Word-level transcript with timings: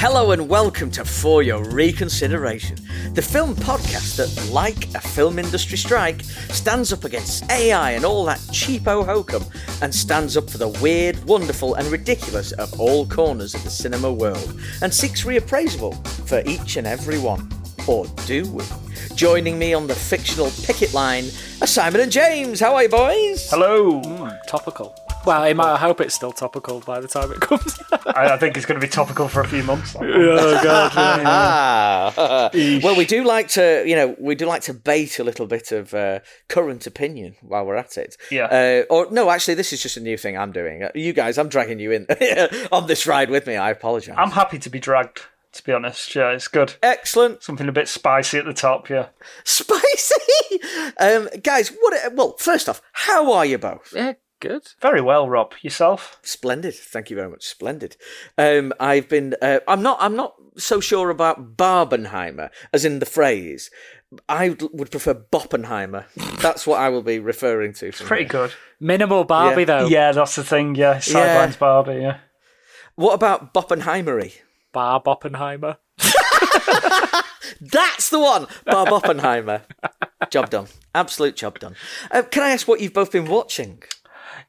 Hello 0.00 0.30
and 0.30 0.48
welcome 0.48 0.92
to 0.92 1.04
For 1.04 1.42
Your 1.42 1.68
Reconsideration, 1.70 2.76
the 3.14 3.20
film 3.20 3.56
podcast 3.56 4.14
that, 4.18 4.52
like 4.52 4.94
a 4.94 5.00
film 5.00 5.40
industry 5.40 5.76
strike, 5.76 6.22
stands 6.22 6.92
up 6.92 7.02
against 7.02 7.50
AI 7.50 7.90
and 7.90 8.04
all 8.04 8.24
that 8.26 8.38
cheapo 8.52 9.04
hokum 9.04 9.44
and 9.82 9.92
stands 9.92 10.36
up 10.36 10.48
for 10.48 10.58
the 10.58 10.68
weird, 10.68 11.24
wonderful, 11.24 11.74
and 11.74 11.88
ridiculous 11.88 12.52
of 12.52 12.78
all 12.78 13.08
corners 13.08 13.56
of 13.56 13.64
the 13.64 13.70
cinema 13.70 14.12
world 14.12 14.60
and 14.82 14.94
seeks 14.94 15.24
reappraisal 15.24 16.06
for 16.28 16.44
each 16.46 16.76
and 16.76 16.86
every 16.86 17.18
one. 17.18 17.50
Or 17.88 18.06
do 18.24 18.48
we? 18.52 18.62
Joining 19.16 19.58
me 19.58 19.74
on 19.74 19.88
the 19.88 19.96
fictional 19.96 20.52
picket 20.62 20.94
line 20.94 21.24
are 21.60 21.66
Simon 21.66 22.02
and 22.02 22.12
James. 22.12 22.60
How 22.60 22.76
are 22.76 22.84
you, 22.84 22.88
boys? 22.88 23.50
Hello. 23.50 24.00
Mm, 24.00 24.38
topical. 24.46 24.94
Well, 25.28 25.44
it 25.44 25.54
might, 25.56 25.74
I 25.74 25.76
hope 25.76 26.00
it's 26.00 26.14
still 26.14 26.32
topical 26.32 26.80
by 26.80 27.00
the 27.00 27.06
time 27.06 27.30
it 27.30 27.40
comes. 27.40 27.78
I, 27.92 28.32
I 28.32 28.38
think 28.38 28.56
it's 28.56 28.64
going 28.64 28.80
to 28.80 28.86
be 28.86 28.90
topical 28.90 29.28
for 29.28 29.42
a 29.42 29.46
few 29.46 29.62
months. 29.62 29.94
oh 30.00 30.60
god. 30.64 30.90
Ah. 30.96 32.50
well, 32.82 32.96
we 32.96 33.04
do 33.04 33.22
like 33.24 33.48
to, 33.48 33.84
you 33.86 33.94
know, 33.94 34.16
we 34.18 34.34
do 34.34 34.46
like 34.46 34.62
to 34.62 34.72
bait 34.72 35.18
a 35.18 35.24
little 35.24 35.46
bit 35.46 35.70
of 35.70 35.92
uh, 35.92 36.20
current 36.48 36.86
opinion 36.86 37.36
while 37.42 37.66
we're 37.66 37.76
at 37.76 37.98
it. 37.98 38.16
Yeah. 38.30 38.46
Uh, 38.46 38.92
or 38.94 39.10
no, 39.10 39.28
actually, 39.28 39.52
this 39.52 39.70
is 39.70 39.82
just 39.82 39.98
a 39.98 40.00
new 40.00 40.16
thing 40.16 40.38
I'm 40.38 40.50
doing. 40.50 40.82
Uh, 40.84 40.92
You 40.94 41.12
guys, 41.12 41.36
I'm 41.36 41.50
dragging 41.50 41.78
you 41.78 41.92
in 41.92 42.06
on 42.72 42.86
this 42.86 43.06
ride 43.06 43.28
with 43.28 43.46
me. 43.46 43.54
I 43.54 43.70
apologise. 43.70 44.14
I'm 44.16 44.30
happy 44.30 44.58
to 44.58 44.70
be 44.70 44.80
dragged. 44.80 45.20
To 45.52 45.62
be 45.62 45.72
honest, 45.72 46.14
yeah, 46.14 46.30
it's 46.30 46.48
good. 46.48 46.74
Excellent, 46.82 47.42
Something 47.42 47.68
a 47.68 47.72
bit 47.72 47.88
spicy 47.88 48.38
at 48.38 48.46
the 48.46 48.54
top, 48.54 48.88
yeah. 48.88 49.08
spicy, 49.44 50.60
um, 50.98 51.28
guys. 51.42 51.70
What? 51.80 52.14
Well, 52.14 52.36
first 52.38 52.66
off, 52.68 52.80
how 52.92 53.32
are 53.32 53.44
you 53.44 53.58
both? 53.58 53.92
yeah, 53.94 54.12
good. 54.40 54.62
Very 54.80 55.00
well, 55.00 55.28
Rob. 55.28 55.52
Yourself? 55.62 56.18
Splendid. 56.22 56.74
Thank 56.74 57.10
you 57.10 57.16
very 57.16 57.28
much. 57.30 57.44
Splendid. 57.44 57.96
Um, 58.36 58.72
I've 58.80 59.08
been. 59.08 59.34
Uh, 59.40 59.60
I'm 59.68 59.82
not. 59.82 59.98
I'm 60.00 60.16
not 60.16 60.34
so 60.56 60.80
sure 60.80 61.10
about 61.10 61.56
Barbenheimer, 61.56 62.50
as 62.72 62.84
in 62.84 62.98
the 62.98 63.06
phrase. 63.06 63.70
I 64.28 64.48
would- 64.50 64.70
would 64.72 64.90
prefer 64.90 65.12
Boppenheimer. 65.14 66.06
That's 66.40 66.66
what 66.66 66.80
I 66.80 66.88
will 66.88 67.02
be 67.02 67.18
referring 67.18 67.74
to. 67.74 67.92
from 67.92 68.06
Pretty 68.06 68.24
here. 68.24 68.30
good. 68.30 68.52
Minimal 68.80 69.24
Barbie 69.24 69.62
Yeah. 69.62 69.66
though. 69.66 69.86
Yeah, 69.86 70.12
that's 70.12 70.34
the 70.36 70.44
thing, 70.44 70.74
yeah. 70.76 70.98
Sidelines 70.98 71.56
Barbie, 71.56 72.00
yeah. 72.00 72.18
What 72.94 73.12
about 73.14 73.52
Boppenheimery? 73.52 74.34
Barb 74.72 75.06
Oppenheimer. 75.06 75.76
That's 77.60 78.10
the 78.10 78.18
one. 78.20 78.46
Bob 78.66 78.88
Oppenheimer. 78.92 79.62
job 80.30 80.48
done. 80.50 80.66
Absolute 80.94 81.34
job 81.36 81.58
done. 81.58 81.74
Uh, 82.10 82.22
can 82.22 82.42
I 82.42 82.50
ask 82.50 82.68
what 82.68 82.80
you've 82.80 82.92
both 82.92 83.10
been 83.12 83.26
watching? 83.26 83.82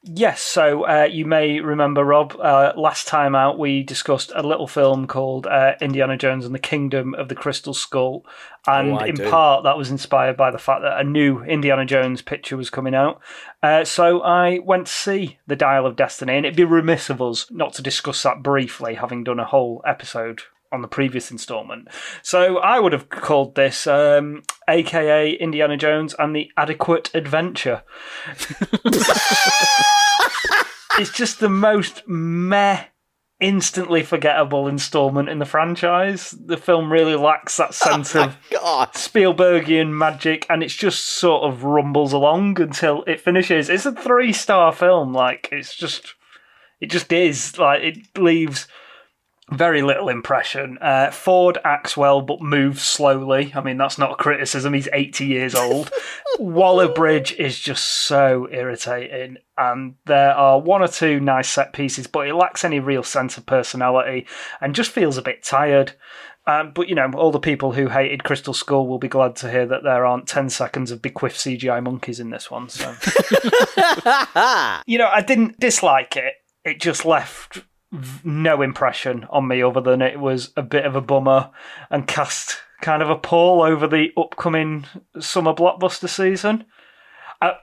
Yes, 0.02 0.42
so 0.42 0.88
uh, 0.88 1.03
you 1.11 1.25
may 1.25 1.59
remember, 1.59 2.05
Rob, 2.05 2.33
uh, 2.39 2.72
last 2.78 3.05
time 3.05 3.36
out 3.36 3.59
we 3.59 3.83
discussed 3.83 4.31
a 4.33 4.47
little 4.47 4.67
film 4.67 5.08
called 5.08 5.45
uh, 5.45 5.73
Indiana 5.81 6.16
Jones 6.16 6.45
and 6.45 6.55
the 6.55 6.59
Kingdom 6.59 7.14
of 7.16 7.28
the 7.28 7.36
Crystal 7.36 7.73
Skull. 7.73 8.25
And 8.66 8.94
Oh, 8.94 9.00
in 9.00 9.16
do. 9.16 9.30
part, 9.30 9.66
that 9.66 9.77
was 9.77 9.92
inspired 9.92 10.38
by 10.38 10.52
the 10.52 10.58
fact 10.58 10.83
that 10.83 11.02
a 11.02 11.03
new 11.03 11.44
Indiana 11.44 11.86
Jones 11.86 12.22
picture 12.22 12.55
was 12.55 12.70
coming 12.70 12.95
out. 12.95 13.20
Uh, 13.61 13.83
so 13.83 14.22
I 14.22 14.59
went 14.59 14.88
to 14.88 14.94
see 14.94 15.39
The 15.47 15.58
Dial 15.58 15.86
of 15.86 15.97
Destiny, 15.97 16.38
and 16.38 16.45
it'd 16.45 16.55
be 16.55 16.64
remiss 16.64 17.09
of 17.09 17.22
us 17.22 17.52
not 17.52 17.73
to 17.73 17.81
discuss 17.81 18.23
that 18.23 18.42
briefly, 18.42 18.95
having 18.95 19.25
done 19.25 19.39
a 19.39 19.45
whole 19.45 19.83
episode 19.86 20.44
on 20.72 20.81
the 20.81 20.88
previous 20.88 21.31
installment. 21.31 21.88
So 22.22 22.58
I 22.59 22.80
would 22.80 22.94
have 22.94 23.09
called 23.09 23.56
this 23.56 23.88
um, 23.88 24.44
AKA 24.67 25.34
Indiana 25.34 25.78
Jones 25.78 26.16
and 26.17 26.36
the 26.36 26.52
Adequate 26.58 27.09
Adventure. 27.14 27.84
it's 31.00 31.11
just 31.11 31.39
the 31.39 31.50
most 31.50 32.03
meh, 32.08 32.86
instantly 33.39 34.03
forgettable 34.03 34.67
installment 34.67 35.30
in 35.30 35.39
the 35.39 35.45
franchise. 35.45 36.31
The 36.31 36.58
film 36.58 36.92
really 36.92 37.16
lacks 37.16 37.58
that 37.58 37.73
sense 37.73 38.16
of 38.16 38.38
God. 38.52 38.94
Spielbergian 38.94 39.89
magic, 39.89 40.45
and 40.50 40.61
it's 40.61 40.76
just 40.76 41.06
sort 41.06 41.44
of 41.44 41.64
rumbles 41.64 42.14
along 42.14 42.61
until 42.61 43.04
it 43.08 43.22
finishes. 43.22 43.70
It's 43.70 43.88
a 43.88 43.92
three 43.92 44.33
star 44.33 44.72
film. 44.72 45.14
Like 45.14 45.49
it's 45.52 45.76
just, 45.76 46.14
it 46.80 46.92
just 46.92 47.11
is. 47.11 47.58
Like 47.58 47.82
it 47.82 48.17
leaves 48.17 48.67
very 49.52 49.82
little 49.82 50.10
impression. 50.10 50.77
Uh, 50.80 51.11
Ford 51.11 51.58
acts 51.64 51.98
well, 51.98 52.21
but 52.21 52.42
moves 52.42 52.82
slowly. 52.82 53.52
I 53.55 53.61
mean, 53.61 53.77
that's 53.77 53.98
not 53.98 54.11
a 54.11 54.15
criticism. 54.15 54.73
He's 54.73 54.87
80 54.93 55.26
years 55.26 55.55
old. 55.55 55.92
Waller 56.39 56.87
Bridge 56.87 57.33
is 57.33 57.60
just 57.60 57.86
so 57.86 58.48
irritating. 58.52 59.37
And 59.58 59.95
there 60.05 60.33
are 60.33 60.60
one 60.60 60.82
or 60.82 60.87
two 60.87 61.20
nice 61.20 61.49
set 61.49 61.73
pieces, 61.73 62.08
but 62.08 62.27
it 62.27 62.36
lacks 62.36 62.64
any 62.64 62.80
real 62.80 63.04
sense 63.04 63.37
of 63.37 63.45
personality 63.45 64.27
and 64.61 64.76
just 64.76 64.92
feels 64.92 65.17
a 65.17 65.21
bit 65.21 65.43
tired. 65.43 65.93
Um, 66.48 66.71
but 66.73 66.89
you 66.89 66.95
know, 66.95 67.11
all 67.16 67.31
the 67.31 67.39
people 67.39 67.73
who 67.73 67.89
hated 67.89 68.23
Crystal 68.23 68.54
Skull 68.54 68.87
will 68.87 68.98
be 68.98 69.08
glad 69.08 69.36
to 69.37 69.52
hear 69.52 69.67
that 69.67 69.83
there 69.83 70.05
aren't 70.05 70.27
10 70.27 70.49
seconds 70.49 70.89
of 70.89 71.02
bequiff 71.02 71.36
CGI 71.36 71.83
monkeys 71.83 72.20
in 72.20 72.31
this 72.31 72.49
one. 72.49 72.70
So, 72.70 72.89
you 74.87 74.98
know, 74.98 75.10
I 75.14 75.21
didn't 75.21 75.60
dislike 75.60 76.16
it. 76.16 76.33
It 76.66 76.80
just 76.80 77.05
left 77.05 77.64
no 78.23 78.61
impression 78.61 79.26
on 79.30 79.48
me 79.48 79.61
other 79.64 79.82
than 79.82 80.02
it 80.02 80.20
was 80.20 80.52
a 80.55 80.61
bit 80.61 80.86
of 80.86 80.95
a 80.95 81.02
bummer 81.02 81.50
and 81.89 82.08
cast 82.08 82.58
kind 82.82 83.02
of 83.02 83.10
a 83.10 83.16
pall 83.16 83.61
over 83.61 83.88
the 83.88 84.10
upcoming 84.16 84.86
summer 85.20 85.54
blockbuster 85.54 86.08
season. 86.08 86.66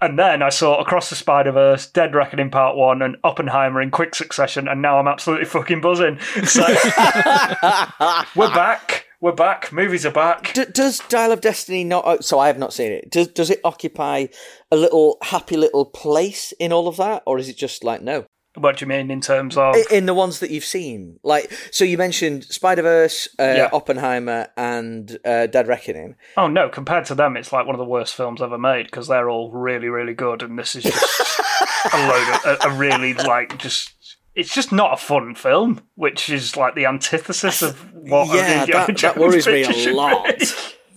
And 0.01 0.19
then 0.19 0.43
I 0.43 0.49
saw 0.49 0.81
Across 0.81 1.11
the 1.11 1.17
Spider 1.17 1.53
Verse, 1.53 1.87
Dead 1.87 2.15
Reckoning 2.15 2.51
Part 2.51 2.77
1, 2.77 3.03
and 3.03 3.17
Oppenheimer 3.23 3.83
in 3.83 3.91
quick 3.91 4.15
succession, 4.15 4.69
and 4.69 4.81
now 4.81 4.99
I'm 4.99 5.07
absolutely 5.07 5.45
fucking 5.45 5.83
buzzing. 5.83 6.19
So 6.47 6.63
we're 8.35 8.55
back. 8.55 9.05
We're 9.21 9.33
back. 9.33 9.73
Movies 9.73 10.07
are 10.07 10.11
back. 10.11 10.55
D- 10.55 10.65
does 10.73 11.01
Dial 11.09 11.31
of 11.33 11.43
Destiny 11.43 11.85
not? 11.85 12.05
oh, 12.07 12.21
So 12.21 12.39
I 12.39 12.47
have 12.47 12.59
not 12.59 12.73
seen 12.73 12.91
it. 12.91 13.11
Does 13.11 13.29
does 13.29 13.51
it 13.51 13.61
occupy 13.65 14.27
a 14.71 14.77
little 14.77 15.19
happy 15.23 15.57
little 15.59 15.85
place 15.85 16.53
in 16.59 16.73
all 16.73 16.89
of 16.89 16.97
that, 16.97 17.23
or 17.27 17.39
is 17.39 17.49
it 17.51 17.57
just 17.57 17.85
like 17.85 18.01
no? 18.03 18.25
What 18.57 18.79
do 18.79 18.85
you 18.85 18.89
mean 18.89 19.11
in 19.11 19.21
terms 19.21 19.57
of. 19.57 19.77
In 19.91 20.07
the 20.07 20.15
ones 20.15 20.41
that 20.41 20.51
you've 20.51 20.65
seen, 20.65 21.19
like 21.23 21.53
so, 21.71 21.85
you 21.85 21.99
mentioned 21.99 22.45
Spider 22.45 22.83
Verse, 22.83 23.29
uh, 23.39 23.43
Yeah. 23.57 23.69
Oppenheimer, 23.73 24.49
and 24.57 25.19
uh, 25.25 25.47
Dead 25.47 25.69
Reckoning. 25.69 26.17
Oh 26.37 26.49
no, 26.49 26.69
compared 26.69 27.05
to 27.07 27.15
them, 27.15 27.37
it's 27.37 27.53
like 27.53 27.67
one 27.67 27.75
of 27.75 27.79
the 27.79 27.85
worst 27.85 28.15
films 28.15 28.41
ever 28.43 28.59
made 28.59 28.87
because 28.87 29.09
they're 29.09 29.29
all 29.31 29.51
really, 29.51 29.89
really 29.89 30.15
good, 30.15 30.43
and 30.43 30.59
this 30.59 30.75
is 30.75 30.85
just 30.85 31.41
a 31.93 32.09
load 32.09 32.35
of 32.35 32.65
a, 32.65 32.69
a 32.69 32.77
really 32.77 33.15
like 33.15 33.59
just. 33.59 33.93
It's 34.35 34.53
just 34.55 34.71
not 34.71 34.93
a 34.93 34.97
fun 34.99 35.35
film, 35.35 35.81
which 35.95 36.29
is 36.29 36.59
like 36.59 36.75
the 36.75 36.85
antithesis 36.85 37.63
of 37.63 37.79
what. 37.95 38.29
a 38.31 38.37
yeah, 38.37 38.61
Indiana 38.61 38.87
that, 38.89 38.99
that 38.99 39.17
worries 39.17 39.47
me 39.47 39.63
a 39.65 39.93
lot. 39.95 40.27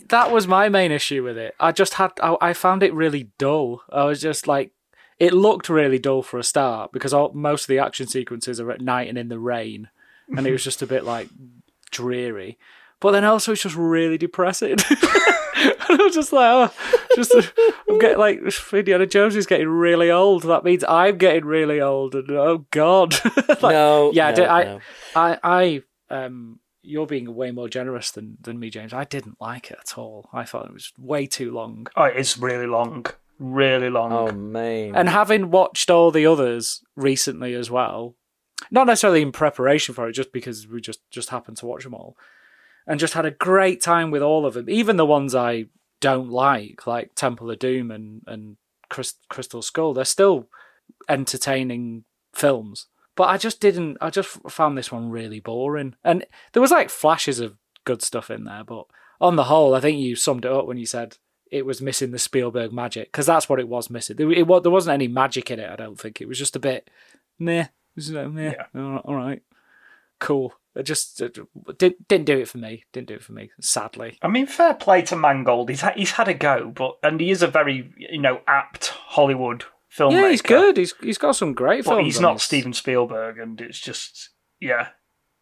That 0.10 0.32
was 0.32 0.46
my 0.48 0.68
main 0.70 0.92
issue 0.92 1.24
with 1.24 1.38
it. 1.38 1.56
I 1.60 1.72
just 1.72 1.94
had, 1.94 2.12
I, 2.22 2.36
I 2.42 2.54
found 2.54 2.84
it 2.84 2.94
really 2.94 3.30
dull. 3.38 3.84
I 3.92 4.06
was 4.06 4.20
just 4.20 4.48
like, 4.48 4.72
it 5.20 5.34
looked 5.34 5.70
really 5.70 6.00
dull 6.00 6.24
for 6.24 6.40
a 6.40 6.44
start 6.44 6.92
because 6.92 7.14
all, 7.14 7.32
most 7.34 7.64
of 7.64 7.68
the 7.68 7.80
action 7.80 8.08
sequences 8.08 8.60
are 8.60 8.72
at 8.72 8.82
night 8.82 9.10
and 9.10 9.18
in 9.18 9.30
the 9.30 9.40
rain, 9.40 9.90
and 10.36 10.48
it 10.48 10.52
was 10.52 10.64
just 10.64 10.82
a 10.82 10.88
bit 10.88 11.04
like 11.04 11.30
dreary. 11.92 12.58
But 13.00 13.12
then 13.12 13.24
also 13.24 13.54
it's 13.54 13.64
just 13.64 13.76
really 13.76 14.18
depressing. 14.18 14.72
and 14.80 14.80
I 15.90 15.98
was 16.04 16.16
just 16.16 16.34
like, 16.34 16.72
oh, 16.72 16.74
just 17.16 17.34
I'm 17.90 18.00
getting 18.00 18.18
like 18.18 18.42
Indiana 18.74 19.06
Jones 19.06 19.36
is 19.36 19.46
getting 19.46 19.68
really 19.70 20.12
old. 20.12 20.44
That 20.44 20.64
means 20.64 20.84
I'm 20.88 21.18
getting 21.18 21.46
really 21.46 21.82
old, 21.82 22.16
and 22.16 22.30
oh 22.32 22.66
god. 22.72 23.16
Like, 23.62 23.74
no, 23.74 24.12
yeah, 24.14 24.28
I 24.28 24.30
no, 24.32 24.36
did- 24.36 24.48
I, 24.48 24.64
no. 24.64 24.80
I, 25.16 25.38
I, 25.44 25.84
um, 26.10 26.60
you're 26.82 27.08
being 27.08 27.36
way 27.36 27.52
more 27.52 27.68
generous 27.68 28.12
than 28.12 28.38
than 28.42 28.58
me, 28.60 28.70
James. 28.70 28.94
I 28.94 29.04
didn't 29.04 29.42
like 29.42 29.70
it 29.72 29.78
at 29.82 29.98
all. 29.98 30.30
I 30.32 30.46
thought 30.46 30.68
it 30.68 30.74
was 30.74 30.94
way 30.98 31.26
too 31.26 31.52
long. 31.52 31.88
Oh, 31.98 32.04
it 32.04 32.16
is 32.16 32.38
really 32.38 32.68
long, 32.68 33.06
really 33.40 33.90
long. 33.90 34.12
Oh 34.12 34.32
man, 34.32 34.96
And 34.96 35.10
having 35.10 35.50
watched 35.50 35.90
all 35.90 36.12
the 36.12 36.26
others 36.28 36.84
recently 36.96 37.54
as 37.56 37.72
well, 37.72 38.16
not 38.70 38.88
necessarily 38.88 39.22
in 39.22 39.32
preparation 39.32 39.96
for 39.96 40.08
it, 40.08 40.14
just 40.14 40.32
because 40.32 40.68
we 40.68 40.82
just 40.82 41.00
just 41.10 41.30
happened 41.30 41.58
to 41.58 41.66
watch 41.66 41.84
them 41.84 41.94
all, 41.94 42.18
and 42.86 43.00
just 43.00 43.14
had 43.14 43.26
a 43.26 43.32
great 43.32 43.82
time 43.82 44.12
with 44.12 44.22
all 44.22 44.46
of 44.46 44.54
them, 44.54 44.70
even 44.70 44.98
the 44.98 45.06
ones 45.06 45.34
I 45.34 45.66
don't 46.02 46.30
like, 46.30 46.86
like 46.86 47.16
Temple 47.16 47.50
of 47.50 47.60
Doom 47.60 47.90
and 47.90 48.22
and 48.28 48.58
Crys- 48.90 49.16
Crystal 49.30 49.62
Skull. 49.62 49.94
They're 49.94 50.06
still 50.06 50.48
entertaining 51.08 52.04
films, 52.34 52.88
but 53.16 53.30
I 53.30 53.38
just 53.38 53.60
didn't. 53.60 53.98
I 54.02 54.10
just 54.10 54.30
found 54.50 54.78
this 54.78 54.92
one 54.92 55.10
really 55.10 55.40
boring, 55.40 55.96
and 56.04 56.26
there 56.54 56.62
was 56.62 56.72
like 56.72 56.90
flashes 56.90 57.40
of 57.40 57.58
good 57.86 58.02
stuff 58.02 58.30
in 58.30 58.44
there, 58.44 58.64
but 58.64 58.86
on 59.22 59.36
the 59.36 59.46
whole, 59.46 59.74
I 59.76 59.80
think 59.80 60.00
you 60.00 60.16
summed 60.16 60.46
it 60.46 60.52
up 60.52 60.66
when 60.66 60.78
you 60.78 60.86
said 60.86 61.18
it 61.52 61.66
was 61.66 61.82
missing 61.82 62.12
the 62.12 62.20
Spielberg 62.20 62.72
magic 62.72 63.12
because 63.12 63.26
that's 63.26 63.50
what 63.50 63.60
it 63.60 63.68
was 63.68 63.90
missing. 63.90 64.16
There, 64.18 64.32
it, 64.32 64.48
wa- 64.48 64.60
there 64.60 64.72
wasn't 64.72 64.94
any 64.96 65.08
magic 65.08 65.50
in 65.52 65.60
it. 65.60 65.70
I 65.70 65.76
don't 65.76 66.00
think 66.00 66.22
it 66.22 66.28
was 66.28 66.38
just 66.38 66.56
a 66.56 66.60
bit, 66.60 66.90
meh. 67.40 67.62
It 67.64 67.70
was, 67.96 68.16
uh, 68.16 68.28
meh. 68.30 68.54
Yeah. 68.74 69.00
All 69.04 69.16
right, 69.16 69.42
cool. 70.20 70.54
It 70.76 70.84
just 70.84 71.20
it 71.22 71.38
didn't 71.78 72.08
didn't 72.08 72.26
do 72.26 72.38
it 72.40 72.48
for 72.48 72.60
me. 72.60 72.86
Didn't 72.94 73.08
do 73.08 73.16
it 73.16 73.24
for 73.24 73.34
me. 73.34 73.50
Sadly, 73.60 74.18
I 74.22 74.28
mean, 74.28 74.46
fair 74.46 74.74
play 74.76 75.02
to 75.04 75.16
Mangold. 75.16 75.70
He's 75.70 75.82
ha- 75.82 75.94
he's 75.96 76.12
had 76.12 76.28
a 76.28 76.34
go, 76.34 76.72
but 76.74 76.98
and 77.04 77.20
he 77.20 77.32
is 77.32 77.42
a 77.42 77.48
very 77.48 77.92
you 77.98 78.22
know 78.22 78.42
apt 78.48 78.90
Hollywood 78.90 79.66
filmmaker. 79.96 80.12
yeah, 80.12 80.30
he's 80.30 80.42
good. 80.44 80.78
He's 80.78 80.94
he's 81.02 81.18
got 81.18 81.36
some 81.36 81.54
great 81.54 81.84
But 81.84 81.96
films. 81.96 82.06
he's 82.06 82.22
not 82.22 82.34
his- 82.34 82.44
Steven 82.44 82.74
Spielberg, 82.74 83.40
and 83.40 83.60
it's 83.60 83.80
just 83.80 84.30
yeah, 84.62 84.90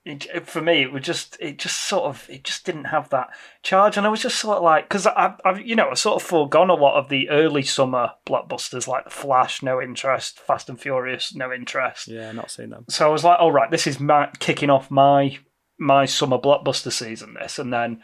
it, 0.07 0.48
for 0.48 0.62
me, 0.62 0.81
it 0.83 0.92
was 0.92 1.04
just 1.04 1.36
it 1.39 1.57
just 1.59 1.88
sort 1.88 2.06
of 2.06 2.25
it 2.30 2.44
just 2.44 2.65
didn't 2.65 2.86
have 2.86 3.09
that 3.09 3.30
charge, 3.62 3.98
and 3.98 4.06
I 4.07 4.09
was 4.09 4.21
just 4.21 4.39
sort 4.39 4.57
of 4.57 4.63
like 4.63 4.88
because 4.88 5.06
I, 5.06 5.36
I've 5.44 5.59
you 5.59 5.75
know 5.75 5.89
I 5.89 5.94
sort 5.95 6.21
of 6.21 6.27
foregone 6.27 6.69
a 6.69 6.74
lot 6.75 6.98
of 6.98 7.09
the 7.09 7.30
early 7.30 7.63
summer 7.63 8.12
blockbusters 8.25 8.88
like 8.88 9.04
The 9.04 9.09
Flash, 9.09 9.62
no 9.62 9.81
interest, 9.81 10.39
Fast 10.39 10.69
and 10.69 10.80
Furious, 10.80 11.36
no 11.36 11.51
interest. 11.51 12.07
Yeah, 12.07 12.31
not 12.31 12.51
seen 12.51 12.69
them. 12.69 12.86
So 12.89 13.07
I 13.07 13.12
was 13.12 13.24
like, 13.24 13.39
all 13.39 13.51
right, 13.51 13.69
this 13.69 13.86
is 13.88 14.00
my, 14.00 14.30
kicking 14.39 14.69
off 14.69 14.89
my 14.89 15.38
my 15.77 16.06
summer 16.06 16.38
blockbuster 16.38 16.92
season. 16.92 17.33
This, 17.33 17.59
and 17.59 17.74
then 17.74 18.01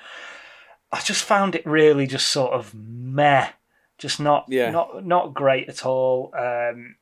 I 0.92 1.00
just 1.00 1.24
found 1.24 1.56
it 1.56 1.66
really 1.66 2.06
just 2.06 2.28
sort 2.30 2.54
of 2.54 2.74
meh, 2.76 3.50
just 3.98 4.20
not 4.20 4.46
Yeah. 4.50 4.72
not 4.72 5.06
not 5.06 5.34
great 5.34 5.70
at 5.70 5.86
all. 5.86 6.34
Um, 6.38 6.96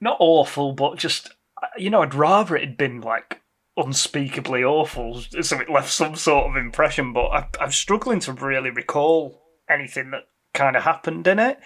not 0.00 0.16
awful, 0.20 0.72
but 0.72 0.96
just 0.96 1.30
you 1.76 1.90
know, 1.90 2.02
I'd 2.02 2.14
rather 2.14 2.54
it 2.56 2.60
had 2.62 2.76
been 2.76 3.00
like 3.00 3.40
unspeakably 3.76 4.64
awful, 4.64 5.20
so 5.20 5.60
it 5.60 5.70
left 5.70 5.92
some 5.92 6.16
sort 6.16 6.48
of 6.48 6.56
impression. 6.56 7.12
But 7.12 7.26
I, 7.26 7.48
I'm 7.60 7.72
struggling 7.72 8.20
to 8.20 8.32
really 8.32 8.70
recall 8.70 9.42
anything 9.68 10.10
that 10.12 10.24
kind 10.54 10.76
of 10.76 10.84
happened 10.84 11.26
in 11.26 11.38
it. 11.38 11.58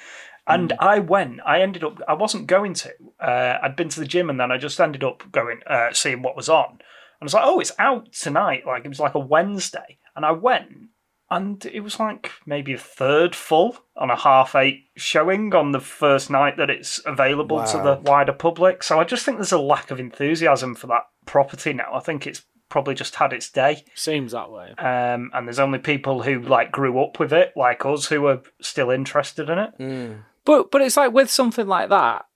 And 0.46 0.72
I 0.80 0.98
went. 0.98 1.40
I 1.46 1.60
ended 1.60 1.84
up. 1.84 2.00
I 2.08 2.14
wasn't 2.14 2.48
going 2.48 2.74
to. 2.74 2.92
Uh, 3.20 3.58
I'd 3.62 3.76
been 3.76 3.88
to 3.90 4.00
the 4.00 4.06
gym, 4.06 4.28
and 4.28 4.40
then 4.40 4.50
I 4.50 4.58
just 4.58 4.80
ended 4.80 5.04
up 5.04 5.30
going, 5.30 5.60
uh, 5.66 5.92
seeing 5.92 6.22
what 6.22 6.34
was 6.34 6.48
on. 6.48 6.70
And 6.70 6.80
I 7.20 7.24
was 7.24 7.34
like, 7.34 7.44
"Oh, 7.46 7.60
it's 7.60 7.72
out 7.78 8.12
tonight!" 8.12 8.64
Like 8.66 8.84
it 8.84 8.88
was 8.88 8.98
like 8.98 9.14
a 9.14 9.20
Wednesday, 9.20 9.98
and 10.16 10.26
I 10.26 10.32
went, 10.32 10.88
and 11.30 11.64
it 11.66 11.80
was 11.80 12.00
like 12.00 12.32
maybe 12.46 12.72
a 12.72 12.78
third 12.78 13.36
full 13.36 13.78
on 13.96 14.10
a 14.10 14.16
half 14.16 14.56
eight 14.56 14.86
showing 14.96 15.54
on 15.54 15.70
the 15.70 15.78
first 15.78 16.30
night 16.30 16.56
that 16.56 16.70
it's 16.70 17.00
available 17.06 17.62
to 17.62 17.76
the 17.76 18.00
wider 18.02 18.32
public. 18.32 18.82
So 18.82 18.98
I 18.98 19.04
just 19.04 19.24
think 19.24 19.36
there's 19.36 19.52
a 19.52 19.60
lack 19.60 19.92
of 19.92 20.00
enthusiasm 20.00 20.74
for 20.74 20.88
that 20.88 21.04
property 21.30 21.72
now. 21.72 21.94
I 21.94 22.00
think 22.00 22.26
it's 22.26 22.44
probably 22.68 22.94
just 22.94 23.14
had 23.16 23.32
its 23.32 23.50
day. 23.50 23.84
Seems 23.94 24.32
that 24.32 24.50
way. 24.50 24.72
Um, 24.78 25.30
and 25.32 25.46
there's 25.46 25.58
only 25.58 25.78
people 25.78 26.22
who 26.22 26.40
like 26.40 26.70
grew 26.72 27.00
up 27.02 27.18
with 27.20 27.32
it, 27.32 27.52
like 27.56 27.84
us, 27.86 28.06
who 28.06 28.26
are 28.26 28.42
still 28.60 28.90
interested 28.90 29.48
in 29.48 29.58
it. 29.58 29.70
Mm. 29.78 30.22
But 30.44 30.70
but 30.70 30.82
it's 30.82 30.96
like 30.96 31.12
with 31.12 31.30
something 31.30 31.66
like 31.66 31.88
that, 31.90 32.26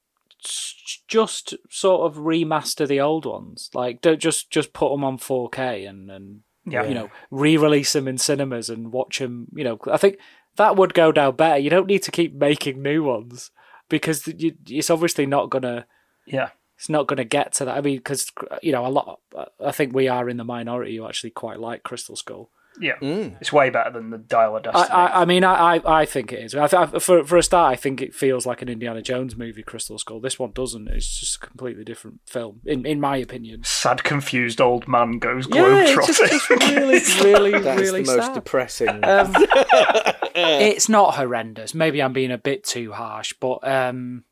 just 1.09 1.55
sort 1.71 2.11
of 2.11 2.19
remaster 2.23 2.87
the 2.87 3.01
old 3.01 3.27
ones. 3.27 3.71
Like 3.75 4.01
don't 4.01 4.21
just 4.21 4.51
just 4.51 4.73
put 4.73 4.91
them 4.91 5.05
on 5.05 5.19
4K 5.19 5.89
and 5.89 6.11
and 6.11 6.41
Yeah. 6.67 6.85
you 6.85 6.95
know 6.95 7.11
re-release 7.31 7.93
them 7.93 8.09
in 8.09 8.19
cinemas 8.19 8.71
and 8.71 8.93
watch 8.93 9.19
them. 9.19 9.47
You 9.55 9.65
know, 9.65 9.79
I 9.91 9.97
think 9.97 10.19
that 10.57 10.77
would 10.77 10.95
go 10.95 11.13
down 11.13 11.37
better. 11.37 11.59
You 11.59 11.71
don't 11.71 11.87
need 11.89 12.03
to 12.05 12.11
keep 12.11 12.35
making 12.35 12.83
new 12.83 13.03
ones 13.03 13.51
because 13.89 14.27
you, 14.27 14.53
it's 14.69 14.91
obviously 14.91 15.27
not 15.27 15.51
gonna 15.51 15.87
Yeah. 16.27 16.51
It's 16.85 16.91
not 16.91 17.07
gonna 17.07 17.25
get 17.25 17.55
to 17.55 17.65
that. 17.65 17.79
I 17.79 17.81
mean, 17.81 17.97
because 17.97 18.31
you 18.63 18.71
know 18.71 18.85
a 18.85 18.89
lot. 18.89 19.21
I 19.59 19.73
think 19.73 19.95
we 19.95 20.07
are 20.07 20.29
in 20.29 20.37
the 20.37 20.45
minority 20.45 20.95
who 20.97 21.07
actually 21.07 21.31
quite 21.31 21.59
like 21.59 21.83
Crystal 21.83 22.15
Skull. 22.15 22.51
Yeah. 22.79 22.97
Mm. 23.01 23.37
It's 23.41 23.53
way 23.55 23.71
better 23.71 23.91
than 23.91 24.11
the 24.11 24.19
Dial 24.19 24.55
of 24.57 24.67
I, 24.67 24.73
Destiny. 24.73 24.91
I, 24.91 25.23
I 25.23 25.25
mean, 25.25 25.45
I, 25.45 25.77
I, 25.77 26.01
I 26.01 26.05
think 26.05 26.33
it 26.33 26.41
is. 26.41 26.55
I, 26.55 26.67
th- 26.67 27.03
for 27.03 27.25
for 27.25 27.39
a 27.39 27.43
start, 27.43 27.73
I 27.73 27.77
think 27.77 28.03
it 28.03 28.15
feels 28.15 28.45
like 28.45 28.61
an 28.61 28.69
Indiana 28.69 29.01
Jones 29.01 29.35
movie, 29.35 29.63
Crystal 29.63 29.97
Skull. 29.97 30.21
This 30.21 30.39
one 30.39 30.51
doesn't. 30.51 30.89
It's 30.89 31.21
just 31.21 31.37
a 31.37 31.47
completely 31.47 31.85
different 31.85 32.21
film, 32.27 32.61
in 32.67 32.85
in 32.85 33.01
my 33.01 33.17
opinion. 33.17 33.63
Sad, 33.65 34.05
confused 34.05 34.61
old 34.61 34.87
man 34.87 35.13
goes 35.21 35.47
Yeah, 35.49 35.63
globetrotting. 35.63 35.97
it's 36.09 36.19
just, 36.19 36.31
just 36.31 36.51
really, 36.51 37.51
really, 37.51 37.61
That 37.63 37.81
is 37.81 37.91
really 37.93 38.03
the 38.03 38.15
most 38.17 38.27
sad. 38.27 38.35
depressing. 38.35 39.05
Um, 39.05 39.33
it's 40.35 40.91
not 40.91 41.15
horrendous. 41.15 41.73
Maybe 41.73 42.03
I'm 42.03 42.13
being 42.13 42.33
a 42.33 42.37
bit 42.39 42.63
too 42.65 42.93
harsh, 42.93 43.33
but 43.41 43.67
um, 43.67 44.25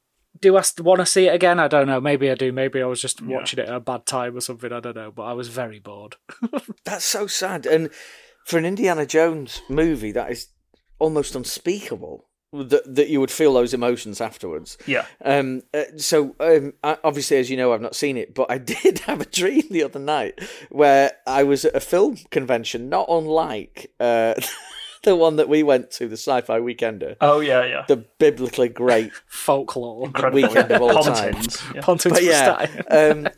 do 0.43 0.57
I 0.57 0.63
want 0.81 0.99
to 0.99 1.07
see 1.07 1.29
it 1.29 1.35
again? 1.35 1.59
I 1.59 1.69
don't 1.69 1.87
know. 1.87 2.01
Maybe 2.01 2.31
I 2.31 2.35
do. 2.35 2.53
Maybe 2.53 2.83
I 2.83 2.87
was 2.87 3.01
just 3.01 3.23
watching 3.23 3.61
it 3.61 3.69
at 3.69 3.75
a 3.75 3.81
bad 3.81 4.05
time 4.05 4.37
or 4.37 4.41
something. 4.41 4.73
I 4.73 4.81
don't 4.81 4.97
know. 4.97 5.11
But 5.11 5.23
I 5.23 5.33
was 5.33 5.49
very 5.49 5.79
bored. 5.79 6.17
That's 6.85 7.05
so 7.05 7.27
sad. 7.29 7.65
And 7.65 7.91
for 8.45 8.59
an 8.59 8.67
Indiana 8.67 9.07
Jones 9.07 9.63
movie, 9.69 10.13
that 10.13 10.31
is 10.31 10.49
almost 10.99 11.35
unspeakable. 11.37 12.29
That 12.53 12.97
that 12.97 13.09
you 13.09 13.19
would 13.21 13.31
feel 13.31 13.55
those 13.55 13.73
emotions 13.73 14.21
afterwards. 14.21 14.77
yeah. 14.85 15.07
Um, 15.25 15.63
uh, 15.73 15.85
so 15.97 16.37
um, 16.39 16.75
I, 16.85 16.99
obviously, 17.03 17.39
as 17.39 17.49
you 17.49 17.57
know, 17.57 17.73
I've 17.73 17.81
not 17.81 17.97
seen 17.97 18.19
it, 18.19 18.35
but 18.35 18.51
I 18.51 18.59
did 18.83 18.99
have 19.01 19.23
a 19.23 19.25
dream 19.25 19.63
the 19.71 19.85
other 19.85 20.01
night 20.01 20.39
where 20.69 21.13
I 21.27 21.45
was 21.45 21.65
at 21.65 21.75
a 21.75 21.81
film 21.81 22.19
convention, 22.31 22.91
not 22.91 23.07
unlike 23.09 23.91
uh, 23.99 24.35
the 25.05 25.17
one 25.17 25.37
that 25.37 25.49
we 25.49 25.63
went 25.63 25.91
to, 25.93 26.09
the 26.09 26.17
Sci-Fi 26.17 26.59
Weekender, 26.61 27.17
Oh, 27.21 27.41
yeah, 27.41 27.65
yeah. 27.65 27.85
the 27.89 27.97
biblically 28.19 28.69
great 28.69 29.13
Folklore. 29.27 30.07
Incredible. 30.07 30.43
weekend 30.49 30.71
of 30.71 30.83
all 30.83 30.91
Pontins, 31.03 31.57
time. 31.59 31.73
yeah. 31.75 31.81
Pontins 31.83 32.13
but 32.15 32.23
yeah, 32.25 32.67
um, 32.91 33.29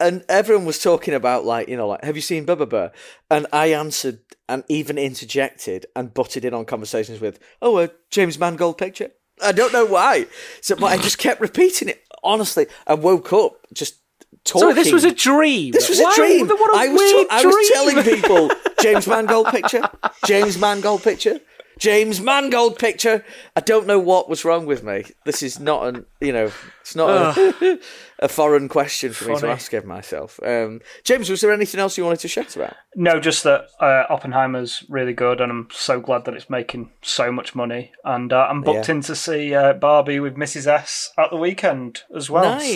and 0.00 0.24
everyone 0.28 0.64
was 0.66 0.80
talking 0.82 1.14
about 1.14 1.44
like 1.44 1.68
you 1.68 1.76
know 1.76 1.86
like 1.88 2.02
have 2.04 2.16
you 2.16 2.22
seen 2.22 2.44
Bubba 2.44 2.68
Burr? 2.68 2.92
And 3.30 3.46
I 3.52 3.66
answered 3.68 4.20
and 4.48 4.64
even 4.68 4.98
interjected 4.98 5.86
and 5.94 6.12
butted 6.12 6.44
in 6.44 6.52
on 6.52 6.64
conversations 6.64 7.20
with 7.20 7.38
oh 7.62 7.78
a 7.78 7.90
James 8.10 8.38
Mangold 8.38 8.76
picture. 8.78 9.10
I 9.42 9.52
don't 9.52 9.72
know 9.72 9.84
why, 9.86 10.26
so 10.60 10.76
but 10.76 10.86
I 10.86 10.96
just 10.96 11.18
kept 11.18 11.40
repeating 11.40 11.88
it. 11.88 12.02
Honestly, 12.22 12.66
I 12.86 12.94
woke 12.94 13.32
up 13.32 13.56
just 13.72 13.96
talking. 14.44 14.60
Sorry, 14.60 14.74
this 14.74 14.92
was 14.92 15.04
a 15.04 15.12
dream. 15.12 15.72
This 15.72 15.88
was 15.88 15.98
Why- 16.00 16.12
a 16.12 16.14
dream. 16.14 16.48
What 16.48 16.74
a 16.74 16.78
I 16.78 16.88
was 16.88 16.98
weird 17.00 17.26
I 17.30 17.44
was 17.44 17.70
telling 17.72 18.02
people 18.04 18.50
James 18.80 19.06
Mangold 19.06 19.46
picture, 19.48 19.82
James 20.26 20.58
Mangold 20.58 21.02
picture, 21.02 21.40
James 21.84 22.18
Mangold 22.18 22.78
picture. 22.78 23.22
I 23.54 23.60
don't 23.60 23.86
know 23.86 23.98
what 23.98 24.26
was 24.26 24.42
wrong 24.42 24.64
with 24.64 24.82
me. 24.82 25.04
This 25.26 25.42
is 25.42 25.60
not 25.60 25.86
an 25.86 26.06
you 26.18 26.32
know 26.32 26.50
it's 26.80 26.96
not 26.96 27.36
a, 27.36 27.78
a 28.20 28.28
foreign 28.28 28.70
question 28.70 29.12
for 29.12 29.28
me 29.28 29.38
to 29.40 29.48
ask 29.48 29.70
of 29.74 29.84
myself. 29.84 30.40
Um, 30.42 30.80
James, 31.02 31.28
was 31.28 31.42
there 31.42 31.52
anything 31.52 31.78
else 31.80 31.98
you 31.98 32.04
wanted 32.06 32.20
to 32.20 32.28
chat 32.28 32.56
about? 32.56 32.74
No, 32.96 33.20
just 33.20 33.44
that 33.44 33.66
uh, 33.80 34.04
Oppenheimer's 34.08 34.82
really 34.88 35.12
good, 35.12 35.42
and 35.42 35.52
I'm 35.52 35.68
so 35.72 36.00
glad 36.00 36.24
that 36.24 36.32
it's 36.32 36.48
making 36.48 36.90
so 37.02 37.30
much 37.30 37.54
money. 37.54 37.92
And 38.02 38.32
uh, 38.32 38.46
I'm 38.48 38.62
booked 38.62 38.88
Yeah. 38.88 38.94
in 38.94 39.00
to 39.02 39.14
see 39.14 39.54
uh, 39.54 39.74
Barbie 39.74 40.20
with 40.20 40.36
Mrs. 40.36 40.66
S 40.66 41.12
at 41.18 41.30
the 41.30 41.36
weekend 41.36 42.04
as 42.16 42.30
well. 42.30 42.56
Nice. 42.56 42.74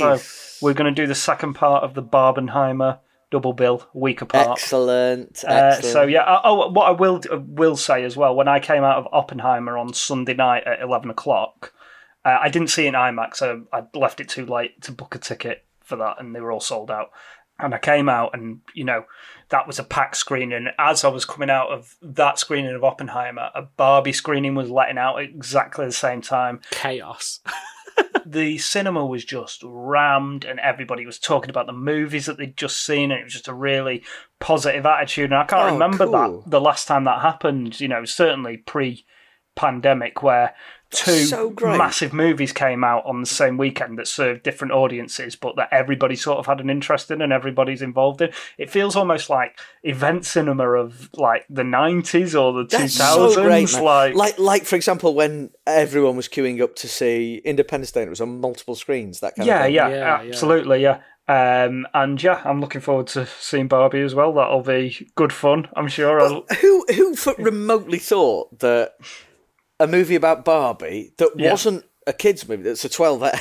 So 0.59 0.67
we're 0.67 0.75
going 0.75 0.95
to 0.95 1.03
do 1.03 1.07
the 1.07 1.15
second 1.15 1.55
part 1.55 1.83
of 1.83 1.95
the 1.95 2.03
Barbenheimer 2.03 2.99
double 3.31 3.53
bill, 3.53 3.87
a 3.95 3.99
week 3.99 4.23
apart. 4.23 4.59
Excellent. 4.59 5.45
Uh, 5.47 5.53
excellent. 5.53 5.93
so 5.93 6.03
yeah. 6.03 6.23
uh, 6.23 6.41
Oh, 6.45 6.69
what 6.71 6.87
I 6.87 6.91
will 6.93 7.21
will 7.31 7.77
say 7.77 8.05
as 8.05 8.17
well, 8.17 8.35
when 8.35 8.49
I 8.49 8.61
came 8.61 8.85
out 8.85 8.99
of 8.99 9.09
Oppenheimer 9.13 9.77
on 9.77 9.93
Sunday 9.93 10.35
night 10.35 10.65
at 10.67 10.81
eleven 10.81 11.11
o'clock, 11.11 11.73
uh, 12.25 12.39
I 12.41 12.49
didn't 12.49 12.69
see 12.69 12.87
it 12.87 12.89
in 12.89 12.95
IMAX. 12.95 13.37
So 13.37 13.67
I 13.73 13.83
left 13.95 14.21
it 14.21 14.29
too 14.29 14.47
late 14.47 14.81
to 14.83 14.93
book 14.93 15.15
a 15.15 15.19
ticket 15.19 15.65
for 15.83 15.97
that, 15.97 16.17
and 16.19 16.35
they 16.35 16.41
were 16.41 16.53
all 16.53 16.61
sold 16.61 16.91
out. 16.91 17.11
And 17.61 17.75
I 17.75 17.79
came 17.79 18.09
out, 18.09 18.35
and 18.35 18.61
you 18.73 18.85
know, 18.85 19.05
that 19.49 19.67
was 19.67 19.79
a 19.79 19.85
packed 19.85 20.17
screening. 20.17 20.53
And 20.53 20.69
as 20.79 21.05
I 21.05 21.09
was 21.09 21.25
coming 21.25 21.51
out 21.51 21.71
of 21.71 21.97
that 22.03 22.39
screening 22.39 22.75
of 22.75 22.85
Oppenheimer, 22.85 23.51
a 23.55 23.63
Barbie 23.63 24.13
screening 24.13 24.55
was 24.55 24.71
letting 24.71 24.99
out 24.99 25.19
at 25.19 25.25
exactly 25.25 25.85
the 25.87 25.93
same 25.93 26.23
time 26.23 26.61
Chaos. 26.71 27.41
the 28.27 28.59
cinema 28.59 29.05
was 29.07 29.25
just 29.25 29.63
rammed 29.65 30.45
and 30.45 30.61
everybody 30.61 31.07
was 31.07 31.19
talking 31.19 31.51
about 31.51 31.67
the 31.67 31.73
movies 31.73 32.27
that 32.27 32.37
they'd 32.37 32.57
just 32.57 32.85
seen 32.85 33.11
and 33.11 33.21
it 33.21 33.25
was 33.25 33.33
just 33.33 33.49
a 33.49 33.55
really 33.55 34.03
positive 34.41 34.85
attitude 34.85 35.31
and 35.31 35.35
i 35.41 35.45
can't 35.45 35.71
Oh, 35.71 35.73
remember 35.73 36.05
cool. 36.07 36.43
that 36.43 36.51
the 36.51 36.61
last 36.61 36.87
time 36.87 37.05
that 37.05 37.23
happened 37.23 37.81
you 37.81 37.89
know 37.89 38.05
certainly 38.05 38.59
pre-pandemic 38.59 40.23
where 40.23 40.55
two 40.91 41.25
so 41.25 41.55
massive 41.61 42.13
movies 42.13 42.53
came 42.53 42.83
out 42.83 43.05
on 43.05 43.21
the 43.21 43.27
same 43.27 43.59
weekend 43.59 43.99
that 43.99 44.09
served 44.09 44.43
different 44.43 44.73
audiences 44.73 45.37
but 45.37 45.55
that 45.57 45.69
everybody 45.71 46.17
sort 46.17 46.39
of 46.39 46.47
had 46.47 46.61
an 46.61 46.71
interest 46.71 47.11
in 47.11 47.21
and 47.21 47.33
everybody's 47.33 47.83
involved 47.83 48.23
in 48.23 48.31
it 48.57 48.71
feels 48.71 48.97
almost 48.97 49.29
like 49.29 49.59
event 49.83 50.25
cinema 50.25 50.67
of 50.71 51.11
like 51.15 51.45
the 51.51 51.63
90s 51.63 52.41
or 52.41 52.53
the 52.53 52.65
2000s 52.65 53.69
so 53.69 54.15
like 54.15 54.15
like, 54.15 54.39
like 54.39 54.65
for 54.65 54.77
example, 54.77 55.15
when 55.15 55.51
everyone 55.67 56.17
was 56.17 56.29
queuing 56.29 56.61
up 56.61 56.77
to 56.77 56.89
see 56.89 57.41
Independence 57.45 57.93
Day, 57.93 58.03
and 58.03 58.09
it 58.09 58.11
was 58.11 58.21
on 58.21 58.41
multiple 58.41 58.75
screens. 58.75 59.21
That 59.21 59.37
kind 59.37 59.47
yeah, 59.47 59.59
of 59.59 59.65
thing. 59.65 59.75
yeah, 59.75 59.89
Yeah, 59.89 60.23
yeah. 60.23 60.29
absolutely, 60.29 60.83
yeah. 60.83 61.01
Um, 61.29 61.87
and 61.93 62.23
yeah, 62.23 62.41
I'm 62.45 62.61
looking 62.61 62.81
forward 62.81 63.07
to 63.09 63.27
seeing 63.39 63.69
Barbie 63.69 64.01
as 64.01 64.15
well. 64.15 64.33
That'll 64.33 64.63
be 64.63 65.11
good 65.15 65.33
fun, 65.33 65.69
I'm 65.77 65.89
sure. 65.89 66.21
I'll, 66.21 66.45
Who 66.61 66.85
who 66.95 67.13
f- 67.13 67.39
remotely 67.39 67.99
thought 67.99 68.59
that 68.61 68.95
a 69.81 69.87
movie 69.87 70.15
about 70.15 70.45
Barbie 70.45 71.13
that 71.19 71.31
Yeah. 71.37 71.51
wasn't 71.53 71.85
a 72.07 72.13
kids 72.13 72.49
movie 72.49 72.63
that's 72.63 72.85
a 72.85 72.89
12A 72.89 73.39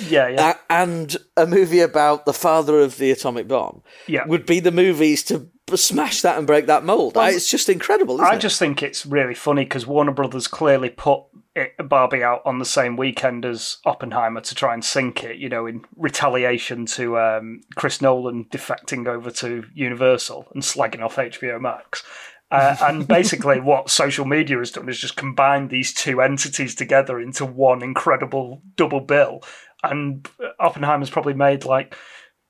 yeah, 0.10 0.28
yeah, 0.28 0.52
a- 0.52 0.72
and 0.72 1.16
a 1.36 1.46
movie 1.46 1.80
about 1.80 2.26
the 2.26 2.32
father 2.34 2.80
of 2.80 2.98
the 2.98 3.10
atomic 3.10 3.48
bomb 3.48 3.82
Yeah. 4.06 4.26
would 4.26 4.44
be 4.46 4.60
the 4.60 4.70
movies 4.72 5.22
to 5.24 5.48
smash 5.74 6.20
that 6.22 6.36
and 6.38 6.46
break 6.46 6.66
that 6.66 6.84
mold. 6.84 7.16
I- 7.16 7.30
it's 7.30 7.50
just 7.50 7.68
incredible, 7.68 8.16
isn't 8.16 8.26
I 8.26 8.34
it? 8.36 8.40
just 8.40 8.58
think 8.58 8.82
it's 8.82 9.06
really 9.06 9.34
funny 9.34 9.64
because 9.64 9.86
Warner 9.86 10.12
Brothers 10.12 10.46
clearly 10.46 10.90
put 10.90 11.22
it, 11.56 11.72
Barbie 11.88 12.22
out 12.22 12.42
on 12.44 12.58
the 12.58 12.66
same 12.66 12.96
weekend 12.98 13.46
as 13.46 13.78
Oppenheimer 13.86 14.42
to 14.42 14.54
try 14.54 14.74
and 14.74 14.84
sink 14.84 15.24
it, 15.24 15.38
you 15.38 15.48
know, 15.48 15.64
in 15.66 15.82
retaliation 15.96 16.84
to 16.86 17.18
um, 17.18 17.62
Chris 17.76 18.02
Nolan 18.02 18.44
defecting 18.52 19.08
over 19.08 19.30
to 19.30 19.64
Universal 19.74 20.46
and 20.52 20.62
slagging 20.62 21.00
off 21.02 21.16
HBO 21.16 21.58
Max. 21.58 22.02
Uh, 22.50 22.76
and 22.82 23.08
basically, 23.08 23.60
what 23.60 23.90
social 23.90 24.24
media 24.24 24.58
has 24.58 24.70
done 24.70 24.88
is 24.88 25.00
just 25.00 25.16
combined 25.16 25.68
these 25.68 25.92
two 25.92 26.20
entities 26.20 26.74
together 26.74 27.20
into 27.20 27.44
one 27.44 27.82
incredible 27.82 28.62
double 28.76 29.00
bill. 29.00 29.42
And 29.82 30.28
Oppenheimer's 30.60 31.10
probably 31.10 31.34
made 31.34 31.64
like, 31.64 31.96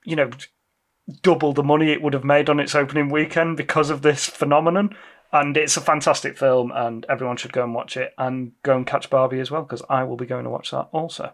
you 0.04 0.16
know, 0.16 0.30
double 1.22 1.52
the 1.52 1.62
money 1.62 1.92
it 1.92 2.02
would 2.02 2.12
have 2.12 2.24
made 2.24 2.50
on 2.50 2.60
its 2.60 2.74
opening 2.74 3.08
weekend 3.08 3.56
because 3.56 3.88
of 3.88 4.02
this 4.02 4.26
phenomenon. 4.26 4.94
And 5.32 5.56
it's 5.56 5.76
a 5.76 5.80
fantastic 5.80 6.36
film, 6.36 6.72
and 6.74 7.04
everyone 7.08 7.36
should 7.36 7.52
go 7.52 7.64
and 7.64 7.74
watch 7.74 7.96
it 7.96 8.12
and 8.18 8.52
go 8.62 8.76
and 8.76 8.86
catch 8.86 9.10
Barbie 9.10 9.40
as 9.40 9.50
well 9.50 9.62
because 9.62 9.82
I 9.88 10.04
will 10.04 10.16
be 10.16 10.26
going 10.26 10.44
to 10.44 10.50
watch 10.50 10.70
that 10.70 10.88
also. 10.92 11.32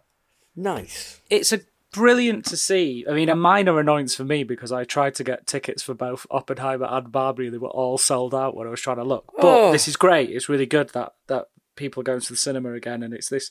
Nice. 0.54 1.20
It's 1.30 1.52
a 1.52 1.60
brilliant 1.92 2.44
to 2.46 2.56
see. 2.56 3.04
I 3.08 3.12
mean, 3.12 3.28
a 3.28 3.36
minor 3.36 3.78
annoyance 3.78 4.14
for 4.14 4.24
me 4.24 4.44
because 4.44 4.72
I 4.72 4.84
tried 4.84 5.14
to 5.16 5.24
get 5.24 5.46
tickets 5.46 5.82
for 5.82 5.94
both 5.94 6.26
Oppenheimer 6.30 6.86
and 6.90 7.12
Barbie. 7.12 7.48
They 7.50 7.58
were 7.58 7.68
all 7.68 7.98
sold 7.98 8.34
out 8.34 8.56
when 8.56 8.66
I 8.66 8.70
was 8.70 8.80
trying 8.80 8.96
to 8.96 9.04
look. 9.04 9.32
But 9.36 9.44
Oh. 9.68 9.72
this 9.72 9.86
is 9.88 9.96
great. 9.96 10.30
It's 10.30 10.48
really 10.48 10.66
good 10.66 10.90
that 10.90 11.14
that 11.28 11.46
people 11.76 12.00
are 12.00 12.04
going 12.04 12.20
to 12.20 12.32
the 12.32 12.36
cinema 12.36 12.72
again, 12.72 13.02
and 13.02 13.14
it's 13.14 13.28
this 13.28 13.50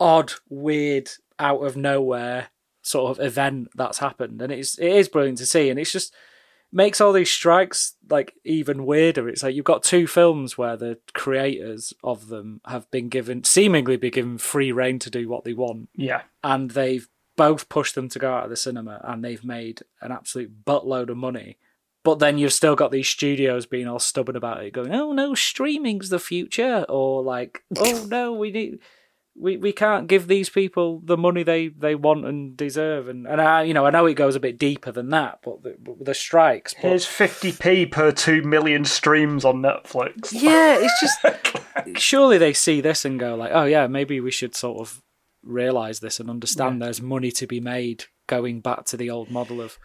odd, 0.00 0.32
weird, 0.48 1.10
out 1.38 1.64
of 1.64 1.76
nowhere 1.76 2.48
sort 2.82 3.10
of 3.18 3.24
event 3.24 3.68
that's 3.74 3.98
happened, 3.98 4.40
and 4.40 4.52
it's 4.52 4.78
it 4.78 4.92
is 4.92 5.08
brilliant 5.08 5.38
to 5.38 5.46
see, 5.46 5.68
and 5.70 5.78
it's 5.78 5.92
just 5.92 6.14
makes 6.72 7.00
all 7.00 7.12
these 7.12 7.30
strikes 7.30 7.94
like 8.10 8.34
even 8.44 8.84
weirder. 8.84 9.28
It's 9.28 9.42
like 9.42 9.54
you've 9.54 9.64
got 9.64 9.82
two 9.84 10.06
films 10.06 10.58
where 10.58 10.76
the 10.76 10.98
creators 11.14 11.92
of 12.02 12.28
them 12.28 12.60
have 12.66 12.90
been 12.90 13.08
given 13.08 13.44
seemingly 13.44 13.96
been 13.96 14.10
given 14.10 14.38
free 14.38 14.72
reign 14.72 14.98
to 15.00 15.10
do 15.10 15.28
what 15.28 15.44
they 15.44 15.52
want 15.54 15.88
Yeah. 15.94 16.22
and 16.42 16.72
they've 16.72 17.08
both 17.36 17.68
pushed 17.68 17.94
them 17.94 18.08
to 18.08 18.18
go 18.18 18.32
out 18.34 18.44
of 18.44 18.50
the 18.50 18.56
cinema 18.56 19.00
and 19.04 19.22
they've 19.24 19.44
made 19.44 19.82
an 20.00 20.10
absolute 20.12 20.64
buttload 20.64 21.10
of 21.10 21.16
money. 21.16 21.58
But 22.02 22.18
then 22.20 22.38
you've 22.38 22.52
still 22.52 22.76
got 22.76 22.92
these 22.92 23.08
studios 23.08 23.66
being 23.66 23.88
all 23.88 23.98
stubborn 23.98 24.36
about 24.36 24.62
it, 24.62 24.72
going, 24.72 24.94
"Oh 24.94 25.12
no, 25.12 25.34
streaming's 25.34 26.08
the 26.08 26.20
future," 26.20 26.86
or 26.88 27.20
like, 27.22 27.64
"Oh 27.76 28.06
no, 28.08 28.32
we 28.32 28.52
need, 28.52 28.78
we, 29.36 29.56
we 29.56 29.72
can't 29.72 30.06
give 30.06 30.28
these 30.28 30.48
people 30.48 31.00
the 31.04 31.16
money 31.16 31.42
they, 31.42 31.66
they 31.66 31.96
want 31.96 32.24
and 32.24 32.56
deserve." 32.56 33.08
And 33.08 33.26
and 33.26 33.40
I, 33.40 33.64
you 33.64 33.74
know, 33.74 33.86
I 33.86 33.90
know 33.90 34.06
it 34.06 34.14
goes 34.14 34.36
a 34.36 34.40
bit 34.40 34.56
deeper 34.56 34.92
than 34.92 35.10
that, 35.10 35.40
but 35.42 35.64
the, 35.64 35.76
the 36.00 36.14
strikes. 36.14 36.74
But 36.74 36.90
Here's 36.90 37.06
50p 37.06 37.90
per 37.90 38.12
2 38.12 38.42
million 38.42 38.84
streams 38.84 39.44
on 39.44 39.56
Netflix. 39.56 40.28
yeah, 40.30 40.78
it's 40.80 41.00
just 41.00 41.98
surely 42.00 42.38
they 42.38 42.52
see 42.52 42.80
this 42.80 43.04
and 43.04 43.18
go 43.18 43.34
like, 43.34 43.50
oh 43.52 43.64
yeah, 43.64 43.88
maybe 43.88 44.20
we 44.20 44.30
should 44.30 44.54
sort 44.54 44.78
of 44.78 45.02
realize 45.46 46.00
this 46.00 46.20
and 46.20 46.28
understand 46.28 46.80
there's 46.80 47.00
money 47.00 47.30
to 47.32 47.46
be 47.46 47.60
made 47.60 48.04
going 48.26 48.60
back 48.60 48.84
to 48.86 48.96
the 48.96 49.10
old 49.10 49.30
model 49.30 49.60
of 49.60 49.78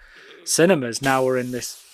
cinemas. 0.43 1.01
Now 1.01 1.23
we're 1.23 1.37
in 1.37 1.51
this. 1.51 1.85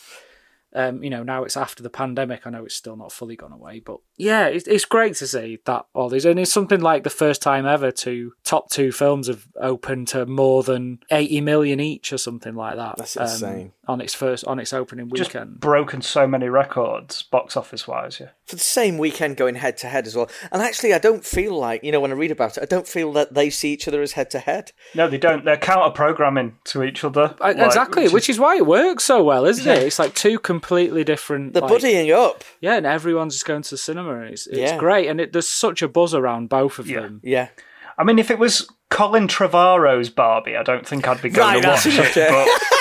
Um, 0.73 1.03
you 1.03 1.09
know, 1.09 1.23
now 1.23 1.43
it's 1.43 1.57
after 1.57 1.81
the 1.81 1.89
pandemic. 1.89 2.45
I 2.45 2.49
know 2.49 2.65
it's 2.65 2.75
still 2.75 2.97
not 2.97 3.11
fully 3.11 3.35
gone 3.35 3.53
away, 3.53 3.79
but 3.79 3.99
yeah, 4.17 4.47
it's, 4.47 4.67
it's 4.67 4.85
great 4.85 5.15
to 5.17 5.27
see 5.27 5.59
that 5.65 5.85
all 5.93 6.09
these, 6.09 6.25
and 6.25 6.39
it's 6.39 6.51
something 6.51 6.81
like 6.81 7.03
the 7.03 7.09
first 7.09 7.41
time 7.41 7.65
ever 7.65 7.91
to 7.91 8.33
top 8.43 8.69
two 8.69 8.91
films 8.91 9.27
have 9.27 9.45
opened 9.61 10.07
to 10.09 10.25
more 10.25 10.63
than 10.63 10.99
eighty 11.11 11.39
million 11.39 11.79
each 11.79 12.11
or 12.11 12.17
something 12.17 12.55
like 12.55 12.75
that. 12.75 12.97
That's 12.97 13.17
um, 13.17 13.23
insane. 13.23 13.71
on 13.87 14.01
its 14.01 14.13
first 14.13 14.45
on 14.45 14.59
its 14.59 14.73
opening 14.73 15.09
Just 15.15 15.33
weekend. 15.33 15.59
broken 15.59 16.01
so 16.01 16.25
many 16.27 16.49
records, 16.49 17.21
box 17.23 17.55
office 17.55 17.87
wise, 17.87 18.19
yeah. 18.19 18.29
For 18.45 18.55
the 18.55 18.61
same 18.61 18.97
weekend 18.97 19.37
going 19.37 19.55
head 19.55 19.77
to 19.77 19.87
head 19.87 20.07
as 20.07 20.15
well. 20.15 20.29
And 20.51 20.61
actually, 20.61 20.93
I 20.93 20.99
don't 20.99 21.25
feel 21.25 21.57
like, 21.57 21.83
you 21.83 21.91
know, 21.91 21.99
when 21.99 22.11
I 22.11 22.15
read 22.15 22.31
about 22.31 22.57
it, 22.57 22.63
I 22.63 22.65
don't 22.65 22.87
feel 22.87 23.11
that 23.13 23.33
they 23.33 23.49
see 23.49 23.73
each 23.73 23.87
other 23.87 24.01
as 24.01 24.13
head 24.13 24.29
to 24.31 24.39
head. 24.39 24.71
No, 24.95 25.07
they 25.09 25.17
don't. 25.17 25.45
They're 25.45 25.57
counter 25.57 25.91
programming 25.91 26.57
to 26.65 26.83
each 26.83 27.03
other. 27.03 27.35
Uh, 27.41 27.53
like, 27.57 27.57
exactly, 27.57 28.07
which 28.07 28.29
is, 28.29 28.39
why 28.39 28.55
it 28.55 28.65
works 28.65 29.03
so 29.03 29.23
well, 29.23 29.45
isn't 29.45 29.67
it? 29.67 29.83
It's 29.83 29.99
like 29.99 30.15
two 30.15 30.39
completely 30.39 31.03
different. 31.03 31.53
They're 31.53 31.61
like- 31.61 31.81
buddying 31.81 32.15
up. 32.15 32.43
yeah, 32.61 32.75
and 32.75 32.85
everyone's 32.85 33.35
just 33.35 33.45
going 33.45 33.61
to 33.61 33.69
the 33.71 33.77
cinema. 33.77 34.06
And 34.09 34.31
it's 34.33 34.47
it's 34.47 34.57
Yeah. 34.71 34.77
great, 34.77 35.07
and 35.07 35.19
it, 35.21 35.33
there's 35.33 35.47
such 35.47 35.81
a 35.81 35.87
buzz 35.87 36.13
around 36.13 36.49
both 36.49 36.79
of 36.79 36.87
Yeah. 36.89 37.01
them. 37.01 37.21
Yeah. 37.23 37.47
I 37.97 38.03
mean, 38.03 38.19
if 38.19 38.29
it 38.29 38.37
was 38.39 38.69
Colin 38.89 39.27
Trevorrow's 39.27 40.09
Barbie, 40.09 40.55
I 40.55 40.63
don't 40.63 40.85
think 40.87 41.07
I'd 41.07 41.21
be 41.21 41.29
going 41.29 41.47
Right, 41.47 41.61
to 41.61 41.67
watch 41.69 41.83
that's 41.83 42.17
it. 42.17 42.29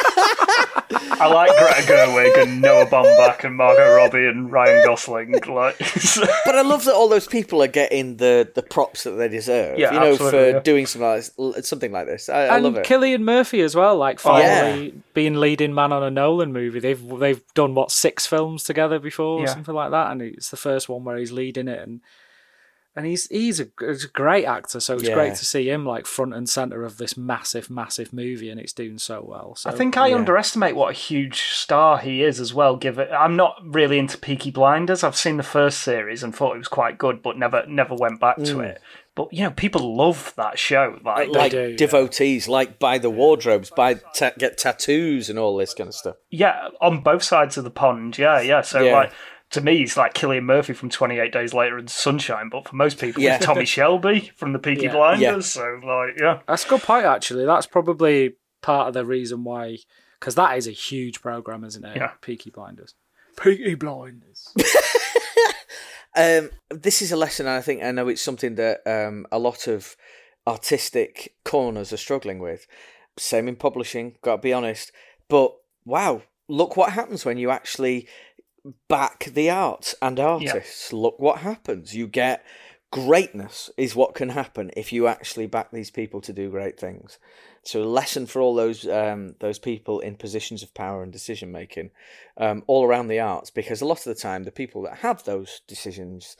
okay. 0.93 1.09
But 1.09 1.21
I 1.21 1.27
like 1.27 1.51
Greta 1.51 1.93
Gerwig 1.93 2.43
and 2.43 2.61
Noah 2.61 2.87
Baumbach 2.87 3.45
and 3.45 3.57
Margot 3.57 3.95
Robbie 3.95 4.27
and 4.27 4.51
Ryan 4.51 4.85
Gosling. 4.85 5.33
Like, 5.33 5.79
But 6.45 6.55
I 6.55 6.63
love 6.63 6.85
that 6.85 6.95
all 6.95 7.09
those 7.09 7.27
people 7.27 7.63
are 7.63 7.69
getting 7.69 8.17
the, 8.17 8.51
the 8.55 8.63
props 8.63 9.05
that 9.05 9.13
they 9.13 9.29
deserve. 9.29 9.79
Yeah, 9.79 9.95
you 9.95 10.01
know, 10.01 10.17
for 10.17 10.51
yeah. 10.51 10.61
doing 10.61 10.87
something 10.87 11.09
like 11.09 11.57
this. 11.57 11.69
Something 11.69 11.93
like 11.93 12.07
this. 12.07 12.29
I, 12.29 12.47
I 12.47 12.59
love 12.59 12.77
it. 12.77 12.85
Cillian 12.87 13.23
Murphy 13.23 13.61
as 13.61 13.75
well, 13.75 13.97
like 13.97 14.21
Oh, 14.21 14.31
finally 14.31 14.95
being 15.15 15.35
leading 15.35 15.75
man 15.75 15.93
on 15.93 16.03
a 16.03 16.11
Nolan 16.11 16.53
movie. 16.53 16.81
They've 16.81 17.19
they've 17.19 17.43
done 17.55 17.75
what 17.75 17.91
six 17.91 18.27
films 18.27 18.65
together 18.65 18.99
before, 18.99 19.43
or 19.43 19.47
something 19.47 19.75
like 19.75 19.91
that, 19.91 20.13
and 20.13 20.23
it's 20.23 20.51
the 20.51 20.57
first 20.57 20.89
one 20.89 21.05
where 21.05 21.17
he's 21.17 21.33
leading 21.33 21.69
it, 21.69 21.81
and 21.81 22.01
and 22.97 23.05
he's 23.07 23.27
he's 23.29 23.61
a, 23.61 23.69
he's 23.79 24.05
a 24.05 24.09
great 24.09 24.47
actor. 24.47 24.81
So 24.81 24.95
it's 24.95 25.05
Yeah. 25.05 25.15
great 25.15 25.35
to 25.35 25.45
see 25.45 25.69
him 25.71 25.85
like 25.85 26.07
front 26.07 26.35
and 26.35 26.49
center 26.49 26.85
of 26.85 26.97
this 26.97 27.17
massive, 27.17 27.69
massive 27.69 28.13
movie, 28.13 28.49
and 28.49 28.59
it's 28.59 28.73
doing 28.73 28.99
so 28.99 29.23
well. 29.27 29.55
So 29.55 29.69
I 29.71 29.75
think 29.75 29.97
I 29.97 30.09
Yeah. 30.09 30.17
underestimate 30.17 30.75
what 30.75 30.91
a 30.91 30.95
huge 30.95 31.43
star 31.53 31.99
he 31.99 32.23
is 32.23 32.41
as 32.41 32.55
well. 32.55 32.77
Given 32.77 33.09
I'm 33.13 33.37
not 33.37 33.57
really 33.63 33.99
into 33.99 34.17
Peaky 34.19 34.51
Blinders. 34.51 35.05
I've 35.05 35.17
seen 35.17 35.37
the 35.37 35.43
first 35.43 35.81
series 35.81 36.23
and 36.23 36.35
thought 36.35 36.55
it 36.55 36.59
was 36.59 36.69
quite 36.69 36.97
good, 36.99 37.23
but 37.23 37.37
never 37.39 37.65
never 37.67 37.95
went 37.95 38.19
back 38.19 38.37
to 38.37 38.57
mm. 38.57 38.65
it. 38.65 38.81
But 39.15 39.33
you 39.33 39.45
know, 39.45 39.51
people 39.51 39.97
love 39.97 40.35
that 40.37 40.59
show. 40.59 40.99
Like, 41.03 41.29
like 41.31 41.51
do, 41.53 41.71
yeah. 41.71 41.77
devotees, 41.77 42.49
like 42.49 42.79
buy 42.79 42.99
the 42.99 43.09
wardrobes, 43.11 43.71
buy 43.71 43.95
ta- 44.15 44.33
get 44.39 44.59
tattoos 44.59 45.31
and 45.31 45.39
all 45.39 45.57
this 45.57 45.73
kind 45.75 45.89
of 45.89 45.95
stuff. 45.95 46.17
yeah, 46.31 46.69
on 46.81 47.01
both 47.01 47.23
sides 47.23 47.57
of 47.57 47.65
the 47.65 47.71
pond. 47.71 48.19
Yeah, 48.19 48.41
yeah. 48.41 48.63
So 48.63 48.83
Yeah. 48.83 48.93
like. 48.97 49.13
To 49.51 49.61
me, 49.61 49.83
it's 49.83 49.97
like 49.97 50.15
Cillian 50.15 50.43
Murphy 50.45 50.73
from 50.73 50.91
28 50.91 51.33
Days 51.33 51.55
Later 51.55 51.79
and 51.79 51.89
Sunshine, 51.89 52.49
but 52.49 52.69
for 52.69 52.75
most 52.77 52.99
people, 53.01 53.23
Yeah. 53.23 53.37
it's 53.37 53.47
Tommy 53.47 53.65
Shelby 53.77 54.33
from 54.37 54.53
the 54.53 54.59
Peaky 54.59 54.87
Yeah. 54.87 54.93
Blinders. 54.93 55.23
Yeah. 55.23 55.39
So, 55.41 55.81
like, 55.87 56.19
yeah. 56.21 56.41
That's 56.49 56.65
a 56.65 56.69
good 56.69 56.83
point, 56.83 57.07
actually. 57.07 57.45
That's 57.47 57.67
probably 57.67 58.35
part 58.61 58.89
of 58.89 58.95
the 58.95 59.05
reason 59.05 59.45
why, 59.45 59.79
because 60.19 60.35
that 60.35 60.57
is 60.59 60.67
a 60.67 60.73
huge 60.73 61.23
program, 61.23 61.63
isn't 61.65 61.85
it? 61.85 61.97
Yeah. 61.97 62.11
Peaky 62.21 62.51
Blinders. 62.51 62.95
Peaky 63.41 63.75
Blinders. 63.77 64.53
Um, 66.19 66.49
this 66.71 67.03
is 67.03 67.13
a 67.13 67.17
lesson, 67.17 67.47
I 67.47 67.61
think 67.61 67.83
I 67.83 67.91
know 67.91 68.09
it's 68.09 68.23
something 68.23 68.55
that 68.55 68.81
um, 68.87 69.27
a 69.31 69.39
lot 69.39 69.67
of 69.67 69.97
artistic 70.47 71.35
corners 71.45 71.93
are 71.93 71.99
struggling 71.99 72.39
with. 72.39 72.67
Same 73.19 73.49
in 73.49 73.57
publishing, 73.57 74.17
got 74.23 74.37
to 74.37 74.43
be 74.43 74.53
honest. 74.55 74.93
But 75.29 75.53
wow, 75.85 76.23
look 76.49 76.75
what 76.75 76.93
happens 76.93 77.27
when 77.27 77.37
you 77.37 77.51
actually 77.51 78.09
back 78.89 79.25
the 79.25 79.51
arts 79.51 79.95
and 80.01 80.19
artists. 80.19 80.93
Look 80.93 81.19
what 81.19 81.39
happens. 81.39 81.95
You 81.95 82.07
get 82.07 82.45
greatness, 82.91 83.71
is 83.77 83.97
what 83.97 84.15
can 84.15 84.31
happen 84.31 84.71
if 84.77 84.93
you 84.93 85.07
actually 85.07 85.47
back 85.47 85.71
these 85.71 85.91
people 85.91 86.21
to 86.23 86.33
do 86.33 86.51
great 86.51 86.79
things. 86.79 87.19
So, 87.63 87.83
a 87.83 87.85
lesson 87.85 88.27
for 88.27 88.41
all 88.41 88.55
those 88.55 88.87
um, 88.87 89.35
those 89.41 89.59
people 89.59 90.01
in 90.01 90.17
positions 90.17 90.63
of 90.63 90.73
power 90.73 91.03
and 91.03 91.13
decision 91.13 91.51
making 91.51 91.91
um, 92.37 92.63
all 92.67 92.85
around 92.85 93.09
the 93.09 93.21
arts, 93.21 93.51
because 93.51 93.81
a 93.81 93.87
lot 93.87 93.99
of 93.99 94.05
the 94.05 94.15
time, 94.15 94.45
the 94.45 94.53
people 94.53 94.83
that 94.83 94.99
have 94.99 95.25
those 95.25 95.61
decisions 95.67 96.37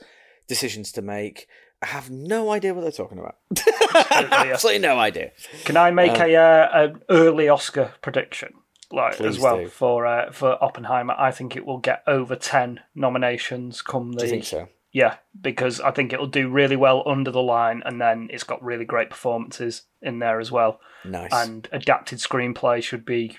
decisions 0.47 0.91
to 0.93 1.01
make 1.01 1.47
have 1.81 2.09
no 2.09 2.51
idea 2.51 2.73
what 2.73 2.81
they're 2.81 2.91
talking 2.91 3.19
about. 3.19 3.35
yeah. 3.55 4.27
Absolutely 4.53 4.79
no 4.79 4.97
idea. 4.97 5.31
Can 5.65 5.77
I 5.77 5.91
make 5.91 6.17
a 6.17 6.35
uh, 6.35 6.69
an 6.73 7.01
early 7.09 7.49
Oscar 7.49 7.93
prediction? 8.01 8.53
Like 8.91 9.19
as 9.19 9.37
well 9.37 9.57
do. 9.57 9.67
for 9.67 10.05
uh, 10.05 10.31
for 10.31 10.61
Oppenheimer, 10.63 11.13
I 11.17 11.31
think 11.31 11.55
it 11.55 11.65
will 11.65 11.79
get 11.79 12.03
over 12.07 12.35
ten 12.35 12.79
nominations. 12.95 13.81
Come 13.81 14.13
the 14.13 14.19
Do 14.19 14.25
you 14.25 14.31
think 14.31 14.45
so? 14.45 14.69
yeah, 14.93 15.17
because 15.39 15.81
I 15.81 15.91
think 15.91 16.13
it'll 16.13 16.27
do 16.27 16.49
really 16.49 16.77
well 16.77 17.03
under 17.05 17.29
the 17.29 17.41
line, 17.41 17.83
and 17.85 17.99
then 17.99 18.29
it's 18.31 18.43
got 18.43 18.63
really 18.63 18.85
great 18.85 19.09
performances 19.09 19.83
in 20.01 20.19
there 20.19 20.39
as 20.39 20.51
well. 20.51 20.79
Nice. 21.03 21.31
And 21.33 21.67
adapted 21.71 22.19
screenplay 22.19 22.81
should 22.81 23.05
be 23.05 23.37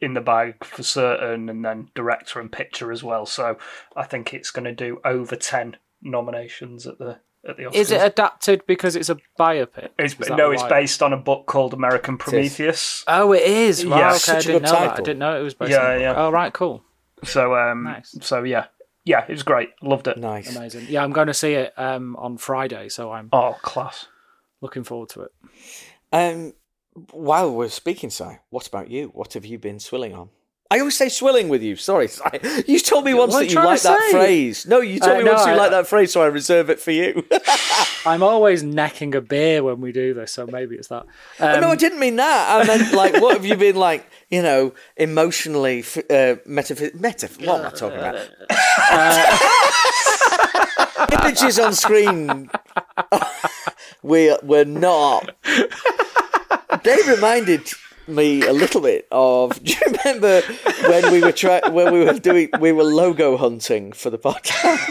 in 0.00 0.14
the 0.14 0.20
bag 0.20 0.64
for 0.64 0.82
certain, 0.82 1.48
and 1.48 1.64
then 1.64 1.90
director 1.94 2.40
and 2.40 2.50
picture 2.50 2.92
as 2.92 3.02
well. 3.02 3.26
So 3.26 3.58
I 3.96 4.04
think 4.04 4.32
it's 4.32 4.50
going 4.50 4.64
to 4.64 4.72
do 4.72 5.00
over 5.04 5.34
ten 5.34 5.76
nominations 6.00 6.86
at 6.86 6.98
the 6.98 7.18
at 7.48 7.56
the 7.56 7.64
Oscars. 7.64 7.74
Is 7.74 7.90
it 7.90 8.00
adapted 8.02 8.66
because 8.66 8.96
it's 8.96 9.08
a 9.10 9.16
biopic? 9.38 9.90
It's, 9.98 10.18
no, 10.30 10.50
it's 10.50 10.62
why? 10.62 10.68
based 10.68 11.02
on 11.02 11.12
a 11.12 11.16
book 11.16 11.46
called 11.46 11.72
American 11.74 12.16
Prometheus. 12.18 13.04
Oh, 13.06 13.32
it 13.32 13.42
is. 13.42 13.84
Wow, 13.86 13.98
Yeah. 13.98 14.06
okay, 14.08 14.14
I 14.14 14.18
Such 14.18 14.44
a 14.44 14.46
didn't 14.48 14.62
good 14.62 14.72
know 14.72 14.80
that. 14.80 14.92
I 14.92 14.96
didn't 14.96 15.18
know 15.18 15.40
it 15.40 15.42
was 15.42 15.54
based 15.54 15.70
Yeah, 15.72 15.78
on 15.78 15.84
a 15.84 15.94
book. 15.94 16.00
yeah. 16.02 16.14
Oh, 16.16 16.30
right, 16.30 16.52
cool. 16.52 16.82
So 17.24 17.54
um, 17.56 17.84
Nice. 17.84 18.16
so 18.20 18.42
yeah, 18.42 18.66
yeah, 19.04 19.24
it 19.28 19.30
was 19.32 19.42
great. 19.42 19.70
Loved 19.82 20.08
it. 20.08 20.18
nice. 20.18 20.54
Amazing. 20.56 20.86
Yeah, 20.88 21.02
I'm 21.04 21.12
going 21.12 21.26
to 21.28 21.34
see 21.34 21.52
it 21.54 21.72
um, 21.78 22.16
on 22.16 22.36
Friday, 22.38 22.88
so 22.88 23.12
I'm 23.12 23.28
Oh, 23.32 23.56
class. 23.62 24.06
looking 24.60 24.84
forward 24.84 25.08
to 25.10 25.22
it. 25.22 25.32
Um, 26.12 26.54
while 27.10 27.52
we're 27.54 27.68
speaking, 27.70 28.10
Si, 28.10 28.24
what 28.50 28.66
about 28.68 28.90
you? 28.90 29.08
What 29.08 29.32
have 29.34 29.44
you 29.44 29.58
been 29.58 29.80
swilling 29.80 30.14
on? 30.14 30.30
I 30.70 30.78
always 30.80 30.96
say 30.96 31.08
swilling 31.08 31.48
with 31.48 31.62
you. 31.62 31.76
Sorry, 31.76 32.08
You 32.66 32.80
told 32.80 33.04
me 33.04 33.14
once 33.14 33.32
What 33.32 33.40
that 33.40 33.50
you 33.50 33.56
like 33.56 33.82
that 33.82 34.10
phrase. 34.10 34.66
No, 34.66 34.80
you 34.80 34.98
told 34.98 35.12
Uh, 35.16 35.18
me 35.18 35.24
no, 35.24 35.32
once 35.34 35.46
you 35.46 35.54
like 35.54 35.70
that 35.70 35.86
phrase, 35.86 36.10
so 36.12 36.22
I 36.22 36.26
reserve 36.26 36.68
it 36.70 36.80
for 36.80 36.90
you. 36.90 37.24
I'm 38.06 38.22
always 38.22 38.62
necking 38.62 39.14
a 39.14 39.20
beer 39.20 39.62
when 39.62 39.80
we 39.80 39.92
do 39.92 40.14
this, 40.14 40.32
so 40.32 40.46
maybe 40.46 40.74
it's 40.76 40.88
that. 40.88 41.04
Um, 41.38 41.60
no, 41.60 41.68
I 41.70 41.76
didn't 41.76 42.00
mean 42.00 42.16
that. 42.16 42.60
I 42.60 42.66
meant 42.66 42.92
like, 42.92 43.20
what 43.22 43.34
have 43.36 43.44
you 43.44 43.56
been 43.56 43.76
like? 43.76 44.04
You 44.30 44.42
know, 44.42 44.72
emotionally, 44.96 45.80
uh, 45.80 46.36
metaphys- 46.48 46.96
metaph- 46.96 47.46
What 47.46 47.60
am 47.60 47.66
I 47.66 47.70
talking 47.70 47.98
about? 47.98 48.28
Images 51.24 51.58
on 51.58 51.74
screen. 51.74 52.50
we 54.02 54.36
we're 54.42 54.64
not. 54.64 55.30
They 56.82 56.96
reminded 57.06 57.66
me 58.06 58.42
a 58.42 58.52
little 58.52 58.80
bit 58.80 59.06
of. 59.10 59.62
Do 59.64 59.72
you 59.72 59.78
remember 60.04 60.42
when 60.88 61.12
we 61.12 61.20
were 61.20 61.32
try- 61.32 61.68
when 61.68 61.92
we 61.92 62.04
were 62.04 62.14
doing 62.18 62.48
we 62.60 62.72
were 62.72 62.84
logo 62.84 63.36
hunting 63.36 63.92
for 63.92 64.10
the 64.10 64.18
podcast, 64.18 64.88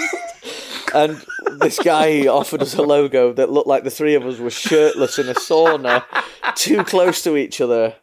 and 0.94 1.24
this 1.60 1.80
guy 1.80 2.28
offered 2.28 2.62
us 2.62 2.74
a 2.76 2.82
logo 2.82 3.34
that 3.34 3.50
looked 3.52 3.68
like 3.68 3.84
the 3.84 3.92
three 3.92 4.16
of 4.16 4.26
us 4.26 4.40
were 4.40 4.50
shirtless 4.50 5.20
in 5.20 5.30
a 5.30 5.34
sauna, 5.34 6.04
too 6.56 6.84
close 6.84 7.22
to 7.24 7.36
each 7.38 7.62
other. 7.62 7.96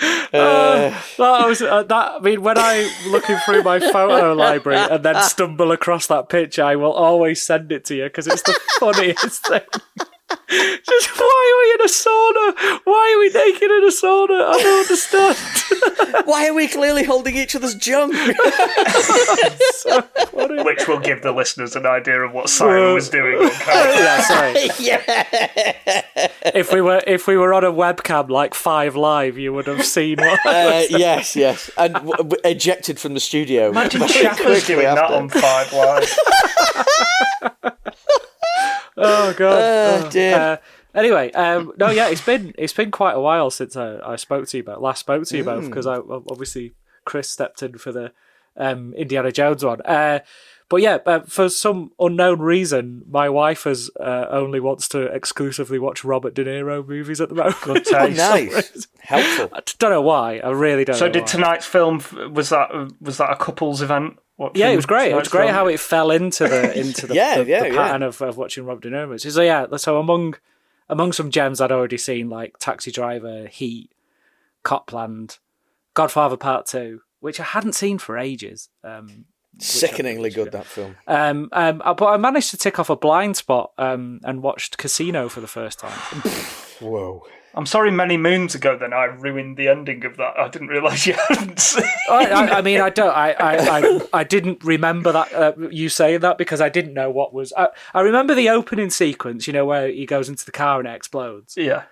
Uh, 0.00 0.90
That 1.16 1.46
was 1.48 1.62
uh, 1.62 1.82
that. 1.82 2.12
I 2.12 2.18
mean, 2.20 2.42
when 2.42 2.58
I'm 2.58 2.88
looking 3.10 3.36
through 3.44 3.62
my 3.62 3.80
photo 3.80 4.32
library 4.34 4.78
and 4.78 5.02
then 5.04 5.20
stumble 5.22 5.72
across 5.72 6.06
that 6.08 6.28
picture, 6.28 6.62
I 6.62 6.76
will 6.76 6.92
always 6.92 7.40
send 7.42 7.72
it 7.72 7.84
to 7.86 7.94
you 7.96 8.04
because 8.04 8.26
it's 8.26 8.42
the 8.42 8.58
funniest 8.78 9.46
thing. 9.46 9.60
Just 10.30 11.08
why 11.18 11.42
are 11.48 11.58
we 11.60 11.72
in 11.74 11.80
a 11.80 11.88
sauna? 11.88 12.80
Why 12.84 13.14
are 13.14 13.18
we 13.18 13.28
naked 13.30 13.70
in 13.70 13.84
a 13.84 13.90
sauna? 13.90 14.44
I 14.46 14.58
don't 14.62 14.80
understand. 14.80 16.26
why 16.26 16.46
are 16.48 16.54
we 16.54 16.68
clearly 16.68 17.04
holding 17.04 17.34
each 17.36 17.54
other's 17.56 17.74
junk? 17.74 18.14
so. 19.74 20.02
Which 20.64 20.86
will 20.86 20.98
give 21.00 21.22
the 21.22 21.32
listeners 21.32 21.76
an 21.76 21.86
idea 21.86 22.20
of 22.20 22.32
what 22.32 22.48
Simon 22.50 22.92
was 22.94 23.08
doing. 23.08 23.36
on 23.42 23.50
camera. 23.60 23.94
Yeah, 23.94 24.20
sorry. 24.22 24.70
yeah. 24.78 26.28
If 26.54 26.72
we 26.72 26.80
were 26.82 27.02
if 27.06 27.26
we 27.26 27.36
were 27.36 27.54
on 27.54 27.64
a 27.64 27.72
webcam 27.72 28.28
like 28.28 28.54
Five 28.54 28.96
Live, 28.96 29.38
you 29.38 29.52
would 29.54 29.66
have 29.66 29.84
seen 29.84 30.18
what. 30.18 30.40
Uh, 30.44 30.82
yes, 30.90 31.36
yes, 31.36 31.70
and 31.78 31.94
w- 31.94 32.16
w- 32.16 32.40
ejected 32.44 32.98
from 32.98 33.14
the 33.14 33.20
studio. 33.20 33.70
Imagine 33.70 34.00
very 34.00 34.12
Shepard's 34.12 34.40
quickly 34.42 34.74
doing 34.74 34.94
that 34.94 35.10
on 35.10 35.28
Five 35.30 35.72
Live. 35.72 36.16
Oh 38.98 39.32
god. 39.36 39.58
Oh, 40.02 40.06
Oh, 40.06 40.10
dear. 40.10 40.36
uh, 40.36 40.56
anyway, 40.94 41.30
um, 41.32 41.72
no, 41.78 41.90
yeah, 41.90 42.08
it's 42.08 42.24
been 42.24 42.54
it's 42.58 42.72
been 42.72 42.90
quite 42.90 43.14
a 43.14 43.20
while 43.20 43.50
since 43.50 43.76
I, 43.76 43.98
I 44.04 44.16
spoke 44.16 44.46
to 44.48 44.56
you 44.56 44.62
about 44.62 44.82
last 44.82 45.00
spoke 45.00 45.24
to 45.26 45.36
you 45.36 45.44
both 45.44 45.66
because 45.66 45.86
I 45.86 45.96
obviously 46.30 46.72
Chris 47.04 47.28
stepped 47.30 47.62
in 47.62 47.78
for 47.78 47.92
the 47.92 48.12
um, 48.56 48.92
Indiana 48.94 49.32
Jones 49.32 49.64
one. 49.64 49.80
Uh, 49.82 50.20
but 50.68 50.82
yeah, 50.82 50.98
uh, 51.06 51.20
for 51.20 51.48
some 51.48 51.92
unknown 51.98 52.40
reason, 52.40 53.02
my 53.08 53.30
wife 53.30 53.64
has 53.64 53.88
uh, 53.98 54.26
only 54.28 54.60
wants 54.60 54.86
to 54.90 55.02
exclusively 55.06 55.78
watch 55.78 56.04
Robert 56.04 56.34
De 56.34 56.44
Niro 56.44 56.86
movies 56.86 57.22
at 57.22 57.30
the 57.30 57.34
moment. 57.36 57.56
Good 57.62 57.86
Oh, 57.94 58.06
taste. 58.06 58.18
nice, 58.18 58.86
helpful. 59.00 59.48
I 59.56 59.62
don't 59.78 59.90
know 59.90 60.02
why. 60.02 60.40
I 60.40 60.50
really 60.50 60.84
don't. 60.84 60.96
So 60.96 61.06
know 61.06 61.12
did 61.12 61.22
why. 61.22 61.26
tonight's 61.28 61.64
film 61.66 62.02
was 62.34 62.50
that 62.50 62.70
was 63.00 63.16
that 63.16 63.30
a 63.30 63.36
couples 63.36 63.80
event? 63.80 64.18
Watching 64.38 64.60
Yeah, 64.60 64.68
it 64.70 64.76
was 64.76 64.86
great. 64.86 65.10
It 65.10 65.16
was 65.16 65.28
great 65.28 65.46
film? 65.46 65.54
how 65.54 65.66
it 65.66 65.80
fell 65.80 66.10
into 66.10 66.48
the 66.48 66.78
into 66.80 67.06
the, 67.06 67.14
Yeah, 67.14 67.42
the, 67.42 67.50
yeah, 67.50 67.60
the 67.60 67.68
yeah. 67.70 67.74
pattern 67.74 68.02
of, 68.02 68.22
of 68.22 68.36
watching 68.38 68.64
Robert 68.64 68.84
De 68.84 68.90
Niro 68.90 69.08
movies. 69.08 69.34
So 69.34 69.42
yeah, 69.42 69.66
so 69.76 69.98
among 69.98 70.36
among 70.88 71.12
some 71.12 71.30
gems 71.30 71.60
I'd 71.60 71.72
already 71.72 71.98
seen 71.98 72.30
like 72.30 72.56
Taxi 72.58 72.90
Driver, 72.90 73.46
Heat, 73.48 73.90
Copland, 74.62 75.38
Godfather 75.94 76.36
Part 76.36 76.66
Two, 76.66 77.00
which 77.20 77.40
I 77.40 77.44
hadn't 77.44 77.74
seen 77.74 77.98
for 77.98 78.16
ages. 78.16 78.68
Um, 78.84 79.26
Sickeningly 79.60 80.30
good 80.30 80.52
that 80.52 80.66
film. 80.66 80.94
um, 81.08 81.48
um, 81.50 81.82
uh, 81.84 81.92
but 81.92 82.06
I 82.06 82.16
managed 82.16 82.50
to 82.52 82.56
tick 82.56 82.78
off 82.78 82.90
a 82.90 82.96
blind 82.96 83.36
spot 83.36 83.72
um, 83.76 84.20
and 84.22 84.40
watched 84.40 84.78
Casino 84.78 85.28
for 85.28 85.40
the 85.40 85.48
first 85.48 85.80
time. 85.80 85.98
Whoa. 86.78 87.24
I'm 87.54 87.66
sorry, 87.66 87.90
many 87.90 88.16
moons 88.16 88.54
ago. 88.54 88.76
Then 88.78 88.92
I 88.92 89.04
ruined 89.04 89.56
the 89.56 89.68
ending 89.68 90.04
of 90.04 90.16
that. 90.18 90.38
I 90.38 90.48
didn't 90.48 90.68
realise 90.68 91.06
you 91.06 91.14
hadn't 91.28 91.58
seen. 91.58 91.84
I, 92.08 92.26
I, 92.26 92.58
I 92.58 92.62
mean, 92.62 92.80
I 92.80 92.90
don't. 92.90 93.10
I, 93.10 93.32
I, 93.32 93.56
I, 93.56 94.00
I 94.12 94.24
didn't 94.24 94.62
remember 94.62 95.12
that 95.12 95.32
uh, 95.32 95.52
you 95.70 95.88
saying 95.88 96.20
that 96.20 96.38
because 96.38 96.60
I 96.60 96.68
didn't 96.68 96.94
know 96.94 97.10
what 97.10 97.32
was. 97.34 97.52
I, 97.56 97.68
I 97.94 98.00
remember 98.02 98.34
the 98.34 98.48
opening 98.48 98.90
sequence. 98.90 99.46
You 99.46 99.52
know 99.52 99.64
where 99.64 99.88
he 99.88 100.06
goes 100.06 100.28
into 100.28 100.44
the 100.44 100.52
car 100.52 100.78
and 100.78 100.88
it 100.88 100.94
explodes. 100.94 101.56
yeah, 101.56 101.84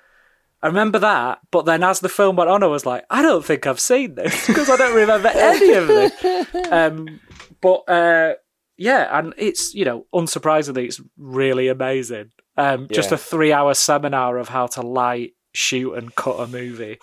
I 0.62 0.68
remember 0.68 0.98
that, 0.98 1.40
but 1.50 1.64
then 1.64 1.82
as 1.82 2.00
the 2.00 2.08
film 2.08 2.36
went 2.36 2.50
on, 2.50 2.62
I 2.62 2.66
was 2.66 2.86
like, 2.86 3.04
I 3.10 3.22
don't 3.22 3.44
think 3.44 3.66
I've 3.66 3.80
seen 3.80 4.14
this 4.14 4.46
because 4.48 4.68
I 4.70 4.76
don't 4.76 4.94
remember 4.96 5.28
any 5.28 5.72
of 5.75 5.86
this. 5.86 6.72
Um, 6.72 7.20
but 7.60 7.88
uh, 7.88 8.34
yeah, 8.76 9.18
and 9.18 9.34
it's 9.36 9.75
you 9.75 9.84
know, 9.84 10.06
unsurprisingly, 10.14 10.86
it's 10.86 11.00
really 11.16 11.69
amazing. 11.69 12.30
Um, 12.56 12.88
Just 12.90 13.12
a 13.12 13.19
three-hour 13.19 13.75
seminar 13.75 14.38
of 14.38 14.49
how 14.49 14.66
to 14.69 14.80
light, 14.80 15.34
shoot, 15.56 15.95
and 15.95 16.14
cut 16.14 16.38
a 16.40 16.47
movie, 16.47 16.99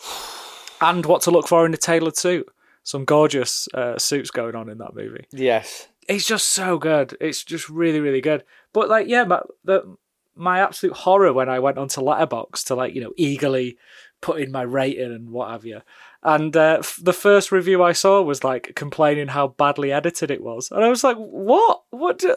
and 0.81 1.05
what 1.05 1.21
to 1.23 1.31
look 1.31 1.47
for 1.47 1.65
in 1.65 1.73
a 1.73 1.77
tailored 1.77 2.17
suit. 2.17 2.47
Some 2.85 3.05
gorgeous 3.05 3.69
uh, 3.73 3.97
suits 3.97 4.29
going 4.29 4.55
on 4.55 4.67
in 4.67 4.77
that 4.79 4.93
movie 4.93 5.25
Yes. 5.31 5.87
it's 6.09 6.25
just 6.27 6.49
so 6.49 6.77
good. 6.77 7.15
It's 7.21 7.41
just 7.43 7.69
really, 7.69 8.01
really 8.01 8.19
good. 8.19 8.43
But 8.73 8.89
like, 8.89 9.07
yeah, 9.07 9.23
my, 9.23 9.39
the 9.63 9.95
my 10.35 10.59
absolute 10.59 10.95
horror 10.97 11.31
when 11.31 11.47
I 11.47 11.59
went 11.59 11.77
onto 11.77 12.01
Letterboxd 12.01 12.65
to 12.65 12.75
like 12.75 12.93
you 12.93 13.01
know 13.01 13.13
eagerly 13.15 13.77
put 14.19 14.41
in 14.41 14.51
my 14.51 14.63
rating 14.63 15.13
and 15.13 15.29
what 15.29 15.49
have 15.51 15.63
you. 15.63 15.81
And 16.23 16.55
uh, 16.57 16.77
f- 16.79 16.99
the 17.01 17.13
first 17.13 17.51
review 17.53 17.81
I 17.83 17.91
saw 17.93 18.21
was 18.21 18.43
like 18.43 18.73
complaining 18.75 19.27
how 19.29 19.49
badly 19.49 19.91
edited 19.93 20.29
it 20.31 20.43
was, 20.43 20.69
and 20.71 20.83
I 20.83 20.89
was 20.89 21.03
like, 21.05 21.17
"What? 21.17 21.83
What? 21.91 22.17
do- 22.19 22.35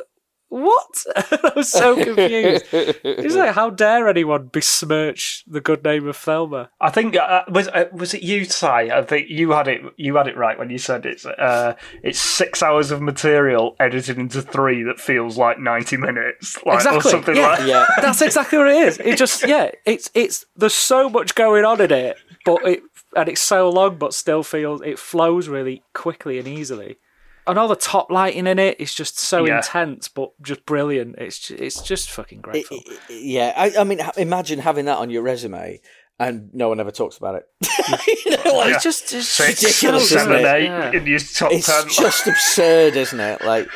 What?" 0.48 1.04
I 1.16 1.52
was 1.56 1.70
so 1.70 1.94
confused. 2.02 2.64
It's 2.72 3.34
like, 3.34 3.54
how 3.54 3.70
dare 3.70 4.08
anyone 4.08 4.48
besmirch 4.52 5.44
the 5.46 5.60
good 5.60 5.84
name 5.84 6.08
of 6.08 6.16
Thelma? 6.16 6.70
I 6.80 6.90
think 6.90 7.16
uh, 7.16 7.42
was 7.48 7.68
uh, 7.68 7.86
was 7.92 8.14
it 8.14 8.22
you, 8.22 8.44
Si? 8.44 8.66
I 8.66 9.02
think 9.02 9.28
you 9.28 9.50
had 9.50 9.68
it. 9.68 9.82
You 9.96 10.16
had 10.16 10.28
it 10.28 10.36
right 10.36 10.58
when 10.58 10.70
you 10.70 10.78
said 10.78 11.06
it's 11.06 11.26
uh, 11.26 11.74
it's 12.02 12.18
six 12.18 12.62
hours 12.62 12.90
of 12.90 13.02
material 13.02 13.76
edited 13.80 14.18
into 14.18 14.42
three 14.42 14.82
that 14.84 15.00
feels 15.00 15.36
like 15.36 15.58
ninety 15.58 15.96
minutes, 15.96 16.56
like, 16.64 16.66
or 16.66 16.76
Exactly, 16.76 17.10
something 17.10 17.36
yeah. 17.36 17.46
like. 17.48 17.66
Yeah. 17.66 17.86
That's 18.00 18.22
exactly 18.22 18.58
what 18.58 18.68
it 18.68 18.88
is. 18.88 18.98
It 18.98 19.16
just 19.18 19.46
yeah, 19.46 19.70
it's 19.84 20.10
it's 20.14 20.44
there's 20.56 20.74
so 20.74 21.08
much 21.08 21.34
going 21.34 21.64
on 21.64 21.80
in 21.80 21.92
it, 21.92 22.16
but 22.44 22.64
it 22.64 22.82
and 23.16 23.28
it's 23.28 23.40
so 23.40 23.70
long, 23.70 23.96
but 23.96 24.14
still 24.14 24.42
feels 24.42 24.80
it 24.82 24.98
flows 24.98 25.48
really 25.48 25.82
quickly 25.94 26.38
and 26.38 26.46
easily. 26.46 26.98
And 27.46 27.58
all 27.58 27.68
the 27.68 27.76
top 27.76 28.10
lighting 28.10 28.46
in 28.46 28.58
it 28.58 28.80
is 28.80 28.92
just 28.92 29.18
so 29.18 29.46
Yeah. 29.46 29.58
intense, 29.58 30.08
but 30.08 30.30
just 30.42 30.66
brilliant. 30.66 31.16
It's 31.18 31.38
ju- 31.38 31.56
it's 31.58 31.80
just 31.80 32.10
fucking 32.10 32.40
great. 32.40 32.66
film. 32.66 32.80
Yeah, 33.08 33.52
I, 33.56 33.72
I 33.78 33.84
mean, 33.84 34.00
imagine 34.16 34.58
having 34.58 34.86
that 34.86 34.98
on 34.98 35.10
your 35.10 35.22
resume 35.22 35.80
and 36.18 36.48
no 36.54 36.68
one 36.68 36.80
ever 36.80 36.90
talks 36.90 37.18
about 37.18 37.34
it. 37.36 37.44
you 38.24 38.36
know, 38.36 38.56
like, 38.58 38.74
It's 38.74 38.82
just 38.82 39.12
it's 39.12 39.28
Six, 39.28 39.62
ridiculous, 39.62 40.08
seven, 40.08 40.32
isn't 40.36 40.44
it? 40.46 40.54
eight 40.56 40.64
Yeah. 40.64 40.90
in 40.92 41.06
your 41.06 41.18
top 41.20 41.52
it's 41.52 41.66
ten. 41.66 41.88
just 41.88 42.26
absurd, 42.26 42.96
isn't 42.96 43.20
it? 43.20 43.44
Like 43.44 43.68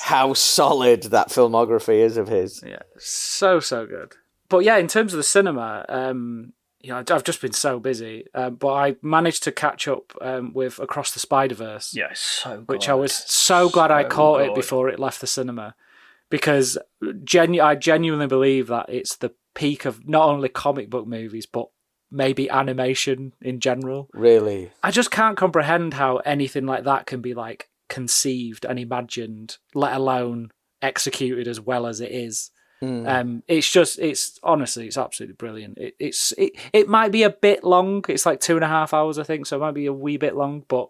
how 0.00 0.32
solid 0.32 1.02
that 1.04 1.28
filmography 1.28 1.98
is 1.98 2.16
of 2.16 2.28
his. 2.28 2.62
Yeah, 2.66 2.82
so 2.98 3.60
so 3.60 3.84
good. 3.86 4.14
But 4.48 4.60
yeah, 4.64 4.76
in 4.78 4.86
terms 4.88 5.12
of 5.12 5.16
the 5.18 5.22
cinema, 5.22 5.84
um, 5.88 6.52
you 6.82 6.90
know, 6.92 6.98
I've 7.10 7.24
just 7.24 7.40
been 7.40 7.52
so 7.52 7.78
busy, 7.78 8.26
um, 8.34 8.56
but 8.56 8.72
I 8.72 8.96
managed 9.02 9.42
to 9.44 9.52
catch 9.52 9.86
up 9.88 10.12
um, 10.20 10.52
with 10.52 10.78
Across 10.78 11.12
the 11.12 11.20
Spider 11.20 11.54
Verse. 11.54 11.94
yeah, 11.94 12.10
so 12.14 12.58
good. 12.58 12.68
which 12.68 12.88
I 12.88 12.94
was 12.94 13.12
so 13.12 13.68
glad 13.68 13.90
I 13.90 14.02
So 14.02 14.08
caught 14.08 14.40
it 14.42 14.54
before 14.54 14.88
it 14.88 14.98
left 14.98 15.20
the 15.20 15.26
cinema, 15.26 15.74
because 16.30 16.78
genu- 17.24 17.62
I 17.62 17.74
genuinely 17.76 18.26
believe 18.26 18.66
that 18.68 18.86
it's 18.88 19.16
the 19.16 19.32
peak 19.54 19.84
of 19.84 20.08
not 20.08 20.28
only 20.28 20.48
comic 20.48 20.88
book 20.90 21.06
movies 21.06 21.44
but 21.46 21.66
maybe 22.10 22.48
animation 22.50 23.32
in 23.40 23.60
general. 23.60 24.08
Really, 24.12 24.70
I 24.82 24.90
just 24.90 25.10
can't 25.10 25.36
comprehend 25.36 25.94
how 25.94 26.16
anything 26.18 26.66
like 26.66 26.84
that 26.84 27.06
can 27.06 27.20
be 27.20 27.32
like 27.34 27.68
conceived 27.88 28.64
and 28.64 28.78
imagined, 28.78 29.58
let 29.74 29.94
alone 29.94 30.50
executed 30.80 31.46
as 31.46 31.60
well 31.60 31.86
as 31.86 32.00
it 32.00 32.10
is. 32.10 32.50
Hmm. 32.82 33.06
Um, 33.06 33.42
it's 33.46 33.70
just, 33.70 33.98
it's 34.00 34.40
honestly, 34.42 34.86
it's 34.88 34.98
absolutely 34.98 35.34
brilliant. 35.34 35.78
It, 35.78 35.94
it's, 36.00 36.32
it, 36.36 36.52
it 36.72 36.88
might 36.88 37.12
be 37.12 37.22
a 37.22 37.30
bit 37.30 37.62
long. 37.62 38.04
It's 38.08 38.26
like 38.26 38.40
two 38.40 38.56
and 38.56 38.64
a 38.64 38.68
half 38.68 38.92
hours, 38.92 39.18
I 39.18 39.22
think, 39.22 39.46
so 39.46 39.56
it 39.56 39.60
might 39.60 39.74
be 39.74 39.86
a 39.86 39.92
wee 39.92 40.16
bit 40.16 40.34
long, 40.34 40.64
but 40.66 40.88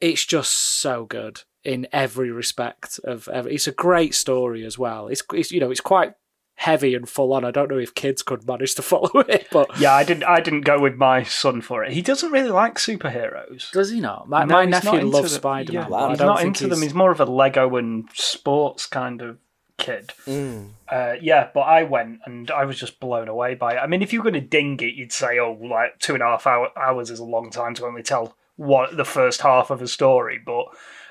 it's 0.00 0.24
just 0.24 0.52
so 0.52 1.04
good 1.04 1.42
in 1.64 1.86
every 1.92 2.30
respect. 2.30 2.98
Of 3.04 3.28
every, 3.28 3.54
it's 3.54 3.66
a 3.66 3.72
great 3.72 4.14
story 4.14 4.64
as 4.64 4.78
well. 4.78 5.08
It's, 5.08 5.22
it's, 5.34 5.52
you 5.52 5.60
know, 5.60 5.70
it's 5.70 5.82
quite 5.82 6.14
heavy 6.54 6.94
and 6.94 7.08
full 7.08 7.32
on. 7.34 7.44
I 7.44 7.50
don't 7.50 7.70
know 7.70 7.78
if 7.78 7.94
kids 7.94 8.22
could 8.22 8.46
manage 8.46 8.74
to 8.76 8.82
follow 8.92 9.10
it, 9.20 9.48
but 9.52 9.78
Yeah, 9.78 9.92
I 9.94 10.04
didn't. 10.04 10.24
I 10.24 10.40
didn't 10.40 10.62
go 10.62 10.80
with 10.80 10.94
my 10.96 11.24
son 11.24 11.60
for 11.60 11.84
it. 11.84 11.92
He 11.92 12.00
doesn't 12.00 12.32
really 12.32 12.50
like 12.50 12.76
superheroes. 12.76 13.70
does 13.72 13.90
he 13.90 14.00
not? 14.00 14.28
My, 14.28 14.44
No, 14.44 14.54
my 14.54 14.64
he's 14.64 14.84
not 14.84 14.94
nephew 14.94 15.08
loves 15.08 15.32
them. 15.32 15.40
Spider 15.40 15.72
Man. 15.74 15.90
Yeah, 15.90 16.08
he's 16.10 16.18
not 16.20 16.42
into 16.42 16.64
them. 16.68 16.78
he's- 16.78 16.82
He's 16.84 16.94
more 16.94 17.10
of 17.10 17.20
a 17.20 17.26
Lego 17.26 17.76
and 17.76 18.08
sports 18.14 18.86
kind 18.86 19.20
of 19.20 19.36
kid. 19.78 20.12
Mm. 20.26 20.70
Uh, 20.88 21.14
yeah, 21.20 21.48
but 21.54 21.60
I 21.60 21.84
went 21.84 22.20
and 22.26 22.50
I 22.50 22.64
was 22.64 22.78
just 22.78 23.00
blown 23.00 23.28
away 23.28 23.54
by 23.54 23.74
it. 23.74 23.78
I 23.78 23.86
mean, 23.86 24.02
if 24.02 24.12
you're 24.12 24.22
going 24.22 24.34
to 24.34 24.40
ding 24.40 24.78
it, 24.80 24.94
you'd 24.94 25.12
say, 25.12 25.38
"Oh, 25.38 25.58
like 25.60 25.98
two 25.98 26.14
and 26.14 26.22
a 26.22 26.26
half 26.26 26.46
hour, 26.46 26.70
hours 26.76 27.10
is 27.10 27.20
a 27.20 27.24
long 27.24 27.50
time 27.50 27.74
to 27.74 27.86
only 27.86 28.02
tell 28.02 28.36
what 28.56 28.96
the 28.96 29.04
first 29.04 29.40
half 29.40 29.70
of 29.70 29.80
a 29.80 29.88
story." 29.88 30.38
But 30.44 30.66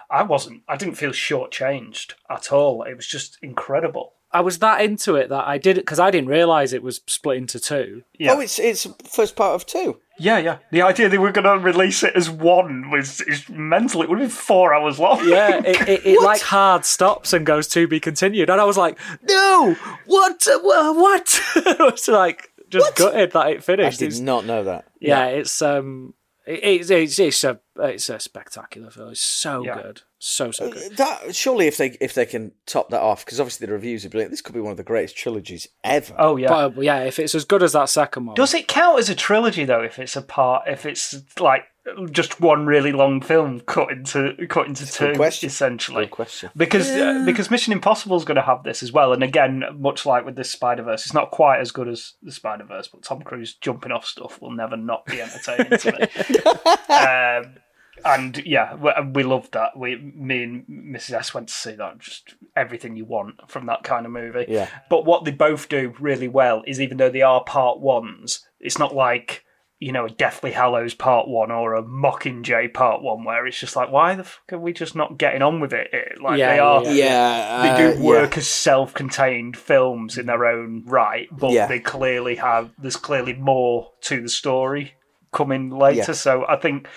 I 0.09 0.23
wasn't. 0.23 0.63
I 0.67 0.77
didn't 0.77 0.95
feel 0.95 1.11
shortchanged 1.11 2.13
at 2.29 2.51
all. 2.51 2.83
It 2.83 2.95
was 2.95 3.07
just 3.07 3.37
incredible. 3.41 4.13
I 4.31 4.41
was 4.41 4.59
that 4.59 4.81
into 4.81 5.15
it 5.15 5.29
that 5.29 5.47
I 5.47 5.57
did 5.57 5.77
it 5.77 5.81
because 5.81 5.99
I 5.99 6.11
didn't 6.11 6.29
realize 6.29 6.73
it 6.73 6.83
was 6.83 7.01
split 7.07 7.37
into 7.37 7.59
two. 7.59 8.03
Yeah. 8.19 8.33
Oh, 8.33 8.39
it's 8.41 8.59
it's 8.59 8.85
first 9.09 9.35
part 9.35 9.55
of 9.55 9.65
two. 9.65 9.99
Yeah, 10.19 10.39
yeah. 10.39 10.57
The 10.71 10.81
idea 10.81 11.09
they 11.09 11.19
were 11.19 11.31
going 11.31 11.45
to 11.45 11.63
release 11.63 12.01
it 12.03 12.13
as 12.15 12.29
one 12.29 12.89
was 12.89 13.21
is 13.21 13.47
mental. 13.49 14.01
It 14.01 14.09
would 14.09 14.19
have 14.19 14.29
been 14.29 14.35
four 14.35 14.73
hours 14.73 14.99
long. 14.99 15.27
Yeah, 15.27 15.61
it, 15.63 15.87
it, 15.87 16.05
it 16.05 16.21
like 16.23 16.41
hard 16.41 16.85
stops 16.85 17.33
and 17.33 17.45
goes 17.45 17.67
to 17.69 17.87
be 17.87 17.99
continued, 17.99 18.49
and 18.49 18.59
I 18.59 18.65
was 18.65 18.77
like, 18.77 18.97
no, 19.23 19.75
what, 20.07 20.45
Uh, 20.47 20.59
what? 20.93 21.39
it 21.55 21.79
was 21.79 22.07
like 22.07 22.49
just 22.69 22.95
gutted 22.95 23.31
that 23.31 23.47
it 23.51 23.63
finished. 23.63 23.97
I 23.99 24.05
did 24.05 24.07
It's- 24.07 24.19
not 24.19 24.45
know 24.45 24.63
that. 24.65 24.85
yeah, 24.99 25.27
it's 25.27 25.61
um, 25.61 26.15
it, 26.45 26.63
it's 26.63 26.89
it's 26.89 27.19
it's 27.19 27.43
a 27.43 27.59
it's 27.77 28.09
a 28.09 28.19
spectacular 28.19 28.89
film. 28.89 29.11
It's 29.11 29.21
so 29.21 29.63
Yeah. 29.63 29.75
good, 29.81 30.01
so 30.19 30.51
so 30.51 30.71
good. 30.71 30.97
That 30.97 31.35
surely, 31.35 31.67
if 31.67 31.77
they 31.77 31.97
if 32.01 32.13
they 32.13 32.25
can 32.25 32.51
top 32.65 32.89
that 32.89 33.01
off, 33.01 33.23
because 33.25 33.39
obviously 33.39 33.67
the 33.67 33.73
reviews 33.73 34.05
are 34.05 34.09
brilliant. 34.09 34.31
This 34.31 34.41
could 34.41 34.55
be 34.55 34.61
one 34.61 34.71
of 34.71 34.77
the 34.77 34.83
greatest 34.83 35.15
trilogies 35.15 35.67
ever. 35.83 36.15
Oh 36.17 36.37
yeah. 36.37 36.47
But 36.47 36.77
uh, 36.77 36.81
yeah, 36.81 36.99
if 37.01 37.19
it's 37.19 37.35
as 37.35 37.45
good 37.45 37.61
as 37.61 37.73
that 37.73 37.89
second 37.89 38.25
one, 38.25 38.35
Does 38.35 38.53
it 38.53 38.67
count 38.67 38.99
as 38.99 39.09
a 39.09 39.15
trilogy 39.15 39.65
though? 39.65 39.81
If 39.81 39.99
it's 39.99 40.15
a 40.15 40.21
part, 40.21 40.63
if 40.67 40.85
it's 40.85 41.23
like 41.39 41.63
just 42.11 42.41
one 42.41 42.65
really 42.65 42.91
long 42.91 43.21
film 43.21 43.59
cut 43.61 43.91
into 43.91 44.35
cut 44.49 44.67
into 44.67 44.85
two, 44.85 45.07
good 45.07 45.17
question. 45.17 45.47
essentially. 45.47 46.05
Good 46.05 46.11
question. 46.11 46.49
Because 46.55 46.89
uh, 46.89 47.23
because 47.25 47.51
Mission 47.51 47.73
Impossible 47.73 48.17
is 48.17 48.25
going 48.25 48.35
to 48.37 48.41
have 48.41 48.63
this 48.63 48.81
as 48.81 48.91
well, 48.91 49.13
and 49.13 49.23
again, 49.23 49.63
much 49.75 50.05
like 50.05 50.25
with 50.25 50.35
this 50.35 50.49
Spider 50.49 50.83
Verse, 50.83 51.05
it's 51.05 51.13
not 51.13 51.31
quite 51.31 51.59
as 51.59 51.71
good 51.71 51.87
as 51.87 52.13
the 52.21 52.31
Spider 52.31 52.63
Verse, 52.63 52.87
but 52.87 53.03
Tom 53.03 53.21
Cruise 53.21 53.55
jumping 53.55 53.91
off 53.91 54.05
stuff 54.05 54.41
will 54.41 54.51
never 54.51 54.75
not 54.75 55.05
be 55.05 55.21
entertaining 55.21 55.77
to 55.77 55.91
me. 55.91 57.45
um, 57.47 57.61
and 58.05 58.37
yeah, 58.45 58.75
we, 58.75 58.91
we 59.13 59.23
loved 59.23 59.53
that. 59.53 59.77
We, 59.77 59.95
me 59.97 60.43
and 60.43 60.65
Mrs 60.67 61.11
S 61.13 61.33
went 61.33 61.47
to 61.49 61.53
see 61.53 61.73
that. 61.73 61.99
Just 61.99 62.35
everything 62.55 62.95
you 62.95 63.05
want 63.05 63.49
from 63.49 63.65
that 63.67 63.83
kind 63.83 64.05
of 64.05 64.11
movie. 64.11 64.45
Yeah. 64.47 64.69
But 64.89 65.05
what 65.05 65.25
they 65.25 65.31
both 65.31 65.69
do 65.69 65.93
really 65.99 66.27
well 66.27 66.63
is 66.67 66.79
even 66.81 66.97
though 66.97 67.09
they 67.09 67.21
are 67.21 67.43
part 67.43 67.79
ones, 67.79 68.45
it's 68.59 68.79
not 68.79 68.95
like 68.95 69.43
you 69.79 69.91
know 69.91 70.05
a 70.05 70.09
Deathly 70.09 70.53
Hallows 70.53 70.95
part 70.95 71.27
one 71.27 71.51
or 71.51 71.75
a 71.75 71.83
Mockingjay 71.83 72.73
part 72.73 73.03
one 73.03 73.23
where 73.23 73.45
it's 73.45 73.59
just 73.59 73.75
like 73.75 73.91
why 73.91 74.15
the 74.15 74.23
fuck 74.23 74.53
are 74.53 74.57
we 74.59 74.73
just 74.73 74.95
not 74.95 75.19
getting 75.19 75.43
on 75.43 75.59
with 75.59 75.71
it? 75.73 75.89
It- 75.93 76.21
like 76.21 76.39
Yeah, 76.39 76.53
they 76.53 76.59
are. 76.59 76.83
yeah, 76.85 76.91
Yeah, 76.93 77.61
They 77.61 77.69
uh, 77.85 77.93
do 77.93 78.03
work 78.03 78.37
as 78.37 78.47
self-contained 78.47 79.55
films 79.55 80.17
in 80.17 80.25
their 80.25 80.45
own 80.45 80.83
right, 80.87 81.27
but 81.31 81.51
Yeah. 81.51 81.67
they 81.67 81.79
clearly 81.79 82.35
have. 82.37 82.71
There's 82.79 82.95
clearly 82.95 83.33
more 83.33 83.91
to 84.01 84.19
the 84.21 84.29
story 84.29 84.93
coming 85.31 85.69
later. 85.69 85.97
Yeah. 86.07 86.11
So 86.13 86.45
I 86.49 86.55
think 86.55 86.87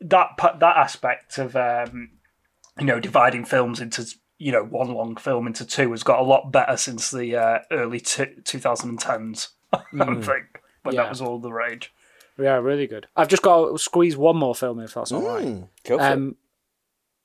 that 0.00 0.28
that 0.38 0.76
aspect 0.76 1.38
of 1.38 1.56
um, 1.56 2.10
you 2.78 2.84
know 2.86 3.00
dividing 3.00 3.44
films 3.44 3.80
into 3.80 4.06
you 4.38 4.52
know 4.52 4.62
one 4.64 4.92
long 4.94 5.16
film 5.16 5.46
into 5.46 5.64
two 5.66 5.90
has 5.90 6.02
got 6.02 6.20
a 6.20 6.22
lot 6.22 6.52
better 6.52 6.76
since 6.76 7.10
the 7.10 7.36
uh, 7.36 7.58
early 7.70 8.00
t- 8.00 8.24
2010s. 8.44 9.48
I 9.72 9.80
think 10.22 10.60
when 10.82 10.94
Yeah. 10.94 11.02
that 11.02 11.10
was 11.10 11.20
all 11.20 11.38
the 11.40 11.52
rage. 11.52 11.92
yeah, 12.38 12.54
really 12.56 12.86
good. 12.86 13.06
I've 13.16 13.28
just 13.28 13.42
got 13.42 13.70
to 13.72 13.78
squeeze 13.78 14.16
one 14.16 14.36
more 14.36 14.54
film 14.54 14.78
in, 14.78 14.84
if 14.84 14.94
that's 14.94 15.12
all 15.12 15.22
right. 15.22 15.44
Mm, 15.44 15.68
go. 15.84 15.98
Um, 16.00 16.36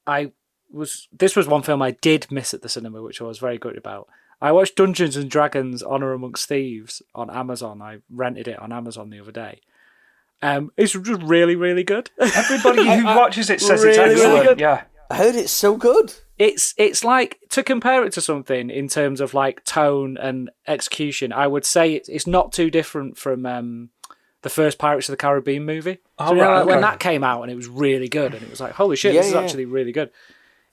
I 0.07 0.31
was 0.71 1.07
this 1.11 1.35
was 1.35 1.47
one 1.47 1.61
film 1.61 1.81
I 1.81 1.91
did 1.91 2.27
miss 2.31 2.53
at 2.53 2.61
the 2.63 2.69
cinema, 2.69 3.01
which 3.01 3.21
I 3.21 3.25
was 3.25 3.37
very 3.39 3.57
good 3.57 3.77
about. 3.77 4.07
I 4.41 4.51
watched 4.51 4.75
Dungeons 4.75 5.15
and 5.15 5.29
Dragons: 5.29 5.81
Honor 5.83 6.11
Amongst 6.13 6.49
Thieves 6.49 7.01
on 7.15 7.29
Amazon. 7.29 7.81
I 7.81 7.99
rented 8.09 8.47
it 8.47 8.59
on 8.59 8.73
Amazon 8.73 9.09
the 9.11 9.19
other 9.19 9.31
day. 9.31 9.61
Um, 10.43 10.71
it's 10.75 10.91
just 10.91 11.21
really, 11.23 11.55
really 11.55 11.83
good. 11.83 12.11
Everybody 12.19 12.85
who 12.97 13.05
watches 13.05 13.49
it 13.49 13.61
says 13.61 13.81
really, 13.83 13.91
it's 13.91 13.97
really 13.97 14.19
excellent. 14.21 14.47
good. 14.49 14.59
Yeah. 14.59 14.83
I 15.09 15.15
heard 15.15 15.35
it's 15.35 15.51
so 15.51 15.77
good. 15.77 16.13
it's 16.37 16.73
it's 16.77 17.03
like 17.03 17.39
to 17.49 17.63
compare 17.63 18.03
it 18.03 18.11
to 18.13 18.21
something 18.21 18.69
in 18.69 18.87
terms 18.89 19.21
of 19.21 19.33
like 19.33 19.63
tone 19.63 20.17
and 20.17 20.49
execution. 20.67 21.31
I 21.31 21.47
would 21.47 21.65
say 21.65 21.93
it's 21.93 22.09
it's 22.09 22.27
not 22.27 22.51
too 22.51 22.69
different 22.69 23.17
from 23.17 23.45
um, 23.45 23.89
the 24.41 24.49
first 24.49 24.77
Pirates 24.79 25.07
of 25.07 25.13
the 25.13 25.17
Caribbean 25.17 25.63
movie. 25.65 25.99
Oh, 26.19 26.27
so, 26.27 26.33
you 26.33 26.41
know, 26.41 26.47
right, 26.47 26.57
like, 26.59 26.65
when 26.65 26.81
that 26.81 26.99
came 26.99 27.23
out 27.23 27.43
and 27.43 27.51
it 27.51 27.55
was 27.55 27.67
really 27.67 28.09
good, 28.09 28.33
and 28.33 28.43
it 28.43 28.49
was 28.49 28.59
like, 28.59 28.73
holy 28.73 28.95
shit, 28.97 29.13
Yeah, 29.13 29.21
this 29.21 29.29
is 29.29 29.33
yeah. 29.35 29.41
actually 29.41 29.65
really 29.65 29.91
good. 29.93 30.09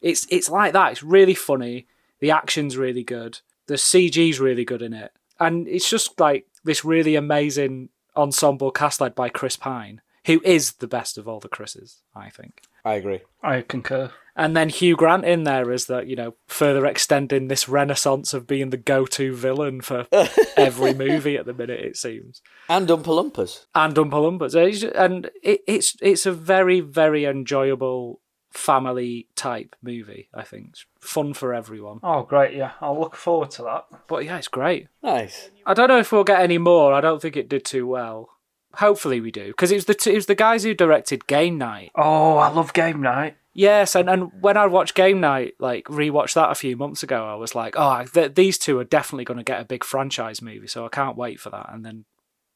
It's 0.00 0.26
it's 0.30 0.48
like 0.50 0.72
that. 0.72 0.92
It's 0.92 1.02
really 1.02 1.35
funny. 1.35 1.87
The 2.18 2.33
action's 2.33 2.76
really 2.76 3.04
good. 3.04 3.38
The 3.66 3.74
CG's 3.74 4.40
really 4.40 4.64
good 4.64 4.83
in 4.83 4.94
it, 4.94 5.12
and 5.38 5.68
it's 5.68 5.88
just 5.88 6.18
like 6.18 6.46
this 6.64 6.85
really 6.85 7.14
amazing 7.14 7.90
ensemble 8.16 8.70
cast 8.70 9.01
led 9.01 9.14
by 9.14 9.29
Chris 9.29 9.57
Pine, 9.57 10.01
who 10.27 10.40
is 10.44 10.73
the 10.75 10.87
best 10.87 11.18
of 11.18 11.27
all 11.27 11.40
the 11.40 11.49
Chris's, 11.49 12.03
I 12.14 12.31
think. 12.31 12.62
I 12.85 12.94
agree. 12.94 13.20
I 13.42 13.62
concur. 13.62 14.11
And 14.37 14.57
then 14.57 14.68
Hugh 14.68 14.96
Grant 14.96 15.25
in 15.25 15.44
there 15.44 15.70
is 15.70 15.87
that, 15.87 16.07
you 16.07 16.16
know, 16.16 16.35
further 16.46 16.87
extending 16.87 17.49
this 17.49 17.68
renaissance 17.68 18.33
of 18.33 18.46
being 18.46 18.70
the 18.70 18.77
go-to 18.77 19.35
villain 19.35 19.81
for 19.81 20.07
every 20.57 20.94
movie 20.94 21.37
at 21.37 21.46
the 21.46 21.53
minute. 21.53 21.81
It 21.81 21.96
seems, 21.96 22.40
And 22.68 22.88
Oompa 22.88 23.66
and 23.75 23.94
Oompa 23.94 24.92
and 24.94 25.31
it, 25.42 25.61
it's 25.66 25.96
it's 26.01 26.27
a 26.27 26.33
very 26.33 26.81
very 26.81 27.25
enjoyable 27.25 28.20
family 28.50 29.28
type 29.36 29.76
movie. 29.82 30.28
I 30.34 30.42
think 30.42 30.70
it's 30.70 30.84
fun 30.98 31.34
for 31.34 31.54
everyone. 31.54 32.00
Oh, 32.02 32.22
great. 32.22 32.56
Yeah. 32.56 32.72
I'll 32.80 32.98
look 32.98 33.16
forward 33.16 33.50
to 33.52 33.62
that. 33.62 33.86
But 34.08 34.24
yeah, 34.24 34.38
it's 34.38 34.48
great. 34.48 34.88
Nice. 35.02 35.50
I 35.64 35.74
don't 35.74 35.88
know 35.88 35.98
if 35.98 36.12
we'll 36.12 36.24
get 36.24 36.40
any 36.40 36.58
more. 36.58 36.92
I 36.92 37.00
don't 37.00 37.22
think 37.22 37.36
it 37.36 37.48
did 37.48 37.64
too 37.64 37.86
well. 37.86 38.30
Hopefully 38.74 39.20
we 39.20 39.32
do, 39.32 39.48
because 39.48 39.72
it 39.72 39.76
was 39.76 39.86
the 39.86 39.94
t- 39.94 40.12
it 40.12 40.14
was 40.14 40.26
the 40.26 40.34
guys 40.36 40.62
who 40.62 40.74
directed 40.74 41.26
Game 41.26 41.58
Night. 41.58 41.90
Oh, 41.96 42.36
I 42.36 42.50
love 42.50 42.72
game 42.72 43.02
night. 43.02 43.36
Yes, 43.52 43.96
and, 43.96 44.08
and 44.08 44.30
when 44.40 44.56
I 44.56 44.66
watched 44.66 44.94
Game 44.94 45.20
Night, 45.20 45.54
like 45.58 45.86
rewatched 45.86 46.34
that 46.34 46.52
a 46.52 46.54
few 46.54 46.76
months 46.76 47.02
ago, 47.02 47.24
I 47.24 47.34
was 47.34 47.56
like, 47.56 47.74
oh, 47.76 48.04
th- 48.04 48.36
these 48.36 48.58
two 48.58 48.78
are 48.78 48.84
definitely 48.84 49.24
going 49.24 49.38
to 49.38 49.44
get 49.44 49.60
a 49.60 49.64
big 49.64 49.82
franchise 49.82 50.40
movie, 50.40 50.68
so 50.68 50.86
I 50.86 50.88
can't 50.88 51.16
wait 51.16 51.40
for 51.40 51.50
that. 51.50 51.68
And 51.72 51.84
then 51.84 52.04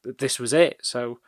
th- 0.05 0.17
this 0.17 0.39
was 0.39 0.53
it. 0.53 0.79
So 0.81 1.19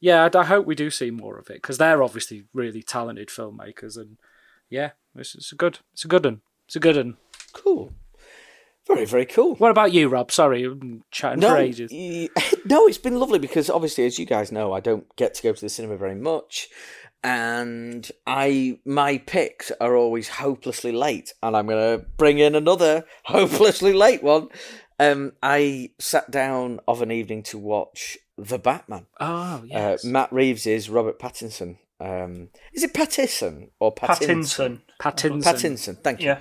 yeah, 0.00 0.28
I, 0.32 0.38
I 0.38 0.44
hope 0.44 0.66
we 0.66 0.74
do 0.74 0.90
see 0.90 1.10
more 1.10 1.38
of 1.38 1.50
it 1.50 1.54
because 1.54 1.78
they're 1.78 2.02
obviously 2.02 2.44
really 2.52 2.82
talented 2.82 3.28
filmmakers, 3.28 3.96
and 3.96 4.18
yeah, 4.70 4.90
it's, 5.14 5.34
it's 5.34 5.52
a 5.52 5.56
good, 5.56 5.80
it's 5.92 6.04
a 6.04 6.08
good 6.08 6.24
one, 6.24 6.40
it's 6.66 6.76
a 6.76 6.80
good 6.80 6.96
one. 6.96 7.16
Cool. 7.52 7.92
Very, 8.86 9.04
very 9.04 9.26
cool. 9.26 9.54
What 9.56 9.70
about 9.70 9.92
you, 9.92 10.08
Rob? 10.08 10.32
Sorry, 10.32 10.64
I've 10.64 10.80
been 10.80 11.04
chatting 11.10 11.40
no, 11.40 11.50
for 11.50 11.58
ages. 11.58 11.90
y- 11.92 12.30
no, 12.64 12.86
it's 12.86 12.96
been 12.96 13.20
lovely 13.20 13.38
because 13.38 13.68
obviously, 13.68 14.06
as 14.06 14.18
you 14.18 14.24
guys 14.24 14.50
know, 14.50 14.72
I 14.72 14.80
don't 14.80 15.14
get 15.16 15.34
to 15.34 15.42
go 15.42 15.52
to 15.52 15.60
the 15.60 15.68
cinema 15.68 15.98
very 15.98 16.14
much, 16.14 16.68
and 17.22 18.10
I 18.26 18.78
my 18.86 19.18
picks 19.18 19.70
are 19.80 19.94
always 19.94 20.28
hopelessly 20.28 20.92
late, 20.92 21.34
and 21.42 21.54
I'm 21.54 21.66
going 21.66 21.98
to 21.98 22.06
bring 22.16 22.38
in 22.38 22.54
another 22.54 23.04
hopelessly 23.24 23.92
late 23.92 24.22
one. 24.22 24.48
Um, 24.98 25.32
I 25.42 25.90
sat 25.98 26.30
down 26.30 26.80
of 26.88 27.02
an 27.02 27.12
evening 27.12 27.42
to 27.44 27.58
watch 27.58 28.16
The 28.38 28.58
Batman. 28.58 29.06
Oh 29.20 29.62
yes, 29.66 30.04
Uh, 30.04 30.08
Matt 30.08 30.32
Reeves 30.32 30.66
is 30.66 30.88
Robert 30.88 31.18
Pattinson. 31.18 31.78
Um, 32.00 32.50
is 32.72 32.84
it 32.84 32.94
Pattinson 32.94 33.70
or 33.80 33.92
Pattinson? 33.94 34.80
Pattinson. 35.00 35.42
Pattinson. 35.42 35.42
Pattinson. 35.42 35.98
Thank 36.02 36.20
you. 36.20 36.26
Yeah. 36.28 36.40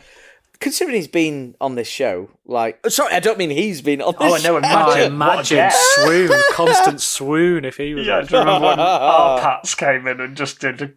Considering 0.59 0.95
he's 0.95 1.07
been 1.07 1.55
on 1.61 1.75
this 1.75 1.87
show, 1.87 2.29
like, 2.45 2.79
sorry, 2.89 3.13
I 3.13 3.19
don't 3.19 3.37
mean 3.37 3.49
he's 3.51 3.81
been 3.81 4.01
on. 4.01 4.13
This 4.19 4.31
Oh, 4.31 4.35
I 4.35 4.39
know. 4.39 4.57
Imagine. 4.57 5.17
what 5.19 5.51
imagine 5.51 5.71
swoon, 5.71 6.31
constant 6.51 7.01
swoon 7.01 7.65
if 7.65 7.77
he 7.77 7.93
was. 7.93 8.05
Yeah, 8.07 8.21
do 8.21 8.33
you 8.35 8.39
remember 8.39 8.67
when 8.67 8.79
our 8.79 9.39
Pats 9.39 9.75
came 9.75 10.07
in 10.07 10.19
and 10.19 10.37
just 10.37 10.59
did 10.59 10.95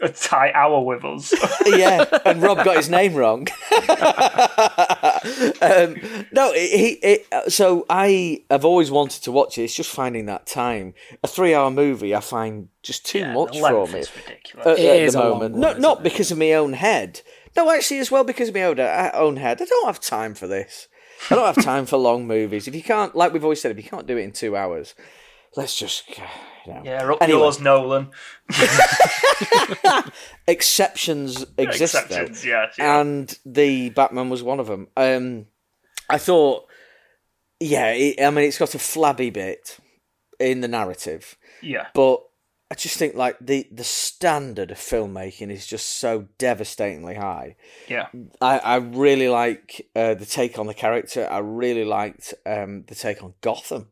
a, 0.00 0.06
a 0.06 0.08
tight 0.10 0.52
hour 0.54 0.80
with 0.82 1.04
us? 1.04 1.32
yeah, 1.66 2.04
and 2.24 2.42
Rob 2.42 2.64
got 2.64 2.76
his 2.76 2.88
name 2.90 3.14
wrong. 3.14 3.46
um, 5.60 5.96
no, 6.32 6.52
he. 6.54 6.98
It, 7.02 7.26
so 7.52 7.86
I 7.88 8.42
have 8.50 8.64
always 8.64 8.90
wanted 8.90 9.22
to 9.24 9.32
watch 9.32 9.58
it. 9.58 9.64
It's 9.64 9.74
just 9.74 9.90
finding 9.90 10.26
that 10.26 10.46
time. 10.46 10.94
A 11.22 11.28
three-hour 11.28 11.70
movie, 11.70 12.14
I 12.14 12.20
find 12.20 12.68
just 12.82 13.06
too 13.06 13.26
much 13.32 13.52
the 13.54 13.60
for 13.60 13.72
length 13.72 13.92
me 13.94 14.00
is 14.00 14.16
ridiculous. 14.16 14.66
at, 14.66 14.78
It 14.78 14.88
at 14.90 14.96
is 15.02 15.12
the 15.14 15.20
a 15.20 15.22
long 15.22 15.32
moment. 15.38 15.54
one, 15.54 15.60
not 15.60 15.76
isn't 15.78 15.92
it? 15.92 16.02
because 16.02 16.30
of 16.32 16.38
my 16.38 16.52
own 16.52 16.72
head. 16.74 17.20
No, 17.56 17.70
actually, 17.70 18.00
as 18.00 18.10
well 18.10 18.24
because 18.24 18.48
of 18.48 18.54
my 18.54 18.62
own, 18.64 18.80
uh, 18.80 19.10
own 19.14 19.36
head. 19.36 19.62
I 19.62 19.64
don't 19.64 19.86
have 19.86 20.00
time 20.00 20.34
for 20.34 20.46
this. 20.46 20.88
I 21.30 21.36
don't 21.36 21.54
have 21.54 21.64
time 21.64 21.86
for 21.86 21.96
long 21.96 22.26
movies. 22.26 22.66
If 22.68 22.74
you 22.74 22.82
can't, 22.82 23.14
like 23.14 23.32
we've 23.32 23.44
always 23.44 23.60
said, 23.60 23.70
if 23.70 23.76
you 23.82 23.88
can't 23.88 24.06
do 24.06 24.16
it 24.16 24.22
in 24.22 24.32
two 24.32 24.56
hours, 24.56 24.94
let's 25.56 25.76
just, 25.78 26.10
you 26.66 26.74
know. 26.74 26.82
yeah, 26.84 27.10
up 27.10 27.18
Anyway. 27.22 27.38
yours, 27.40 27.60
Nolan. 27.60 28.10
Exceptions 30.46 31.44
exist, 31.58 31.94
though. 31.94 32.00
Exceptions, 32.00 32.44
yes. 32.44 32.74
Yeah. 32.78 33.00
and 33.00 33.38
the 33.44 33.90
Batman 33.90 34.28
was 34.30 34.42
one 34.42 34.60
of 34.60 34.66
them. 34.66 34.88
Um, 34.96 35.46
I 36.08 36.18
thought, 36.18 36.66
yeah, 37.60 37.92
it, 37.92 38.20
I 38.20 38.30
mean, 38.30 38.46
it's 38.46 38.58
got 38.58 38.74
a 38.74 38.78
flabby 38.78 39.30
bit 39.30 39.78
in 40.38 40.60
the 40.60 40.68
narrative, 40.68 41.36
yeah. 41.62 41.86
but 41.94 42.22
I 42.70 42.74
just 42.74 42.96
think 42.98 43.14
like 43.14 43.36
the 43.40 43.66
the 43.70 43.84
standard 43.84 44.70
of 44.70 44.78
filmmaking 44.78 45.50
is 45.50 45.66
just 45.66 45.88
so 45.98 46.26
devastatingly 46.38 47.14
high. 47.14 47.56
Yeah. 47.88 48.08
I, 48.40 48.58
I 48.58 48.76
really 48.76 49.28
like 49.28 49.86
uh, 49.94 50.14
the 50.14 50.26
take 50.26 50.58
on 50.58 50.66
the 50.66 50.74
character. 50.74 51.28
I 51.30 51.38
really 51.38 51.84
liked 51.84 52.34
um, 52.44 52.84
the 52.86 52.94
take 52.94 53.22
on 53.22 53.34
Gotham. 53.40 53.88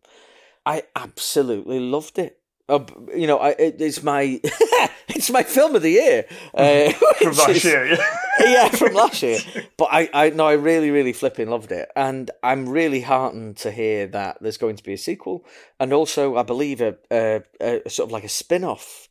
I 0.66 0.82
absolutely 0.96 1.80
loved 1.80 2.18
it. 2.18 2.40
Uh, 2.68 2.84
you 3.14 3.26
know, 3.26 3.38
I, 3.38 3.50
it, 3.50 3.80
it's 3.80 4.02
my 4.02 4.40
it's 5.08 5.30
my 5.30 5.42
film 5.42 5.74
of 5.74 5.82
the 5.82 5.90
year. 5.90 6.24
Uh, 6.54 6.90
From 7.18 7.32
last 7.36 7.48
is- 7.50 7.64
year, 7.64 7.86
yeah. 7.86 7.96
yeah, 8.40 8.68
from 8.70 8.94
last 8.94 9.22
year. 9.22 9.38
But 9.76 9.88
I, 9.92 10.08
I 10.14 10.30
no, 10.30 10.46
I 10.46 10.52
really, 10.54 10.90
really 10.90 11.12
flipping 11.12 11.48
loved 11.50 11.70
it, 11.72 11.88
and 11.96 12.30
I'm 12.42 12.68
really 12.68 13.02
heartened 13.02 13.56
to 13.58 13.70
hear 13.70 14.06
that 14.08 14.38
there's 14.40 14.56
going 14.58 14.76
to 14.76 14.82
be 14.82 14.92
a 14.94 14.98
sequel, 14.98 15.44
and 15.78 15.92
also 15.92 16.36
I 16.36 16.42
believe 16.44 16.80
a, 16.80 16.96
a, 17.10 17.42
a 17.60 17.90
sort 17.90 18.08
of 18.08 18.12
like 18.12 18.24
a 18.24 18.28
spin-off 18.28 19.08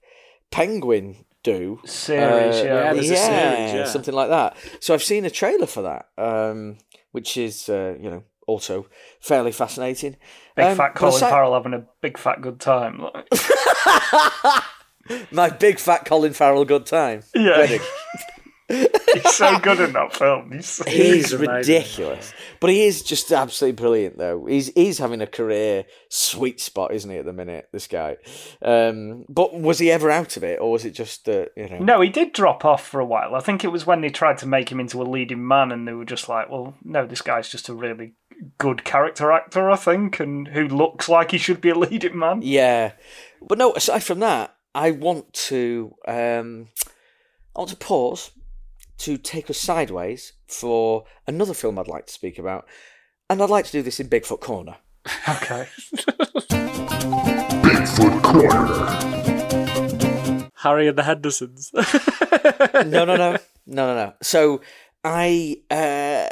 Penguin 0.50 1.26
do 1.44 1.80
Series, 1.86 2.56
Uh, 2.58 2.64
yeah. 2.66 2.74
Yeah, 2.86 2.94
there's 2.94 3.10
a 3.10 3.16
series, 3.16 3.74
yeah. 3.74 3.86
something 3.86 4.14
like 4.14 4.30
that. 4.30 4.56
So 4.80 4.94
I've 4.94 5.04
seen 5.04 5.26
a 5.26 5.30
trailer 5.30 5.66
for 5.66 5.82
that, 5.84 6.08
um, 6.18 6.78
which 7.12 7.36
is 7.38 7.68
uh, 7.70 7.96
you 8.00 8.10
know 8.10 8.24
also 8.48 8.88
fairly 9.20 9.52
fascinating. 9.52 10.18
Big 10.56 10.66
Um, 10.66 10.78
fat 10.78 10.96
Colin 10.96 11.16
aside- 11.16 11.30
Farrell 11.30 11.54
having 11.54 11.74
a 11.74 11.86
big 12.02 12.18
fat 12.18 12.42
good 12.42 12.60
time. 12.60 13.00
Like, 13.00 13.28
My 15.32 15.50
big 15.50 15.80
fat 15.80 16.06
Colin 16.06 16.34
Farrell 16.34 16.66
good 16.66 16.86
time. 16.86 17.24
Yeah. 17.36 17.52
Ready? 17.60 17.80
he's 18.70 19.36
so 19.36 19.60
good 19.60 19.80
in 19.82 19.92
that 19.94 20.16
film. 20.16 20.52
He's 20.52 20.68
so- 20.68 20.86
He's 20.86 21.32
He's 21.32 21.36
ridiculous, 21.36 22.34
but 22.62 22.70
he 22.70 22.86
is 22.86 23.04
just 23.04 23.30
absolutely 23.32 23.76
brilliant. 23.76 24.18
Though 24.18 24.46
he's 24.46 24.68
he's 24.74 25.00
having 25.00 25.22
a 25.22 25.28
career 25.28 25.84
sweet 26.10 26.62
spot, 26.62 26.94
isn't 26.94 27.10
he? 27.10 27.18
At 27.18 27.26
the 27.26 27.34
minute, 27.34 27.68
this 27.74 27.88
guy. 27.88 28.18
Um, 28.62 29.26
but 29.28 29.60
was 29.60 29.80
he 29.80 29.92
ever 29.92 30.10
out 30.10 30.38
of 30.38 30.44
it, 30.46 30.62
or 30.62 30.72
was 30.72 30.86
it 30.86 30.92
just 30.92 31.28
uh, 31.28 31.48
you 31.58 31.68
know? 31.68 31.80
No, 31.80 32.02
he 32.02 32.10
did 32.10 32.32
drop 32.32 32.64
off 32.64 32.88
for 32.88 33.02
a 33.02 33.06
while. 33.06 33.36
I 33.36 33.42
think 33.42 33.66
it 33.66 33.72
was 33.74 33.86
when 33.86 34.00
they 34.02 34.10
tried 34.10 34.38
to 34.38 34.48
make 34.48 34.72
him 34.72 34.80
into 34.80 35.02
a 35.02 35.04
leading 35.04 35.46
man, 35.46 35.74
and 35.74 35.86
they 35.86 35.94
were 35.94 36.06
just 36.06 36.30
like, 36.30 36.50
"Well, 36.50 36.76
no, 36.84 37.06
this 37.06 37.22
guy's 37.22 37.50
just 37.50 37.68
a 37.68 37.74
really 37.74 38.14
good 38.58 38.84
character 38.84 39.32
actor, 39.32 39.70
I 39.70 39.76
think, 39.76 40.20
and 40.20 40.48
who 40.50 40.68
looks 40.68 41.08
like 41.10 41.32
he 41.32 41.38
should 41.38 41.62
be 41.62 41.70
a 41.70 41.76
leading 41.80 42.18
man." 42.18 42.42
Yeah, 42.44 42.94
but 43.42 43.58
no. 43.58 43.74
Aside 43.74 44.04
from 44.04 44.20
that, 44.20 44.56
I 44.74 44.92
want 44.92 45.34
to 45.34 45.96
um, 46.08 46.70
I 47.56 47.60
want 47.60 47.72
to 47.72 47.78
pause 47.78 48.32
to 49.00 49.18
take 49.18 49.50
us 49.50 49.58
sideways 49.58 50.34
for 50.48 51.06
another 51.28 51.54
film 51.54 51.80
I'd 51.80 51.88
like 51.88 52.08
to 52.08 52.14
speak 52.14 52.38
about, 52.38 52.68
and 53.30 53.42
I'd 53.42 53.50
like 53.50 53.66
to 53.66 53.72
do 53.72 53.82
this 53.82 54.00
in 54.00 54.10
Bigfoot 54.10 54.42
Corner. 54.42 54.78
Okay. 55.28 55.68
Bigfoot 57.64 58.22
Corner. 58.24 59.22
Harry 60.62 60.88
and 60.88 60.98
the 60.98 61.04
Hendersons. 61.04 61.72
no, 61.74 63.04
no, 63.04 63.16
no, 63.16 63.16
no, 63.16 63.38
no, 63.66 63.96
no. 63.96 64.14
So 64.22 64.62
I 65.04 65.58
uh, 65.72 66.28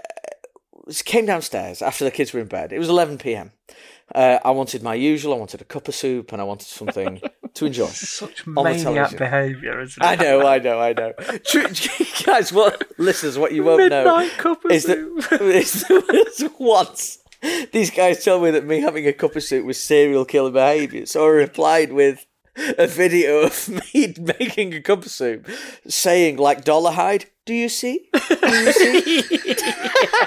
came 1.05 1.25
downstairs 1.25 1.81
after 1.81 2.03
the 2.03 2.11
kids 2.11 2.33
were 2.33 2.39
in 2.39 2.47
bed. 2.47 2.73
It 2.73 2.79
was 2.79 2.89
11 2.89 3.17
p.m. 3.17 3.51
Uh, 4.13 4.39
I 4.43 4.51
wanted 4.51 4.81
my 4.81 4.95
usual. 4.95 5.33
I 5.33 5.37
wanted 5.37 5.61
a 5.61 5.65
cup 5.65 5.87
of 5.87 5.95
soup, 5.95 6.31
and 6.31 6.41
I 6.41 6.45
wanted 6.45 6.67
something 6.67 7.21
to 7.53 7.65
enjoy. 7.65 7.87
Such 7.87 8.47
maniac 8.47 9.15
behaviour, 9.15 9.81
isn't 9.81 10.03
it? 10.03 10.05
I 10.05 10.15
know, 10.15 10.47
I 10.47 10.57
know, 10.59 10.79
I 10.79 10.93
know. 10.93 11.13
Guys, 12.25 12.51
what 12.51 12.91
listeners, 12.97 13.37
what 13.37 13.51
you 13.51 13.63
won't 13.63 13.89
know 13.89 14.03
Midnight 14.03 14.37
cup 14.37 14.65
of 14.65 14.71
is 14.71 14.83
soup. 14.85 15.21
that 15.29 15.41
is 15.41 16.49
once 16.57 17.19
these 17.71 17.89
guys 17.89 18.23
told 18.23 18.43
me 18.43 18.51
that 18.51 18.65
me 18.65 18.81
having 18.81 19.07
a 19.07 19.13
cup 19.13 19.35
of 19.35 19.43
soup 19.43 19.65
was 19.65 19.79
serial 19.79 20.25
killer 20.25 20.51
behaviour. 20.51 21.05
So 21.05 21.25
I 21.25 21.29
replied 21.29 21.93
with 21.93 22.25
a 22.77 22.87
video 22.87 23.41
of 23.41 23.69
me 23.69 24.13
making 24.39 24.73
a 24.73 24.81
cup 24.81 25.05
of 25.05 25.11
soup, 25.11 25.47
saying 25.87 26.37
like 26.37 26.63
Dolarhyde, 26.63 27.25
"Do 27.45 27.53
you 27.53 27.69
see? 27.69 28.07
Do 28.13 28.35
you 28.41 28.71
see?" 28.71 29.23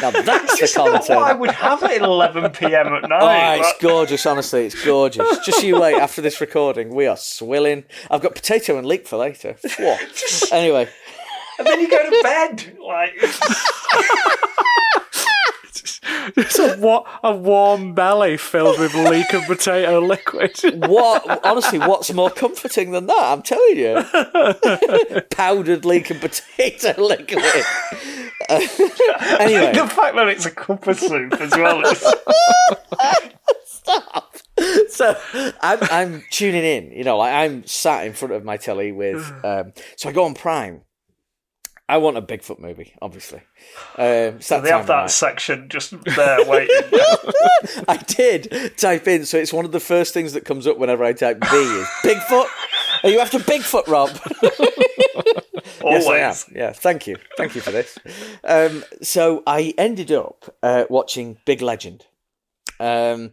now 0.00 0.10
that's 0.10 0.60
the 0.60 0.72
Not 0.76 0.92
content. 0.92 1.20
I 1.20 1.32
would 1.32 1.50
have 1.50 1.82
it 1.82 1.90
at 1.92 2.02
11 2.02 2.50
p.m. 2.52 2.86
at 2.88 3.02
night. 3.08 3.10
Oh, 3.12 3.26
night. 3.26 3.60
it's 3.60 3.82
gorgeous, 3.82 4.26
honestly, 4.26 4.66
it's 4.66 4.84
gorgeous. 4.84 5.38
Just 5.44 5.62
you 5.62 5.80
wait 5.80 5.94
after 5.94 6.20
this 6.20 6.40
recording, 6.40 6.94
we 6.94 7.06
are 7.06 7.16
swilling. 7.16 7.84
I've 8.10 8.20
got 8.20 8.34
potato 8.34 8.76
and 8.78 8.86
leek 8.86 9.06
for 9.06 9.16
later. 9.16 9.56
What? 9.78 10.00
Anyway, 10.52 10.88
and 11.58 11.66
then 11.66 11.80
you 11.80 11.88
go 11.88 12.02
to 12.02 12.22
bed. 12.22 12.76
Like, 12.84 13.14
It's 16.36 16.58
a, 16.58 16.78
wa- 16.78 17.04
a 17.22 17.34
warm 17.34 17.94
belly 17.94 18.36
filled 18.36 18.78
with 18.78 18.94
leek 18.94 19.32
and 19.32 19.44
potato 19.46 20.00
liquid. 20.00 20.52
what? 20.88 21.44
Honestly, 21.44 21.78
what's 21.78 22.12
more 22.12 22.30
comforting 22.30 22.92
than 22.92 23.06
that? 23.06 23.22
I'm 23.32 23.42
telling 23.42 23.76
you, 23.76 25.20
powdered 25.30 25.84
leek 25.84 26.10
and 26.10 26.20
potato 26.20 27.00
liquid. 27.02 27.44
Uh, 28.48 28.60
anyway, 29.40 29.72
the 29.72 29.86
fact 29.88 30.16
that 30.16 30.28
it's 30.28 30.44
a 30.46 30.50
cup 30.50 30.86
of 30.86 30.98
soup 30.98 31.32
as 31.40 31.50
well. 31.52 31.80
Is, 31.86 32.04
stop. 33.66 34.36
So 34.88 35.18
I'm, 35.60 35.78
I'm 35.82 36.24
tuning 36.30 36.64
in. 36.64 36.92
You 36.92 37.04
know, 37.04 37.18
like 37.18 37.32
I'm 37.34 37.66
sat 37.66 38.06
in 38.06 38.12
front 38.12 38.34
of 38.34 38.44
my 38.44 38.56
telly 38.56 38.92
with. 38.92 39.22
Um, 39.44 39.72
so 39.96 40.08
I 40.08 40.12
go 40.12 40.24
on 40.24 40.34
Prime. 40.34 40.82
I 41.88 41.98
want 41.98 42.16
a 42.16 42.22
Bigfoot 42.22 42.58
movie, 42.60 42.94
obviously. 43.02 43.40
Um, 43.98 44.38
that 44.48 44.60
they 44.62 44.70
have 44.70 44.86
that 44.86 44.98
of 44.98 45.04
night. 45.04 45.10
section 45.10 45.68
just 45.68 45.90
there 46.04 46.44
waiting. 46.46 46.74
I 47.88 47.98
did 48.06 48.72
type 48.78 49.06
in, 49.06 49.26
so 49.26 49.36
it's 49.36 49.52
one 49.52 49.66
of 49.66 49.72
the 49.72 49.80
first 49.80 50.14
things 50.14 50.32
that 50.32 50.46
comes 50.46 50.66
up 50.66 50.78
whenever 50.78 51.04
I 51.04 51.12
type 51.12 51.40
B 51.40 51.46
is 51.46 51.86
Bigfoot. 52.02 52.46
Are 53.02 53.10
you 53.10 53.20
after 53.20 53.38
Bigfoot, 53.38 53.86
Rob? 53.86 54.10
Always. 55.82 56.06
Yes, 56.06 56.06
I 56.08 56.18
am. 56.52 56.56
Yeah, 56.56 56.72
thank 56.72 57.06
you, 57.06 57.16
thank 57.36 57.54
you 57.54 57.60
for 57.60 57.70
this. 57.70 57.98
Um, 58.42 58.84
so 59.02 59.42
I 59.46 59.74
ended 59.76 60.10
up 60.10 60.56
uh, 60.62 60.84
watching 60.88 61.36
Big 61.44 61.60
Legend. 61.60 62.06
Um, 62.80 63.30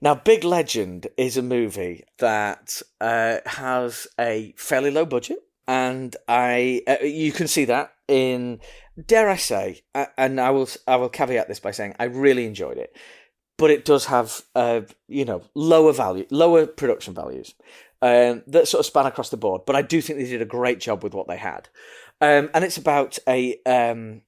now, 0.00 0.14
Big 0.14 0.42
Legend 0.44 1.08
is 1.18 1.36
a 1.36 1.42
movie 1.42 2.04
that 2.18 2.80
uh, 3.02 3.38
has 3.44 4.06
a 4.18 4.54
fairly 4.56 4.90
low 4.90 5.04
budget, 5.04 5.38
and 5.70 6.16
I 6.26 6.82
uh, 6.88 7.04
you 7.04 7.30
can 7.30 7.46
see 7.46 7.64
that 7.66 7.92
in 8.08 8.58
dare 9.06 9.30
I 9.30 9.36
say, 9.36 9.82
uh, 9.94 10.06
and 10.18 10.40
I 10.40 10.50
will 10.50 10.68
I 10.88 10.96
will 10.96 11.08
caveat 11.08 11.46
this 11.46 11.60
by 11.60 11.70
saying 11.70 11.94
I 12.00 12.04
really 12.04 12.44
enjoyed 12.44 12.76
it, 12.76 12.96
but 13.56 13.70
it 13.70 13.84
does 13.84 14.06
have 14.06 14.42
uh, 14.56 14.80
you 15.06 15.24
know 15.24 15.42
lower 15.54 15.92
value, 15.92 16.26
lower 16.28 16.66
production 16.66 17.14
values 17.14 17.54
um, 18.02 18.42
that 18.48 18.66
sort 18.66 18.80
of 18.80 18.86
span 18.86 19.06
across 19.06 19.30
the 19.30 19.36
board. 19.36 19.62
But 19.64 19.76
I 19.76 19.82
do 19.82 20.00
think 20.00 20.18
they 20.18 20.26
did 20.26 20.42
a 20.42 20.56
great 20.58 20.80
job 20.80 21.04
with 21.04 21.14
what 21.14 21.28
they 21.28 21.36
had, 21.36 21.68
um, 22.20 22.50
and 22.52 22.64
it's 22.64 22.76
about 22.76 23.20
a 23.28 23.60
um, 23.64 24.22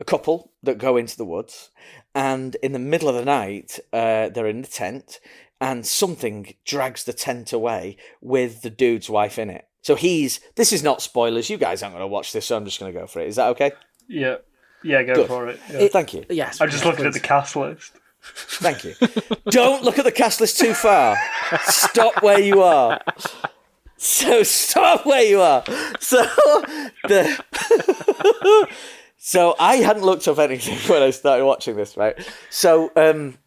a 0.00 0.04
couple 0.04 0.50
that 0.64 0.78
go 0.78 0.96
into 0.96 1.16
the 1.16 1.24
woods, 1.24 1.70
and 2.12 2.56
in 2.56 2.72
the 2.72 2.80
middle 2.80 3.08
of 3.08 3.14
the 3.14 3.24
night, 3.24 3.78
uh, 3.92 4.30
they're 4.30 4.48
in 4.48 4.62
the 4.62 4.68
tent, 4.68 5.20
and 5.60 5.86
something 5.86 6.54
drags 6.64 7.04
the 7.04 7.12
tent 7.12 7.52
away 7.52 7.98
with 8.20 8.62
the 8.62 8.70
dude's 8.70 9.08
wife 9.08 9.38
in 9.38 9.48
it. 9.48 9.68
So 9.88 9.94
he's. 9.94 10.40
This 10.54 10.74
is 10.74 10.82
not 10.82 11.00
spoilers. 11.00 11.48
You 11.48 11.56
guys 11.56 11.82
aren't 11.82 11.94
going 11.94 12.02
to 12.02 12.08
watch 12.08 12.34
this, 12.34 12.44
so 12.44 12.58
I'm 12.58 12.66
just 12.66 12.78
going 12.78 12.92
to 12.92 13.00
go 13.00 13.06
for 13.06 13.20
it. 13.20 13.28
Is 13.28 13.36
that 13.36 13.46
okay? 13.52 13.72
Yeah. 14.06 14.36
Yeah, 14.84 15.02
go 15.02 15.14
Good. 15.14 15.28
for 15.28 15.48
it. 15.48 15.58
Yeah. 15.72 15.88
Thank 15.88 16.12
you. 16.12 16.26
yes. 16.28 16.60
I'm 16.60 16.68
just 16.68 16.84
looking 16.84 17.06
at 17.06 17.14
the 17.14 17.20
cast 17.20 17.56
list. 17.56 17.92
Thank 18.20 18.84
you. 18.84 18.94
Don't 19.50 19.82
look 19.82 19.98
at 19.98 20.04
the 20.04 20.12
cast 20.12 20.42
list 20.42 20.58
too 20.58 20.74
far. 20.74 21.16
Stop 21.62 22.22
where 22.22 22.38
you 22.38 22.60
are. 22.60 23.00
So 23.96 24.42
stop 24.42 25.06
where 25.06 25.22
you 25.22 25.40
are. 25.40 25.64
So 26.00 26.22
the 27.04 28.68
so 29.16 29.56
I 29.58 29.76
hadn't 29.76 30.04
looked 30.04 30.28
up 30.28 30.38
anything 30.38 30.76
when 30.92 31.02
I 31.02 31.08
started 31.12 31.46
watching 31.46 31.76
this, 31.76 31.96
right? 31.96 32.14
So 32.50 32.92
um 32.94 33.38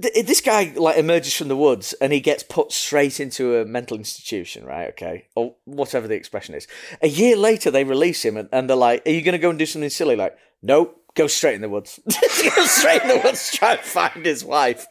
th- 0.00 0.26
this 0.26 0.40
guy 0.40 0.72
like 0.76 0.96
emerges 0.96 1.34
from 1.34 1.48
the 1.48 1.56
woods 1.56 1.92
and 1.94 2.12
he 2.12 2.20
gets 2.20 2.42
put 2.42 2.72
straight 2.72 3.20
into 3.20 3.56
a 3.56 3.64
mental 3.64 3.96
institution, 3.96 4.64
right? 4.64 4.88
Okay, 4.90 5.26
or 5.34 5.54
whatever 5.64 6.08
the 6.08 6.14
expression 6.14 6.54
is. 6.54 6.66
A 7.02 7.08
year 7.08 7.36
later, 7.36 7.70
they 7.70 7.84
release 7.84 8.24
him 8.24 8.36
and, 8.36 8.48
and 8.52 8.68
they're 8.68 8.76
like, 8.76 9.06
"Are 9.06 9.10
you 9.10 9.22
going 9.22 9.32
to 9.32 9.38
go 9.38 9.50
and 9.50 9.58
do 9.58 9.66
something 9.66 9.90
silly?" 9.90 10.16
Like, 10.16 10.36
nope. 10.62 10.96
Go 11.16 11.26
straight 11.26 11.56
in 11.56 11.60
the 11.60 11.68
woods. 11.68 11.98
go 12.06 12.64
straight 12.66 13.02
in 13.02 13.08
the 13.08 13.20
woods. 13.24 13.50
Try 13.50 13.72
and 13.72 13.80
find 13.80 14.24
his 14.24 14.44
wife. 14.44 14.86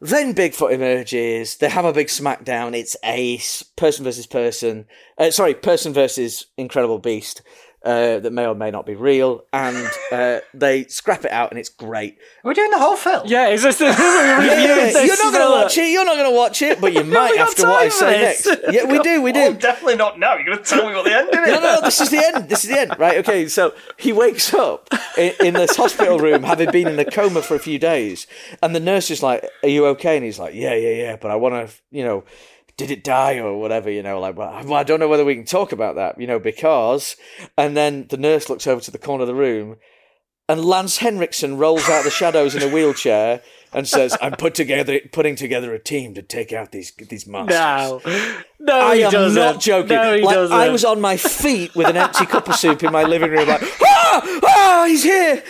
Then 0.00 0.34
Bigfoot 0.34 0.72
emerges. 0.72 1.58
They 1.58 1.68
have 1.68 1.84
a 1.84 1.92
big 1.92 2.06
smackdown. 2.06 2.74
It's 2.74 2.96
Ace, 3.04 3.62
person 3.62 4.02
versus 4.02 4.26
person. 4.26 4.86
Uh, 5.18 5.30
sorry, 5.30 5.52
person 5.52 5.92
versus 5.92 6.46
Incredible 6.56 6.98
Beast. 6.98 7.42
Uh, 7.82 8.18
that 8.18 8.30
may 8.30 8.44
or 8.46 8.54
may 8.54 8.70
not 8.70 8.84
be 8.84 8.94
real, 8.94 9.42
and 9.54 9.88
uh, 10.12 10.40
they 10.52 10.84
scrap 10.84 11.24
it 11.24 11.30
out, 11.32 11.48
and 11.50 11.58
it's 11.58 11.70
great. 11.70 12.18
We're 12.44 12.52
doing 12.52 12.70
the 12.70 12.78
whole 12.78 12.94
film. 12.94 13.22
Yeah, 13.26 13.48
is 13.54 13.62
this 13.62 13.78
the 13.78 13.86
Yeah, 13.86 14.36
review? 14.38 14.50
yeah, 14.50 14.76
of 14.88 14.92
this 14.92 15.06
you're 15.06 15.16
not 15.24 15.32
going 15.32 15.46
to 15.46 15.50
watch 15.62 15.78
it. 15.78 15.90
You're 15.90 16.04
not 16.04 16.16
going 16.16 16.30
to 16.30 16.36
watch 16.36 16.60
it, 16.60 16.78
but 16.78 16.92
you 16.92 17.04
might 17.18 17.38
after 17.38 17.66
what 17.66 17.80
I 17.82 17.88
say 17.88 18.36
for 18.44 18.50
next. 18.50 18.74
Yeah, 18.74 18.84
we 18.84 18.98
do. 18.98 19.22
We 19.22 19.32
do. 19.32 19.40
Oh, 19.40 19.52
definitely 19.54 19.96
not 19.96 20.18
now. 20.18 20.34
You're 20.34 20.44
going 20.44 20.58
to 20.58 20.62
tell 20.64 20.86
me 20.90 20.94
what 20.94 21.06
the 21.06 21.16
end 21.16 21.28
is. 21.30 21.34
No, 21.36 21.54
no, 21.54 21.60
no, 21.76 21.80
this 21.80 22.02
is 22.02 22.10
the 22.10 22.22
end. 22.22 22.50
This 22.50 22.64
is 22.64 22.68
the 22.70 22.78
end, 22.80 22.92
right? 22.98 23.16
Okay, 23.20 23.48
so 23.48 23.72
he 23.96 24.12
wakes 24.12 24.52
up 24.52 24.92
in, 25.16 25.32
in 25.42 25.54
this 25.54 25.74
hospital 25.74 26.18
room, 26.18 26.42
having 26.42 26.70
been 26.70 26.86
in 26.86 26.98
a 26.98 27.06
coma 27.10 27.40
for 27.40 27.54
a 27.54 27.58
few 27.58 27.78
days, 27.78 28.26
and 28.62 28.74
the 28.74 28.80
nurse 28.80 29.10
is 29.10 29.22
like, 29.22 29.42
"Are 29.62 29.70
you 29.70 29.86
okay?" 29.86 30.16
And 30.16 30.24
he's 30.26 30.38
like, 30.38 30.52
"Yeah, 30.54 30.74
yeah, 30.74 30.90
yeah." 31.02 31.16
But 31.16 31.30
I 31.30 31.36
want 31.36 31.54
to, 31.66 31.74
you 31.90 32.04
know, 32.04 32.24
did 32.80 32.90
it 32.90 33.04
die 33.04 33.36
or 33.36 33.60
whatever? 33.60 33.90
You 33.90 34.02
know, 34.02 34.18
like, 34.18 34.38
well, 34.38 34.72
I 34.72 34.82
don't 34.84 35.00
know 35.00 35.08
whether 35.08 35.24
we 35.24 35.34
can 35.34 35.44
talk 35.44 35.70
about 35.70 35.96
that, 35.96 36.18
you 36.18 36.26
know, 36.26 36.38
because. 36.38 37.14
And 37.58 37.76
then 37.76 38.06
the 38.08 38.16
nurse 38.16 38.48
looks 38.48 38.66
over 38.66 38.80
to 38.80 38.90
the 38.90 38.96
corner 38.96 39.22
of 39.22 39.28
the 39.28 39.34
room, 39.34 39.76
and 40.48 40.64
Lance 40.64 40.96
Henriksen 40.96 41.58
rolls 41.58 41.88
out 41.90 42.04
the 42.04 42.10
shadows 42.10 42.54
in 42.54 42.62
a 42.62 42.72
wheelchair 42.72 43.42
and 43.74 43.86
says, 43.86 44.16
"I'm 44.22 44.32
put 44.32 44.54
together, 44.54 44.98
putting 45.12 45.36
together 45.36 45.74
a 45.74 45.78
team 45.78 46.14
to 46.14 46.22
take 46.22 46.54
out 46.54 46.72
these 46.72 46.90
these 46.92 47.26
monsters." 47.26 47.58
No, 47.58 48.00
no, 48.58 48.80
I 48.80 48.96
he 48.96 49.04
am 49.04 49.12
doesn't. 49.12 49.40
not 49.40 49.60
joking. 49.60 49.96
No, 49.96 50.16
he 50.16 50.22
like, 50.22 50.34
doesn't. 50.34 50.56
I 50.56 50.70
was 50.70 50.86
on 50.86 51.02
my 51.02 51.18
feet 51.18 51.76
with 51.76 51.86
an 51.86 51.98
empty 51.98 52.24
cup 52.24 52.48
of 52.48 52.56
soup 52.56 52.82
in 52.82 52.92
my 52.92 53.04
living 53.04 53.30
room, 53.30 53.46
like, 53.46 53.62
ah, 53.82 54.40
ah, 54.44 54.84
he's 54.88 55.02
here. 55.02 55.44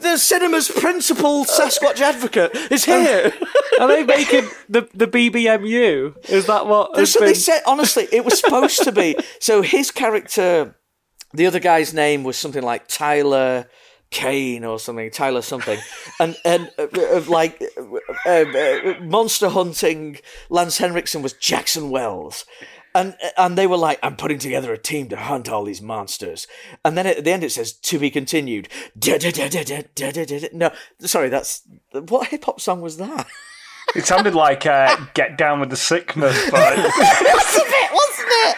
The 0.00 0.16
cinema's 0.16 0.70
principal 0.70 1.44
Sasquatch 1.44 2.00
advocate 2.00 2.54
is 2.70 2.84
here. 2.84 3.32
Are 3.80 3.88
they 3.88 4.04
making 4.04 4.48
the 4.68 4.88
the 4.94 5.06
BBMU? 5.06 6.28
Is 6.28 6.46
that 6.46 6.66
what? 6.66 6.96
Has 6.96 7.12
so 7.12 7.20
they 7.20 7.34
said, 7.34 7.62
honestly, 7.66 8.08
it 8.12 8.24
was 8.24 8.40
supposed 8.40 8.82
to 8.84 8.92
be. 8.92 9.16
So 9.40 9.62
his 9.62 9.90
character 9.90 10.74
the 11.32 11.46
other 11.46 11.60
guy's 11.60 11.92
name 11.92 12.24
was 12.24 12.36
something 12.36 12.62
like 12.62 12.88
Tyler 12.88 13.66
Kane 14.10 14.64
or 14.64 14.78
something, 14.78 15.10
Tyler 15.10 15.42
something, 15.42 15.78
and 16.18 16.36
and 16.44 16.70
uh, 16.78 16.86
uh, 16.96 17.22
like 17.28 17.62
uh, 18.26 18.30
uh, 18.30 18.94
monster 19.02 19.50
hunting. 19.50 20.18
Lance 20.48 20.78
Henriksen 20.78 21.20
was 21.20 21.34
Jackson 21.34 21.90
Wells. 21.90 22.46
And, 22.94 23.16
and 23.36 23.56
they 23.56 23.66
were 23.66 23.76
like, 23.76 23.98
I'm 24.02 24.16
putting 24.16 24.38
together 24.38 24.72
a 24.72 24.78
team 24.78 25.08
to 25.10 25.16
hunt 25.16 25.48
all 25.48 25.64
these 25.64 25.82
monsters. 25.82 26.46
And 26.84 26.96
then 26.96 27.06
at 27.06 27.24
the 27.24 27.30
end 27.30 27.44
it 27.44 27.52
says, 27.52 27.72
to 27.72 27.98
be 27.98 28.10
continued. 28.10 28.68
No, 30.52 30.70
sorry, 31.00 31.28
that's. 31.28 31.62
What 31.92 32.28
hip 32.28 32.44
hop 32.44 32.60
song 32.60 32.80
was 32.80 32.96
that? 32.96 33.26
It 33.96 34.06
sounded 34.06 34.34
like 34.34 34.66
uh, 34.66 34.96
"Get 35.14 35.38
Down 35.38 35.60
with 35.60 35.70
the 35.70 35.76
Sickness" 35.76 36.50
by 36.50 36.74
That's 36.76 37.56
a 37.56 37.64
bit, 37.64 37.90
wasn't 37.92 38.28
it? 38.28 38.56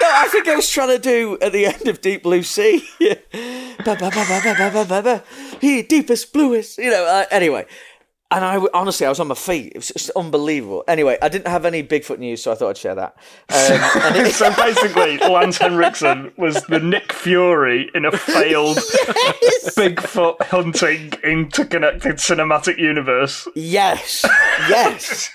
No, 0.00 0.06
I 0.08 0.28
think 0.30 0.48
I 0.48 0.54
was 0.54 0.70
trying 0.70 0.88
to 0.88 0.98
do 0.98 1.36
at 1.40 1.52
the 1.52 1.66
end 1.66 1.88
of 1.88 2.00
Deep 2.00 2.22
Blue 2.22 2.42
Sea. 2.42 2.88
Ba, 3.84 3.96
ba, 3.96 4.10
ba, 4.10 4.24
ba, 4.26 4.40
ba, 4.42 4.54
ba, 4.58 4.70
ba, 4.72 4.84
ba, 4.84 5.02
ba. 5.02 5.24
Here, 5.60 5.84
deepest, 5.84 6.32
bluest. 6.32 6.78
You 6.78 6.90
know. 6.90 7.06
Uh, 7.06 7.24
anyway, 7.30 7.64
and 8.30 8.44
I 8.44 8.58
honestly, 8.74 9.06
I 9.06 9.08
was 9.08 9.20
on 9.20 9.28
my 9.28 9.34
feet. 9.34 9.72
It 9.74 9.78
was 9.78 9.88
just 9.88 10.10
unbelievable. 10.10 10.84
Anyway, 10.86 11.16
I 11.22 11.28
didn't 11.28 11.48
have 11.48 11.64
any 11.64 11.82
Bigfoot 11.82 12.18
news, 12.18 12.42
so 12.42 12.52
I 12.52 12.54
thought 12.56 12.70
I'd 12.70 12.76
share 12.76 12.94
that. 12.94 13.16
Um, 13.48 14.02
and 14.02 14.16
it- 14.26 14.32
so 14.34 14.54
basically, 14.54 15.18
Lance 15.18 15.58
Henriksen 15.58 16.32
was 16.36 16.62
the 16.64 16.78
Nick 16.78 17.12
Fury 17.12 17.90
in 17.94 18.04
a 18.04 18.12
failed 18.12 18.76
Bigfoot 19.76 20.42
hunting 20.42 21.12
interconnected 21.24 22.16
cinematic 22.16 22.78
universe. 22.78 23.48
yes, 23.54 24.24
yes, 24.68 25.30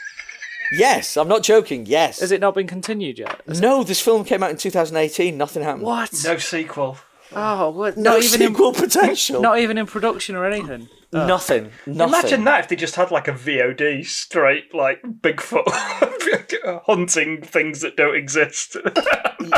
yes. 0.71 1.17
I'm 1.17 1.27
not 1.27 1.43
joking. 1.43 1.85
Yes. 1.85 2.19
Has 2.19 2.31
it 2.31 2.41
not 2.41 2.53
been 2.55 2.67
continued 2.67 3.17
yet? 3.19 3.41
No, 3.47 3.83
this 3.83 4.01
film 4.01 4.23
came 4.23 4.43
out 4.43 4.51
in 4.51 4.57
2018. 4.57 5.37
Nothing 5.37 5.63
happened. 5.63 5.83
What? 5.83 6.11
No 6.23 6.37
sequel. 6.37 6.97
Oh, 7.35 7.69
what? 7.71 7.97
No 7.97 8.11
not 8.11 8.23
even 8.23 8.41
in 8.43 8.47
sequel 8.49 8.73
potential. 8.73 9.41
not 9.41 9.57
even 9.59 9.77
in 9.79 9.85
production 9.87 10.35
or 10.35 10.45
anything. 10.45 10.87
Nothing. 11.13 11.71
Nothing. 11.85 12.09
Imagine 12.19 12.43
that 12.45 12.59
if 12.61 12.67
they 12.69 12.75
just 12.75 12.95
had 12.95 13.11
like 13.11 13.27
a 13.27 13.33
VOD 13.33 14.05
straight 14.05 14.73
like 14.73 15.01
Bigfoot 15.03 15.63
hunting 16.85 17.41
things 17.41 17.81
that 17.81 17.95
don't 17.95 18.15
exist. 18.15 18.77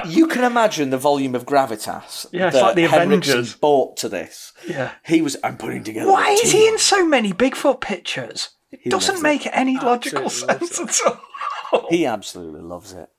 you 0.07 0.27
can 0.27 0.43
imagine 0.43 0.89
the 0.89 0.97
volume 0.97 1.35
of 1.35 1.45
gravitas 1.45 2.25
Yeah, 2.31 2.47
it's 2.47 2.55
that 2.55 2.61
like 2.61 2.75
the 2.75 2.87
Henriksen 2.87 3.33
Avengers. 3.33 3.55
bought 3.55 3.97
to 3.97 4.09
this. 4.09 4.53
yeah. 4.67 4.91
He 5.05 5.21
was. 5.21 5.37
I'm 5.43 5.57
putting 5.57 5.83
together. 5.83 6.11
Why 6.11 6.31
is 6.31 6.51
he 6.51 6.67
in 6.67 6.77
so 6.77 7.05
many 7.05 7.31
Bigfoot 7.33 7.81
pictures? 7.81 8.49
It 8.71 8.79
He 8.83 8.89
doesn't 8.89 9.21
make 9.21 9.47
any 9.51 9.77
logical 9.77 10.25
Absolutely 10.25 10.67
sense 10.67 11.05
at 11.05 11.13
all. 11.73 11.87
He 11.89 12.05
absolutely 12.05 12.61
loves 12.61 12.93
it. 12.93 13.09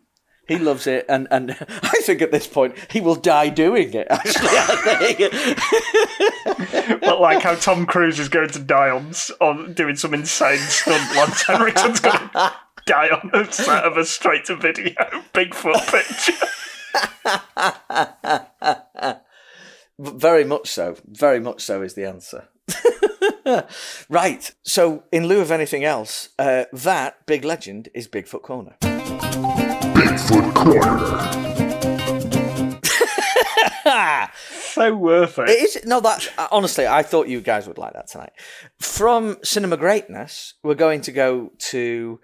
He 0.47 0.59
loves 0.59 0.87
it, 0.87 1.05
and, 1.09 1.27
and 1.31 1.51
I 1.83 2.01
think 2.03 2.23
at 2.23 2.31
this 2.31 2.47
point 2.47 2.77
he 2.91 3.01
will 3.01 3.17
die 3.17 3.49
doing 3.49 3.93
it. 3.93 4.07
Actually, 4.11 4.49
I 4.51 5.15
think. 5.15 7.01
But 7.01 7.21
like 7.21 7.43
how 7.43 7.55
Tom 7.55 7.87
Cruise 7.87 8.19
is 8.19 8.29
going 8.29 8.51
to 8.51 8.59
die 8.59 8.91
on, 8.91 9.13
on 9.41 9.75
doing 9.75 9.97
some 9.97 10.15
insane 10.15 10.59
stunt, 10.59 11.17
Lance 11.17 11.43
Henriksen's 11.47 12.01
going 12.01 12.17
to 12.31 12.53
die 12.87 13.09
on 13.09 13.31
a 13.35 13.53
set 13.53 13.85
of 13.85 13.97
a 13.97 14.05
straight 14.05 14.45
to 14.47 14.57
video 14.57 14.95
Bigfoot 15.35 15.87
picture. 15.91 16.33
very 19.99 20.45
much 20.45 20.69
so. 20.69 20.97
Very 21.07 21.41
much 21.41 21.61
so 21.63 21.83
is 21.83 21.95
the 21.95 22.05
answer. 22.05 22.49
right. 24.09 24.53
So, 24.63 25.05
in 25.13 25.27
lieu 25.27 25.41
of 25.41 25.51
anything 25.51 25.85
else, 25.85 26.31
uh, 26.39 26.65
that 26.73 27.27
big 27.27 27.45
legend 27.45 27.89
is 27.95 28.09
Bigfoot 28.09 28.43
Corner. 28.43 28.77
Bigfoot 30.17 30.55
Corner. 30.55 30.97
So 34.73 34.95
worth 34.95 35.39
it. 35.39 35.49
It 35.49 35.77
is 35.77 35.87
no 35.87 36.01
that 36.01 36.29
honestly, 36.53 36.87
I 36.87 37.03
thought 37.03 37.29
you 37.29 37.41
guys 37.41 37.67
would 37.67 37.79
like 37.79 37.95
that 37.95 38.09
tonight. 38.09 38.33
From 38.79 39.39
cinema 39.43 39.79
greatness, 39.79 40.53
we're 40.63 40.75
going 40.75 41.01
to 41.03 41.13
go 41.13 41.53
to 41.71 42.21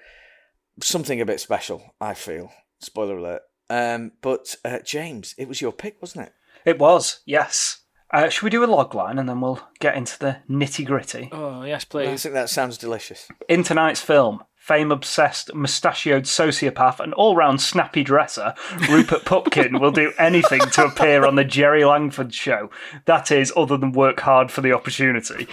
something 0.82 1.18
a 1.22 1.24
bit 1.24 1.40
special. 1.40 1.94
I 1.98 2.12
feel 2.12 2.52
spoiler 2.78 3.16
alert. 3.16 3.40
Um, 3.70 4.12
but 4.20 4.54
uh, 4.66 4.80
James, 4.84 5.34
it 5.38 5.48
was 5.48 5.62
your 5.62 5.72
pick, 5.72 5.96
wasn't 6.02 6.26
it? 6.26 6.34
It 6.66 6.78
was, 6.78 7.20
yes. 7.24 7.80
Uh, 8.12 8.28
should 8.28 8.44
we 8.44 8.50
do 8.50 8.62
a 8.62 8.66
log 8.66 8.94
line 8.94 9.18
and 9.18 9.26
then 9.26 9.40
we'll 9.40 9.66
get 9.80 9.96
into 9.96 10.18
the 10.18 10.36
nitty 10.50 10.84
gritty? 10.84 11.30
Oh 11.32 11.62
yes, 11.62 11.86
please. 11.86 12.06
I 12.06 12.10
please. 12.10 12.22
think 12.22 12.34
that 12.34 12.50
sounds 12.50 12.76
delicious. 12.76 13.28
In 13.48 13.62
tonight's 13.62 14.02
film, 14.02 14.44
fame 14.62 14.92
obsessed, 14.92 15.52
mustachioed 15.56 16.22
sociopath 16.22 17.00
and 17.00 17.12
all 17.14 17.34
round 17.34 17.60
snappy 17.60 18.04
dresser, 18.04 18.54
Rupert 18.88 19.24
Pupkin 19.24 19.80
will 19.80 19.90
do 19.90 20.12
anything 20.20 20.60
to 20.60 20.84
appear 20.84 21.26
on 21.26 21.34
the 21.34 21.42
Jerry 21.42 21.84
Langford 21.84 22.32
show. 22.32 22.70
That 23.06 23.32
is, 23.32 23.52
other 23.56 23.76
than 23.76 23.90
work 23.90 24.20
hard 24.20 24.52
for 24.52 24.60
the 24.60 24.72
opportunity. 24.72 25.48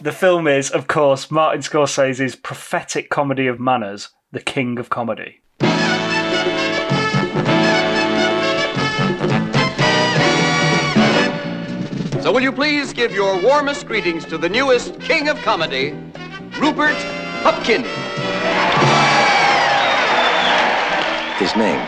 The 0.00 0.14
film 0.16 0.46
is, 0.46 0.70
of 0.70 0.86
course, 0.86 1.32
Martin 1.32 1.62
Scorsese's 1.62 2.36
prophetic 2.36 3.10
comedy 3.10 3.48
of 3.48 3.58
manners, 3.58 4.10
The 4.30 4.40
King 4.40 4.78
of 4.78 4.88
Comedy. 4.88 5.40
So 12.22 12.32
will 12.32 12.40
you 12.40 12.52
please 12.52 12.92
give 12.92 13.12
your 13.12 13.42
warmest 13.42 13.88
greetings 13.88 14.24
to 14.26 14.38
the 14.38 14.48
newest 14.48 15.00
king 15.00 15.28
of 15.28 15.38
comedy, 15.38 15.90
Rupert 16.60 16.96
Pupkin. 17.42 17.84
His 21.38 21.56
name 21.56 21.80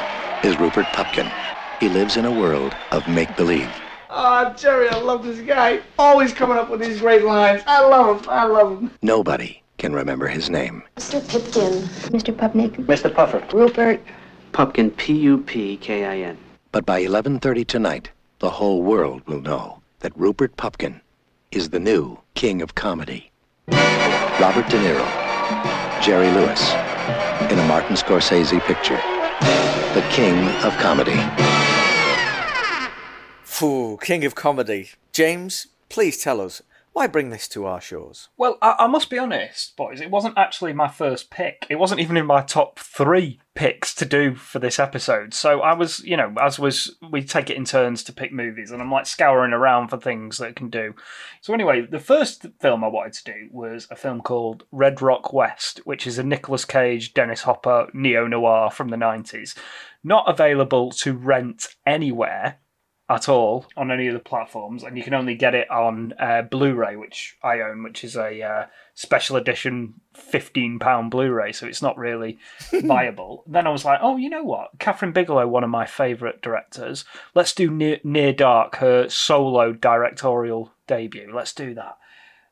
is 0.42 0.58
Rupert 0.58 0.86
Pupkin. 0.86 1.30
He 1.78 1.88
lives 1.88 2.16
in 2.16 2.24
a 2.24 2.32
world 2.32 2.74
of 2.90 3.06
make 3.06 3.36
believe. 3.36 3.70
Oh, 4.10 4.14
ah, 4.16 4.54
Jerry, 4.54 4.88
I 4.88 4.98
love 4.98 5.24
this 5.24 5.38
guy. 5.40 5.80
Always 6.00 6.32
coming 6.32 6.58
up 6.58 6.68
with 6.68 6.80
these 6.80 6.98
great 6.98 7.22
lines. 7.22 7.62
I 7.64 7.86
love 7.86 8.22
him. 8.24 8.28
I 8.28 8.44
love 8.44 8.80
him. 8.80 8.90
Nobody 9.02 9.62
can 9.78 9.92
remember 9.92 10.26
his 10.26 10.50
name. 10.50 10.82
Mr. 10.96 11.20
Pipkin. 11.28 11.74
Mr. 12.10 12.34
Pupnik. 12.34 12.72
Mr. 12.86 13.14
Puffer. 13.14 13.40
Rupert. 13.56 14.00
Pupkin, 14.50 14.90
P-U-P-K-I-N. 14.90 16.36
But 16.72 16.84
by 16.84 17.04
11:30 17.04 17.64
tonight, 17.68 18.10
the 18.40 18.50
whole 18.50 18.82
world 18.82 19.22
will 19.26 19.40
know 19.40 19.80
that 20.00 20.16
Rupert 20.16 20.56
Pupkin 20.56 21.00
is 21.52 21.68
the 21.68 21.78
new 21.78 22.18
king 22.34 22.62
of 22.62 22.74
comedy. 22.74 23.30
Robert 24.40 24.68
De 24.68 24.78
Niro, 24.78 25.06
Jerry 26.02 26.30
Lewis, 26.32 26.72
in 27.52 27.58
a 27.60 27.68
Martin 27.68 27.94
Scorsese 27.94 28.60
picture. 28.62 29.00
The 29.40 30.06
king 30.10 30.48
of 30.64 30.76
comedy. 30.78 31.18
Foo, 33.42 33.96
king 33.98 34.24
of 34.24 34.34
comedy. 34.34 34.90
James, 35.12 35.68
please 35.88 36.22
tell 36.22 36.40
us 36.40 36.62
why 36.96 37.06
bring 37.06 37.28
this 37.28 37.46
to 37.46 37.66
our 37.66 37.78
shores. 37.78 38.30
Well, 38.38 38.56
I, 38.62 38.74
I 38.78 38.86
must 38.86 39.10
be 39.10 39.18
honest, 39.18 39.76
boys, 39.76 40.00
it 40.00 40.10
wasn't 40.10 40.38
actually 40.38 40.72
my 40.72 40.88
first 40.88 41.28
pick. 41.28 41.66
It 41.68 41.78
wasn't 41.78 42.00
even 42.00 42.16
in 42.16 42.24
my 42.24 42.40
top 42.40 42.78
three 42.78 43.38
picks 43.54 43.94
to 43.96 44.06
do 44.06 44.34
for 44.34 44.60
this 44.60 44.78
episode. 44.78 45.34
So 45.34 45.60
I 45.60 45.74
was, 45.74 46.02
you 46.04 46.16
know, 46.16 46.32
as 46.40 46.58
was, 46.58 46.96
we 47.10 47.22
take 47.22 47.50
it 47.50 47.58
in 47.58 47.66
turns 47.66 48.02
to 48.04 48.14
pick 48.14 48.32
movies, 48.32 48.70
and 48.70 48.80
I'm 48.80 48.90
like 48.90 49.04
scouring 49.04 49.52
around 49.52 49.88
for 49.88 49.98
things 49.98 50.38
that 50.38 50.56
can 50.56 50.70
do. 50.70 50.94
So 51.42 51.52
anyway, 51.52 51.82
the 51.82 51.98
first 51.98 52.46
film 52.60 52.82
I 52.82 52.88
wanted 52.88 53.12
to 53.12 53.24
do 53.24 53.48
was 53.52 53.86
a 53.90 53.96
film 53.96 54.22
called 54.22 54.64
Red 54.72 55.02
Rock 55.02 55.34
West, 55.34 55.80
which 55.84 56.06
is 56.06 56.18
a 56.18 56.24
Nicolas 56.24 56.64
Cage, 56.64 57.12
Dennis 57.12 57.42
Hopper 57.42 57.90
neo 57.92 58.26
noir 58.26 58.70
from 58.70 58.88
the 58.88 58.96
90s. 58.96 59.54
Not 60.02 60.30
available 60.30 60.92
to 60.92 61.12
rent 61.12 61.66
anywhere 61.84 62.56
at 63.08 63.28
all 63.28 63.66
on 63.76 63.90
any 63.92 64.08
of 64.08 64.14
the 64.14 64.20
platforms, 64.20 64.82
and 64.82 64.96
you 64.96 65.04
can 65.04 65.14
only 65.14 65.36
get 65.36 65.54
it 65.54 65.70
on 65.70 66.12
uh, 66.18 66.42
Blu-ray, 66.42 66.96
which 66.96 67.36
I 67.42 67.60
own, 67.60 67.84
which 67.84 68.02
is 68.02 68.16
a 68.16 68.42
uh, 68.42 68.66
special 68.94 69.36
edition 69.36 69.94
fifteen 70.12 70.78
pound 70.78 71.12
Blu-ray, 71.12 71.52
so 71.52 71.66
it's 71.66 71.82
not 71.82 71.96
really 71.96 72.38
viable. 72.72 73.44
then 73.46 73.66
I 73.66 73.70
was 73.70 73.84
like, 73.84 74.00
oh, 74.02 74.16
you 74.16 74.28
know 74.28 74.42
what? 74.42 74.78
Kathryn 74.78 75.12
Bigelow, 75.12 75.46
one 75.46 75.62
of 75.62 75.70
my 75.70 75.86
favourite 75.86 76.42
directors. 76.42 77.04
Let's 77.34 77.54
do 77.54 77.70
Near, 77.70 78.00
Near 78.02 78.32
Dark, 78.32 78.76
her 78.76 79.08
solo 79.08 79.72
directorial 79.72 80.72
debut. 80.88 81.30
Let's 81.32 81.54
do 81.54 81.74
that. 81.74 81.98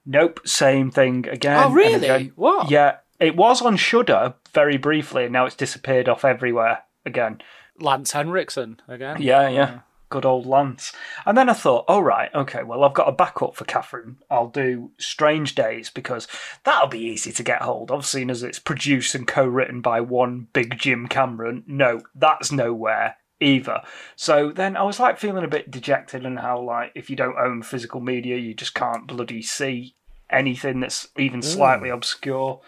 Nope, 0.06 0.40
same 0.44 0.90
thing 0.90 1.26
again. 1.28 1.64
Oh 1.64 1.70
really? 1.70 2.08
again. 2.08 2.32
What? 2.36 2.70
Yeah, 2.70 2.98
it 3.18 3.36
was 3.36 3.60
on 3.60 3.76
Shudder 3.76 4.34
very 4.52 4.76
briefly, 4.76 5.24
and 5.24 5.32
now 5.32 5.46
it's 5.46 5.56
disappeared 5.56 6.08
off 6.08 6.24
everywhere 6.24 6.84
again. 7.04 7.40
Lance 7.80 8.12
Henriksen 8.12 8.80
again. 8.86 9.20
Yeah, 9.20 9.48
yeah. 9.48 9.80
Good 10.14 10.24
old 10.24 10.46
Lance. 10.46 10.92
And 11.26 11.36
then 11.36 11.48
I 11.48 11.54
thought, 11.54 11.86
oh, 11.88 11.98
right, 11.98 12.32
okay, 12.32 12.62
well, 12.62 12.84
I've 12.84 12.94
got 12.94 13.08
a 13.08 13.12
backup 13.12 13.56
for 13.56 13.64
Kathryn. 13.64 14.14
I'll 14.30 14.46
do 14.46 14.92
Strange 14.96 15.56
Days 15.56 15.90
because 15.90 16.28
that'll 16.62 16.86
be 16.86 17.00
easy 17.00 17.32
to 17.32 17.42
get 17.42 17.62
hold 17.62 17.90
of, 17.90 18.06
seeing 18.06 18.30
as 18.30 18.44
it's 18.44 18.60
produced 18.60 19.16
and 19.16 19.26
co 19.26 19.44
written 19.44 19.80
by 19.80 20.00
one 20.00 20.46
big 20.52 20.78
Jim 20.78 21.08
Cameron. 21.08 21.64
No, 21.66 22.02
that's 22.14 22.52
nowhere 22.52 23.16
either. 23.40 23.80
So 24.14 24.52
then 24.52 24.76
I 24.76 24.84
was 24.84 25.00
like 25.00 25.18
feeling 25.18 25.42
a 25.42 25.48
bit 25.48 25.72
dejected 25.72 26.24
and 26.24 26.38
how, 26.38 26.60
like, 26.60 26.92
if 26.94 27.10
you 27.10 27.16
don't 27.16 27.36
own 27.36 27.64
physical 27.64 28.00
media, 28.00 28.36
you 28.36 28.54
just 28.54 28.74
can't 28.74 29.08
bloody 29.08 29.42
see 29.42 29.96
anything 30.30 30.78
that's 30.78 31.08
even 31.18 31.42
slightly 31.42 31.88
obscure 31.88 32.60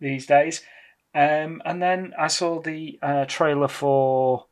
these 0.00 0.26
days. 0.26 0.62
Um, 1.14 1.62
and 1.64 1.82
then 1.82 2.12
I 2.18 2.26
saw 2.26 2.60
the 2.60 2.98
uh, 3.00 3.24
trailer 3.24 3.68
for 3.68 4.48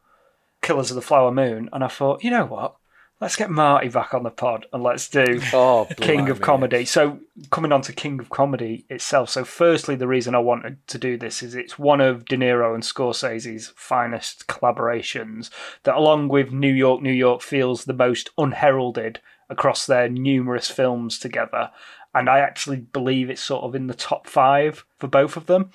Killers 0.68 0.90
of 0.90 0.96
the 0.96 1.00
Flower 1.00 1.32
Moon, 1.32 1.70
and 1.72 1.82
I 1.82 1.88
thought, 1.88 2.22
you 2.22 2.30
know 2.30 2.44
what? 2.44 2.76
Let's 3.22 3.36
get 3.36 3.48
Marty 3.48 3.88
back 3.88 4.12
on 4.12 4.22
the 4.22 4.28
pod 4.30 4.66
and 4.70 4.82
let's 4.82 5.08
do 5.08 5.40
Oh, 5.54 5.88
King 5.96 6.28
of. 6.28 6.42
Comedy. 6.42 6.84
So, 6.84 7.20
coming 7.50 7.72
on 7.72 7.80
to 7.80 7.92
King 7.94 8.20
of 8.20 8.28
Comedy 8.28 8.84
itself. 8.90 9.30
So, 9.30 9.44
firstly, 9.44 9.96
the 9.96 10.06
reason 10.06 10.34
I 10.34 10.40
wanted 10.40 10.86
to 10.88 10.98
do 10.98 11.16
this 11.16 11.42
is 11.42 11.54
it's 11.54 11.78
one 11.78 12.02
of 12.02 12.26
De 12.26 12.36
Niro 12.36 12.74
and 12.74 12.82
Scorsese's 12.82 13.72
finest 13.76 14.46
collaborations 14.46 15.48
that, 15.84 15.96
along 15.96 16.28
with 16.28 16.52
New 16.52 16.74
York, 16.74 17.00
New 17.00 17.10
York, 17.12 17.40
feels 17.40 17.86
the 17.86 17.94
most 17.94 18.28
unheralded 18.36 19.20
across 19.48 19.86
their 19.86 20.10
numerous 20.10 20.68
films 20.68 21.18
together. 21.18 21.70
And 22.14 22.28
I 22.28 22.40
actually 22.40 22.76
believe 22.76 23.30
it's 23.30 23.42
sort 23.42 23.64
of 23.64 23.74
in 23.74 23.86
the 23.86 23.94
top 23.94 24.26
five 24.26 24.84
for 24.98 25.06
both 25.06 25.38
of 25.38 25.46
them. 25.46 25.70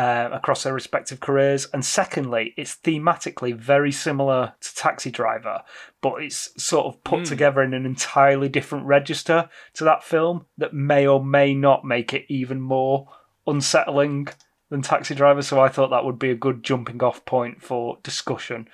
Uh, 0.00 0.30
across 0.32 0.62
their 0.62 0.72
respective 0.72 1.20
careers, 1.20 1.68
and 1.74 1.84
secondly, 1.84 2.54
it's 2.56 2.76
thematically 2.76 3.54
very 3.54 3.92
similar 3.92 4.54
to 4.58 4.74
Taxi 4.74 5.10
Driver, 5.10 5.62
but 6.00 6.22
it's 6.22 6.50
sort 6.56 6.86
of 6.86 7.04
put 7.04 7.26
together 7.26 7.60
in 7.60 7.74
an 7.74 7.84
entirely 7.84 8.48
different 8.48 8.86
register 8.86 9.50
to 9.74 9.84
that 9.84 10.02
film 10.02 10.46
that 10.56 10.72
may 10.72 11.06
or 11.06 11.22
may 11.22 11.52
not 11.52 11.84
make 11.84 12.14
it 12.14 12.24
even 12.30 12.62
more 12.62 13.08
unsettling 13.46 14.28
than 14.70 14.80
Taxi 14.80 15.14
Driver. 15.14 15.42
So 15.42 15.60
I 15.60 15.68
thought 15.68 15.90
that 15.90 16.06
would 16.06 16.18
be 16.18 16.30
a 16.30 16.34
good 16.34 16.62
jumping 16.62 17.02
off 17.02 17.22
point 17.26 17.60
for 17.60 17.98
discussion 18.02 18.68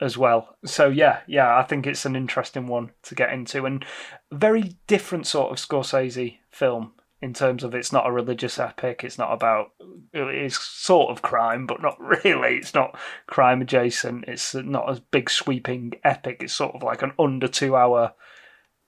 as 0.00 0.16
well. 0.16 0.58
So 0.64 0.88
yeah, 0.88 1.22
yeah, 1.26 1.58
I 1.58 1.64
think 1.64 1.88
it's 1.88 2.06
an 2.06 2.14
interesting 2.14 2.68
one 2.68 2.92
to 3.02 3.16
get 3.16 3.32
into 3.32 3.66
and 3.66 3.84
very 4.30 4.76
different 4.86 5.26
sort 5.26 5.50
of 5.50 5.56
Scorsese 5.56 6.38
film 6.52 6.92
in 7.20 7.34
terms 7.34 7.64
of 7.64 7.74
it's 7.74 7.92
not 7.92 8.06
a 8.06 8.12
religious 8.12 8.58
epic. 8.58 9.02
It's 9.02 9.18
not 9.18 9.32
about 9.32 9.72
it's 10.12 10.58
sort 10.58 11.10
of 11.10 11.22
crime, 11.22 11.66
but 11.66 11.82
not 11.82 11.96
really. 12.24 12.56
It's 12.56 12.74
not 12.74 12.96
crime 13.26 13.60
adjacent. 13.60 14.24
It's 14.28 14.54
not 14.54 14.88
a 14.88 15.02
big 15.10 15.30
sweeping 15.30 15.94
epic. 16.04 16.38
It's 16.42 16.54
sort 16.54 16.74
of 16.74 16.82
like 16.82 17.02
an 17.02 17.12
under 17.18 17.48
two 17.48 17.76
hour 17.76 18.14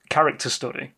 character 0.09 0.49
study. 0.49 0.93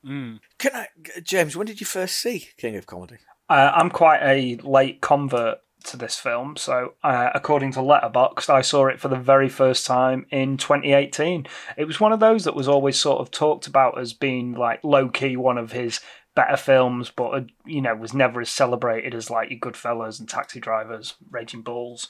Can 0.58 0.72
I, 0.74 0.88
James? 1.22 1.56
When 1.56 1.68
did 1.68 1.80
you 1.80 1.86
first 1.86 2.18
see 2.18 2.50
King 2.58 2.76
of 2.76 2.86
Comedy? 2.86 3.18
Uh, 3.50 3.72
I'm 3.74 3.90
quite 3.90 4.22
a 4.24 4.56
late 4.58 5.02
convert 5.02 5.60
to 5.86 5.98
this 5.98 6.16
film, 6.18 6.56
so 6.56 6.94
uh, 7.04 7.30
according 7.36 7.74
to 7.74 7.80
Letterboxd, 7.80 8.50
I 8.50 8.62
saw 8.62 8.88
it 8.88 9.02
for 9.02 9.10
the 9.10 9.18
very 9.18 9.50
first 9.50 9.86
time 9.86 10.26
in 10.32 10.56
2018. 10.56 11.46
It 11.76 11.86
was 11.86 12.00
one 12.00 12.14
of 12.14 12.22
those 12.22 12.46
that 12.46 12.56
was 12.56 12.70
always 12.70 12.98
sort 12.98 13.20
of 13.20 13.32
talked 13.32 13.68
about 13.68 14.00
as 14.00 14.14
being 14.14 14.54
like 14.54 14.82
low 14.84 15.10
key 15.10 15.36
one 15.36 15.58
of 15.58 15.74
his 15.74 16.00
better 16.36 16.58
films, 16.58 17.12
but 17.16 17.30
uh, 17.30 17.42
you 17.66 17.82
know 17.82 17.96
was 17.96 18.14
never 18.14 18.42
as 18.42 18.50
celebrated 18.50 19.14
as 19.14 19.30
like 19.30 19.50
your 19.50 19.60
Goodfellas 19.60 20.20
and 20.20 20.28
Taxi 20.28 20.60
Drivers, 20.60 21.16
Raging 21.30 21.62
Bulls. 21.62 22.10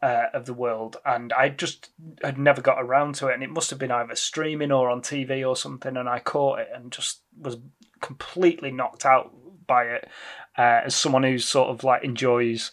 Uh, 0.00 0.26
of 0.34 0.46
the 0.46 0.52
world, 0.52 0.96
and 1.06 1.32
I 1.32 1.48
just 1.48 1.90
had 2.24 2.36
never 2.36 2.60
got 2.60 2.82
around 2.82 3.14
to 3.14 3.28
it, 3.28 3.34
and 3.34 3.42
it 3.44 3.50
must 3.50 3.70
have 3.70 3.78
been 3.78 3.92
either 3.92 4.16
streaming 4.16 4.72
or 4.72 4.90
on 4.90 5.00
TV 5.00 5.48
or 5.48 5.54
something, 5.54 5.96
and 5.96 6.08
I 6.08 6.18
caught 6.18 6.58
it 6.58 6.70
and 6.74 6.90
just 6.90 7.20
was 7.40 7.58
completely 8.00 8.72
knocked 8.72 9.06
out 9.06 9.32
by 9.64 9.84
it. 9.84 10.08
Uh, 10.58 10.80
as 10.86 10.96
someone 10.96 11.22
who 11.22 11.38
sort 11.38 11.68
of 11.68 11.84
like 11.84 12.02
enjoys 12.02 12.72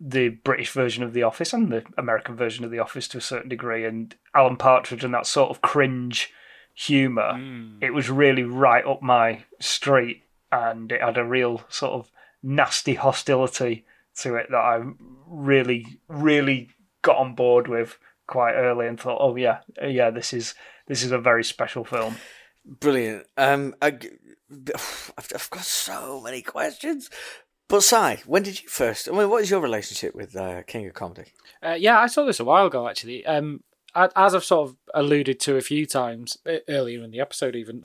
the 0.00 0.30
British 0.30 0.70
version 0.70 1.04
of 1.04 1.12
The 1.12 1.22
Office 1.22 1.52
and 1.52 1.70
the 1.70 1.84
American 1.98 2.34
version 2.34 2.64
of 2.64 2.70
The 2.70 2.78
Office 2.78 3.06
to 3.08 3.18
a 3.18 3.20
certain 3.20 3.50
degree, 3.50 3.84
and 3.84 4.14
Alan 4.34 4.56
Partridge 4.56 5.04
and 5.04 5.12
that 5.12 5.26
sort 5.26 5.50
of 5.50 5.60
cringe 5.60 6.32
humour, 6.74 7.38
it 7.80 7.92
was 7.92 8.08
really 8.10 8.42
right 8.42 8.84
up 8.86 9.02
my 9.02 9.44
street, 9.60 10.22
and 10.50 10.90
it 10.92 11.00
had 11.00 11.18
a 11.18 11.24
real 11.24 11.62
sort 11.68 11.92
of 11.92 12.10
nasty 12.42 12.94
hostility 12.94 13.84
to 14.16 14.34
it 14.36 14.46
that 14.50 14.56
I 14.56 14.82
really, 15.26 15.86
really 16.08 16.70
got 17.02 17.16
on 17.16 17.34
board 17.34 17.68
with 17.68 17.98
quite 18.26 18.54
early 18.54 18.86
and 18.86 18.98
thought, 19.00 19.18
oh 19.20 19.36
yeah, 19.36 19.58
yeah, 19.82 20.10
this 20.10 20.32
is 20.32 20.54
this 20.86 21.02
is 21.02 21.12
a 21.12 21.18
very 21.18 21.44
special 21.44 21.84
film. 21.84 22.16
Brilliant. 22.64 23.26
Um, 23.36 23.74
I, 23.80 23.98
I've, 24.68 25.12
I've 25.16 25.50
got 25.50 25.62
so 25.64 26.20
many 26.20 26.42
questions. 26.42 27.08
But 27.68 27.82
Si, 27.82 28.16
when 28.26 28.42
did 28.42 28.60
you 28.62 28.68
first? 28.68 29.08
I 29.08 29.12
mean, 29.12 29.30
what 29.30 29.42
is 29.42 29.50
your 29.50 29.60
relationship 29.60 30.14
with 30.14 30.34
uh, 30.34 30.62
King 30.64 30.88
of 30.88 30.94
Comedy? 30.94 31.26
Uh, 31.62 31.76
yeah, 31.78 32.00
I 32.00 32.06
saw 32.08 32.24
this 32.24 32.40
a 32.40 32.44
while 32.44 32.66
ago 32.66 32.88
actually. 32.88 33.24
Um, 33.24 33.62
a- 33.62 33.69
as 33.94 34.34
I've 34.34 34.44
sort 34.44 34.70
of 34.70 34.76
alluded 34.94 35.40
to 35.40 35.56
a 35.56 35.62
few 35.62 35.86
times 35.86 36.38
earlier 36.68 37.02
in 37.02 37.10
the 37.10 37.20
episode, 37.20 37.56
even 37.56 37.84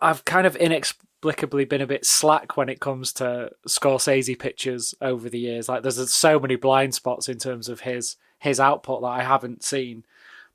I've 0.00 0.24
kind 0.24 0.46
of 0.46 0.56
inexplicably 0.56 1.64
been 1.64 1.80
a 1.80 1.86
bit 1.86 2.04
slack 2.04 2.56
when 2.56 2.68
it 2.68 2.80
comes 2.80 3.12
to 3.14 3.50
Scorsese 3.66 4.38
pictures 4.38 4.94
over 5.00 5.28
the 5.28 5.38
years. 5.38 5.68
Like, 5.68 5.82
there's 5.82 6.12
so 6.12 6.38
many 6.40 6.56
blind 6.56 6.94
spots 6.94 7.28
in 7.28 7.38
terms 7.38 7.68
of 7.68 7.80
his 7.80 8.16
his 8.38 8.58
output 8.58 9.02
that 9.02 9.08
I 9.08 9.22
haven't 9.22 9.62
seen. 9.62 10.04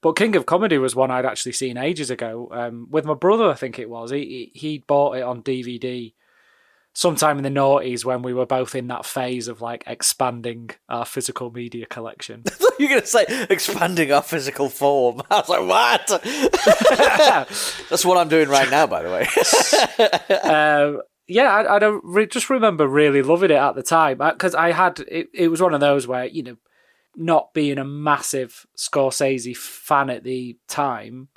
But 0.01 0.17
King 0.17 0.35
of 0.35 0.45
Comedy 0.45 0.77
was 0.77 0.95
one 0.95 1.09
I'd 1.09 1.25
actually 1.25 1.53
seen 1.53 1.77
ages 1.77 2.09
ago 2.09 2.49
um, 2.51 2.87
with 2.91 3.05
my 3.05 3.13
brother. 3.13 3.49
I 3.49 3.55
think 3.55 3.79
it 3.79 3.89
was. 3.89 4.11
He 4.11 4.51
he 4.53 4.79
bought 4.79 5.17
it 5.17 5.23
on 5.23 5.41
DVD 5.41 6.13
sometime 6.97 7.37
in 7.37 7.43
the 7.43 7.59
noughties 7.59 8.03
when 8.03 8.23
we 8.23 8.33
were 8.33 8.47
both 8.47 8.73
in 8.73 8.87
that 8.87 9.05
phase 9.05 9.47
of 9.47 9.61
like 9.61 9.83
expanding 9.85 10.67
our 10.89 11.05
physical 11.05 11.51
media 11.51 11.85
collection. 11.85 12.43
You're 12.79 12.99
to 12.99 13.05
say 13.05 13.23
expanding 13.51 14.11
our 14.11 14.23
physical 14.23 14.67
form. 14.67 15.21
I 15.29 15.35
was 15.35 15.47
like, 15.47 15.61
what? 15.61 16.07
That's 17.91 18.03
what 18.03 18.17
I'm 18.17 18.29
doing 18.29 18.49
right 18.49 18.67
now, 18.71 18.87
by 18.87 19.03
the 19.03 19.11
way. 19.11 20.41
um, 20.41 21.03
yeah, 21.27 21.53
I, 21.53 21.75
I 21.75 21.79
don't 21.79 22.03
re- 22.03 22.25
just 22.25 22.49
remember 22.49 22.87
really 22.87 23.21
loving 23.21 23.51
it 23.51 23.57
at 23.57 23.75
the 23.75 23.83
time 23.83 24.17
because 24.17 24.55
I 24.55 24.71
had 24.71 24.99
it. 25.07 25.29
It 25.35 25.49
was 25.49 25.61
one 25.61 25.75
of 25.75 25.79
those 25.79 26.07
where 26.07 26.25
you 26.25 26.41
know, 26.41 26.57
not 27.15 27.53
being 27.53 27.77
a 27.77 27.85
massive 27.85 28.65
Scorsese 28.75 29.55
fan 29.55 30.09
at 30.09 30.23
the 30.23 30.57
time, 30.67 31.27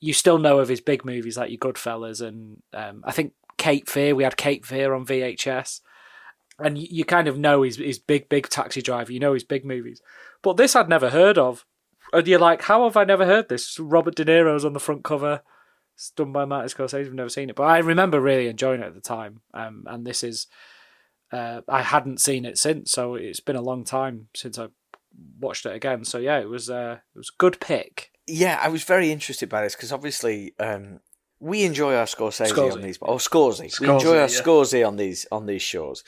you 0.00 0.14
still 0.14 0.38
know 0.38 0.60
of 0.60 0.68
his 0.70 0.80
big 0.80 1.04
movies 1.04 1.36
like 1.36 1.50
your 1.50 1.58
Goodfellas 1.58 2.26
and 2.26 2.62
um, 2.72 3.02
I 3.04 3.12
think 3.12 3.34
Cape 3.64 3.88
Fear. 3.88 4.14
We 4.14 4.24
had 4.24 4.36
Cape 4.36 4.66
Fear 4.66 4.92
on 4.92 5.06
VHS, 5.06 5.80
and 6.58 6.76
you, 6.76 6.86
you 6.90 7.04
kind 7.06 7.28
of 7.28 7.38
know 7.38 7.62
his 7.62 7.76
his 7.76 7.98
big 7.98 8.28
big 8.28 8.50
Taxi 8.50 8.82
Driver. 8.82 9.10
You 9.10 9.20
know 9.20 9.32
his 9.32 9.42
big 9.42 9.64
movies, 9.64 10.02
but 10.42 10.58
this 10.58 10.76
I'd 10.76 10.90
never 10.90 11.08
heard 11.08 11.38
of. 11.38 11.64
And 12.12 12.28
you're 12.28 12.38
like, 12.38 12.60
how 12.60 12.84
have 12.84 12.98
I 12.98 13.04
never 13.04 13.24
heard 13.24 13.48
this? 13.48 13.80
Robert 13.80 14.16
De 14.16 14.24
Niro's 14.24 14.66
on 14.66 14.74
the 14.74 14.80
front 14.80 15.02
cover. 15.02 15.40
It's 15.94 16.10
done 16.10 16.30
by 16.30 16.44
Martin 16.44 16.68
Scorsese. 16.68 17.06
I've 17.06 17.14
never 17.14 17.30
seen 17.30 17.48
it, 17.48 17.56
but 17.56 17.62
I 17.62 17.78
remember 17.78 18.20
really 18.20 18.48
enjoying 18.48 18.82
it 18.82 18.86
at 18.86 18.94
the 18.94 19.00
time. 19.00 19.40
Um, 19.54 19.84
and 19.86 20.06
this 20.06 20.22
is, 20.22 20.46
uh, 21.32 21.62
I 21.66 21.80
hadn't 21.80 22.20
seen 22.20 22.44
it 22.44 22.58
since, 22.58 22.92
so 22.92 23.14
it's 23.14 23.40
been 23.40 23.56
a 23.56 23.62
long 23.62 23.82
time 23.82 24.28
since 24.34 24.58
I 24.58 24.68
watched 25.40 25.64
it 25.64 25.74
again. 25.74 26.04
So 26.04 26.18
yeah, 26.18 26.38
it 26.38 26.50
was 26.50 26.68
uh, 26.68 26.98
it 27.14 27.18
was 27.18 27.30
a 27.34 27.38
good 27.38 27.58
pick. 27.60 28.10
yeah, 28.26 28.60
I 28.62 28.68
was 28.68 28.84
very 28.84 29.10
interested 29.10 29.48
by 29.48 29.62
this 29.62 29.74
because 29.74 29.92
obviously 29.92 30.54
um, 30.60 31.00
we 31.40 31.64
enjoy 31.64 31.94
our 31.94 32.06
Scorsese 32.06 32.52
Scorsese. 32.52 32.72
on 32.72 32.82
these. 32.82 32.98
Oh, 33.02 33.16
Scorsese. 33.16 33.80
we 33.80 33.88
enjoy 33.88 34.18
our 34.18 34.22
yeah. 34.22 34.26
Scorsese 34.26 34.86
on 34.86 34.96
these 34.96 35.26
on 35.30 35.46
these 35.46 35.62
shows, 35.62 36.04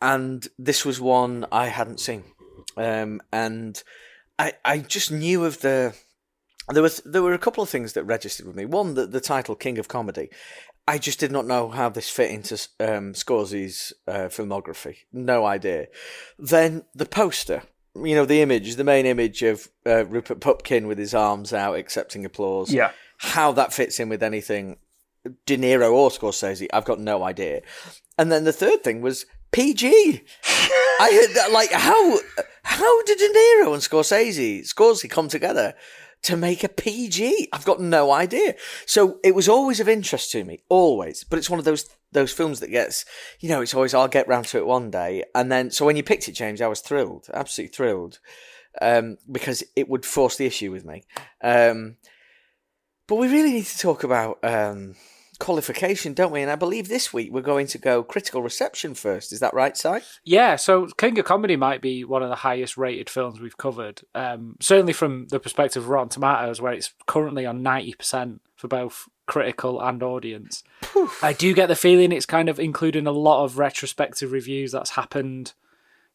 and 0.00 0.46
this 0.58 0.84
was 0.84 1.00
one 1.00 1.46
I 1.50 1.66
hadn't 1.66 2.00
seen, 2.00 2.24
um, 2.76 3.20
and 3.32 3.82
I 4.38 4.54
I 4.64 4.78
just 4.78 5.10
knew 5.10 5.44
of 5.44 5.60
the. 5.60 5.94
There 6.70 6.82
was 6.82 6.98
there 7.04 7.22
were 7.22 7.32
a 7.32 7.38
couple 7.38 7.62
of 7.62 7.70
things 7.70 7.94
that 7.94 8.04
registered 8.04 8.46
with 8.46 8.54
me. 8.54 8.66
One, 8.66 8.92
the, 8.94 9.06
the 9.06 9.22
title 9.22 9.54
King 9.54 9.78
of 9.78 9.88
Comedy. 9.88 10.28
I 10.86 10.96
just 10.96 11.20
did 11.20 11.30
not 11.30 11.46
know 11.46 11.68
how 11.68 11.90
this 11.90 12.08
fit 12.08 12.30
into 12.30 12.54
um, 12.80 13.12
Scorsese's 13.12 13.92
uh, 14.06 14.28
filmography. 14.28 14.96
No 15.12 15.44
idea. 15.44 15.88
Then 16.38 16.84
the 16.94 17.04
poster, 17.04 17.62
you 17.94 18.14
know, 18.14 18.24
the 18.24 18.40
image, 18.40 18.76
the 18.76 18.84
main 18.84 19.04
image 19.04 19.42
of 19.42 19.68
uh, 19.86 20.06
Rupert 20.06 20.40
Pupkin 20.40 20.86
with 20.86 20.96
his 20.96 21.12
arms 21.12 21.52
out 21.52 21.76
accepting 21.76 22.24
applause. 22.24 22.72
Yeah. 22.72 22.92
How 23.18 23.52
that 23.52 23.72
fits 23.72 24.00
in 24.00 24.08
with 24.08 24.22
anything 24.22 24.78
De 25.46 25.56
Niro 25.56 25.92
or 25.92 26.10
Scorsese, 26.10 26.68
I've 26.72 26.84
got 26.84 27.00
no 27.00 27.22
idea. 27.22 27.62
And 28.16 28.32
then 28.32 28.44
the 28.44 28.52
third 28.52 28.82
thing 28.82 29.00
was 29.00 29.26
PG. 29.50 30.22
I 31.00 31.10
heard 31.12 31.34
that, 31.36 31.52
like, 31.52 31.70
how 31.72 32.18
how 32.62 33.02
did 33.02 33.18
De 33.18 33.28
Niro 33.28 33.72
and 33.72 33.82
Scorsese, 33.82 34.60
Scorsese 34.60 35.10
come 35.10 35.28
together 35.28 35.74
to 36.22 36.36
make 36.36 36.64
a 36.64 36.68
PG? 36.68 37.48
I've 37.52 37.64
got 37.64 37.80
no 37.80 38.12
idea. 38.12 38.54
So 38.86 39.18
it 39.22 39.34
was 39.34 39.48
always 39.48 39.80
of 39.80 39.88
interest 39.88 40.30
to 40.32 40.44
me, 40.44 40.60
always. 40.68 41.24
But 41.24 41.38
it's 41.38 41.50
one 41.50 41.58
of 41.58 41.64
those 41.64 41.88
those 42.10 42.32
films 42.32 42.60
that 42.60 42.70
gets, 42.70 43.04
you 43.38 43.48
know, 43.48 43.60
it's 43.60 43.74
always 43.74 43.94
I'll 43.94 44.08
get 44.08 44.28
round 44.28 44.46
to 44.46 44.58
it 44.58 44.66
one 44.66 44.90
day. 44.90 45.24
And 45.34 45.52
then, 45.52 45.70
so 45.70 45.84
when 45.84 45.96
you 45.96 46.02
picked 46.02 46.28
it, 46.28 46.32
James, 46.32 46.60
I 46.60 46.66
was 46.66 46.80
thrilled, 46.80 47.26
absolutely 47.34 47.74
thrilled, 47.74 48.18
um, 48.80 49.18
because 49.30 49.62
it 49.76 49.88
would 49.88 50.06
force 50.06 50.36
the 50.36 50.46
issue 50.46 50.72
with 50.72 50.86
me. 50.86 51.04
Um, 51.42 51.96
but 53.08 53.16
we 53.16 53.26
really 53.26 53.52
need 53.52 53.66
to 53.66 53.78
talk 53.78 54.04
about 54.04 54.38
um, 54.44 54.94
qualification, 55.38 56.14
don't 56.14 56.32
we? 56.32 56.42
And 56.42 56.50
I 56.50 56.56
believe 56.56 56.88
this 56.88 57.12
week 57.12 57.32
we're 57.32 57.40
going 57.40 57.66
to 57.68 57.78
go 57.78 58.02
critical 58.02 58.42
reception 58.42 58.94
first. 58.94 59.32
Is 59.32 59.40
that 59.40 59.54
right, 59.54 59.76
Si? 59.76 59.98
Yeah, 60.24 60.56
so 60.56 60.86
King 60.98 61.18
of 61.18 61.24
Comedy 61.24 61.56
might 61.56 61.80
be 61.80 62.04
one 62.04 62.22
of 62.22 62.28
the 62.28 62.36
highest 62.36 62.76
rated 62.76 63.08
films 63.08 63.40
we've 63.40 63.56
covered. 63.56 64.02
Um, 64.14 64.56
certainly 64.60 64.92
from 64.92 65.26
the 65.28 65.40
perspective 65.40 65.84
of 65.84 65.88
Rotten 65.88 66.10
Tomatoes, 66.10 66.60
where 66.60 66.72
it's 66.72 66.92
currently 67.06 67.46
on 67.46 67.62
90% 67.62 68.40
for 68.56 68.68
both 68.68 69.08
critical 69.26 69.80
and 69.80 70.02
audience. 70.02 70.64
I 71.22 71.32
do 71.32 71.54
get 71.54 71.66
the 71.66 71.76
feeling 71.76 72.12
it's 72.12 72.26
kind 72.26 72.48
of 72.48 72.58
including 72.58 73.06
a 73.06 73.12
lot 73.12 73.44
of 73.44 73.58
retrospective 73.58 74.32
reviews 74.32 74.72
that's 74.72 74.90
happened, 74.90 75.52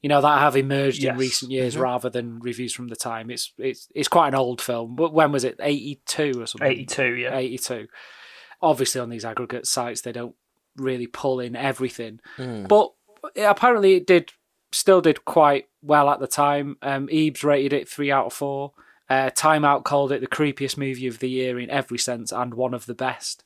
you 0.03 0.09
know 0.09 0.21
that 0.21 0.39
have 0.39 0.55
emerged 0.55 1.01
Yes. 1.01 1.13
in 1.13 1.17
recent 1.17 1.51
years 1.51 1.75
rather 1.77 2.09
than 2.11 2.39
reviews 2.39 2.73
from 2.73 2.89
the 2.89 2.95
time. 2.95 3.31
It's 3.31 3.51
it's 3.57 3.87
it's 3.95 4.07
quite 4.09 4.27
an 4.27 4.35
old 4.35 4.61
film. 4.61 4.95
But 4.95 5.13
when 5.13 5.31
was 5.31 5.43
it? 5.43 5.55
Eighty 5.59 6.01
two 6.05 6.33
or 6.39 6.45
something. 6.45 6.69
82, 6.69 7.15
yeah. 7.15 7.35
82. 7.37 7.87
Obviously, 8.61 9.01
on 9.01 9.09
these 9.09 9.25
aggregate 9.25 9.65
sites, 9.65 10.01
they 10.01 10.11
don't 10.11 10.35
really 10.77 11.07
pull 11.07 11.39
in 11.39 11.55
everything. 11.55 12.19
But 12.37 12.91
apparently, 13.35 13.95
it 13.95 14.05
did 14.05 14.31
still 14.71 15.01
did 15.01 15.25
quite 15.25 15.67
well 15.81 16.09
at 16.09 16.19
the 16.19 16.27
time. 16.27 16.77
Um, 16.81 17.07
Ebes 17.11 17.43
rated 17.43 17.73
it 17.73 17.87
three 17.89 18.11
out 18.11 18.27
of 18.27 18.33
four. 18.33 18.73
Uh, 19.09 19.29
Time 19.29 19.63
Out 19.65 19.83
called 19.83 20.11
it 20.11 20.21
the 20.21 20.27
creepiest 20.27 20.77
movie 20.77 21.07
of 21.07 21.19
the 21.19 21.29
year 21.29 21.59
in 21.59 21.69
every 21.69 21.97
sense 21.97 22.31
and 22.31 22.53
one 22.53 22.73
of 22.73 22.85
the 22.87 22.95
best. 22.95 23.43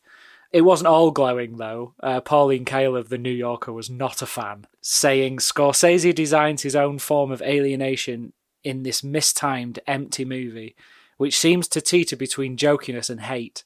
It 0.51 0.61
wasn't 0.61 0.87
all 0.87 1.11
glowing 1.11 1.57
though. 1.57 1.93
Uh, 2.01 2.21
Pauline 2.21 2.65
Kael 2.65 2.97
of 2.97 3.09
the 3.09 3.17
New 3.17 3.31
Yorker 3.31 3.73
was 3.73 3.89
not 3.89 4.21
a 4.21 4.25
fan, 4.25 4.65
saying 4.81 5.37
Scorsese 5.37 6.15
designs 6.15 6.61
his 6.61 6.75
own 6.75 6.99
form 6.99 7.31
of 7.31 7.41
alienation 7.41 8.33
in 8.63 8.83
this 8.83 9.03
mistimed, 9.03 9.79
empty 9.87 10.25
movie, 10.25 10.75
which 11.17 11.37
seems 11.37 11.67
to 11.69 11.81
teeter 11.81 12.15
between 12.15 12.57
jokiness 12.57 13.09
and 13.09 13.21
hate 13.21 13.63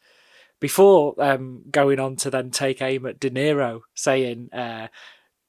before 0.60 1.16
um, 1.18 1.64
going 1.72 2.00
on 2.00 2.16
to 2.16 2.30
then 2.30 2.52
take 2.52 2.82
aim 2.82 3.06
at 3.06 3.20
De 3.20 3.30
Niro, 3.30 3.82
saying 3.96 4.50
uh, 4.54 4.88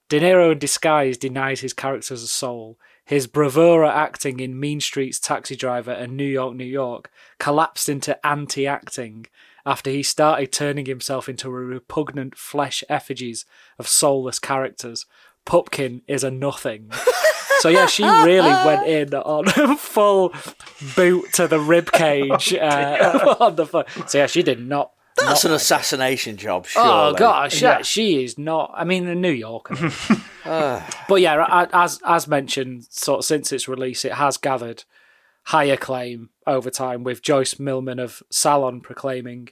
De 0.08 0.18
Niro 0.18 0.52
in 0.52 0.58
disguise 0.58 1.16
denies 1.16 1.60
his 1.60 1.74
characters 1.74 2.22
a 2.22 2.26
soul. 2.26 2.78
His 3.04 3.26
bravura 3.26 3.92
acting 3.92 4.40
in 4.40 4.58
Mean 4.58 4.80
Streets 4.80 5.20
Taxi 5.20 5.54
Driver 5.54 5.90
and 5.90 6.16
New 6.16 6.24
York, 6.24 6.56
New 6.56 6.64
York 6.64 7.10
collapsed 7.38 7.88
into 7.88 8.26
anti 8.26 8.66
acting 8.66 9.26
after 9.64 9.90
he 9.90 10.02
started 10.02 10.52
turning 10.52 10.86
himself 10.86 11.28
into 11.28 11.48
a 11.48 11.52
repugnant 11.52 12.36
flesh 12.36 12.82
effigies 12.88 13.44
of 13.78 13.86
soulless 13.88 14.38
characters. 14.38 15.06
Pupkin 15.44 16.02
is 16.06 16.22
a 16.24 16.30
nothing. 16.30 16.90
So 17.60 17.68
yeah, 17.68 17.86
she 17.86 18.04
really 18.04 18.50
went 18.66 18.86
in 18.86 19.14
on 19.14 19.46
full 19.76 20.32
boot 20.96 21.32
to 21.34 21.46
the 21.48 21.58
rib 21.60 21.90
cage 21.92 22.54
uh, 22.54 23.36
on 23.40 23.56
the 23.56 23.66
foot. 23.66 23.88
So 24.06 24.18
yeah, 24.18 24.26
she 24.26 24.42
did 24.42 24.60
not. 24.60 24.92
That's 25.18 25.44
not 25.44 25.44
an 25.44 25.50
like 25.52 25.60
it. 25.60 25.62
assassination 25.62 26.36
job, 26.38 26.66
surely. 26.66 26.88
Oh 26.90 27.12
gosh, 27.14 27.60
Yeah. 27.60 27.78
yeah. 27.78 27.82
she 27.82 28.24
is 28.24 28.38
not. 28.38 28.72
I 28.74 28.84
mean, 28.84 29.04
the 29.04 29.14
New 29.14 29.30
Yorker. 29.30 29.76
but 30.44 31.20
yeah, 31.20 31.66
as 31.72 32.00
as 32.04 32.26
mentioned, 32.26 32.84
sort 32.90 33.18
of 33.18 33.24
since 33.24 33.52
its 33.52 33.68
release, 33.68 34.04
it 34.04 34.12
has 34.14 34.36
gathered 34.36 34.84
high 35.44 35.64
acclaim 35.64 36.30
over 36.46 36.70
time, 36.70 37.04
with 37.04 37.22
Joyce 37.22 37.58
Millman 37.58 37.98
of 37.98 38.22
Salon 38.30 38.80
proclaiming 38.80 39.48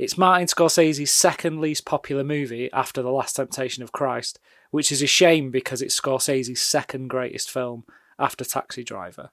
it's 0.00 0.16
Martin 0.16 0.46
Scorsese's 0.46 1.10
second 1.10 1.60
least 1.60 1.84
popular 1.84 2.24
movie 2.24 2.72
after 2.72 3.02
The 3.02 3.10
Last 3.10 3.36
Temptation 3.36 3.82
of 3.82 3.92
Christ, 3.92 4.38
which 4.70 4.90
is 4.90 5.02
a 5.02 5.06
shame 5.06 5.50
because 5.50 5.82
it's 5.82 6.00
Scorsese's 6.00 6.62
second 6.62 7.08
greatest 7.08 7.50
film 7.50 7.84
after 8.18 8.42
Taxi 8.42 8.82
Driver, 8.82 9.28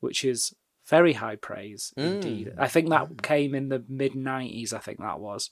which 0.00 0.22
is 0.22 0.54
very 0.86 1.14
high 1.14 1.36
praise 1.36 1.94
indeed. 1.96 2.52
I 2.58 2.68
think 2.68 2.90
that 2.90 3.22
came 3.22 3.54
in 3.54 3.70
the 3.70 3.84
mid 3.88 4.12
'90s. 4.12 4.74
I 4.74 4.78
think 4.80 4.98
that 4.98 5.18
was. 5.18 5.48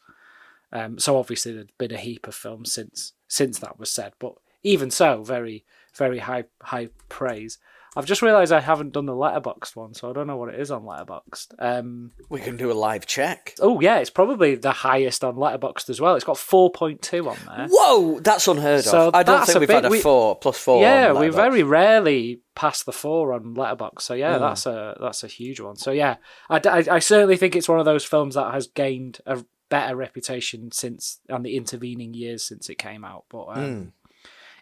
Um, 0.72 0.98
so 0.98 1.16
obviously 1.16 1.52
there'd 1.52 1.72
been 1.78 1.92
a 1.92 1.98
heap 1.98 2.28
of 2.28 2.34
films 2.34 2.70
since 2.70 3.14
since 3.28 3.58
that 3.60 3.78
was 3.78 3.90
said, 3.90 4.12
but 4.18 4.34
even 4.62 4.90
so, 4.90 5.22
very 5.22 5.64
very 5.94 6.18
high 6.18 6.44
high 6.62 6.90
praise. 7.08 7.56
I've 7.96 8.06
just 8.06 8.22
realised 8.22 8.52
I 8.52 8.60
haven't 8.60 8.92
done 8.92 9.06
the 9.06 9.12
Letterboxd 9.12 9.74
one, 9.74 9.94
so 9.94 10.08
I 10.08 10.12
don't 10.12 10.26
know 10.28 10.36
what 10.36 10.54
it 10.54 10.60
is 10.60 10.70
on 10.70 10.82
Letterboxd. 10.82 11.54
Um, 11.58 12.12
We 12.28 12.40
can 12.40 12.56
do 12.56 12.70
a 12.70 12.74
live 12.74 13.04
check. 13.06 13.54
oh 13.60 13.80
yeah, 13.80 13.98
it's 13.98 14.10
probably 14.10 14.54
the 14.54 14.70
highest 14.72 15.24
on 15.24 15.34
Letterboxd 15.36 15.90
as 15.90 16.00
well. 16.00 16.14
It's 16.14 16.24
got 16.24 16.38
four 16.38 16.70
point 16.70 17.02
two 17.02 17.28
on 17.28 17.36
there. 17.46 17.66
Whoa, 17.70 18.20
that's 18.20 18.46
unheard 18.46 18.84
So 18.84 19.08
of. 19.08 19.14
I 19.14 19.22
don't 19.22 19.44
think 19.44 19.58
we've 19.58 19.68
bit- 19.68 19.74
had 19.74 19.84
a 19.86 19.90
we- 19.90 20.00
four 20.00 20.36
plus 20.36 20.56
four. 20.58 20.80
yeah, 20.82 21.12
we 21.12 21.28
very 21.28 21.62
rarely 21.62 22.42
pass 22.54 22.82
the 22.84 22.92
four 22.92 23.32
on 23.32 23.54
Letterboxd. 23.54 24.02
So 24.02 24.14
yeah, 24.14 24.38
that's 24.38 24.66
a 24.66 24.96
that's 25.00 25.24
a 25.24 25.28
huge 25.28 25.60
one. 25.60 25.76
So 25.76 25.90
yeah, 25.90 26.16
I, 26.48 26.60
I, 26.64 26.84
I 26.92 26.98
certainly 27.00 27.36
think 27.36 27.56
it's 27.56 27.68
one 27.68 27.78
of 27.80 27.84
those 27.86 28.04
films 28.04 28.34
that 28.36 28.52
has 28.54 28.66
gained 28.68 29.18
a 29.26 29.44
better 29.68 29.94
reputation 29.96 30.70
since 30.72 31.20
on 31.30 31.42
the 31.42 31.56
intervening 31.56 32.12
years 32.14 32.44
since 32.44 32.68
it 32.68 32.76
came 32.78 33.04
out. 33.04 33.24
But 33.30 33.46
um, 33.56 33.92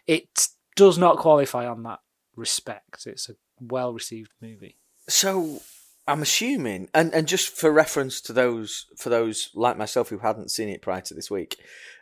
it 0.07 0.47
does 0.75 0.97
not 0.97 1.17
qualify 1.17 1.67
on 1.67 1.83
that 1.83 1.99
respect. 2.35 3.05
It's 3.05 3.29
a 3.29 3.33
well 3.59 3.93
received 3.93 4.31
movie. 4.41 4.77
So 5.07 5.61
I'm 6.07 6.21
assuming, 6.21 6.89
and, 6.93 7.13
and 7.13 7.27
just 7.27 7.55
for 7.55 7.71
reference 7.71 8.21
to 8.21 8.33
those 8.33 8.85
for 8.97 9.09
those 9.09 9.49
like 9.53 9.77
myself 9.77 10.09
who 10.09 10.19
hadn't 10.19 10.51
seen 10.51 10.69
it 10.69 10.81
prior 10.81 11.01
to 11.01 11.13
this 11.13 11.29
week, 11.29 11.57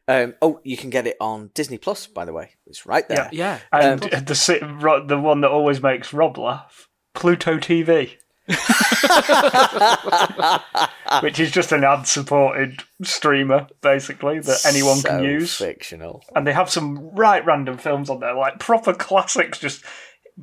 um, 0.08 0.36
oh, 0.42 0.60
you 0.64 0.78
can 0.78 0.90
get 0.90 1.08
it 1.08 1.18
on 1.20 1.52
Disney 1.54 1.78
Plus. 1.78 2.08
By 2.08 2.26
the 2.26 2.34
way, 2.34 2.52
it's 2.66 2.86
right 2.86 3.08
there. 3.10 3.30
Yeah, 3.32 3.60
yeah. 3.72 3.80
And 3.82 4.14
Um, 4.14 4.26
the 4.26 4.36
si- 4.36 4.60
the 4.60 5.20
one 5.22 5.42
that 5.42 5.52
always 5.52 5.82
makes 5.82 6.14
Rob 6.14 6.38
laugh, 6.38 6.88
Pluto 7.14 7.58
TV, 7.58 8.12
which 11.22 11.40
is 11.40 11.52
just 11.52 11.72
an 11.72 11.84
ad-supported 11.84 12.84
streamer 13.04 13.68
basically 13.82 14.40
that 14.40 14.66
anyone 14.66 15.02
can 15.02 15.24
use. 15.24 15.56
Fictional. 15.56 16.24
And 16.36 16.48
they 16.48 16.54
have 16.54 16.70
some 16.70 17.10
right 17.14 17.46
random 17.46 17.78
films 17.78 18.10
on 18.10 18.20
there, 18.22 18.34
like 18.36 18.60
proper 18.60 18.94
classics. 18.94 19.60
Just 19.60 19.84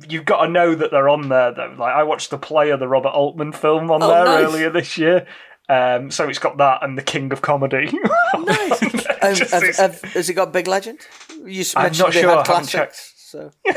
you've 0.09 0.25
got 0.25 0.45
to 0.45 0.51
know 0.51 0.75
that 0.75 0.91
they're 0.91 1.09
on 1.09 1.29
there 1.29 1.53
though. 1.53 1.75
Like 1.77 1.95
I 1.95 2.03
watched 2.03 2.29
the 2.29 2.37
Player, 2.37 2.77
the 2.77 2.87
Robert 2.87 3.09
Altman 3.09 3.51
film 3.53 3.89
on 3.91 4.03
Oh, 4.03 4.07
there 4.07 4.25
nice. 4.25 4.43
earlier 4.43 4.69
this 4.69 4.97
year. 4.97 5.25
Um, 5.67 6.11
so 6.11 6.29
it's 6.29 6.37
got 6.39 6.57
that 6.57 6.83
and 6.83 6.95
the 6.97 7.01
King 7.01 7.31
of 7.31 7.41
Comedy. 7.41 7.91
nice. 8.37 9.05
Um, 9.25 9.33
have, 9.33 9.75
have- 9.77 10.01
has 10.13 10.29
it 10.29 10.33
got 10.35 10.53
Big 10.53 10.67
Legend? 10.67 10.99
You 11.43 11.61
s- 11.61 11.73
I'm 11.75 11.91
not 11.97 12.13
they 12.13 12.21
sure, 12.21 12.29
I 12.29 12.33
haven't 12.33 12.45
classics, 12.45 13.13
so. 13.25 13.51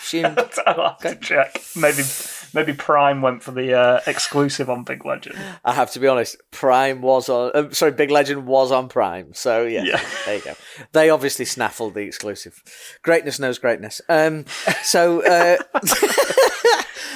Assumed- 0.00 0.38
I'll 0.66 0.88
have 0.90 0.98
to 1.00 1.14
check. 1.16 1.60
Maybe 1.76 2.02
maybe 2.54 2.72
Prime 2.72 3.22
went 3.22 3.42
for 3.42 3.52
the 3.52 3.74
uh, 3.74 4.00
exclusive 4.06 4.68
on 4.70 4.82
Big 4.82 5.04
Legend. 5.04 5.38
I 5.64 5.72
have 5.74 5.90
to 5.92 6.00
be 6.00 6.08
honest. 6.08 6.36
Prime 6.50 7.00
was 7.02 7.28
on. 7.28 7.52
Uh, 7.54 7.70
sorry, 7.70 7.92
Big 7.92 8.10
Legend 8.10 8.46
was 8.46 8.72
on 8.72 8.88
Prime. 8.88 9.34
So 9.34 9.64
yeah, 9.64 9.82
Yeah. 9.84 10.00
there 10.26 10.36
you 10.36 10.42
go. 10.42 10.54
They 10.92 11.10
obviously 11.10 11.44
snaffled 11.44 11.94
the 11.94 12.00
exclusive. 12.00 12.62
Greatness 13.02 13.38
knows 13.38 13.58
greatness. 13.58 14.00
Um, 14.08 14.46
so 14.82 15.22
uh, 15.24 15.58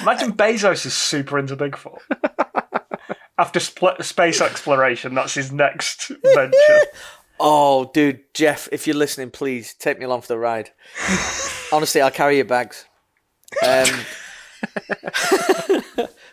Imagine 0.01 0.33
Bezos 0.33 0.85
is 0.85 0.93
super 0.93 1.39
into 1.39 1.55
Bigfoot. 1.57 1.97
After 3.37 3.59
spl- 3.59 4.01
space 4.03 4.39
exploration, 4.39 5.13
that's 5.15 5.33
his 5.33 5.51
next 5.51 6.09
venture. 6.33 6.79
Oh, 7.39 7.91
dude, 7.93 8.21
Jeff, 8.33 8.67
if 8.71 8.87
you're 8.87 8.95
listening, 8.95 9.31
please 9.31 9.73
take 9.73 9.99
me 9.99 10.05
along 10.05 10.21
for 10.21 10.27
the 10.29 10.37
ride. 10.37 10.71
Honestly, 11.71 12.01
I'll 12.01 12.11
carry 12.11 12.37
your 12.37 12.45
bags. 12.45 12.85
Um, 13.63 13.87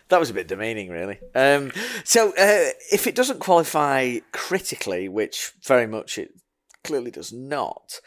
that 0.09 0.19
was 0.19 0.29
a 0.29 0.33
bit 0.33 0.47
demeaning, 0.47 0.89
really. 0.89 1.19
Um, 1.35 1.71
so, 2.03 2.29
uh, 2.31 2.71
if 2.91 3.07
it 3.07 3.15
doesn't 3.15 3.39
qualify 3.39 4.19
critically, 4.31 5.07
which 5.09 5.51
very 5.63 5.87
much 5.87 6.17
it 6.17 6.31
clearly 6.83 7.11
does 7.11 7.31
not, 7.31 7.99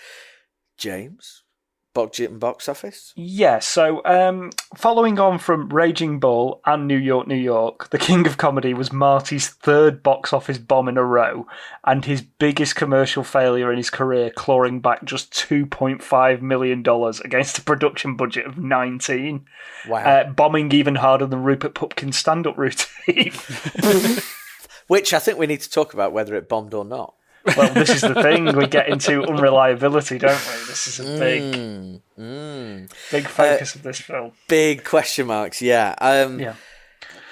James, 0.76 1.42
budget 1.96 2.30
and 2.30 2.38
box 2.38 2.68
office. 2.68 3.14
Yeah, 3.16 3.58
so 3.58 4.02
um, 4.04 4.50
following 4.76 5.18
on 5.18 5.38
from 5.38 5.70
Raging 5.70 6.20
Bull 6.20 6.60
and 6.66 6.86
New 6.86 6.98
York, 6.98 7.26
New 7.26 7.34
York, 7.34 7.88
The 7.88 7.96
King 7.98 8.26
of 8.26 8.36
Comedy 8.36 8.74
was 8.74 8.92
Marty's 8.92 9.48
third 9.48 10.02
box 10.02 10.34
office 10.34 10.58
bomb 10.58 10.88
in 10.88 10.98
a 10.98 11.02
row 11.02 11.46
and 11.86 12.04
his 12.04 12.20
biggest 12.20 12.76
commercial 12.76 13.24
failure 13.24 13.70
in 13.72 13.78
his 13.78 13.88
career, 13.88 14.30
clawing 14.30 14.80
back 14.80 15.04
just 15.06 15.32
$2.5 15.32 16.42
million 16.42 16.80
against 17.24 17.56
a 17.58 17.62
production 17.62 18.14
budget 18.14 18.44
of 18.46 18.58
19 18.58 19.46
Wow. 19.88 19.96
uh, 20.04 20.24
bombing 20.30 20.70
even 20.72 20.96
harder 20.96 21.26
than 21.26 21.42
Rupert 21.44 21.74
Pupkin's 21.74 22.18
stand 22.18 22.46
up 22.46 22.58
routine. 22.58 23.32
Which 24.86 25.12
I 25.14 25.18
think 25.18 25.38
we 25.38 25.46
need 25.46 25.62
to 25.62 25.70
talk 25.70 25.94
about 25.94 26.12
whether 26.12 26.34
it 26.36 26.48
bombed 26.48 26.74
or 26.74 26.84
not. 26.84 27.14
Well, 27.56 27.72
this 27.74 27.90
is 27.90 28.00
the 28.00 28.14
thing. 28.22 28.56
We 28.56 28.66
get 28.66 28.88
into 28.88 29.22
unreliability, 29.24 30.18
don't 30.18 30.30
we? 30.32 30.66
This 30.66 30.86
is 30.86 31.00
a 31.00 31.18
big, 31.18 32.00
Mm, 32.18 32.90
big 33.10 33.26
focus 33.26 33.74
of 33.74 33.82
this 33.82 34.00
film. 34.00 34.32
Big 34.48 34.84
question 34.84 35.26
marks, 35.26 35.60
yeah. 35.60 35.94
Um, 36.00 36.40
Yeah. 36.40 36.54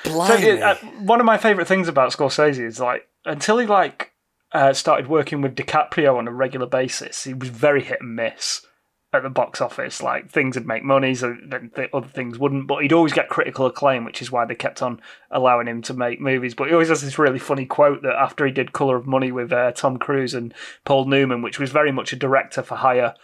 So, 0.04 0.10
uh, 0.12 0.76
one 1.00 1.20
of 1.20 1.24
my 1.26 1.38
favorite 1.38 1.66
things 1.66 1.88
about 1.88 2.12
Scorsese 2.12 2.58
is 2.62 2.78
like 2.78 3.08
until 3.24 3.56
he 3.58 3.66
like 3.66 4.12
uh, 4.52 4.72
started 4.74 5.06
working 5.08 5.40
with 5.40 5.54
DiCaprio 5.56 6.16
on 6.18 6.28
a 6.28 6.32
regular 6.32 6.66
basis, 6.66 7.24
he 7.24 7.32
was 7.32 7.48
very 7.48 7.82
hit 7.82 8.00
and 8.02 8.14
miss 8.14 8.66
at 9.14 9.22
the 9.22 9.30
box 9.30 9.60
office. 9.60 10.02
Like 10.02 10.30
things 10.30 10.56
would 10.56 10.66
make 10.66 10.82
money, 10.82 11.14
so 11.14 11.36
then 11.44 11.70
th- 11.74 11.90
other 11.92 12.08
things 12.08 12.38
wouldn't. 12.38 12.66
But 12.66 12.82
he'd 12.82 12.92
always 12.92 13.12
get 13.12 13.28
critical 13.28 13.66
acclaim, 13.66 14.04
which 14.04 14.20
is 14.22 14.30
why 14.32 14.44
they 14.44 14.54
kept 14.54 14.82
on 14.82 15.00
allowing 15.30 15.66
him 15.68 15.82
to 15.82 15.94
make 15.94 16.20
movies. 16.20 16.54
But 16.54 16.68
he 16.68 16.72
always 16.72 16.88
has 16.88 17.02
this 17.02 17.18
really 17.18 17.38
funny 17.38 17.66
quote 17.66 18.02
that 18.02 18.14
after 18.14 18.44
he 18.46 18.52
did 18.52 18.72
Color 18.72 18.96
of 18.96 19.06
Money 19.06 19.32
with 19.32 19.52
uh, 19.52 19.72
Tom 19.72 19.98
Cruise 19.98 20.34
and 20.34 20.52
Paul 20.84 21.06
Newman, 21.06 21.42
which 21.42 21.58
was 21.58 21.70
very 21.72 21.92
much 21.92 22.12
a 22.12 22.16
director 22.16 22.62
for 22.62 22.76
hire 22.76 23.14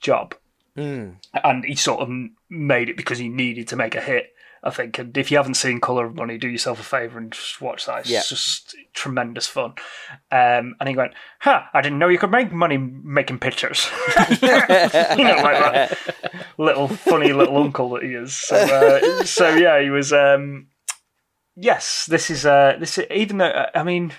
job, 0.00 0.34
and 1.44 1.64
he 1.64 1.74
sort 1.74 2.00
of 2.00 2.08
made 2.48 2.88
it 2.88 2.96
because 2.96 3.18
he 3.18 3.28
needed 3.28 3.66
to 3.68 3.76
make 3.76 3.94
a 3.94 4.00
hit. 4.00 4.32
I 4.62 4.70
think. 4.70 4.98
And 4.98 5.16
if 5.16 5.30
you 5.30 5.36
haven't 5.36 5.54
seen 5.54 5.80
Color 5.80 6.06
of 6.06 6.14
Money, 6.14 6.36
do 6.38 6.48
yourself 6.48 6.80
a 6.80 6.82
favour 6.82 7.18
and 7.18 7.32
just 7.32 7.60
watch 7.60 7.86
that. 7.86 8.00
It's 8.00 8.10
Yeah. 8.10 8.22
just 8.28 8.74
tremendous 8.92 9.46
fun. 9.46 9.74
Um, 10.32 10.74
and 10.80 10.88
he 10.88 10.96
went, 10.96 11.12
"Huh? 11.40 11.62
I 11.72 11.80
didn't 11.80 11.98
know 11.98 12.08
you 12.08 12.18
could 12.18 12.30
make 12.30 12.52
money 12.52 12.76
making 12.76 13.38
pictures." 13.38 13.88
you 14.40 14.48
know, 14.48 15.36
like 15.42 15.62
that 15.62 15.98
little 16.58 16.88
funny 16.88 17.32
little 17.32 17.56
uncle 17.58 17.90
that 17.90 18.02
he 18.02 18.10
is. 18.14 18.34
So, 18.34 18.56
uh, 18.56 19.24
so 19.24 19.54
yeah, 19.54 19.80
he 19.80 19.90
was. 19.90 20.12
Um, 20.12 20.68
yes, 21.56 22.06
this 22.06 22.30
is. 22.30 22.44
Uh, 22.46 22.76
this 22.80 22.98
is, 22.98 23.06
even 23.10 23.38
though 23.38 23.66
I 23.74 23.82
mean. 23.82 24.12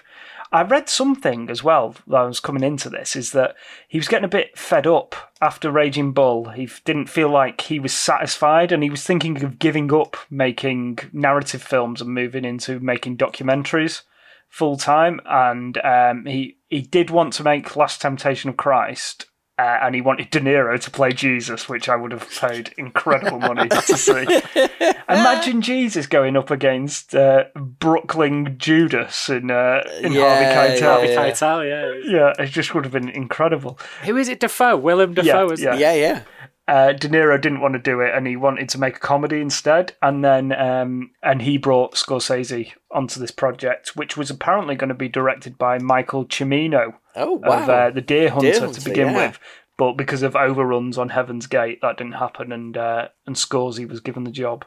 I 0.51 0.63
read 0.63 0.89
something 0.89 1.49
as 1.49 1.63
well 1.63 1.95
that 2.07 2.15
I 2.15 2.23
was 2.23 2.39
coming 2.39 2.63
into 2.63 2.89
this 2.89 3.15
is 3.15 3.33
that 3.33 3.55
he 3.87 3.99
was 3.99 4.07
getting 4.07 4.25
a 4.25 4.29
bit 4.29 4.57
fed 4.57 4.87
up 4.87 5.15
after 5.41 5.69
Raging 5.69 6.11
Bull. 6.11 6.49
He 6.49 6.67
didn't 6.85 7.07
feel 7.07 7.29
like 7.29 7.61
he 7.61 7.79
was 7.79 7.93
satisfied 7.93 8.71
and 8.71 8.81
he 8.81 8.89
was 8.89 9.03
thinking 9.03 9.43
of 9.43 9.59
giving 9.59 9.93
up 9.93 10.17
making 10.29 10.99
narrative 11.13 11.61
films 11.61 12.01
and 12.01 12.09
moving 12.11 12.45
into 12.45 12.79
making 12.79 13.17
documentaries 13.17 14.01
full 14.49 14.75
time. 14.75 15.21
And 15.25 15.77
um, 15.83 16.25
he, 16.25 16.57
he 16.67 16.81
did 16.81 17.11
want 17.11 17.33
to 17.33 17.43
make 17.43 17.75
Last 17.75 18.01
Temptation 18.01 18.49
of 18.49 18.57
Christ. 18.57 19.27
Uh, 19.59 19.77
and 19.81 19.93
he 19.93 19.99
wanted 19.99 20.29
De 20.29 20.39
Niro 20.39 20.79
to 20.79 20.89
play 20.89 21.11
Jesus, 21.11 21.67
which 21.67 21.89
I 21.89 21.95
would 21.97 22.13
have 22.13 22.29
paid 22.29 22.73
incredible 22.77 23.39
money 23.39 23.67
to 23.67 23.81
see. 23.97 24.23
Imagine 25.09 25.61
Jesus 25.61 26.07
going 26.07 26.37
up 26.37 26.49
against 26.49 27.13
uh, 27.13 27.43
Brooklyn 27.55 28.55
Judas 28.57 29.27
in 29.27 29.51
uh, 29.51 29.81
in 30.01 30.13
Yeah, 30.13 30.21
Harvey 30.21 30.45
yeah, 30.45 30.55
Keitel. 30.55 30.81
Harvey 30.81 31.07
yeah. 31.09 31.29
Keitel, 31.29 32.03
yeah. 32.05 32.11
Yeah, 32.19 32.33
it 32.43 32.47
just 32.51 32.73
would 32.73 32.85
have 32.85 32.93
been 32.93 33.09
incredible. 33.09 33.77
Who 34.05 34.15
is 34.15 34.29
it? 34.29 34.39
Defoe, 34.39 34.77
Willem 34.77 35.13
Defoe. 35.13 35.49
is 35.51 35.61
yeah. 35.61 35.75
Yeah, 35.75 35.93
yeah. 35.93 36.23
Uh, 36.69 36.93
De 36.93 37.09
Niro 37.09 37.41
didn't 37.41 37.59
want 37.61 37.73
to 37.73 37.79
do 37.79 37.99
it, 37.99 38.13
and 38.15 38.27
he 38.27 38.37
wanted 38.37 38.69
to 38.69 38.77
make 38.77 38.95
a 38.95 38.99
comedy 38.99 39.41
instead. 39.41 39.93
And 40.03 40.23
then, 40.23 40.53
um, 40.53 41.11
and 41.21 41.41
he 41.41 41.57
brought 41.57 41.95
Scorsese 41.95 42.71
onto 42.91 43.19
this 43.19 43.31
project, 43.31 43.95
which 43.95 44.15
was 44.15 44.29
apparently 44.29 44.75
going 44.75 44.89
to 44.89 44.93
be 44.93 45.09
directed 45.09 45.57
by 45.57 45.79
Michael 45.79 46.25
Cimino 46.25 46.93
Oh 47.19 47.33
wow. 47.33 47.63
of 47.63 47.69
uh, 47.69 47.89
the 47.91 48.01
Deer 48.01 48.29
Hunter, 48.29 48.51
Deer 48.51 48.67
to 48.67 48.81
begin 48.81 49.09
yeah. 49.09 49.27
with. 49.27 49.39
But 49.77 49.93
because 49.93 50.23
of 50.23 50.35
overruns 50.35 50.97
on 50.97 51.09
Heaven's 51.09 51.47
Gate, 51.47 51.79
that 51.81 51.97
didn't 51.97 52.13
happen, 52.13 52.51
and 52.51 52.75
uh, 52.75 53.09
and 53.25 53.35
Scorsese 53.35 53.87
was 53.87 53.99
given 54.01 54.23
the 54.23 54.31
job. 54.31 54.65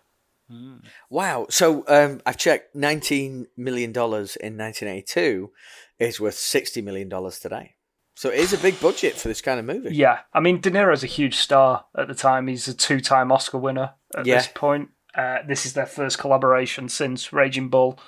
Wow. 1.09 1.46
So 1.48 1.84
um, 1.88 2.20
I've 2.26 2.36
checked. 2.36 2.74
Nineteen 2.74 3.46
million 3.57 3.92
dollars 3.92 4.36
in 4.36 4.57
1982 4.59 5.50
is 5.98 6.20
worth 6.20 6.34
60 6.34 6.82
million 6.82 7.09
dollars 7.09 7.38
today. 7.38 7.74
So 8.14 8.28
it 8.28 8.38
is 8.38 8.53
a 8.53 8.59
big 8.59 8.78
budget 8.80 9.14
for 9.14 9.28
this 9.28 9.40
kind 9.40 9.59
of 9.59 9.64
movie. 9.64 9.94
Yeah, 9.96 10.20
I 10.34 10.40
mean, 10.40 10.61
De 10.61 10.70
Niro's 10.70 11.03
a 11.03 11.07
huge 11.07 11.36
star 11.36 11.86
at 11.96 12.09
the 12.09 12.14
time. 12.14 12.46
He's 12.46 12.68
a 12.68 12.74
two-time 12.74 13.32
Oscar 13.32 13.57
winner 13.57 13.94
at 14.14 14.26
Yeah. 14.26 14.36
this 14.36 14.48
point. 14.55 14.90
Uh, 15.14 15.38
this 15.46 15.64
is 15.64 15.72
their 15.72 15.86
first 15.86 16.18
collaboration 16.18 16.88
since 16.90 17.32
Raging 17.32 17.68
Bull, 17.70 17.98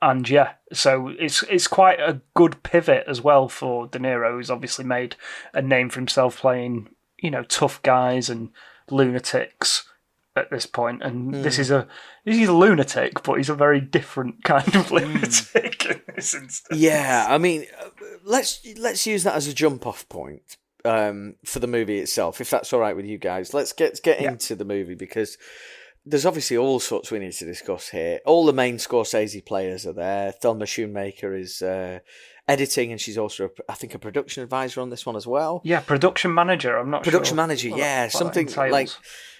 and 0.00 0.28
yeah, 0.28 0.52
so 0.72 1.08
it's 1.18 1.42
it's 1.44 1.66
quite 1.66 1.98
a 2.00 2.20
good 2.34 2.62
pivot 2.62 3.04
as 3.08 3.20
well 3.20 3.48
for 3.48 3.86
De 3.86 3.98
Niro, 3.98 4.32
who's 4.32 4.50
obviously 4.50 4.84
made 4.84 5.16
a 5.52 5.60
name 5.62 5.88
for 5.90 5.98
himself 6.00 6.38
playing, 6.38 6.88
you 7.18 7.30
know, 7.30 7.42
tough 7.42 7.82
guys 7.82 8.30
and 8.30 8.50
lunatics 8.90 9.84
at 10.36 10.50
this 10.50 10.66
point. 10.66 11.02
And 11.02 11.34
Hmm. 11.34 11.42
this 11.42 11.58
is 11.58 11.70
a 11.70 11.88
he's 12.24 12.48
a 12.48 12.52
lunatic, 12.52 13.22
but 13.22 13.34
he's 13.34 13.48
a 13.48 13.54
very 13.54 13.80
different 13.80 14.44
kind 14.44 14.64
Hmm. 14.72 14.78
of 14.78 14.90
lunatic 14.90 15.84
in 15.86 16.00
this 16.14 16.34
instance. 16.34 16.80
Yeah, 16.80 17.26
I 17.28 17.38
mean, 17.38 17.66
uh, 17.80 17.88
let's 18.24 18.64
let's 18.76 19.06
use 19.06 19.24
that 19.24 19.34
as 19.34 19.48
a 19.48 19.54
jump 19.54 19.86
off 19.86 20.08
point 20.08 20.56
um, 20.84 21.34
for 21.44 21.58
the 21.58 21.66
movie 21.66 21.98
itself, 21.98 22.40
if 22.40 22.50
that's 22.50 22.72
all 22.72 22.80
right 22.80 22.94
with 22.96 23.06
you 23.06 23.18
guys. 23.18 23.52
Let's 23.52 23.72
get 23.72 24.00
get 24.02 24.20
Yeah. 24.20 24.30
into 24.32 24.54
the 24.54 24.64
movie 24.64 24.94
because 24.94 25.38
there's 26.10 26.26
obviously 26.26 26.56
all 26.56 26.80
sorts 26.80 27.10
we 27.10 27.18
need 27.18 27.32
to 27.32 27.44
discuss 27.44 27.90
here. 27.90 28.20
All 28.24 28.46
the 28.46 28.52
main 28.52 28.76
Scorsese 28.76 29.44
players 29.44 29.86
are 29.86 29.92
there. 29.92 30.32
Thelma 30.32 30.64
Schoonmaker 30.64 31.38
is 31.38 31.60
uh, 31.60 32.00
editing, 32.46 32.90
and 32.90 33.00
she's 33.00 33.18
also, 33.18 33.46
a, 33.46 33.50
I 33.72 33.74
think, 33.74 33.94
a 33.94 33.98
production 33.98 34.42
advisor 34.42 34.80
on 34.80 34.90
this 34.90 35.04
one 35.04 35.16
as 35.16 35.26
well. 35.26 35.60
Yeah, 35.64 35.80
production 35.80 36.32
manager. 36.32 36.76
I'm 36.76 36.90
not 36.90 37.04
Production 37.04 37.36
sure 37.36 37.46
manager, 37.46 37.68
yeah, 37.68 38.08
something 38.08 38.48
like 38.56 38.88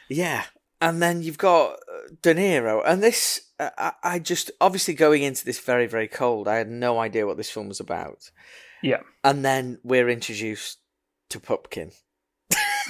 yeah. 0.08 0.44
And 0.80 1.02
then 1.02 1.22
you've 1.22 1.38
got 1.38 1.72
uh, 1.72 2.08
De 2.22 2.34
Niro, 2.34 2.82
and 2.86 3.02
this 3.02 3.40
uh, 3.58 3.70
I, 3.76 3.92
I 4.04 4.18
just 4.20 4.50
obviously 4.60 4.94
going 4.94 5.22
into 5.22 5.44
this 5.44 5.58
very 5.58 5.86
very 5.86 6.06
cold. 6.06 6.46
I 6.46 6.56
had 6.56 6.70
no 6.70 7.00
idea 7.00 7.26
what 7.26 7.36
this 7.36 7.50
film 7.50 7.68
was 7.68 7.80
about, 7.80 8.30
yeah. 8.82 9.00
and 9.24 9.44
then 9.44 9.78
we're 9.82 10.08
introduced 10.08 10.78
to 11.30 11.40
Pupkin. 11.40 11.90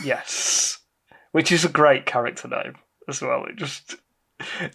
Yes, 0.05 0.79
which 1.33 1.51
is 1.51 1.65
a 1.65 1.71
great 1.71 2.05
character 2.05 2.47
name 2.47 2.75
as 3.09 3.21
well. 3.23 3.45
It 3.45 3.57
just 3.57 3.97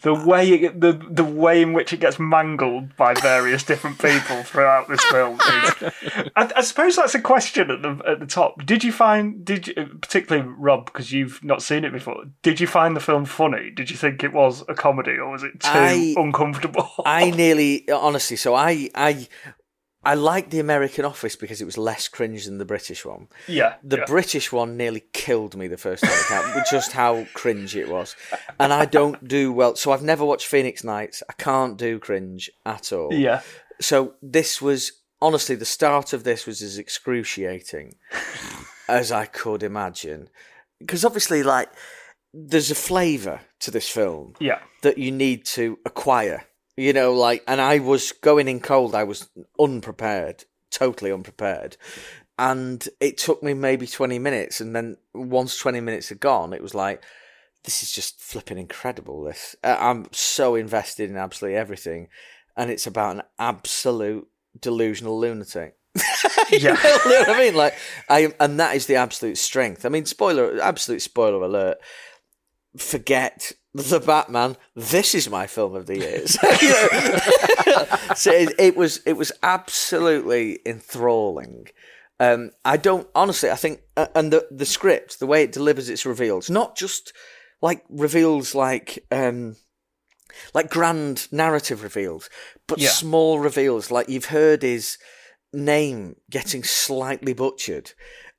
the 0.02 0.14
way 0.14 0.50
it, 0.50 0.82
the 0.82 0.92
the 1.10 1.24
way 1.24 1.62
in 1.62 1.72
which 1.72 1.94
it 1.94 2.02
gets 2.02 2.20
mangled 2.20 2.96
by 2.98 3.14
various 3.14 3.64
different 3.64 3.98
people 3.98 4.44
throughout 4.44 4.90
this 4.90 5.02
film. 5.06 5.36
Is, 5.40 5.92
I, 6.36 6.52
I 6.58 6.62
suppose 6.62 6.98
that's 6.98 7.16
a 7.16 7.22
question 7.22 7.72
at 7.72 7.82
the 7.82 8.02
at 8.06 8.20
the 8.20 8.26
top. 8.26 8.66
Did 8.66 8.84
you 8.84 8.92
find 8.92 9.46
did 9.46 9.68
you, 9.68 9.74
particularly 10.02 10.48
Rob 10.58 10.88
because 10.88 11.14
you've 11.14 11.42
not 11.44 11.62
seen 11.62 11.86
it 11.86 11.94
before? 11.94 12.26
Did 12.42 12.60
you 12.60 12.68
find 12.68 12.94
the 12.96 13.00
film 13.00 13.24
funny? 13.24 13.70
Did 13.70 13.90
you 13.90 13.96
think 13.96 14.22
it 14.24 14.34
was 14.34 14.64
a 14.68 14.74
comedy 14.74 15.14
or 15.14 15.32
was 15.32 15.44
it 15.44 15.62
too 15.62 15.70
I- 15.72 16.14
uncomfortable? 16.18 16.90
I 17.06 17.30
nearly 17.36 17.90
honestly, 17.90 18.36
so 18.36 18.56
I 18.56 18.90
I 18.96 19.30
I 20.06 20.16
liked 20.16 20.51
the 20.51 20.60
American 20.60 21.06
Office 21.06 21.36
because 21.36 21.62
it 21.62 21.66
was 21.66 21.78
less 21.78 22.08
cringe 22.08 22.45
than 22.45 22.58
the 22.58 22.66
British 22.66 23.06
one. 23.06 23.28
yeah, 23.47 23.76
The 23.84 23.97
yeah. 23.99 24.06
British 24.06 24.51
one 24.51 24.76
nearly 24.78 25.04
killed 25.14 25.56
me 25.56 25.68
the 25.68 25.78
first 25.78 26.04
time 26.04 26.12
it 26.14 26.28
came, 26.28 26.56
with 26.56 26.66
just 26.70 26.91
how 26.91 27.26
cringe 27.34 27.76
it 27.76 27.88
was. 27.89 28.16
And 28.60 28.74
I 28.74 28.86
don't 28.86 29.28
do 29.28 29.51
well. 29.54 29.76
So 29.76 29.91
I've 29.91 30.04
never 30.04 30.26
watched 30.26 30.47
Phoenix 30.47 30.84
Nights. 30.84 31.24
I 31.30 31.34
can't 31.34 31.78
do 31.78 31.99
cringe 31.99 32.49
at 32.66 32.91
all. 32.91 33.14
yeah. 33.14 33.41
So 33.82 34.16
this 34.22 34.62
was 34.62 34.91
honestly 35.22 35.56
the 35.56 35.66
start 35.66 36.14
of 36.14 36.24
this 36.24 36.45
was 36.45 36.62
as 36.62 36.78
excruciating 36.78 37.95
as 38.88 39.12
I 39.12 39.26
could 39.26 39.64
imagine, 39.64 40.30
because 40.80 41.06
obviously, 41.06 41.43
like, 41.43 41.70
there's 42.34 42.70
a 42.72 42.76
flavour 42.76 43.39
to 43.60 43.72
this 43.72 43.88
film 43.89 44.34
Yeah. 44.39 44.60
that 44.82 44.97
you 44.97 45.12
need 45.12 45.45
to 45.45 45.80
acquire. 45.86 46.43
You 46.76 46.93
know, 46.93 47.13
like, 47.13 47.43
and 47.47 47.61
I 47.61 47.80
was 47.80 48.11
going 48.11 48.47
in 48.47 48.59
cold. 48.59 48.95
I 48.95 49.03
was 49.03 49.30
unprepared, 49.59 50.45
totally 50.71 51.11
unprepared. 51.11 51.78
And 52.39 52.88
it 52.99 53.17
took 53.19 53.43
me 53.43 53.53
maybe 53.53 53.86
20 53.86 54.17
minutes. 54.19 54.59
And 54.59 54.76
then 54.76 54.97
once 55.13 55.57
20 55.57 55.82
minutes 55.82 56.09
had 56.09 56.19
gone, 56.19 56.51
it 56.53 56.63
was 56.63 56.74
like, 56.74 57.03
this 57.63 57.84
is 57.84 57.91
just 57.91 58.19
flipping 58.19 58.57
incredible. 58.57 59.24
This, 59.24 59.55
Uh, 59.63 59.78
I'm 59.80 60.07
so 60.11 60.55
invested 60.55 61.09
in 61.09 61.15
absolutely 61.15 61.57
everything. 61.57 62.07
And 62.57 62.71
it's 62.71 62.88
about 62.88 63.17
an 63.17 63.21
absolute 63.38 64.28
delusional 64.59 65.19
lunatic. 65.19 65.76
Yeah. 66.51 66.78
you 67.05 67.11
know 67.11 67.19
what 67.19 67.30
I 67.30 67.39
mean? 67.39 67.55
Like, 67.55 67.74
I, 68.09 68.32
and 68.39 68.59
that 68.59 68.76
is 68.76 68.86
the 68.86 68.95
absolute 68.97 69.38
strength. 69.38 69.86
I 69.86 69.89
mean, 69.89 70.05
spoiler, 70.05 70.61
absolute 70.61 71.01
spoiler 71.01 71.41
alert 71.41 71.78
forget 72.78 73.53
the 73.74 73.99
Batman. 73.99 74.55
This 74.76 75.15
is 75.15 75.30
my 75.30 75.47
film 75.47 75.76
of 75.76 75.86
the 75.88 75.97
years. 75.99 76.38
So 78.15 78.32
it, 78.32 78.53
it 78.59 78.76
was 78.76 79.01
it 79.05 79.13
was 79.13 79.32
absolutely 79.41 80.59
enthralling. 80.65 81.67
Um, 82.19 82.51
I 82.63 82.78
don't 82.78 83.07
honestly. 83.15 83.49
I 83.49 83.55
think, 83.55 83.82
uh, 83.97 84.07
and 84.15 84.32
the 84.32 84.47
the 84.51 84.65
script, 84.65 85.19
the 85.19 85.26
way 85.26 85.43
it 85.43 85.51
delivers 85.51 85.89
its 85.89 86.05
reveals, 86.05 86.49
not 86.49 86.76
just 86.78 87.11
like 87.61 87.84
reveals 87.89 88.53
like 88.53 89.03
um, 89.11 89.55
like 90.53 90.69
grand 90.69 91.28
narrative 91.32 91.82
reveals, 91.82 92.30
but 92.67 92.80
Yeah. 92.80 92.89
small 92.89 93.39
reveals. 93.39 93.89
Like 93.89 94.09
you've 94.09 94.26
heard 94.26 94.61
his 94.61 94.97
name 95.51 96.15
getting 96.30 96.63
slightly 96.63 97.34
butchered, 97.34 97.91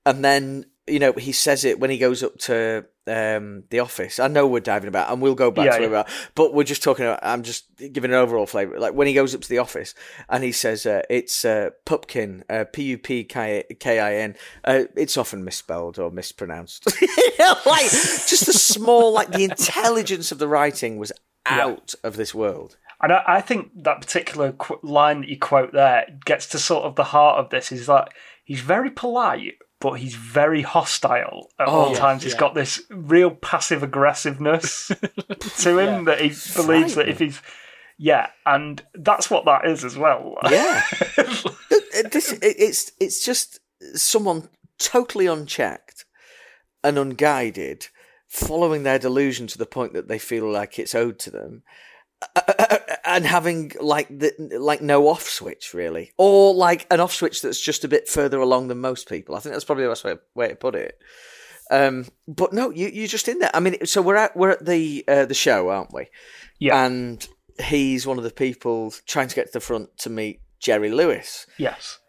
and 0.06 0.24
then 0.24 0.66
you 0.86 1.00
know 1.00 1.12
he 1.14 1.32
says 1.32 1.64
it 1.64 1.80
when 1.80 1.90
he 1.90 1.98
goes 1.98 2.22
up 2.22 2.38
to 2.40 2.86
um, 3.06 3.64
the 3.70 3.80
office. 3.80 4.18
I 4.18 4.28
know 4.28 4.46
we're 4.46 4.60
diving 4.60 4.88
about, 4.88 5.10
and 5.12 5.20
we'll 5.20 5.34
go 5.34 5.50
back 5.50 5.66
Yeah, 5.66 5.78
to 5.78 5.90
yeah. 5.90 5.98
are, 5.98 6.06
but 6.34 6.54
we're 6.54 6.64
just 6.64 6.82
talking 6.82 7.04
about. 7.04 7.20
I'm 7.22 7.42
just 7.42 7.66
giving 7.92 8.10
an 8.10 8.16
overall 8.16 8.46
flavour. 8.46 8.78
Like 8.78 8.94
when 8.94 9.06
he 9.06 9.14
goes 9.14 9.34
up 9.34 9.40
to 9.42 9.48
the 9.48 9.58
office 9.58 9.94
and 10.28 10.42
he 10.44 10.52
says 10.52 10.86
uh, 10.86 11.02
it's 11.10 11.44
uh, 11.44 11.70
Pupkin, 11.86 12.42
uh, 12.48 12.64
P 12.72 12.82
U 12.84 12.98
P 12.98 13.24
K 13.24 13.64
I 13.84 14.14
N. 14.16 14.36
Uh, 14.64 14.84
it's 14.96 15.16
often 15.16 15.44
misspelled 15.44 15.98
or 15.98 16.10
mispronounced. 16.10 16.86
Like 17.66 17.90
just 17.90 18.46
the 18.46 18.52
small, 18.52 19.12
like 19.12 19.30
the 19.30 19.44
intelligence 19.44 20.32
of 20.32 20.38
the 20.38 20.48
writing 20.48 20.96
was 20.96 21.12
out 21.44 21.94
of 22.02 22.16
this 22.16 22.34
world. 22.34 22.76
And 23.02 23.12
I, 23.12 23.22
I 23.26 23.40
think 23.42 23.70
that 23.82 24.00
particular 24.00 24.52
qu- 24.52 24.78
line 24.82 25.20
that 25.20 25.28
you 25.28 25.38
quote 25.38 25.72
there 25.72 26.06
gets 26.24 26.46
to 26.48 26.58
sort 26.58 26.84
of 26.84 26.94
the 26.96 27.04
heart 27.04 27.38
of 27.38 27.50
this. 27.50 27.70
Is 27.70 27.86
that 27.86 28.08
he's 28.44 28.60
very 28.60 28.90
polite, 28.90 29.54
but 29.84 30.00
he's 30.00 30.14
very 30.14 30.62
hostile 30.62 31.50
at 31.60 31.68
oh, 31.68 31.72
all 31.72 31.92
yeah, 31.92 31.98
times. 31.98 32.22
He's 32.22 32.32
yeah. 32.32 32.40
got 32.40 32.54
this 32.54 32.80
real 32.88 33.30
passive 33.30 33.82
aggressiveness 33.82 34.86
to 35.58 35.78
him 35.78 36.04
that 36.06 36.22
he 36.22 36.32
believes 36.56 36.94
that 36.94 37.06
if 37.06 37.18
he's 37.18 37.42
yeah, 37.98 38.28
and 38.46 38.82
that's 38.94 39.28
what 39.28 39.44
that 39.44 39.66
is 39.66 39.84
as 39.84 39.98
well. 39.98 40.38
Yeah, 40.50 40.82
uh, 41.18 41.24
this 42.10 42.32
it, 42.32 42.56
it's 42.58 42.92
it's 42.98 43.22
just 43.22 43.60
someone 43.92 44.48
totally 44.78 45.26
unchecked 45.26 46.06
and 46.82 46.98
unguided 46.98 47.88
following 48.26 48.84
their 48.84 48.98
delusion 48.98 49.46
to 49.48 49.58
the 49.58 49.66
point 49.66 49.92
that 49.92 50.08
they 50.08 50.18
feel 50.18 50.50
like 50.50 50.78
it's 50.78 50.94
owed 50.94 51.18
to 51.18 51.30
them, 51.30 51.62
uh, 52.34 52.40
uh, 52.48 52.64
uh 52.70 52.78
and 53.14 53.24
having 53.24 53.72
like 53.80 54.08
the 54.08 54.32
like 54.58 54.82
no 54.82 55.08
off 55.08 55.22
switch 55.22 55.72
really, 55.72 56.12
or 56.18 56.52
like 56.52 56.86
an 56.90 57.00
off 57.00 57.12
switch 57.12 57.42
that's 57.42 57.60
just 57.60 57.84
a 57.84 57.88
bit 57.88 58.08
further 58.08 58.40
along 58.40 58.68
than 58.68 58.80
most 58.80 59.08
people. 59.08 59.34
I 59.34 59.40
think 59.40 59.54
that's 59.54 59.64
probably 59.64 59.84
the 59.84 59.90
best 59.90 60.04
way, 60.04 60.16
way 60.34 60.48
to 60.48 60.56
put 60.56 60.74
it. 60.74 60.98
Um, 61.70 62.06
but 62.26 62.52
no, 62.52 62.70
you 62.70 62.88
you're 62.88 63.06
just 63.06 63.28
in 63.28 63.38
there. 63.38 63.50
I 63.54 63.60
mean, 63.60 63.86
so 63.86 64.02
we're 64.02 64.16
at 64.16 64.36
we're 64.36 64.50
at 64.50 64.64
the 64.64 65.04
uh, 65.06 65.24
the 65.26 65.34
show, 65.34 65.68
aren't 65.68 65.94
we? 65.94 66.08
Yeah. 66.58 66.84
And 66.84 67.26
he's 67.62 68.06
one 68.06 68.18
of 68.18 68.24
the 68.24 68.30
people 68.30 68.92
trying 69.06 69.28
to 69.28 69.34
get 69.34 69.46
to 69.46 69.52
the 69.54 69.60
front 69.60 69.96
to 69.98 70.10
meet 70.10 70.40
Jerry 70.58 70.90
Lewis. 70.90 71.46
Yes. 71.56 72.00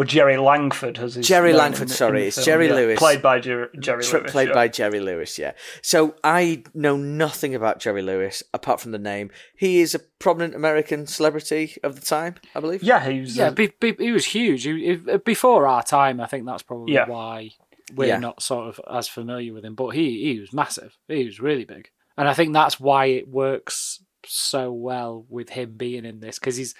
Or 0.00 0.04
Jerry 0.04 0.38
Langford, 0.38 0.98
as 0.98 1.14
he's 1.16 1.28
Jerry 1.28 1.50
known 1.50 1.58
Langford, 1.58 1.82
in 1.82 1.88
sorry, 1.88 2.10
in 2.20 2.22
the 2.22 2.26
it's 2.28 2.36
film, 2.36 2.44
Jerry 2.46 2.68
yeah. 2.68 2.74
Lewis. 2.74 2.98
played 2.98 3.20
by 3.20 3.38
Jer- 3.38 3.70
Jerry 3.78 4.02
Tra- 4.02 4.20
Lewis, 4.20 4.32
played 4.32 4.48
yeah. 4.48 4.54
by 4.54 4.68
Jerry 4.68 4.98
Lewis, 4.98 5.38
yeah. 5.38 5.52
So 5.82 6.14
I 6.24 6.62
know 6.72 6.96
nothing 6.96 7.54
about 7.54 7.80
Jerry 7.80 8.00
Lewis 8.00 8.42
apart 8.54 8.80
from 8.80 8.92
the 8.92 8.98
name. 8.98 9.30
He 9.54 9.80
is 9.80 9.94
a 9.94 9.98
prominent 9.98 10.54
American 10.54 11.06
celebrity 11.06 11.76
of 11.82 11.96
the 11.96 12.00
time, 12.00 12.36
I 12.54 12.60
believe. 12.60 12.82
Yeah, 12.82 13.06
he 13.10 13.20
was. 13.20 13.36
Yeah, 13.36 13.48
uh, 13.48 13.50
be, 13.50 13.72
be, 13.78 13.94
he 13.98 14.10
was 14.12 14.24
huge. 14.24 14.64
He, 14.64 14.96
he- 15.04 15.16
before 15.18 15.66
our 15.66 15.82
time, 15.82 16.18
I 16.18 16.26
think 16.26 16.46
that's 16.46 16.62
probably 16.62 16.94
Yeah. 16.94 17.06
why 17.06 17.50
we're 17.94 18.08
Yeah. 18.08 18.20
not 18.20 18.42
sort 18.42 18.68
of 18.68 18.80
as 18.90 19.06
familiar 19.06 19.52
with 19.52 19.66
him. 19.66 19.74
But 19.74 19.90
he, 19.90 20.32
he 20.32 20.40
was 20.40 20.50
massive. 20.54 20.96
He 21.08 21.26
was 21.26 21.40
really 21.40 21.66
big, 21.66 21.90
and 22.16 22.26
I 22.26 22.32
think 22.32 22.54
that's 22.54 22.80
why 22.80 23.04
it 23.06 23.28
works 23.28 24.02
so 24.24 24.72
well 24.72 25.26
with 25.28 25.50
him 25.50 25.74
being 25.76 26.06
in 26.06 26.20
this 26.20 26.38
because 26.38 26.56
he's 26.56 26.74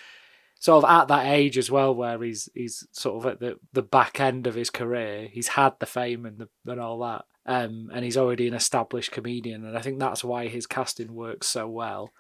sort 0.61 0.85
of 0.85 0.91
at 0.91 1.09
that 1.09 1.27
age 1.27 1.59
as 1.59 1.71
well 1.71 1.93
where 1.93 2.23
he's 2.23 2.49
he's 2.55 2.87
sort 2.93 3.17
of 3.17 3.33
at 3.33 3.41
the, 3.41 3.59
the 3.73 3.83
back 3.83 4.21
end 4.21 4.47
of 4.47 4.55
his 4.55 4.71
career. 4.71 5.27
He's 5.33 5.49
had 5.49 5.73
the 5.81 5.87
fame 5.87 6.25
and 6.25 6.39
the, 6.39 6.49
and 6.71 6.81
all 6.81 6.99
that, 7.01 7.25
um, 7.47 7.91
and 7.93 8.05
he's 8.05 8.17
already 8.17 8.47
an 8.47 8.55
established 8.55 9.11
comedian, 9.11 9.65
and 9.67 9.77
I 9.77 9.81
think 9.81 9.99
that's 9.99 10.23
why 10.23 10.47
his 10.47 10.67
casting 10.69 11.15
works 11.15 11.49
so 11.49 11.67
well. 11.67 12.11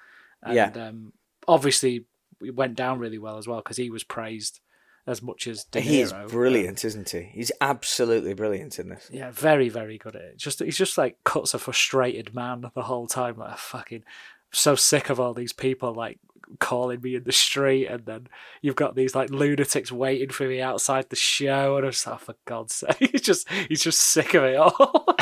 And, 0.42 0.54
Yeah. 0.56 0.70
um, 0.88 1.12
obviously 1.46 2.06
it 2.42 2.56
went 2.56 2.74
down 2.74 2.98
really 2.98 3.18
well 3.18 3.36
as 3.38 3.46
well 3.46 3.58
because 3.58 3.76
he 3.76 3.90
was 3.90 4.02
praised 4.04 4.60
as 5.06 5.22
much 5.22 5.46
as 5.46 5.64
De 5.64 5.80
He 5.80 6.00
is 6.00 6.12
brilliant, 6.28 6.84
isn't 6.84 7.10
he? 7.10 7.22
He's 7.32 7.52
absolutely 7.60 8.32
brilliant 8.34 8.78
in 8.78 8.88
this. 8.88 9.08
Yeah, 9.12 9.30
very, 9.30 9.68
very 9.68 9.98
good 9.98 10.16
at 10.16 10.22
it. 10.22 10.36
Just 10.38 10.60
he's 10.60 10.78
just 10.78 10.96
like 10.96 11.18
cuts 11.24 11.52
a 11.52 11.58
frustrated 11.58 12.34
man 12.34 12.64
the 12.74 12.82
whole 12.82 13.06
time. 13.06 13.36
Like 13.36 13.58
fucking, 13.58 13.98
I'm 13.98 14.52
so 14.52 14.74
sick 14.74 15.10
of 15.10 15.18
all 15.20 15.34
these 15.34 15.52
people 15.52 15.92
like 15.92 16.18
calling 16.58 17.00
me 17.00 17.14
in 17.14 17.24
the 17.24 17.32
street, 17.32 17.86
and 17.86 18.04
then 18.06 18.28
you've 18.62 18.76
got 18.76 18.94
these 18.96 19.14
like 19.14 19.30
lunatics 19.30 19.92
waiting 19.92 20.30
for 20.30 20.46
me 20.46 20.60
outside 20.60 21.08
the 21.08 21.16
show, 21.16 21.76
and 21.76 21.86
I'm 21.86 21.92
just 21.92 22.06
like, 22.06 22.16
oh, 22.16 22.18
for 22.18 22.34
God's 22.46 22.74
sake, 22.76 22.96
he's 23.12 23.20
just 23.22 23.48
he's 23.68 23.82
just 23.82 24.00
sick 24.00 24.34
of 24.34 24.44
it 24.44 24.56
all. 24.56 25.06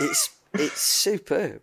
It's 0.00 0.30
it's 0.54 0.80
superb. 0.80 1.62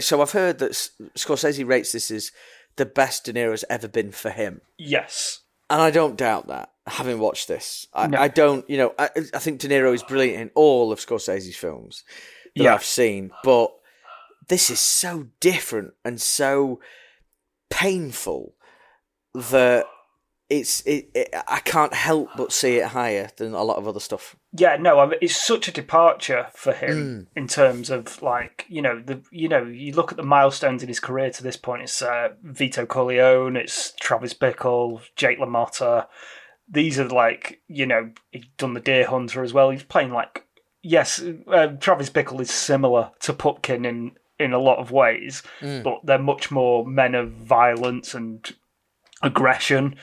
So 0.00 0.22
I've 0.22 0.30
heard 0.32 0.58
that 0.58 0.72
Scorsese 1.16 1.66
rates 1.66 1.92
this 1.92 2.10
as 2.10 2.32
the 2.76 2.86
best 2.86 3.24
De 3.24 3.32
Niro's 3.32 3.64
ever 3.68 3.88
been 3.88 4.12
for 4.12 4.30
him. 4.30 4.60
yes. 4.78 5.40
And 5.70 5.82
I 5.82 5.90
don't 5.90 6.16
doubt 6.16 6.46
that, 6.48 6.70
having 6.86 7.18
watched 7.18 7.46
this. 7.46 7.86
I, 7.92 8.06
No. 8.06 8.18
I 8.18 8.28
don't, 8.28 8.68
you 8.70 8.78
know, 8.78 8.94
I, 8.98 9.10
I 9.34 9.38
think 9.38 9.60
De 9.60 9.68
Niro 9.68 9.92
is 9.92 10.02
brilliant 10.02 10.40
in 10.40 10.50
all 10.54 10.90
of 10.92 10.98
Scorsese's 10.98 11.56
films 11.56 12.04
that 12.56 12.62
Yeah. 12.62 12.72
I've 12.74 12.84
seen, 12.84 13.32
but 13.44 13.74
this 14.48 14.70
is 14.70 14.80
so 14.80 15.26
different 15.40 15.92
and 16.06 16.18
so 16.18 16.80
painful 17.70 18.54
that 19.34 19.86
it's 20.48 20.80
it, 20.82 21.10
it 21.14 21.34
I 21.46 21.60
can't 21.60 21.92
help 21.92 22.30
but 22.36 22.52
see 22.52 22.76
it 22.76 22.86
higher 22.86 23.30
than 23.36 23.52
a 23.52 23.62
lot 23.62 23.76
of 23.76 23.86
other 23.86 24.00
stuff. 24.00 24.34
Yeah, 24.52 24.76
no, 24.76 24.98
I 24.98 25.06
mean, 25.06 25.18
it's 25.20 25.36
such 25.36 25.68
a 25.68 25.72
departure 25.72 26.46
for 26.54 26.72
him 26.72 27.28
in 27.36 27.46
terms 27.48 27.90
of 27.90 28.22
like 28.22 28.64
you 28.68 28.80
know 28.80 29.02
the 29.04 29.22
you 29.30 29.48
know 29.48 29.64
you 29.64 29.92
look 29.92 30.10
at 30.10 30.16
the 30.16 30.22
milestones 30.22 30.82
in 30.82 30.88
his 30.88 31.00
career 31.00 31.30
to 31.30 31.42
this 31.42 31.56
point. 31.56 31.82
It's 31.82 32.00
uh, 32.00 32.30
Vito 32.42 32.86
Corleone, 32.86 33.56
it's 33.56 33.92
Travis 34.00 34.34
Bickle, 34.34 35.02
Jake 35.16 35.38
LaMotta. 35.38 36.06
These 36.70 36.98
are 36.98 37.08
like 37.08 37.60
you 37.68 37.84
know 37.84 38.12
he's 38.30 38.46
done 38.56 38.74
the 38.74 38.80
Deer 38.80 39.06
Hunter 39.06 39.42
as 39.42 39.52
well. 39.52 39.70
He's 39.70 39.82
playing 39.82 40.12
like 40.12 40.44
yes, 40.82 41.22
uh, 41.46 41.68
Travis 41.78 42.08
Bickle 42.08 42.40
is 42.40 42.50
similar 42.50 43.10
to 43.20 43.34
Pupkin 43.34 43.84
in 43.84 44.12
in 44.38 44.52
a 44.52 44.58
lot 44.58 44.78
of 44.78 44.90
ways, 44.90 45.42
but 45.60 46.00
they're 46.04 46.18
much 46.18 46.50
more 46.50 46.86
men 46.86 47.14
of 47.14 47.30
violence 47.32 48.14
and 48.14 48.48
aggression. 49.22 49.96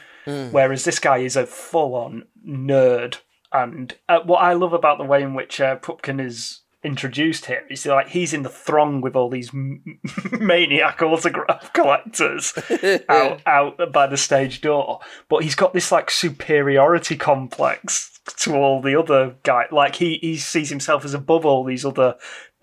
Whereas 0.51 0.83
this 0.85 0.99
guy 0.99 1.17
is 1.19 1.35
a 1.35 1.45
full 1.45 1.93
on 1.95 2.23
nerd. 2.47 3.17
And 3.53 3.95
uh, 4.09 4.19
what 4.25 4.39
I 4.41 4.53
love 4.53 4.73
about 4.73 4.97
the 4.97 5.03
way 5.03 5.21
in 5.21 5.33
which 5.35 5.61
uh, 5.61 5.75
Pupkin 5.77 6.19
is 6.19 6.61
introduced 6.83 7.45
here 7.47 7.63
is 7.69 7.85
like 7.85 8.09
he's 8.09 8.33
in 8.33 8.43
the 8.43 8.49
throng 8.49 9.01
with 9.01 9.15
all 9.15 9.29
these 9.29 9.49
m- 9.53 9.99
maniac 10.39 11.01
autograph 11.01 11.71
collectors 11.73 12.53
out 13.09 13.41
out 13.45 13.91
by 13.91 14.07
the 14.07 14.17
stage 14.17 14.61
door, 14.61 14.99
but 15.29 15.43
he's 15.43 15.55
got 15.55 15.73
this 15.73 15.91
like 15.91 16.11
superiority 16.11 17.15
complex 17.17 18.19
to 18.37 18.55
all 18.55 18.81
the 18.81 18.95
other 18.99 19.35
guy. 19.43 19.65
Like 19.71 19.95
he 19.95 20.17
he 20.21 20.37
sees 20.37 20.69
himself 20.69 21.05
as 21.05 21.13
above 21.13 21.45
all 21.45 21.63
these 21.63 21.85
other 21.85 22.15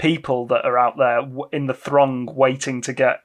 people 0.02 0.46
that 0.48 0.64
are 0.64 0.76
out 0.78 0.98
there 0.98 1.20
in 1.52 1.66
the 1.68 1.74
throng 1.74 2.26
waiting 2.34 2.80
to 2.82 2.92
get. 2.92 3.20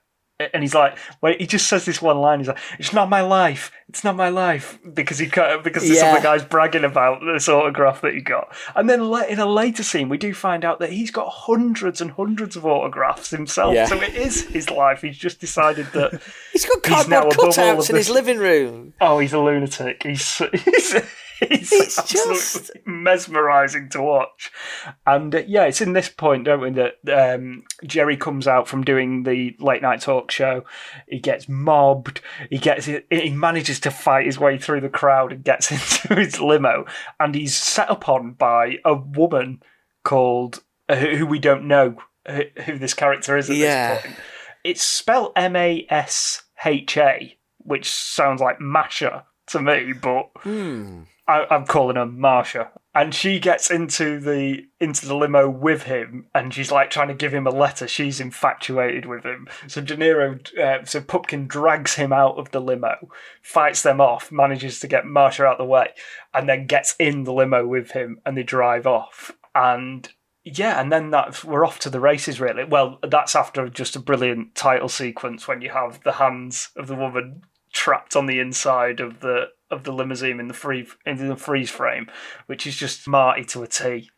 And 0.53 0.61
he's 0.61 0.75
like, 0.75 0.95
wait, 1.19 1.41
he 1.41 1.47
just 1.47 1.67
says 1.67 1.85
this 1.85 1.99
one 1.99 2.19
line. 2.19 2.37
He's 2.37 2.47
like, 2.47 2.59
"It's 2.77 2.93
not 2.93 3.09
my 3.09 3.21
life. 3.21 3.71
It's 3.89 4.03
not 4.03 4.15
my 4.15 4.29
life," 4.29 4.77
because 4.93 5.17
he 5.17 5.25
ca- 5.25 5.57
because 5.63 5.81
this 5.81 5.97
Yeah. 5.97 6.11
other 6.11 6.21
guy's 6.21 6.45
bragging 6.45 6.83
about 6.83 7.21
this 7.25 7.49
autograph 7.49 8.01
that 8.01 8.13
he 8.13 8.21
got. 8.21 8.55
And 8.75 8.87
then 8.87 8.99
in 9.29 9.39
a 9.39 9.47
later 9.47 9.81
scene, 9.81 10.09
we 10.09 10.19
do 10.19 10.35
find 10.35 10.63
out 10.63 10.77
that 10.77 10.91
he's 10.91 11.09
got 11.09 11.27
hundreds 11.27 12.01
and 12.01 12.11
hundreds 12.11 12.55
of 12.55 12.67
autographs 12.67 13.31
himself. 13.31 13.73
Yeah. 13.73 13.87
So 13.87 13.99
it 13.99 14.13
is 14.13 14.43
his 14.47 14.69
life. 14.69 15.01
He's 15.01 15.17
just 15.17 15.39
decided 15.39 15.87
that. 15.93 16.21
He's 16.53 16.65
got 16.67 16.85
He's 16.85 17.07
now 17.07 17.21
cardboard 17.23 17.49
of 17.49 17.55
cutouts 17.55 17.89
in 17.89 17.95
his 17.95 18.09
living 18.11 18.37
room. 18.37 18.93
Oh, 19.01 19.17
he's 19.17 19.33
a 19.33 19.39
lunatic. 19.39 20.03
He's 20.03 20.37
he's, 20.53 20.93
It's 21.41 22.03
just- 22.11 22.71
mesmerising 22.85 23.89
to 23.89 24.01
watch. 24.01 24.51
And 25.05 25.33
uh, 25.35 25.43
yeah, 25.47 25.63
it's 25.65 25.81
in 25.81 25.93
this 25.93 26.09
point, 26.09 26.45
don't 26.45 26.61
we, 26.61 26.71
that 26.71 26.95
um, 27.35 27.63
Jerry 27.85 28.17
comes 28.17 28.47
out 28.47 28.67
from 28.67 28.83
doing 28.83 29.23
the 29.23 29.55
late 29.59 29.81
night 29.81 30.01
talk 30.01 30.31
show. 30.31 30.63
He 31.07 31.19
gets 31.19 31.47
mobbed. 31.47 32.21
He 32.49 32.57
gets 32.57 32.85
he 32.85 33.29
manages 33.31 33.79
to 33.81 33.91
fight 33.91 34.25
his 34.25 34.39
way 34.39 34.57
through 34.57 34.81
the 34.81 34.89
crowd 34.89 35.31
and 35.31 35.43
gets 35.43 35.71
into 36.09 36.15
his 36.19 36.39
limo. 36.39 36.85
And 37.19 37.35
he's 37.35 37.55
set 37.55 37.89
upon 37.89 38.31
by 38.33 38.77
a 38.85 38.93
woman 38.95 39.61
called 40.03 40.63
uh, 40.89 40.95
who 40.95 41.25
we 41.25 41.39
don't 41.39 41.67
know 41.67 41.97
who, 42.27 42.77
this 42.77 42.93
character 42.93 43.37
is 43.37 43.49
at 43.49 43.55
Yeah. 43.57 43.93
this 43.95 44.03
point. 44.03 44.15
It's 44.63 44.83
spelled 44.83 45.31
M 45.35 45.55
A 45.55 45.85
S 45.89 46.43
H 46.65 46.97
A, 46.97 47.37
which 47.59 47.89
sounds 47.89 48.41
like 48.41 48.59
Masha 48.59 49.25
to 49.47 49.61
me, 49.61 49.93
but 49.93 50.29
I, 51.27 51.45
I'm 51.49 51.65
calling 51.65 51.97
her 51.97 52.05
Marsha. 52.05 52.69
And 52.95 53.13
she 53.13 53.39
gets 53.39 53.69
into 53.69 54.19
the 54.19 54.65
into 54.79 55.05
the 55.05 55.15
limo 55.15 55.47
with 55.47 55.83
him, 55.83 56.27
and 56.33 56.51
she's 56.51 56.71
like 56.71 56.89
trying 56.89 57.09
to 57.09 57.13
give 57.13 57.31
him 57.31 57.45
a 57.45 57.51
letter. 57.51 57.87
She's 57.87 58.19
infatuated 58.19 59.05
with 59.05 59.23
him. 59.23 59.47
So 59.67 59.81
De 59.81 59.95
Niro, 59.95 60.57
uh, 60.57 60.83
so 60.83 61.01
Pupkin 61.01 61.47
drags 61.47 61.93
him 61.93 62.11
out 62.11 62.39
of 62.39 62.49
the 62.49 62.59
limo, 62.59 63.09
fights 63.43 63.83
them 63.83 64.01
off, 64.01 64.31
manages 64.31 64.79
to 64.79 64.87
get 64.87 65.03
Marsha 65.03 65.45
out 65.45 65.53
of 65.53 65.57
the 65.59 65.65
way, 65.65 65.89
and 66.33 66.49
then 66.49 66.65
gets 66.65 66.95
in 66.97 67.23
the 67.23 67.33
limo 67.33 67.67
with 67.67 67.91
him, 67.91 68.19
and 68.25 68.35
they 68.35 68.43
drive 68.43 68.87
off. 68.87 69.31
And 69.53 70.09
yeah, 70.43 70.81
and 70.81 70.91
then 70.91 71.11
that 71.11 71.43
we're 71.43 71.65
off 71.65 71.77
to 71.79 71.91
the 71.91 71.99
races. 71.99 72.41
Really, 72.41 72.63
well, 72.63 72.97
that's 73.07 73.35
after 73.35 73.69
just 73.69 73.95
a 73.95 73.99
brilliant 73.99 74.55
title 74.55 74.89
sequence 74.89 75.47
when 75.47 75.61
you 75.61 75.69
have 75.69 76.01
the 76.03 76.13
hands 76.13 76.69
of 76.75 76.87
the 76.87 76.95
woman 76.95 77.43
trapped 77.73 78.15
on 78.15 78.25
the 78.25 78.39
inside 78.39 78.99
of 78.99 79.19
the 79.19 79.49
of 79.69 79.83
the 79.83 79.91
limousine 79.91 80.39
in 80.39 80.47
the 80.47 80.53
free 80.53 80.87
in 81.05 81.27
the 81.27 81.35
freeze 81.35 81.69
frame, 81.69 82.07
which 82.45 82.65
is 82.65 82.75
just 82.75 83.07
Marty 83.07 83.43
to 83.45 83.63
a 83.63 83.67
T. 83.67 84.09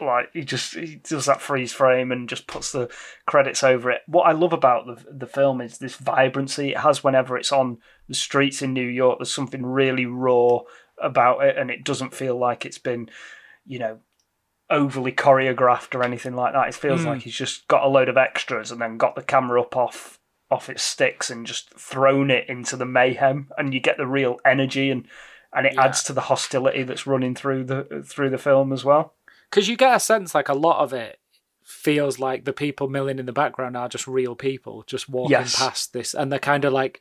Like 0.00 0.30
he 0.32 0.44
just 0.44 0.74
he 0.74 0.96
does 0.96 1.26
that 1.26 1.40
freeze 1.40 1.72
frame 1.72 2.10
and 2.10 2.28
just 2.28 2.46
puts 2.46 2.72
the 2.72 2.90
credits 3.26 3.62
over 3.62 3.90
it. 3.90 4.02
What 4.06 4.24
I 4.24 4.32
love 4.32 4.52
about 4.52 4.86
the 4.86 5.04
the 5.10 5.26
film 5.26 5.60
is 5.60 5.78
this 5.78 5.96
vibrancy 5.96 6.70
it 6.70 6.78
has 6.78 7.04
whenever 7.04 7.36
it's 7.36 7.52
on 7.52 7.78
the 8.08 8.14
streets 8.14 8.62
in 8.62 8.72
New 8.72 8.86
York. 8.86 9.18
There's 9.18 9.32
something 9.32 9.64
really 9.64 10.06
raw 10.06 10.60
about 11.00 11.44
it, 11.44 11.56
and 11.56 11.70
it 11.70 11.84
doesn't 11.84 12.14
feel 12.14 12.36
like 12.36 12.66
it's 12.66 12.78
been, 12.78 13.08
you 13.64 13.78
know, 13.78 14.00
overly 14.68 15.12
choreographed 15.12 15.94
or 15.94 16.02
anything 16.02 16.34
like 16.34 16.54
that. 16.54 16.68
It 16.68 16.74
feels 16.74 17.02
hmm. 17.02 17.08
like 17.08 17.22
he's 17.22 17.34
just 17.34 17.68
got 17.68 17.84
a 17.84 17.88
load 17.88 18.08
of 18.08 18.16
extras 18.16 18.72
and 18.72 18.80
then 18.80 18.96
got 18.96 19.14
the 19.14 19.22
camera 19.22 19.60
up 19.60 19.76
off 19.76 20.18
off 20.52 20.68
its 20.70 20.82
sticks 20.82 21.30
and 21.30 21.46
just 21.46 21.70
thrown 21.78 22.30
it 22.30 22.48
into 22.48 22.76
the 22.76 22.84
mayhem, 22.86 23.50
and 23.58 23.72
you 23.74 23.80
get 23.80 23.96
the 23.96 24.06
real 24.06 24.36
energy 24.44 24.90
and 24.90 25.06
and 25.54 25.66
it 25.66 25.76
adds 25.76 26.02
to 26.04 26.12
the 26.12 26.22
hostility 26.22 26.82
that's 26.82 27.06
running 27.06 27.34
through 27.34 27.64
the 27.64 28.04
through 28.06 28.30
the 28.30 28.38
film 28.38 28.72
as 28.72 28.84
well. 28.84 29.14
because 29.50 29.68
you 29.68 29.76
get 29.76 29.96
a 29.96 30.00
sense 30.00 30.34
like 30.34 30.48
a 30.48 30.54
lot 30.54 30.78
of 30.82 30.92
it 30.92 31.18
feels 31.64 32.18
like 32.18 32.44
the 32.44 32.52
people 32.52 32.88
milling 32.88 33.18
in 33.18 33.26
the 33.26 33.32
background 33.32 33.76
are 33.76 33.88
just 33.88 34.06
real 34.06 34.34
people 34.34 34.82
just 34.86 35.08
walking 35.08 35.30
Yes. 35.30 35.56
past 35.58 35.92
this 35.92 36.12
and 36.14 36.30
they're 36.30 36.38
kind 36.38 36.64
of 36.64 36.72
like 36.72 37.00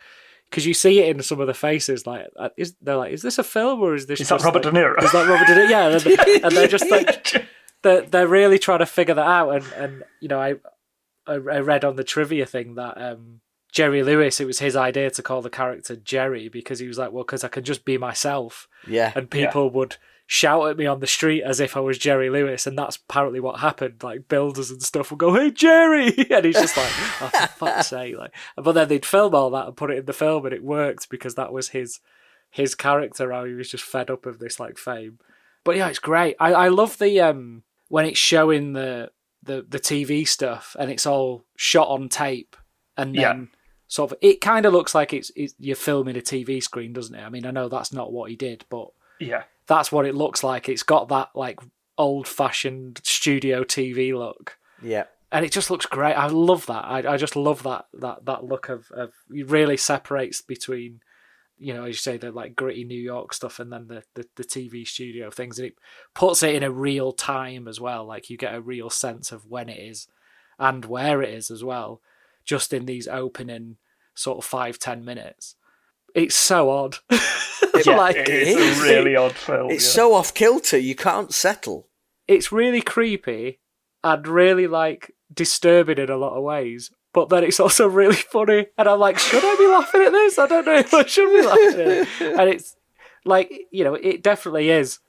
because 0.50 0.66
you 0.68 0.74
see 0.74 1.00
it 1.00 1.16
in 1.16 1.24
some 1.24 1.40
of 1.42 1.48
the 1.48 1.54
faces 1.54 2.06
like 2.06 2.28
uh, 2.38 2.50
is 2.58 2.76
they're 2.82 2.96
like 2.98 3.12
is 3.14 3.22
this 3.22 3.38
a 3.40 3.44
film 3.44 3.82
or 3.82 3.96
is 3.96 4.06
this 4.06 4.22
Is 4.22 4.30
that 4.30 4.44
Robert 4.44 4.64
like- 4.66 4.74
De 4.74 4.80
Niro? 4.80 5.04
is 5.04 5.12
that 5.12 5.28
Robert 5.28 5.48
De 5.48 5.54
Niro 5.56 5.70
yeah 5.70 5.88
and, 6.36 6.44
and 6.46 6.56
they're 6.56 6.68
just 6.68 6.90
like 6.92 7.48
they're 7.84 8.02
they're 8.04 8.28
really 8.28 8.60
trying 8.60 8.80
to 8.80 8.86
figure 8.86 9.16
that 9.16 9.26
out. 9.28 9.50
And 9.56 9.66
and 9.74 10.04
you 10.20 10.28
know, 10.28 10.40
I 10.40 10.56
I, 11.26 11.34
I 11.34 11.60
read 11.60 11.84
on 11.84 11.96
the 11.96 12.04
trivia 12.04 12.46
thing 12.46 12.76
that 12.76 13.02
um, 13.02 13.41
Jerry 13.72 14.04
Lewis, 14.04 14.40
it 14.40 14.46
was 14.46 14.60
his 14.60 14.76
idea 14.76 15.10
to 15.12 15.22
call 15.24 15.42
the 15.42 15.50
character 15.50 15.96
Jerry 15.96 16.50
because 16.50 16.80
he 16.80 16.88
was 16.88 16.98
like, 16.98 17.12
well, 17.12 17.24
because 17.24 17.44
I 17.44 17.48
can 17.48 17.64
just 17.64 17.86
be 17.86 17.98
myself, 17.98 18.68
Yeah. 18.88 19.12
and 19.16 19.30
people 19.30 19.70
would 19.72 19.96
shout 20.28 20.70
at 20.70 20.78
me 20.78 20.86
on 20.86 21.00
the 21.00 21.08
street 21.08 21.42
as 21.44 21.60
if 21.60 21.76
I 21.76 21.80
was 21.82 21.98
Jerry 21.98 22.30
Lewis, 22.30 22.68
and 22.68 22.78
that's 22.78 22.98
apparently 22.98 23.40
what 23.40 23.60
happened. 23.60 24.04
Like 24.04 24.28
builders 24.28 24.72
and 24.72 24.82
stuff 24.82 25.10
would 25.12 25.20
go, 25.20 25.34
"Hey 25.34 25.52
Jerry," 25.52 26.08
and 26.30 26.46
he's 26.46 26.56
just 26.60 26.76
like, 26.78 26.92
"Oh, 27.22 27.30
for 27.34 27.48
fuck's 27.66 27.88
sake!" 27.88 28.18
Like, 28.18 28.34
but 28.58 28.74
then 28.74 28.88
they'd 28.90 29.06
film 29.06 29.34
all 29.36 29.50
that 29.52 29.68
and 29.68 29.76
put 29.78 29.92
it 29.92 29.98
in 30.00 30.06
the 30.06 30.14
film, 30.14 30.46
and 30.46 30.54
it 30.54 30.64
worked 30.64 31.10
because 31.10 31.36
that 31.36 31.52
was 31.54 31.70
his 31.70 32.00
his 32.50 32.76
character. 32.76 33.32
How 33.32 33.46
he 33.46 33.54
was 33.54 33.70
just 33.72 33.84
fed 33.84 34.10
up 34.10 34.26
of 34.26 34.40
this 34.40 34.60
like 34.60 34.78
fame. 34.78 35.20
But 35.64 35.76
yeah, 35.78 35.88
it's 35.88 36.00
great. 36.00 36.36
I 36.40 36.54
I 36.54 36.68
love 36.70 36.98
the 36.98 37.20
um 37.22 37.64
when 37.90 38.06
it's 38.06 38.20
showing 38.20 38.74
the 38.74 39.12
the 39.44 39.66
the 39.68 39.80
TV 39.80 40.28
stuff 40.28 40.76
and 40.80 40.90
it's 40.92 41.06
all 41.06 41.44
shot 41.56 41.88
on 41.88 42.10
tape, 42.10 42.56
and 42.98 43.16
then. 43.16 43.22
Yeah. 43.22 43.58
Sort 43.92 44.10
of, 44.14 44.18
it 44.22 44.40
kind 44.40 44.66
of 44.66 44.72
looks 44.72 44.96
like 44.96 45.12
it's, 45.12 45.34
it's 45.36 45.54
you're 45.60 45.76
filming 45.76 46.16
a 46.16 46.22
TV 46.22 46.64
screen, 46.64 46.94
doesn't 46.94 47.14
it? 47.14 47.22
I 47.22 47.28
mean, 47.28 47.46
I 47.46 47.52
know 47.52 47.68
that's 47.68 47.92
not 47.92 48.14
what 48.14 48.30
he 48.30 48.38
did, 48.38 48.64
but 48.70 48.88
Yeah. 49.20 49.44
that's 49.68 49.92
what 49.92 50.06
it 50.06 50.16
looks 50.16 50.46
like. 50.46 50.70
It's 50.70 50.84
got 50.84 51.10
that 51.10 51.32
like 51.36 51.60
old 51.98 52.26
fashioned 52.26 53.02
studio 53.04 53.66
TV 53.66 54.18
look. 54.18 54.58
Yeah. 54.82 55.04
And 55.30 55.44
it 55.46 55.52
just 55.52 55.70
looks 55.70 55.86
great. 55.86 56.14
I 56.14 56.28
love 56.28 56.68
that. 56.68 56.86
I, 56.86 57.14
I 57.14 57.18
just 57.18 57.36
love 57.36 57.64
that 57.64 57.88
that 57.96 58.24
that 58.26 58.46
look 58.46 58.70
of, 58.70 58.90
of 58.92 59.12
it 59.30 59.50
really 59.50 59.76
separates 59.76 60.42
between 60.42 61.02
you 61.60 61.74
know, 61.74 61.84
as 61.84 61.90
you 61.90 61.94
say, 61.96 62.16
the 62.18 62.32
like 62.32 62.56
gritty 62.56 62.86
New 62.86 63.00
York 63.00 63.34
stuff 63.34 63.60
and 63.60 63.72
then 63.74 63.88
the, 63.88 64.04
the, 64.16 64.26
the 64.38 64.44
TV 64.46 64.88
studio 64.88 65.30
things. 65.30 65.60
And 65.60 65.68
it 65.68 65.76
puts 66.16 66.42
it 66.44 66.56
in 66.56 66.64
a 66.64 66.72
real 66.72 67.12
time 67.12 67.68
as 67.68 67.80
well. 67.80 68.06
Like 68.06 68.30
you 68.30 68.38
get 68.38 68.56
a 68.56 68.62
real 68.62 68.90
sense 68.90 69.32
of 69.34 69.46
when 69.46 69.68
it 69.70 69.78
is 69.80 70.08
and 70.58 70.86
where 70.86 71.22
it 71.22 71.30
is 71.34 71.52
as 71.52 71.64
well, 71.64 72.02
just 72.46 72.74
in 72.74 72.86
these 72.86 73.08
opening 73.08 73.78
sort 74.16 74.38
of 74.40 74.46
five, 74.46 74.80
ten 74.80 75.04
minutes. 75.06 75.56
It's 76.16 76.36
so 76.36 76.70
odd. 76.70 76.98
Yeah, 77.86 77.96
like 77.96 78.18
It 78.18 78.30
is 78.30 78.80
a 78.80 78.84
really 78.84 79.16
odd 79.16 79.32
film. 79.32 79.72
It's 79.72 79.86
yeah. 79.86 79.92
so 79.92 80.14
off 80.14 80.34
kilter, 80.34 80.78
you 80.78 80.94
can't 80.94 81.34
settle. 81.34 81.88
it's 82.28 82.52
really 82.52 82.82
creepy 82.82 83.60
and 84.04 84.28
really 84.28 84.68
like 84.68 85.16
disturbing 85.34 85.98
in 85.98 86.10
a 86.10 86.18
lot 86.18 86.36
of 86.36 86.44
ways. 86.44 86.92
But 87.14 87.30
then 87.30 87.44
it's 87.44 87.60
also 87.60 87.88
really 88.02 88.16
funny, 88.16 88.68
and 88.78 88.88
I'm 88.88 89.00
like, 89.00 89.18
should 89.18 89.44
I 89.44 89.56
be 89.58 89.68
laughing 89.68 90.02
at 90.02 90.12
this? 90.12 90.38
I 90.38 90.48
don't 90.48 90.66
know 90.66 90.76
if 90.76 90.94
I 90.94 91.06
should 91.06 91.30
be 91.30 91.42
laughing 91.48 91.80
at 91.80 91.88
it. 91.88 92.08
And 92.40 92.50
it's 92.50 92.76
like, 93.26 93.52
you 93.72 93.84
know, 93.84 93.96
it 93.96 94.22
definitely 94.22 94.70
is 94.70 95.00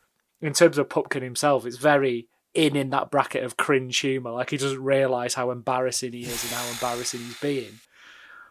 in 0.41 0.53
terms 0.53 0.79
of 0.79 0.89
Pupkin 0.89 1.23
himself. 1.23 1.67
It's 1.67 1.79
very 1.79 2.29
in 2.55 2.77
in 2.77 2.91
that 2.91 3.11
bracket 3.11 3.45
of 3.45 3.57
cringe 3.57 3.99
humor. 3.99 4.31
Like 4.31 4.51
he 4.51 4.57
doesn't 4.57 4.83
realize 4.83 5.35
how 5.35 5.51
embarrassing 5.51 6.13
he 6.13 6.23
is 6.23 6.45
and 6.45 6.53
how 6.53 6.69
embarrassing 6.71 7.21
he's 7.21 7.41
being. 7.41 7.81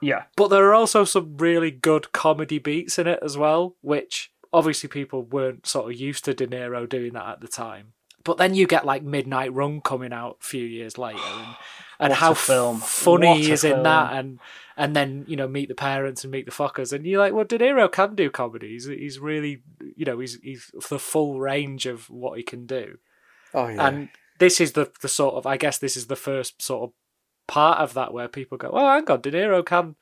Yeah. 0.01 0.23
But 0.35 0.49
there 0.49 0.67
are 0.67 0.73
also 0.73 1.03
some 1.03 1.37
really 1.37 1.71
good 1.71 2.11
comedy 2.11 2.57
beats 2.57 2.97
in 2.97 3.07
it 3.07 3.19
as 3.21 3.37
well, 3.37 3.75
which 3.81 4.31
obviously 4.51 4.89
people 4.89 5.21
weren't 5.21 5.67
sort 5.67 5.91
of 5.91 5.99
used 5.99 6.25
to 6.25 6.33
De 6.33 6.47
Niro 6.47 6.89
doing 6.89 7.13
that 7.13 7.27
at 7.29 7.41
the 7.41 7.47
time. 7.47 7.93
But 8.23 8.37
then 8.37 8.53
you 8.53 8.67
get 8.67 8.85
like 8.85 9.03
Midnight 9.03 9.53
Run 9.53 9.81
coming 9.81 10.13
out 10.13 10.37
a 10.41 10.43
few 10.43 10.63
years 10.63 10.97
later, 10.97 11.19
and, 11.19 11.55
and 11.99 12.13
how 12.13 12.33
film. 12.35 12.79
funny 12.79 13.27
What 13.27 13.37
he 13.37 13.51
is 13.51 13.63
in 13.63 13.81
that, 13.83 14.13
and 14.13 14.39
and 14.77 14.95
then 14.95 15.25
you 15.27 15.35
know 15.35 15.47
meet 15.47 15.69
the 15.69 15.75
parents 15.75 16.23
and 16.23 16.31
meet 16.31 16.45
the 16.45 16.51
Fockers, 16.51 16.93
and 16.93 17.03
you're 17.05 17.19
like, 17.19 17.33
well, 17.33 17.45
De 17.45 17.57
Niro 17.57 17.91
can 17.91 18.13
do 18.13 18.29
comedy. 18.29 18.69
He's, 18.69 18.85
he's 18.85 19.19
really, 19.19 19.63
you 19.95 20.05
know, 20.05 20.19
he's 20.19 20.39
he's 20.43 20.71
the 20.89 20.99
full 20.99 21.39
range 21.39 21.87
of 21.87 22.11
what 22.11 22.37
he 22.37 22.43
can 22.43 22.67
do. 22.67 22.99
Oh 23.53 23.67
yeah. 23.67 23.87
And 23.87 24.09
this 24.39 24.59
is 24.59 24.73
the 24.73 24.91
the 25.01 25.07
sort 25.07 25.35
of 25.35 25.45
I 25.45 25.57
guess 25.57 25.77
this 25.77 25.95
is 25.95 26.07
the 26.07 26.15
first 26.15 26.61
sort 26.61 26.83
of 26.83 26.93
part 27.47 27.79
of 27.79 27.93
that 27.93 28.13
where 28.13 28.27
people 28.27 28.57
go, 28.57 28.69
oh, 28.71 28.87
hang 28.87 29.09
on, 29.09 29.21
De 29.21 29.31
Niro 29.31 29.65
can. 29.65 29.95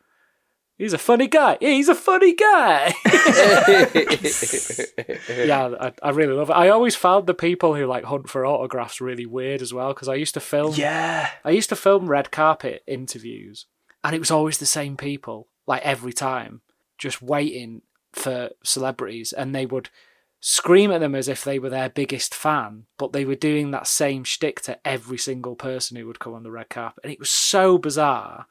He's 0.78 0.94
a 0.94 0.98
funny 0.98 1.28
guy. 1.28 1.58
Yeah, 1.60 1.72
he's 1.72 1.90
a 1.90 1.96
funny 1.96 2.34
guy. 2.34 2.94
yeah, 5.28 5.76
I, 5.78 5.92
I 6.02 6.10
really 6.12 6.34
love 6.34 6.50
it. 6.50 6.54
I 6.54 6.70
always 6.70 6.96
found 6.96 7.28
the 7.28 7.34
people 7.34 7.76
who 7.76 7.86
like 7.86 8.06
hunt 8.06 8.30
for 8.30 8.46
autographs 8.46 9.02
really 9.02 9.26
weird 9.26 9.62
as 9.62 9.74
well 9.74 9.94
because 9.94 10.08
I 10.08 10.16
used 10.16 10.36
to 10.36 10.40
film. 10.40 10.76
Yeah. 10.76 11.32
I 11.44 11.50
used 11.50 11.68
to 11.70 11.76
film 11.76 12.08
red 12.08 12.32
carpet 12.32 12.84
interviews, 12.88 13.66
and 14.06 14.16
it 14.16 14.20
was 14.20 14.32
always 14.32 14.60
the 14.60 14.66
same 14.66 14.96
people, 14.96 15.50
like 15.68 15.82
every 15.84 16.14
time, 16.14 16.62
just 16.98 17.22
waiting 17.22 17.82
for 18.14 18.52
celebrities, 18.64 19.34
and 19.34 19.54
they 19.54 19.66
would 19.66 19.90
scream 20.40 20.92
at 20.92 21.00
them 21.00 21.16
as 21.16 21.28
if 21.28 21.44
they 21.44 21.60
were 21.60 21.70
their 21.70 21.90
biggest 21.90 22.34
fan, 22.34 22.86
but 22.98 23.12
they 23.14 23.26
were 23.26 23.36
doing 23.36 23.72
that 23.72 23.88
same 23.88 24.24
shtick 24.24 24.62
to 24.62 24.80
every 24.88 25.18
single 25.18 25.56
person 25.56 25.98
who 25.98 26.08
would 26.08 26.20
come 26.20 26.34
on 26.34 26.44
the 26.44 26.52
red 26.52 26.70
carpet, 26.70 27.04
and 27.04 27.12
it 27.14 27.20
was 27.20 27.30
so 27.30 27.78
bizarre. 27.78 28.48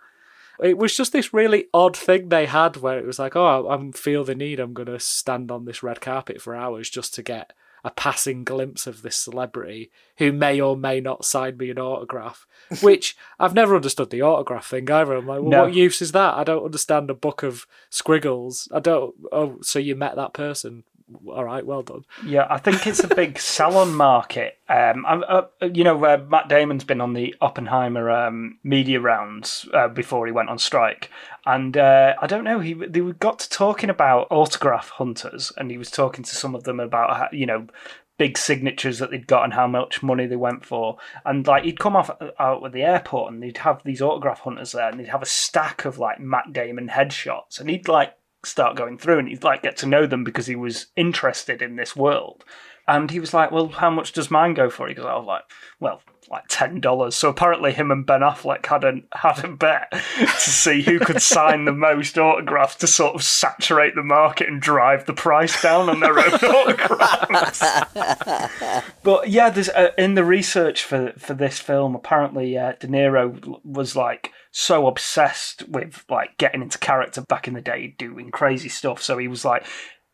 It 0.60 0.76
was 0.76 0.96
just 0.96 1.12
this 1.12 1.32
really 1.32 1.66
odd 1.72 1.96
thing 1.96 2.28
they 2.28 2.46
had 2.46 2.78
where 2.78 2.98
it 2.98 3.06
was 3.06 3.18
like, 3.20 3.36
oh, 3.36 3.68
I 3.68 3.96
feel 3.96 4.24
the 4.24 4.34
need. 4.34 4.58
I'm 4.58 4.74
going 4.74 4.86
to 4.86 4.98
stand 4.98 5.52
on 5.52 5.64
this 5.66 5.84
red 5.84 6.00
carpet 6.00 6.42
for 6.42 6.56
hours 6.56 6.90
just 6.90 7.14
to 7.14 7.22
get 7.22 7.52
a 7.84 7.90
passing 7.92 8.42
glimpse 8.42 8.88
of 8.88 9.02
this 9.02 9.16
celebrity 9.16 9.92
who 10.16 10.32
may 10.32 10.60
or 10.60 10.76
may 10.76 11.00
not 11.00 11.24
sign 11.24 11.58
me 11.58 11.70
an 11.70 11.78
autograph. 11.78 12.44
Which 12.82 13.16
I've 13.38 13.54
never 13.54 13.76
understood 13.76 14.10
the 14.10 14.22
autograph 14.22 14.66
thing 14.66 14.90
either. 14.90 15.14
I'm 15.14 15.28
like, 15.28 15.42
well, 15.42 15.48
No. 15.50 15.62
what 15.62 15.74
use 15.74 16.02
is 16.02 16.10
that? 16.10 16.34
I 16.34 16.42
don't 16.42 16.64
understand 16.64 17.08
a 17.08 17.14
book 17.14 17.44
of 17.44 17.64
squiggles. 17.88 18.68
I 18.74 18.80
don't. 18.80 19.14
Oh, 19.30 19.58
so 19.62 19.78
you 19.78 19.94
met 19.94 20.16
that 20.16 20.32
person? 20.34 20.82
All 21.26 21.44
right, 21.44 21.64
well 21.64 21.82
done. 21.82 22.04
Yeah, 22.24 22.46
I 22.50 22.58
think 22.58 22.86
it's 22.86 23.02
a 23.02 23.08
big 23.08 23.38
salon 23.40 23.94
market. 23.94 24.58
Um, 24.68 25.06
I'm- 25.06 25.24
uh, 25.28 25.42
you 25.72 25.84
know, 25.84 26.04
uh, 26.04 26.22
Matt 26.28 26.48
Damon's 26.48 26.84
been 26.84 27.00
on 27.00 27.14
the 27.14 27.34
Oppenheimer 27.40 28.10
um, 28.10 28.58
media 28.62 29.00
rounds 29.00 29.66
uh, 29.72 29.88
before 29.88 30.26
he 30.26 30.32
went 30.32 30.50
on 30.50 30.58
strike, 30.58 31.10
and 31.46 31.76
uh, 31.76 32.14
I 32.20 32.26
don't 32.26 32.44
know. 32.44 32.60
He 32.60 32.74
they 32.74 33.00
got 33.00 33.38
to 33.40 33.48
talking 33.48 33.88
about 33.90 34.26
autograph 34.30 34.90
hunters, 34.90 35.52
and 35.56 35.70
he 35.70 35.78
was 35.78 35.90
talking 35.90 36.24
to 36.24 36.34
some 36.34 36.54
of 36.54 36.64
them 36.64 36.80
about 36.80 37.16
how, 37.16 37.28
you 37.32 37.46
know 37.46 37.66
big 38.18 38.36
signatures 38.36 38.98
that 38.98 39.12
they'd 39.12 39.28
got 39.28 39.44
and 39.44 39.54
how 39.54 39.64
much 39.68 40.02
money 40.02 40.26
they 40.26 40.34
went 40.34 40.64
for. 40.64 40.96
And 41.24 41.46
like 41.46 41.62
he'd 41.62 41.78
come 41.78 41.94
off 41.94 42.10
uh, 42.20 42.30
out 42.40 42.64
at 42.66 42.72
the 42.72 42.82
airport, 42.82 43.32
and 43.32 43.40
they'd 43.42 43.58
have 43.58 43.80
these 43.84 44.02
autograph 44.02 44.40
hunters 44.40 44.72
there, 44.72 44.90
and 44.90 44.98
they'd 44.98 45.08
have 45.08 45.22
a 45.22 45.26
stack 45.26 45.84
of 45.84 45.98
like 45.98 46.20
Matt 46.20 46.52
Damon 46.52 46.88
headshots, 46.88 47.60
and 47.60 47.70
he'd 47.70 47.88
like 47.88 48.12
start 48.44 48.76
going 48.76 48.98
through 48.98 49.18
and 49.18 49.28
he'd 49.28 49.44
like 49.44 49.62
get 49.62 49.76
to 49.78 49.86
know 49.86 50.06
them 50.06 50.24
because 50.24 50.46
he 50.46 50.56
was 50.56 50.86
interested 50.96 51.62
in 51.62 51.76
this 51.76 51.96
world. 51.96 52.44
And 52.86 53.10
he 53.10 53.20
was 53.20 53.34
like, 53.34 53.50
"Well, 53.50 53.68
how 53.68 53.90
much 53.90 54.12
does 54.12 54.30
mine 54.30 54.54
go 54.54 54.70
for?" 54.70 54.88
He 54.88 54.96
"I 54.96 55.00
was 55.00 55.24
oh, 55.24 55.26
like, 55.26 55.42
well, 55.78 56.02
like 56.30 56.44
ten 56.48 56.80
dollars." 56.80 57.16
So 57.16 57.28
apparently, 57.28 57.72
him 57.72 57.90
and 57.90 58.06
Ben 58.06 58.20
Affleck 58.20 58.66
had 58.66 58.84
a 58.84 59.00
had 59.12 59.44
a 59.44 59.48
bet 59.48 59.90
to 59.92 60.50
see 60.50 60.82
who 60.82 60.98
could 60.98 61.22
sign 61.22 61.64
the 61.64 61.72
most 61.72 62.18
autographs 62.18 62.76
to 62.76 62.86
sort 62.86 63.14
of 63.14 63.22
saturate 63.22 63.94
the 63.94 64.02
market 64.02 64.48
and 64.48 64.60
drive 64.60 65.06
the 65.06 65.12
price 65.12 65.60
down 65.62 65.88
on 65.88 66.00
their 66.00 66.18
own 66.18 66.32
autographs. 66.34 67.60
but 69.02 69.28
yeah, 69.28 69.50
there's 69.50 69.68
uh, 69.70 69.90
in 69.98 70.14
the 70.14 70.24
research 70.24 70.84
for 70.84 71.12
for 71.18 71.34
this 71.34 71.58
film. 71.58 71.94
Apparently, 71.94 72.56
uh, 72.56 72.72
De 72.78 72.86
Niro 72.86 73.60
was 73.64 73.96
like 73.96 74.32
so 74.50 74.86
obsessed 74.86 75.68
with 75.68 76.04
like 76.08 76.36
getting 76.38 76.62
into 76.62 76.78
character 76.78 77.20
back 77.22 77.46
in 77.46 77.54
the 77.54 77.60
day, 77.60 77.94
doing 77.98 78.30
crazy 78.30 78.68
stuff. 78.68 79.02
So 79.02 79.18
he 79.18 79.28
was 79.28 79.44
like 79.44 79.64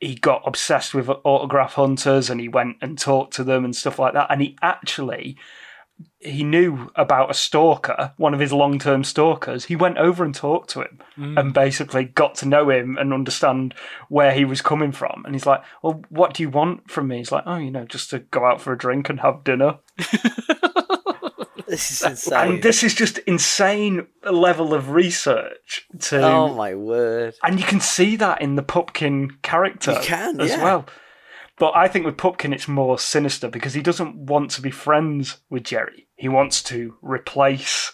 he 0.00 0.14
got 0.14 0.42
obsessed 0.44 0.92
with 0.92 1.08
autograph 1.08 1.74
hunters 1.74 2.28
and 2.28 2.40
he 2.40 2.48
went 2.48 2.76
and 2.82 2.98
talked 2.98 3.34
to 3.34 3.44
them 3.44 3.64
and 3.64 3.74
stuff 3.74 3.98
like 3.98 4.12
that. 4.12 4.26
And 4.30 4.42
he 4.42 4.56
actually 4.60 5.38
he 6.18 6.42
knew 6.42 6.90
about 6.96 7.30
a 7.30 7.34
stalker, 7.34 8.12
one 8.16 8.34
of 8.34 8.40
his 8.40 8.52
long 8.52 8.78
term 8.78 9.04
stalkers. 9.04 9.66
He 9.66 9.76
went 9.76 9.98
over 9.98 10.24
and 10.24 10.34
talked 10.34 10.70
to 10.70 10.80
him 10.80 10.98
hmm. 11.14 11.36
and 11.36 11.52
basically 11.52 12.04
got 12.04 12.34
to 12.36 12.48
know 12.48 12.70
him 12.70 12.96
and 12.96 13.12
understand 13.12 13.74
where 14.08 14.32
he 14.32 14.44
was 14.44 14.62
coming 14.62 14.92
from. 14.92 15.22
And 15.24 15.34
he's 15.34 15.46
like, 15.46 15.62
Well, 15.82 16.02
what 16.08 16.34
do 16.34 16.42
you 16.42 16.50
want 16.50 16.90
from 16.90 17.08
me? 17.08 17.18
He's 17.18 17.32
like, 17.32 17.44
Oh, 17.46 17.58
you 17.58 17.70
know, 17.70 17.84
just 17.84 18.10
to 18.10 18.20
go 18.20 18.44
out 18.44 18.60
for 18.60 18.72
a 18.72 18.78
drink 18.78 19.08
and 19.08 19.20
have 19.20 19.44
dinner. 19.44 19.78
This 21.66 21.90
is 21.90 22.02
insane. 22.02 22.52
And 22.52 22.62
this 22.62 22.82
is 22.82 22.94
just 22.94 23.18
insane 23.18 24.06
level 24.22 24.74
of 24.74 24.90
research 24.90 25.86
to 26.00 26.22
oh 26.22 26.54
my 26.54 26.74
word. 26.74 27.34
and 27.42 27.58
you 27.58 27.64
can 27.64 27.80
see 27.80 28.16
that 28.16 28.42
in 28.42 28.54
the 28.54 28.62
Pupkin 28.62 29.38
character 29.42 29.92
You 29.92 30.00
can, 30.00 30.40
as 30.40 30.50
yeah. 30.50 30.62
well. 30.62 30.86
But 31.58 31.76
I 31.76 31.86
think 31.88 32.04
with 32.04 32.16
Pupkin, 32.16 32.52
it's 32.52 32.66
more 32.66 32.98
sinister 32.98 33.48
because 33.48 33.74
he 33.74 33.82
doesn't 33.82 34.16
want 34.16 34.50
to 34.52 34.62
be 34.62 34.70
friends 34.70 35.38
with 35.48 35.64
Jerry. 35.64 36.08
He 36.16 36.28
wants 36.28 36.62
to 36.64 36.96
replace 37.00 37.92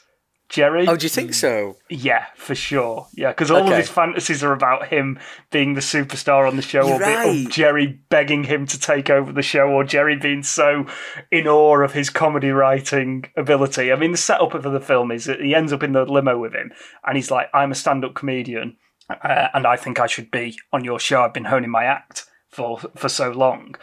Jerry. 0.48 0.88
Oh, 0.88 0.96
do 0.96 1.04
you 1.04 1.10
think 1.10 1.32
so? 1.32 1.76
Yeah, 1.88 2.26
for 2.34 2.54
sure. 2.54 3.06
Yeah, 3.14 3.30
because 3.30 3.50
all 3.50 3.70
of 3.70 3.76
his 3.76 3.88
fantasies 3.88 4.42
are 4.42 4.52
about 4.52 4.88
him 4.88 5.20
being 5.52 5.74
the 5.74 5.80
superstar 5.80 6.48
on 6.48 6.56
the 6.56 6.62
show, 6.62 6.90
or, 6.90 6.98
be- 6.98 7.46
or. 7.46 7.50
Jerry 7.50 8.00
begging 8.08 8.44
him 8.44 8.66
to 8.66 8.80
take 8.80 9.10
over 9.10 9.30
the 9.30 9.42
show, 9.42 9.68
or 9.68 9.84
Jerry 9.84 10.16
being 10.16 10.42
so 10.42 10.86
in 11.30 11.46
awe 11.46 11.82
of 11.82 11.92
his 11.92 12.10
comedy 12.10 12.50
writing 12.50 13.26
ability. 13.36 13.92
I 13.92 13.96
mean, 13.96 14.10
the 14.10 14.18
setup 14.18 14.54
of 14.54 14.64
the 14.64 14.80
film 14.80 15.12
is 15.12 15.26
that 15.26 15.40
he 15.40 15.54
ends 15.54 15.72
up 15.72 15.82
in 15.82 15.92
the 15.92 16.04
limo 16.04 16.38
with 16.38 16.54
him, 16.54 16.72
and 17.06 17.16
he's 17.16 17.30
like, 17.30 17.48
"I'm 17.54 17.70
a 17.70 17.76
stand-up 17.76 18.14
comedian, 18.14 18.76
uh, 19.08 19.48
and 19.54 19.66
I 19.66 19.76
think 19.76 20.00
I 20.00 20.06
should 20.06 20.30
be 20.30 20.58
on 20.72 20.82
your 20.82 20.98
show. 20.98 21.22
I've 21.22 21.34
been 21.34 21.44
honing 21.44 21.70
my 21.70 21.84
act 21.84 22.24
for 22.50 22.78
for 22.96 23.08
so 23.08 23.30
long." 23.30 23.76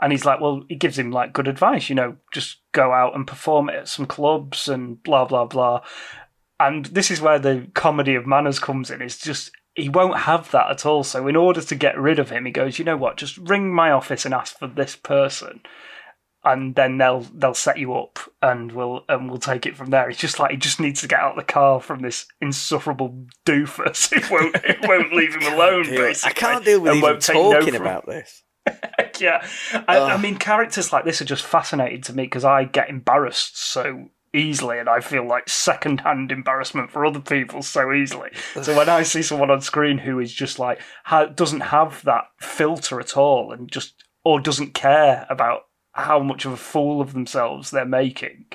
And 0.00 0.12
he's 0.12 0.24
like, 0.24 0.40
well, 0.40 0.64
he 0.68 0.74
gives 0.74 0.98
him 0.98 1.12
like 1.12 1.32
good 1.32 1.48
advice, 1.48 1.88
you 1.88 1.94
know, 1.94 2.16
just 2.32 2.58
go 2.72 2.92
out 2.92 3.14
and 3.14 3.26
perform 3.26 3.68
it 3.68 3.76
at 3.76 3.88
some 3.88 4.06
clubs 4.06 4.68
and 4.68 5.02
blah 5.02 5.24
blah 5.24 5.46
blah. 5.46 5.82
And 6.58 6.86
this 6.86 7.10
is 7.10 7.20
where 7.20 7.38
the 7.38 7.68
comedy 7.74 8.14
of 8.14 8.26
manners 8.26 8.58
comes 8.58 8.90
in. 8.90 9.02
It's 9.02 9.18
just 9.18 9.52
he 9.74 9.88
won't 9.88 10.18
have 10.20 10.50
that 10.50 10.70
at 10.70 10.86
all. 10.86 11.04
So 11.04 11.26
in 11.28 11.36
order 11.36 11.60
to 11.60 11.74
get 11.74 11.98
rid 11.98 12.18
of 12.18 12.30
him, 12.30 12.44
he 12.44 12.52
goes, 12.52 12.78
you 12.78 12.84
know 12.84 12.96
what, 12.96 13.16
just 13.16 13.36
ring 13.38 13.72
my 13.72 13.90
office 13.90 14.24
and 14.24 14.34
ask 14.34 14.58
for 14.58 14.68
this 14.68 14.96
person 14.96 15.60
and 16.44 16.74
then 16.74 16.98
they'll 16.98 17.26
they'll 17.34 17.54
set 17.54 17.78
you 17.78 17.94
up 17.94 18.18
and 18.42 18.72
we'll 18.72 19.04
and 19.08 19.28
we'll 19.28 19.38
take 19.38 19.66
it 19.66 19.76
from 19.76 19.90
there. 19.90 20.08
It's 20.10 20.18
just 20.18 20.38
like 20.38 20.50
he 20.50 20.56
just 20.56 20.80
needs 20.80 21.00
to 21.00 21.08
get 21.08 21.20
out 21.20 21.32
of 21.32 21.36
the 21.36 21.52
car 21.52 21.80
from 21.80 22.00
this 22.00 22.26
insufferable 22.40 23.26
doofus. 23.46 24.12
It 24.16 24.30
won't 24.30 24.54
it 24.56 24.78
won't 24.88 25.12
leave 25.12 25.34
him 25.34 25.52
alone. 25.52 25.86
I 25.88 26.30
can't 26.34 26.64
deal 26.64 26.80
with 26.80 26.96
even 26.96 27.00
no 27.14 27.18
talking 27.18 27.74
from- 27.74 27.82
about 27.82 28.06
this. 28.06 28.42
yeah, 29.20 29.46
I, 29.86 29.98
I 29.98 30.16
mean, 30.16 30.36
characters 30.36 30.90
like 30.90 31.04
this 31.04 31.20
are 31.20 31.26
just 31.26 31.44
fascinating 31.44 32.00
to 32.02 32.14
me 32.14 32.22
because 32.22 32.46
I 32.46 32.64
get 32.64 32.88
embarrassed 32.88 33.58
so 33.60 34.08
easily, 34.32 34.78
and 34.78 34.88
I 34.88 35.00
feel 35.00 35.26
like 35.26 35.50
second-hand 35.50 36.32
embarrassment 36.32 36.90
for 36.90 37.04
other 37.04 37.20
people 37.20 37.60
so 37.62 37.92
easily. 37.92 38.30
So 38.62 38.74
when 38.74 38.88
I 38.88 39.02
see 39.02 39.20
someone 39.20 39.50
on 39.50 39.60
screen 39.60 39.98
who 39.98 40.18
is 40.18 40.32
just 40.32 40.58
like 40.58 40.80
ha- 41.04 41.26
doesn't 41.26 41.60
have 41.60 42.02
that 42.04 42.24
filter 42.40 43.00
at 43.00 43.18
all, 43.18 43.52
and 43.52 43.70
just 43.70 44.02
or 44.24 44.40
doesn't 44.40 44.72
care 44.72 45.26
about 45.28 45.64
how 45.94 46.20
much 46.20 46.44
of 46.44 46.52
a 46.52 46.56
fool 46.56 47.00
of 47.00 47.12
themselves 47.12 47.70
they're 47.70 47.84
making, 47.84 48.46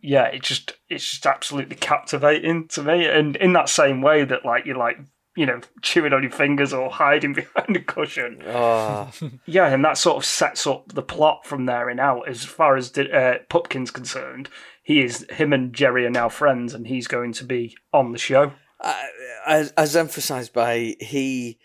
yeah, 0.00 0.24
it 0.24 0.42
just 0.42 0.74
it's 0.88 1.08
just 1.08 1.26
absolutely 1.26 1.76
captivating 1.76 2.66
to 2.68 2.82
me. 2.82 3.06
And 3.06 3.36
in 3.36 3.52
that 3.52 3.68
same 3.68 4.02
way 4.02 4.24
that 4.24 4.44
like 4.44 4.66
you're 4.66 4.76
like 4.76 4.98
you 5.36 5.46
know 5.46 5.60
chewing 5.82 6.12
on 6.12 6.22
your 6.22 6.32
fingers 6.32 6.72
or 6.72 6.90
hiding 6.90 7.32
behind 7.34 7.76
a 7.76 7.80
cushion. 7.80 8.42
Oh, 8.46 9.10
Yeah, 9.46 9.68
and 9.68 9.84
that 9.84 9.98
sort 9.98 10.16
of 10.16 10.24
sets 10.24 10.66
up 10.66 10.92
the 10.92 11.02
plot 11.02 11.46
from 11.46 11.66
there 11.66 11.88
and 11.88 12.00
out. 12.00 12.28
As 12.28 12.44
far 12.44 12.76
as 12.76 12.96
uh, 12.98 13.38
Pupkin's 13.48 13.90
concerned, 13.90 14.48
he 14.82 15.02
is 15.02 15.24
him 15.30 15.52
and 15.52 15.72
Jerry 15.72 16.04
are 16.04 16.10
now 16.10 16.28
friends, 16.28 16.74
and 16.74 16.86
he's 16.86 17.06
going 17.06 17.32
to 17.34 17.44
be 17.44 17.76
on 17.92 18.12
the 18.12 18.18
show. 18.18 18.52
uh, 18.80 19.00
as, 19.46 19.70
as 19.72 19.96
emphasised 19.96 20.52
by 20.52 20.96
he. 21.00 21.58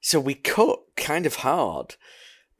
So 0.00 0.18
we 0.18 0.34
cut 0.34 0.80
kind 0.96 1.26
of 1.26 1.36
hard 1.36 1.94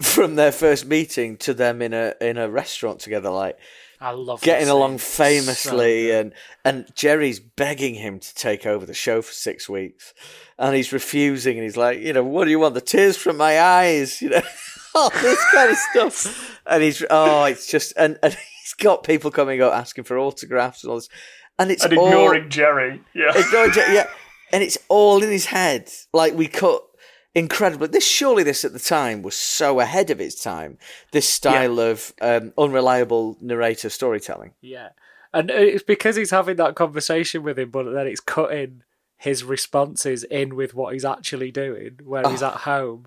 from 0.03 0.35
their 0.35 0.53
first 0.53 0.85
meeting 0.87 1.37
to 1.39 1.55
them 1.55 1.81
in 1.83 1.93
a 1.95 2.15
in 2.21 2.37
a 2.37 2.49
restaurant 2.51 3.01
together, 3.01 3.31
like 3.31 3.59
I 4.01 4.11
love 4.11 4.43
getting 4.43 4.69
along 4.69 4.99
famously, 4.99 6.07
good. 6.07 6.21
and 6.21 6.35
and 6.65 6.95
Jerry's 6.95 7.41
begging 7.41 7.95
him 7.95 8.19
to 8.19 8.35
take 8.35 8.67
over 8.67 8.85
the 8.85 8.95
show 8.95 9.23
for 9.23 9.33
six 9.33 9.69
weeks, 9.69 10.13
and 10.59 10.75
he's 10.75 10.93
refusing, 10.93 11.57
and 11.57 11.65
he's 11.65 11.77
like, 11.77 12.01
you 12.01 12.13
know, 12.13 12.25
what 12.25 12.45
do 12.45 12.51
you 12.51 12.59
want? 12.59 12.75
The 12.75 12.81
tears 12.81 13.17
from 13.17 13.37
my 13.37 13.61
eyes, 13.61 14.21
you 14.21 14.31
know, 14.31 14.43
all 14.95 15.11
this 15.11 15.45
kind 15.55 15.71
of 15.71 15.77
stuff, 15.77 16.61
and 16.67 16.83
he's 16.83 17.05
oh, 17.11 17.45
it's 17.45 17.67
just 17.69 17.93
and 17.97 18.19
and 18.23 18.33
he's 18.63 18.75
got 18.75 19.05
people 19.05 19.31
coming 19.31 19.63
up 19.63 19.73
asking 19.73 20.05
for 20.05 20.19
autographs 20.19 20.83
and 20.83 20.91
all 20.91 20.97
this, 20.97 21.09
and 21.59 21.71
it's 21.71 21.85
And 21.85 21.97
all- 21.97 22.07
ignoring 22.07 22.49
Jerry, 22.49 23.01
yeah, 23.15 23.33
Ignoring 23.39 23.73
Jerry, 23.73 23.95
yeah, 23.95 24.09
and 24.53 24.63
it's 24.63 24.79
all 24.89 25.23
in 25.23 25.31
his 25.31 25.47
head. 25.47 25.89
Like 26.13 26.35
we 26.35 26.49
cut 26.49 26.83
incredibly. 27.35 27.89
This 27.89 28.07
surely 28.07 28.43
this 28.43 28.65
at 28.65 28.73
the 28.73 28.79
time 28.79 29.23
was 29.23 29.35
so 29.35 29.81
ahead 29.81 30.11
of 30.11 30.21
its 30.21 30.43
time. 30.43 30.79
This 31.13 31.29
style 31.29 31.81
of 31.81 32.13
um, 32.21 32.53
unreliable 32.59 33.37
narrator 33.41 33.89
storytelling. 33.89 34.53
Yeah. 34.61 34.91
And 35.33 35.51
it's 35.51 35.83
because 35.83 36.17
he's 36.17 36.31
having 36.31 36.57
that 36.57 36.75
conversation 36.75 37.43
with 37.43 37.59
him, 37.59 37.71
but 37.71 37.91
then 37.91 38.07
it's 38.07 38.21
cutting 38.21 38.83
his 39.17 39.45
responses 39.45 40.25
in 40.25 40.57
with 40.57 40.75
what 40.75 40.93
he's 40.93 41.05
actually 41.05 41.51
doing, 41.51 41.99
where 42.05 42.29
he's 42.29 42.43
at 42.43 42.53
home 42.53 43.07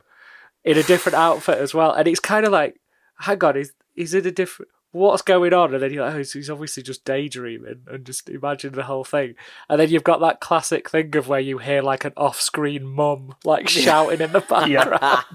in 0.63 0.77
a 0.77 0.83
different 0.83 1.15
outfit 1.15 1.59
as 1.59 1.73
well. 1.73 1.91
And 1.91 2.07
it's 2.07 2.19
kind 2.19 2.45
of 2.45 2.51
like, 2.51 2.79
hang 3.19 3.43
on, 3.43 3.55
he's, 3.57 3.73
he's 3.93 4.13
in 4.13 4.25
a 4.25 4.31
different. 4.31 4.71
What's 4.95 5.21
going 5.23 5.53
on? 5.53 5.73
And 5.73 5.83
then 5.83 5.91
you're 5.91 6.05
like, 6.05 6.13
oh, 6.13 6.17
he's- 6.17 6.31
he's 6.31 6.49
obviously 6.49 6.81
just 6.81 7.03
daydreaming 7.03 7.81
and 7.87 8.05
just 8.05 8.29
imagine 8.29 8.71
the 8.73 8.83
whole 8.83 9.03
thing. 9.03 9.35
And 9.67 9.77
then 9.77 9.89
you've 9.89 10.05
got 10.05 10.21
that 10.21 10.39
classic 10.39 10.89
thing 10.89 11.13
of 11.17 11.27
where 11.27 11.41
you 11.41 11.57
hear 11.57 11.81
like 11.81 12.05
an 12.05 12.13
off 12.15 12.39
screen 12.39 12.85
mum 12.85 13.35
like 13.43 13.67
shouting 13.67 14.21
in 14.21 14.31
the 14.31 14.39
background. 14.49 15.25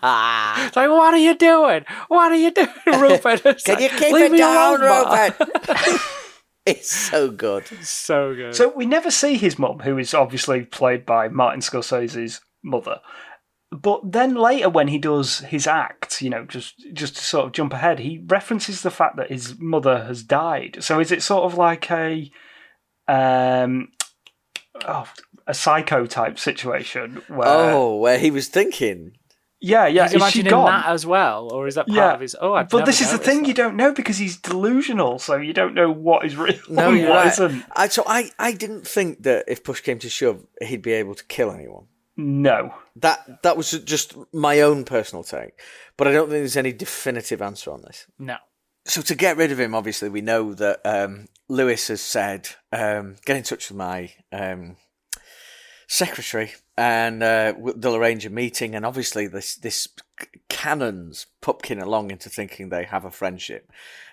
It's 0.66 0.76
like, 0.76 0.88
what 0.88 1.12
are 1.12 1.18
you 1.18 1.36
doing? 1.36 1.84
What 2.08 2.32
are 2.32 2.36
you 2.36 2.50
doing, 2.52 2.68
Rupert? 2.86 3.42
It's 3.44 3.64
Can 3.64 3.74
like, 3.74 3.82
you 3.92 3.98
keep 3.98 4.12
"Leave 4.14 4.32
it 4.32 4.38
down, 4.38 4.80
alone, 4.80 5.10
Rupert? 5.36 6.00
it's 6.66 6.90
so 6.90 7.30
good. 7.30 7.66
So 7.82 8.34
good. 8.34 8.54
So 8.54 8.72
we 8.74 8.86
never 8.86 9.10
see 9.10 9.36
his 9.36 9.58
mum, 9.58 9.80
who 9.80 9.98
is 9.98 10.14
obviously 10.14 10.62
played 10.64 11.04
by 11.04 11.28
Martin 11.28 11.60
Scorsese's 11.60 12.40
mother. 12.62 13.00
But 13.72 14.12
then 14.12 14.34
later, 14.34 14.68
when 14.68 14.88
he 14.88 14.98
does 14.98 15.38
his 15.40 15.66
act, 15.66 16.20
you 16.20 16.28
know, 16.30 16.44
just 16.44 16.74
just 16.92 17.16
to 17.16 17.22
sort 17.22 17.46
of 17.46 17.52
jump 17.52 17.72
ahead, 17.72 18.00
he 18.00 18.24
references 18.26 18.82
the 18.82 18.90
fact 18.90 19.16
that 19.16 19.30
his 19.30 19.58
mother 19.60 20.04
has 20.04 20.24
died. 20.24 20.78
So 20.80 20.98
is 20.98 21.12
it 21.12 21.22
sort 21.22 21.44
of 21.44 21.56
like 21.56 21.88
a 21.90 22.30
um, 23.06 23.88
oh, 24.86 25.06
a 25.46 25.54
psycho 25.54 26.06
type 26.06 26.38
situation 26.38 27.22
where? 27.28 27.48
oh, 27.48 27.96
where 27.96 28.18
he 28.18 28.30
was 28.32 28.48
thinking. 28.48 29.12
yeah, 29.60 29.86
yeah. 29.86 30.08
He's 30.08 30.20
is 30.20 30.30
she 30.30 30.42
gone? 30.42 30.66
that 30.66 30.86
as 30.86 31.06
well, 31.06 31.48
or 31.52 31.68
is 31.68 31.76
that 31.76 31.86
part 31.86 31.96
Yeah. 31.96 32.14
of 32.14 32.20
his? 32.20 32.34
Oh, 32.40 32.54
I've 32.54 32.70
but 32.70 32.86
this 32.86 33.00
is 33.00 33.12
the 33.12 33.18
thing 33.18 33.42
that. 33.42 33.48
you 33.48 33.54
don't 33.54 33.76
know 33.76 33.92
because 33.92 34.16
he's 34.18 34.36
delusional, 34.36 35.20
so 35.20 35.36
you 35.36 35.52
don't 35.52 35.74
know 35.74 35.92
what 35.92 36.24
is 36.26 36.36
real 36.36 36.58
No, 36.68 36.88
and 36.90 36.98
you're 36.98 37.10
what 37.10 37.38
right. 37.38 37.52
not 37.52 37.64
I, 37.76 37.86
so 37.88 38.02
I, 38.06 38.30
I 38.38 38.52
didn't 38.52 38.86
think 38.86 39.22
that 39.22 39.44
if 39.46 39.62
push 39.62 39.80
came 39.80 39.98
to 40.00 40.08
shove, 40.08 40.44
he'd 40.60 40.82
be 40.82 40.92
able 40.92 41.14
to 41.14 41.24
kill 41.26 41.52
anyone. 41.52 41.84
No. 42.20 42.74
That 42.96 43.42
that 43.42 43.56
was 43.56 43.70
just 43.70 44.14
my 44.32 44.60
own 44.60 44.84
personal 44.84 45.24
take, 45.24 45.58
but 45.96 46.06
I 46.06 46.12
don't 46.12 46.28
think 46.28 46.40
there's 46.40 46.56
any 46.56 46.72
definitive 46.72 47.40
answer 47.40 47.72
on 47.72 47.82
this. 47.82 48.06
No. 48.18 48.36
So 48.84 49.00
to 49.02 49.14
get 49.14 49.36
rid 49.36 49.52
of 49.52 49.60
him, 49.60 49.74
obviously, 49.74 50.08
we 50.08 50.20
know 50.20 50.52
that 50.54 50.80
um, 50.84 51.28
Lewis 51.48 51.88
has 51.88 52.00
said, 52.00 52.48
um, 52.72 53.16
"Get 53.24 53.36
in 53.36 53.42
touch 53.42 53.70
with 53.70 53.78
my 53.78 54.12
um, 54.32 54.76
secretary, 55.88 56.52
and 56.76 57.22
uh, 57.22 57.52
w- 57.52 57.74
they'll 57.76 57.96
arrange 57.96 58.26
a 58.26 58.30
meeting." 58.30 58.74
And 58.74 58.84
obviously, 58.84 59.26
this 59.26 59.56
this 59.56 59.88
c- 60.20 60.26
cannons 60.48 61.26
Pupkin 61.40 61.80
along 61.80 62.10
into 62.10 62.28
thinking 62.28 62.68
they 62.68 62.84
have 62.84 63.04
a 63.04 63.10
friendship. 63.10 63.70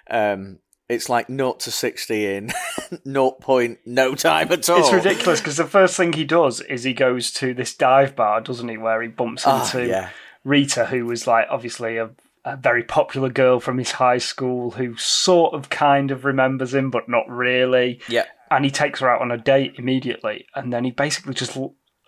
Um, 0.09 0.59
it's 0.89 1.09
like 1.09 1.29
naught 1.29 1.59
to 1.61 1.71
sixty 1.71 2.33
in 2.35 2.51
naught 3.05 3.41
point 3.41 3.79
no 3.85 4.15
time 4.15 4.51
at 4.51 4.69
all. 4.69 4.79
It's 4.79 4.93
ridiculous 4.93 5.39
because 5.39 5.57
the 5.57 5.65
first 5.65 5.97
thing 5.97 6.13
he 6.13 6.23
does 6.23 6.61
is 6.61 6.83
he 6.83 6.93
goes 6.93 7.31
to 7.33 7.53
this 7.53 7.73
dive 7.73 8.15
bar, 8.15 8.41
doesn't 8.41 8.69
he, 8.69 8.77
where 8.77 9.01
he 9.01 9.07
bumps 9.07 9.43
Ah, 9.45 9.63
into 9.65 9.87
yeah. 9.87 10.09
Rita, 10.43 10.85
who 10.85 11.05
was 11.05 11.27
like 11.27 11.47
obviously 11.49 11.97
a, 11.97 12.09
a 12.45 12.55
very 12.55 12.83
popular 12.83 13.29
girl 13.29 13.59
from 13.59 13.77
his 13.77 13.91
high 13.91 14.17
school 14.17 14.71
who 14.71 14.95
sort 14.95 15.53
of 15.53 15.69
kind 15.69 16.11
of 16.11 16.23
remembers 16.23 16.73
him, 16.73 16.89
but 16.89 17.09
not 17.09 17.27
really. 17.27 17.99
Yeah. 18.07 18.25
And 18.49 18.63
he 18.63 18.71
takes 18.71 19.01
her 19.01 19.09
out 19.09 19.21
on 19.21 19.29
a 19.31 19.37
date 19.37 19.75
immediately, 19.77 20.45
and 20.55 20.71
then 20.71 20.85
he 20.85 20.91
basically 20.91 21.33
just 21.33 21.57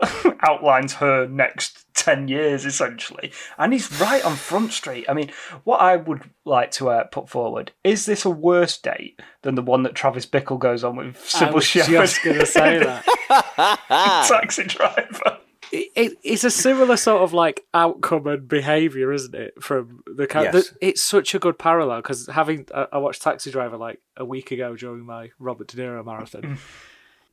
outlines 0.42 0.94
her 0.96 1.28
next 1.28 1.86
10 1.96 2.28
years 2.28 2.66
essentially. 2.66 3.32
And 3.58 3.74
he's 3.74 4.00
right 4.00 4.24
on 4.24 4.36
Front 4.36 4.72
Street. 4.72 5.06
I 5.10 5.14
mean, 5.14 5.32
what 5.64 5.82
I 5.82 5.96
would 5.98 6.30
like 6.46 6.72
to 6.72 6.90
uh, 6.90 7.04
put 7.06 7.30
forward 7.30 7.72
is 7.84 8.06
this 8.06 8.24
a 8.26 8.30
worse 8.30 8.78
date 8.78 9.20
than 9.42 9.56
the 9.56 9.62
one 9.62 9.84
that 9.84 9.96
Travis 9.96 10.26
Bickle 10.26 10.60
goes 10.60 10.84
on 10.84 10.96
with 10.96 11.18
I 11.36 11.46
Cybill 11.46 11.54
was 11.56 11.66
Shepherd? 11.66 11.92
just 11.92 12.24
going 12.24 12.40
to 12.40 12.46
say 12.46 12.80
that. 12.84 13.06
taxi 14.28 14.64
driver. 14.64 15.38
It, 15.72 15.92
it, 15.96 16.18
it's 16.24 16.44
a 16.44 16.50
similar 16.50 16.98
sort 16.98 17.22
of 17.22 17.32
like 17.32 17.62
outcome 17.76 18.26
and 18.26 18.48
behaviour, 18.48 19.12
isn't 19.14 19.36
it? 19.36 19.62
From 19.62 20.02
the 20.08 20.26
kind, 20.26 20.50
Yes. 20.52 20.74
it's 20.82 21.02
such 21.02 21.36
a 21.36 21.40
good 21.40 21.60
parallel 21.60 22.02
because 22.02 22.26
having 22.28 22.66
I 22.74 22.88
I 22.94 22.98
watched 22.98 23.22
Taxi 23.22 23.52
Driver 23.52 23.78
like 23.78 24.00
a 24.18 24.26
week 24.26 24.50
ago 24.50 24.76
during 24.76 25.06
my 25.06 25.30
Robert 25.38 25.68
De 25.68 25.78
Niro 25.78 26.04
marathon. 26.04 26.58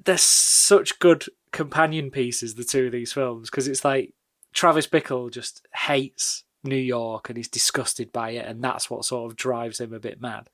They're 0.05 0.19
such 0.19 0.99
good 0.99 1.25
companion 1.53 2.11
pieces, 2.11 2.55
the 2.55 2.65
two 2.65 2.87
of 2.87 2.93
these 2.93 3.13
films, 3.13 3.51
because 3.51 3.69
it's 3.69 3.85
like 3.85 4.15
Travis 4.53 4.87
Bickle 4.87 5.31
just 5.31 5.67
hates 5.75 6.45
New 6.63 6.77
York 6.77 7.29
and 7.29 7.37
he's 7.37 7.49
disgusted 7.49 8.13
by 8.13 8.31
it, 8.31 8.47
and 8.47 8.63
that's 8.63 8.91
what 8.91 9.05
sort 9.05 9.31
of 9.31 9.37
drives 9.37 9.81
him 9.81 9.93
a 9.93 10.01
bit 10.01 10.21
mad. 10.21 10.49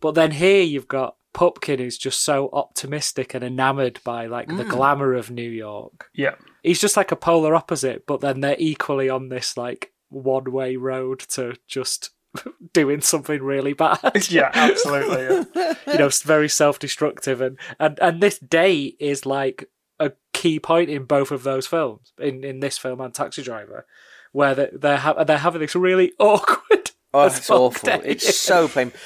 But 0.00 0.14
then 0.14 0.32
here 0.32 0.62
you've 0.62 0.88
got 0.88 1.16
Pupkin 1.32 1.78
who's 1.78 1.98
just 1.98 2.22
so 2.22 2.48
optimistic 2.52 3.34
and 3.34 3.42
enamoured 3.42 4.00
by 4.04 4.26
like 4.26 4.48
the 4.48 4.64
mm. 4.64 4.70
glamour 4.70 5.14
of 5.14 5.30
New 5.30 5.50
York 5.50 6.08
Yeah. 6.14 6.36
he's 6.62 6.80
just 6.80 6.96
like 6.96 7.10
a 7.10 7.16
polar 7.16 7.54
opposite, 7.54 8.06
but 8.06 8.20
then 8.20 8.40
they're 8.40 8.56
equally 8.58 9.08
on 9.10 9.28
this 9.28 9.56
like 9.56 9.92
one 10.10 10.52
way 10.52 10.76
road 10.76 11.20
to 11.30 11.56
just 11.66 12.10
doing 12.72 13.00
something 13.00 13.42
really 13.42 13.72
bad. 13.72 13.98
Yeah, 14.30 14.50
absolutely. 14.54 15.44
Yeah. 15.54 15.74
you 15.86 15.98
know, 15.98 16.06
it's 16.06 16.22
very 16.22 16.48
self 16.48 16.78
destructive 16.78 17.40
and, 17.40 17.58
and 17.78 17.98
and 18.00 18.20
this 18.20 18.38
date 18.38 18.96
is 19.00 19.24
like 19.26 19.68
a 20.00 20.12
key 20.32 20.58
point 20.58 20.90
in 20.90 21.04
both 21.04 21.30
of 21.30 21.42
those 21.44 21.66
films, 21.66 22.12
in, 22.18 22.42
in 22.44 22.60
this 22.60 22.76
film 22.78 23.00
and 23.00 23.14
Taxi 23.14 23.42
Driver, 23.42 23.86
where 24.32 24.54
they, 24.54 24.68
they're 24.72 24.96
ha- 24.96 25.22
they're 25.24 25.38
having 25.38 25.60
this 25.60 25.76
really 25.76 26.12
awkward. 26.18 26.90
Oh, 27.12 27.26
it's 27.26 27.48
awful. 27.48 27.86
date. 27.86 28.02
It's 28.04 28.36
so 28.38 28.66
painful. 28.66 28.98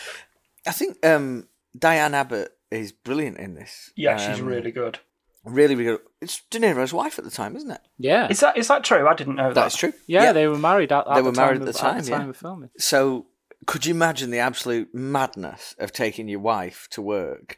I 0.67 0.73
think 0.73 1.05
um, 1.05 1.47
Diahnne 1.79 2.15
Abbott 2.15 2.53
is 2.71 2.93
brilliant 2.93 3.37
in 3.39 3.55
this. 3.55 3.91
Yeah, 3.97 4.17
she's 4.17 4.41
Um, 4.41 4.47
really 4.47 4.71
good. 4.71 4.99
Really, 5.45 5.75
really 5.75 5.93
good. 5.97 6.01
It's 6.21 6.43
De 6.51 6.59
Niro's 6.59 6.93
wife 6.93 7.19
at 7.19 7.25
the 7.25 7.31
time, 7.31 7.57
isn't 7.57 7.71
it? 7.71 7.81
yeah. 7.99 8.29
Is 8.31 8.41
that 8.41 8.57
is 8.57 8.69
that 8.69 8.85
true? 8.85 9.07
I 9.09 9.15
didn't 9.15 9.37
know 9.37 9.49
that. 9.49 9.55
That's 9.55 9.77
true. 9.77 9.93
yeah, 10.07 10.33
they 10.33 10.47
were 10.49 10.59
married 10.59 10.93
at, 10.93 11.07
at 11.07 11.15
They 11.15 11.21
the 11.21 11.25
were 11.27 11.33
married 11.33 11.59
time 11.61 11.63
at 11.63 11.65
the 11.65 11.71
of, 11.71 11.77
time, 11.77 12.05
yeah. 12.05 12.29
of 12.29 12.37
filming. 12.37 12.71
So 12.79 13.27
could 13.67 13.87
you 13.87 13.95
imagine 13.95 14.31
the 14.31 14.39
absolute 14.39 14.95
madness 14.95 15.75
of 15.79 15.93
taking 15.93 16.29
your 16.29 16.41
wife 16.41 16.89
to 16.93 17.03
work 17.03 17.57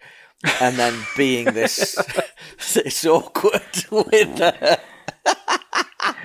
and 0.60 0.76
then 0.76 0.94
being 1.16 1.44
this 1.46 1.94
this 2.74 3.04
awkward 3.04 3.62
with 3.90 4.38
her? 4.38 4.78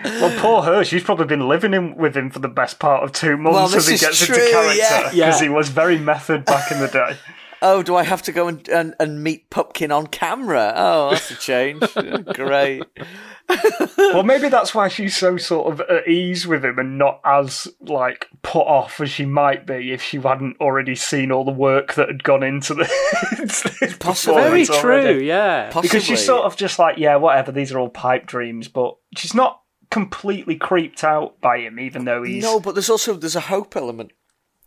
Well, 0.04 0.40
poor 0.40 0.62
her. 0.62 0.84
She's 0.84 1.04
probably 1.04 1.26
been 1.26 1.48
living 1.48 1.74
in, 1.74 1.96
with 1.96 2.16
him 2.16 2.30
for 2.30 2.40
the 2.40 2.48
best 2.48 2.80
part 2.80 3.04
of 3.04 3.12
two 3.12 3.38
months 3.38 3.56
Well, 3.56 3.76
as 3.76 3.88
he 3.88 3.98
gets 3.98 4.24
true, 4.24 4.36
into 4.36 4.50
character 4.52 4.78
yeah. 4.78 4.98
because 5.10 5.16
Yeah. 5.16 5.42
he 5.42 5.50
was 5.50 5.70
very 5.70 5.98
method 5.98 6.46
back 6.46 6.72
in 6.72 6.80
the 6.80 6.88
day. 6.88 7.18
Oh, 7.68 7.82
do 7.82 7.96
I 7.96 8.04
have 8.04 8.22
to 8.22 8.32
go 8.32 8.48
and, 8.48 8.70
and, 8.70 8.94
and 9.00 9.24
meet 9.24 9.50
Pupkin 9.50 9.92
on 9.92 10.06
camera? 10.06 10.72
Oh, 10.76 11.10
that's 11.10 11.32
a 11.32 11.36
change. 11.36 11.82
Great. 12.34 12.84
well, 13.98 14.22
maybe 14.22 14.50
that's 14.50 14.76
why 14.76 14.88
she's 14.88 15.18
so 15.18 15.38
sort 15.38 15.74
of 15.74 15.82
at 15.82 16.08
ease 16.08 16.46
with 16.46 16.64
him 16.64 16.78
and 16.78 17.00
not 17.00 17.22
as 17.26 17.68
like 17.82 18.28
put 18.44 18.68
off 18.68 19.02
as 19.02 19.10
she 19.10 19.26
might 19.26 19.66
be 19.66 19.92
if 19.92 20.04
she 20.04 20.20
hadn't 20.20 20.58
already 20.62 20.94
seen 20.94 21.32
all 21.32 21.44
the 21.44 21.52
work 21.52 21.96
that 21.96 22.08
had 22.08 22.24
gone 22.24 22.44
into 22.44 22.76
the 22.76 22.84
this 23.40 23.98
Possibly. 23.98 24.44
Very 24.44 24.66
true, 24.68 24.76
already. 25.02 25.26
yeah. 25.26 25.66
Possibly. 25.72 25.82
Because 25.88 26.04
she's 26.04 26.24
sort 26.24 26.44
of 26.46 26.56
just 26.56 26.78
like, 26.78 27.00
yeah, 27.00 27.16
whatever. 27.16 27.52
These 27.52 27.72
are 27.72 27.80
all 27.80 27.90
pipe 27.90 28.28
dreams, 28.28 28.68
but 28.68 28.96
she's 29.18 29.34
not 29.34 29.62
completely 29.90 30.56
creeped 30.56 31.04
out 31.04 31.42
by 31.42 31.62
him, 31.62 31.80
even 31.80 32.06
though 32.06 32.22
he's 32.22 32.44
No, 32.44 32.60
but 32.60 32.76
there's 32.76 32.92
also 32.92 33.16
there's 33.16 33.36
a 33.36 33.40
hope 33.42 33.76
element, 33.76 34.12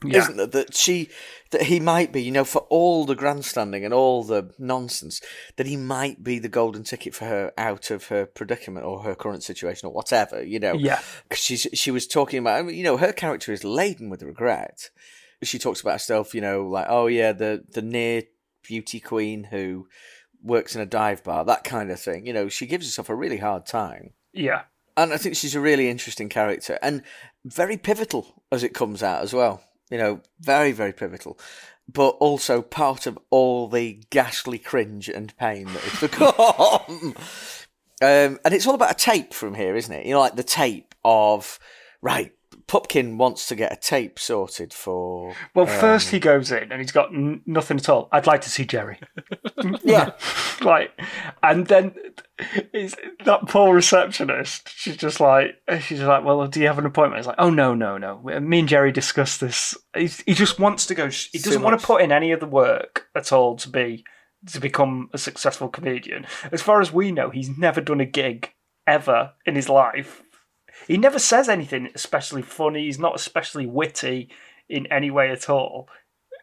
Yeah. 0.05 0.19
isn't 0.19 0.37
there? 0.37 0.47
That 0.47 0.75
she 0.77 1.09
that 1.51 1.63
he 1.63 1.81
might 1.81 2.13
be, 2.13 2.23
you 2.23 2.31
know, 2.31 2.45
for 2.45 2.61
all 2.69 3.05
the 3.05 3.15
grandstanding 3.17 3.85
and 3.85 3.93
all 3.95 4.23
the 4.23 4.51
nonsense, 4.59 5.21
that 5.57 5.67
he 5.67 5.77
might 5.77 6.23
be 6.23 6.39
the 6.39 6.49
golden 6.49 6.85
ticket 6.85 7.15
for 7.15 7.25
her 7.25 7.53
out 7.59 7.91
of 7.91 8.07
her 8.09 8.27
predicament 8.27 8.85
or 8.87 9.03
her 9.03 9.15
current 9.15 9.43
situation 9.43 9.87
or 9.89 9.93
whatever, 9.93 10.43
you 10.43 10.61
know. 10.61 10.75
Yeah. 10.75 11.01
'Cause 11.29 11.39
she's 11.41 11.67
she 11.75 11.91
was 11.91 12.07
talking 12.07 12.39
about, 12.39 12.73
you 12.73 12.85
know, 12.85 12.97
her 12.99 13.13
character 13.13 13.53
is 13.53 13.65
laden 13.65 14.09
with 14.11 14.23
regret. 14.23 14.91
She 15.43 15.59
talks 15.59 15.81
about 15.81 15.93
herself, 15.93 16.35
you 16.35 16.41
know, 16.41 16.67
like, 16.67 16.87
oh 16.89 17.07
yeah, 17.07 17.33
the 17.33 17.65
the 17.69 17.83
near 17.83 18.23
beauty 18.63 19.01
queen 19.01 19.45
who 19.45 19.89
works 20.43 20.77
in 20.77 20.81
a 20.81 20.87
dive 20.87 21.25
bar, 21.25 21.45
that 21.45 21.65
kind 21.65 21.91
of 21.91 21.99
thing. 22.01 22.27
You 22.27 22.33
know, 22.33 22.49
she 22.49 22.67
gives 22.67 22.87
herself 22.87 23.09
a 23.09 23.15
really 23.17 23.39
hard 23.39 23.67
time. 23.67 24.13
yeah. 24.33 24.63
And 24.97 25.13
I 25.13 25.17
think 25.17 25.37
she's 25.37 25.55
a 25.55 25.61
really 25.61 25.89
interesting 25.89 26.29
character 26.29 26.77
and 26.83 27.05
very 27.45 27.77
pivotal 27.77 28.43
as 28.51 28.65
it 28.65 28.75
comes 28.75 29.01
out 29.01 29.23
as 29.23 29.33
well. 29.33 29.63
You 29.91 29.99
know, 29.99 30.21
very, 30.41 30.73
very 30.73 30.93
pivotal. 30.93 31.39
But 31.91 32.11
also 32.21 32.61
part 32.61 33.07
of 33.07 33.19
all 33.31 33.69
the 33.69 34.03
ghastly 34.11 34.59
cringe 34.59 35.09
and 35.09 35.35
pain 35.39 35.67
that 35.67 35.87
it's 35.87 36.01
become. 36.01 37.15
um, 38.03 38.39
and 38.45 38.55
it's 38.55 38.67
all 38.67 38.75
about 38.75 38.91
a 38.91 38.95
tape 38.95 39.33
from 39.33 39.55
here, 39.55 39.75
isn't 39.75 39.95
it? 39.95 40.05
You 40.05 40.13
know, 40.13 40.21
like 40.21 40.37
the 40.37 40.43
tape 40.43 40.95
of, 41.05 41.59
right, 42.03 42.33
Pupkin 42.69 43.17
wants 43.17 43.49
to 43.49 43.55
get 43.57 43.73
a 43.73 43.77
tape 43.77 44.19
sorted 44.19 44.75
for. 44.75 45.35
Well, 45.55 45.69
um, 45.69 45.81
first 45.81 46.11
he 46.11 46.21
goes 46.21 46.53
in 46.53 46.71
and 46.71 46.81
he's 46.81 46.93
got 46.93 47.13
n- 47.13 47.41
nothing 47.47 47.79
at 47.79 47.89
all. 47.89 48.09
I'd 48.13 48.27
like 48.27 48.43
to 48.43 48.51
see 48.51 48.65
Jerry. 48.65 49.01
Yeah. 49.83 50.13
like, 50.61 50.93
and 51.43 51.67
then 51.67 51.93
is 52.73 52.95
that 53.25 53.49
poor 53.49 53.75
receptionist. 53.75 54.69
She's 54.69 54.97
just 54.97 55.19
like, 55.19 55.57
she's 55.81 56.01
like, 56.01 56.25
well, 56.25 56.47
do 56.47 56.61
you 56.61 56.69
have 56.69 56.79
an 56.79 56.87
appointment? 56.87 57.19
It's 57.19 57.27
like, 57.27 57.37
oh 57.39 57.51
no, 57.51 57.75
no, 57.75 57.99
no. 57.99 58.21
Me 58.41 58.61
and 58.61 58.69
Jerry 58.69 58.93
discussed 58.93 59.41
this. 59.41 59.77
He's, 59.97 60.21
he 60.21 60.35
just 60.35 60.61
wants 60.61 60.87
to 60.87 60.95
go. 60.95 61.09
He 61.09 61.39
doesn't 61.39 61.63
want 61.63 61.81
to 61.81 61.85
put 61.85 62.03
in 62.03 62.13
any 62.13 62.31
of 62.31 62.39
the 62.39 62.47
work 62.47 63.07
at 63.17 63.33
all 63.33 63.57
to 63.57 63.69
be 63.69 64.05
to 64.47 64.61
become 64.61 65.11
a 65.13 65.19
successful 65.19 65.69
comedian. 65.69 66.27
As 66.53 66.63
far 66.63 66.81
as 66.81 66.93
we 66.93 67.11
know, 67.11 67.31
he's 67.31 67.57
never 67.59 67.81
done 67.81 68.01
a 68.01 68.07
gig 68.07 68.53
ever 68.87 69.33
in 69.45 69.57
his 69.57 69.69
life. 69.69 70.23
He 70.87 70.97
never 70.97 71.19
says 71.19 71.49
anything 71.49 71.89
especially 71.95 72.43
funny. 72.43 72.85
He's 72.85 72.99
not 72.99 73.17
especially 73.17 73.67
witty 73.67 74.29
in 74.69 74.87
any 74.93 75.11
way 75.11 75.31
at 75.31 75.49
all. 75.51 75.89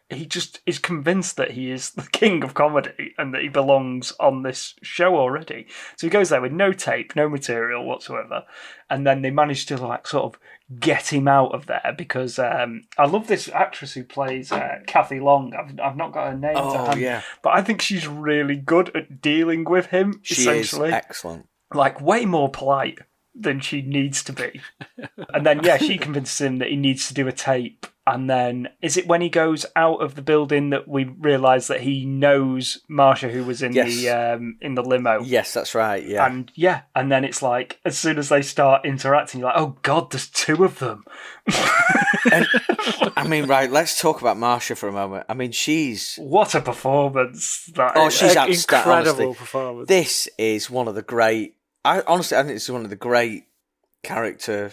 He 0.08 0.24
just 0.24 0.60
is 0.66 0.78
convinced 0.78 1.36
that 1.36 1.52
he 1.52 1.72
is 1.72 1.90
the 1.90 2.06
king 2.12 2.44
of 2.44 2.54
comedy 2.54 3.12
and 3.18 3.34
that 3.34 3.42
he 3.42 3.48
belongs 3.48 4.12
on 4.20 4.42
this 4.44 4.74
show 4.80 5.16
already. 5.16 5.66
So 5.96 6.06
he 6.06 6.10
goes 6.12 6.28
there 6.28 6.40
with 6.40 6.52
no 6.52 6.72
tape, 6.72 7.16
no 7.16 7.28
material 7.28 7.84
whatsoever, 7.84 8.44
and 8.88 9.04
then 9.04 9.22
they 9.22 9.32
manage 9.32 9.66
to 9.66 9.76
like 9.76 10.06
sort 10.06 10.32
of 10.32 10.40
get 10.78 11.12
him 11.12 11.26
out 11.26 11.52
of 11.52 11.66
there 11.66 11.92
because 11.98 12.38
um, 12.38 12.82
I 12.96 13.06
love 13.06 13.26
this 13.26 13.48
actress 13.48 13.94
who 13.94 14.04
plays 14.04 14.52
uh, 14.52 14.76
Cathy 14.86 15.18
Long. 15.18 15.52
I've, 15.54 15.78
I've 15.80 15.96
not 15.96 16.12
got 16.12 16.30
her 16.30 16.38
name 16.38 16.54
to 16.54 16.60
Oh, 16.62 16.84
hand, 16.86 17.00
yeah. 17.00 17.22
but 17.42 17.54
I 17.54 17.62
think 17.62 17.82
she's 17.82 18.06
really 18.06 18.56
good 18.56 18.94
at 18.94 19.20
dealing 19.20 19.64
with 19.64 19.86
him. 19.86 20.20
She 20.22 20.34
is 20.34 20.38
essentially, 20.46 20.92
excellent. 20.92 21.48
like 21.74 22.00
way 22.00 22.26
more 22.26 22.48
polite 22.48 22.98
than 23.38 23.60
she 23.60 23.82
needs 23.82 24.22
to 24.24 24.32
be. 24.32 24.60
and 25.34 25.44
then 25.46 25.60
yeah, 25.62 25.76
she 25.76 25.98
convinces 26.06 26.40
him 26.40 26.56
that 26.58 26.68
he 26.68 26.76
needs 26.76 27.08
to 27.08 27.14
do 27.14 27.28
a 27.28 27.32
tape. 27.32 27.86
And 28.08 28.30
then 28.30 28.68
is 28.80 28.96
it 28.96 29.08
when 29.08 29.20
he 29.20 29.28
goes 29.28 29.66
out 29.74 29.96
of 30.00 30.14
the 30.14 30.22
building 30.22 30.70
that 30.70 30.86
we 30.86 31.02
realise 31.04 31.66
that 31.66 31.80
he 31.80 32.06
knows 32.06 32.78
Marsha 32.88 33.28
who 33.32 33.42
was 33.42 33.62
in 33.62 33.72
Yes. 33.72 33.96
the 33.96 34.10
um, 34.10 34.56
in 34.60 34.76
the 34.76 34.82
limo? 34.84 35.22
Yes, 35.22 35.52
that's 35.52 35.74
right. 35.74 36.06
Yeah. 36.06 36.24
And 36.24 36.52
yeah, 36.54 36.82
and 36.94 37.10
then 37.10 37.24
it's 37.24 37.42
like 37.42 37.80
as 37.84 37.98
soon 37.98 38.16
as 38.18 38.28
they 38.28 38.42
start 38.42 38.86
interacting, 38.86 39.40
you're 39.40 39.48
like, 39.48 39.58
oh 39.58 39.76
god, 39.82 40.12
there's 40.12 40.28
two 40.30 40.62
of 40.64 40.78
them. 40.78 41.02
I 42.28 43.26
mean, 43.28 43.46
right, 43.46 43.70
let's 43.70 44.00
talk 44.00 44.20
about 44.20 44.36
Marsha 44.36 44.76
for 44.76 44.88
a 44.88 44.92
moment. 44.92 45.26
I 45.28 45.34
mean, 45.34 45.52
she's 45.52 46.16
What 46.16 46.54
a 46.54 46.60
performance! 46.60 47.68
That 47.74 47.92
Oh, 47.96 48.06
is. 48.06 48.14
she's 48.14 48.32
An 48.32 48.38
outstanding. 48.38 48.54
incredible 48.88 49.24
honestly. 49.26 49.34
performance. 49.34 49.88
This 49.88 50.28
is 50.38 50.70
one 50.70 50.86
of 50.88 50.94
the 50.94 51.02
great. 51.02 51.55
I 51.86 52.02
honestly, 52.06 52.36
I 52.36 52.42
think 52.42 52.56
it's 52.56 52.68
one 52.68 52.82
of 52.82 52.90
the 52.90 52.96
great 52.96 53.44
character 54.02 54.72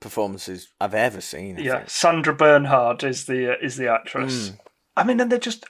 performances 0.00 0.68
I've 0.80 0.94
ever 0.94 1.20
seen. 1.20 1.58
I 1.58 1.62
Yeah, 1.62 1.78
think. 1.78 1.90
Sandra 1.90 2.34
Bernhard 2.34 3.04
is 3.04 3.26
the 3.26 3.52
uh, 3.52 3.56
is 3.62 3.76
the 3.76 3.88
actress. 3.88 4.50
Mm. 4.50 4.58
I 4.96 5.04
mean, 5.04 5.20
and 5.20 5.30
they're 5.30 5.38
just 5.38 5.66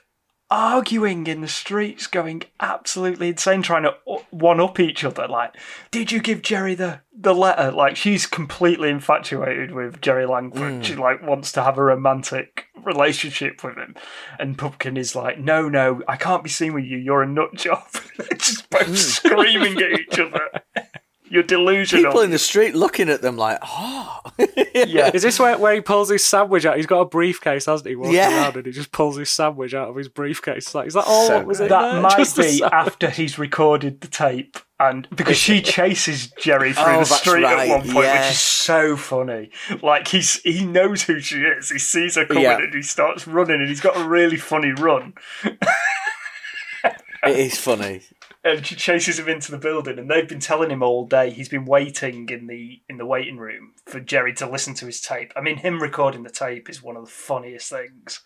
arguing 0.49 1.25
in 1.27 1.41
the 1.41 1.47
streets, 1.47 2.07
going 2.07 2.43
absolutely 2.59 3.29
insane, 3.29 3.61
trying 3.61 3.83
to 3.83 3.95
one 4.29 4.61
up 4.61 4.79
each 4.79 5.03
other. 5.03 5.27
Like, 5.27 5.55
did 5.91 6.11
you 6.11 6.21
give 6.21 6.41
Jerry 6.41 6.75
the 6.75 7.01
the 7.11 7.35
letter? 7.35 7.71
Like, 7.71 7.97
she's 7.97 8.25
completely 8.25 8.89
infatuated 8.89 9.71
with 9.71 9.99
Jerry 10.01 10.25
Langford. 10.25 10.81
Mm. 10.81 10.83
She 10.83 10.95
like 10.95 11.21
wants 11.21 11.51
to 11.53 11.63
have 11.63 11.77
a 11.77 11.83
romantic 11.83 12.67
relationship 12.83 13.63
with 13.63 13.77
him, 13.77 13.95
and 14.39 14.57
Pumpkin 14.57 14.95
is 14.95 15.15
like, 15.15 15.39
no, 15.39 15.67
no, 15.67 16.01
I 16.07 16.15
can't 16.15 16.43
be 16.43 16.49
seen 16.49 16.73
with 16.73 16.85
you. 16.85 16.97
You're 16.97 17.23
a 17.23 17.27
nut 17.27 17.53
job. 17.55 17.85
they're 18.17 18.37
just 18.37 18.69
both 18.69 18.97
screaming 18.97 19.77
at 19.81 19.99
each 19.99 20.19
other. 20.19 20.61
You're 21.27 21.43
delusional. 21.43 22.05
People 22.05 22.21
in 22.21 22.29
the 22.31 22.37
street 22.39 22.75
looking 22.75 23.09
at 23.09 23.21
them 23.21 23.35
like, 23.35 23.57
oh, 23.63 24.19
yeah. 24.75 25.09
Is 25.13 25.23
this 25.23 25.39
where, 25.39 25.57
where 25.57 25.73
he 25.73 25.81
pulls 25.81 26.09
his 26.09 26.23
sandwich 26.23 26.65
out? 26.65 26.77
He's 26.77 26.85
got 26.85 26.99
a 27.01 27.05
briefcase, 27.05 27.65
hasn't 27.65 27.89
he? 27.89 27.95
Walking 27.95 28.13
Yeah. 28.13 28.43
around 28.43 28.57
and 28.57 28.65
he 28.67 28.71
just 28.71 28.91
pulls 28.91 29.17
his 29.17 29.29
sandwich 29.29 29.73
out 29.73 29.89
of 29.89 29.95
his 29.95 30.07
briefcase. 30.07 30.75
Like, 30.75 30.87
is 30.87 30.93
that 30.93 31.05
all 31.07 31.27
So 31.27 31.37
what 31.37 31.47
was 31.47 31.57
good. 31.57 31.63
in 31.65 31.69
That 31.69 31.91
there? 31.93 32.01
might 32.01 32.17
Just 32.17 32.37
be 32.37 32.61
after 32.63 33.09
he's 33.09 33.39
recorded 33.39 34.01
the 34.01 34.07
tape, 34.07 34.57
and 34.79 35.07
because 35.15 35.37
she 35.37 35.61
chases 35.63 36.27
Jerry 36.39 36.73
through 36.73 36.83
Oh, 36.85 36.99
the 36.99 37.05
street 37.05 37.43
right, 37.43 37.69
at 37.69 37.69
one 37.69 37.81
point, 37.81 38.05
yeah. 38.05 38.21
which 38.21 38.31
is 38.31 38.39
so 38.39 38.95
funny. 38.95 39.49
Like 39.81 40.07
he's 40.09 40.41
he 40.43 40.63
knows 40.65 41.01
who 41.03 41.19
she 41.19 41.39
is. 41.41 41.69
He 41.71 41.79
sees 41.79 42.15
her 42.17 42.25
coming 42.25 42.43
Yeah. 42.43 42.57
and 42.59 42.73
he 42.73 42.81
starts 42.83 43.25
running, 43.27 43.59
and 43.61 43.67
he's 43.69 43.81
got 43.81 43.97
a 43.97 44.03
really 44.07 44.37
funny 44.37 44.71
run. 44.73 45.13
it 45.43 47.39
is 47.39 47.57
funny. 47.59 48.01
And 48.45 48.63
she 48.65 48.75
chases 48.75 49.17
him 49.19 49.27
into 49.27 49.49
the 49.51 49.57
building, 49.57 49.97
and 49.97 50.09
they've 50.09 50.29
been 50.29 50.39
telling 50.39 50.69
him 50.69 50.83
all 50.83 51.05
day. 51.07 51.31
He's 51.31 51.49
been 51.49 51.65
waiting 51.65 52.29
in 52.29 52.45
the 52.45 52.79
in 52.87 52.97
the 52.97 53.05
waiting 53.05 53.37
room 53.37 53.73
for 53.87 53.99
Jerry 53.99 54.33
to 54.35 54.47
listen 54.49 54.75
to 54.75 54.85
his 54.85 55.01
tape. 55.01 55.33
I 55.35 55.41
mean, 55.41 55.57
him 55.57 55.81
recording 55.81 56.21
the 56.23 56.29
tape 56.29 56.69
is 56.69 56.83
one 56.83 56.95
of 56.95 57.05
the 57.05 57.11
funniest 57.11 57.71
things 57.71 58.19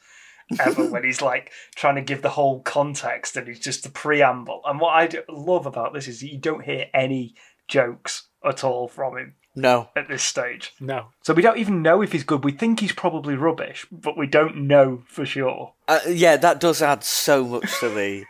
ever. 0.59 0.85
when 0.89 1.05
he's 1.05 1.21
like 1.21 1.51
trying 1.75 1.95
to 1.95 2.01
give 2.01 2.21
the 2.21 2.31
whole 2.31 2.61
context, 2.61 3.37
and 3.37 3.47
he's 3.47 3.61
just 3.61 3.83
the 3.83 3.89
preamble. 3.89 4.61
And 4.65 4.79
what 4.81 4.89
I 4.93 5.07
do- 5.07 5.23
love 5.29 5.65
about 5.65 5.93
this 5.93 6.07
is 6.09 6.21
you 6.21 6.37
don't 6.37 6.65
hear 6.65 6.87
any 6.93 7.33
jokes 7.69 8.27
at 8.43 8.63
all 8.63 8.87
from 8.89 9.17
him 9.17 9.35
No, 9.55 9.89
at 9.95 10.09
this 10.09 10.23
stage. 10.23 10.73
No. 10.81 11.07
So 11.21 11.33
we 11.33 11.41
don't 11.43 11.59
even 11.59 11.81
know 11.81 12.01
if 12.01 12.11
he's 12.11 12.23
good. 12.25 12.43
We 12.43 12.51
think 12.51 12.81
he's 12.81 12.91
probably 12.91 13.35
rubbish, 13.35 13.85
but 13.89 14.17
we 14.17 14.27
don't 14.27 14.67
know 14.67 15.03
for 15.07 15.25
sure. 15.25 15.75
uh, 15.87 15.99
yeah, 16.09 16.35
that 16.35 16.59
does 16.59 16.81
add 16.81 17.05
so 17.05 17.45
much 17.45 17.79
to 17.79 17.87
the. 17.89 18.25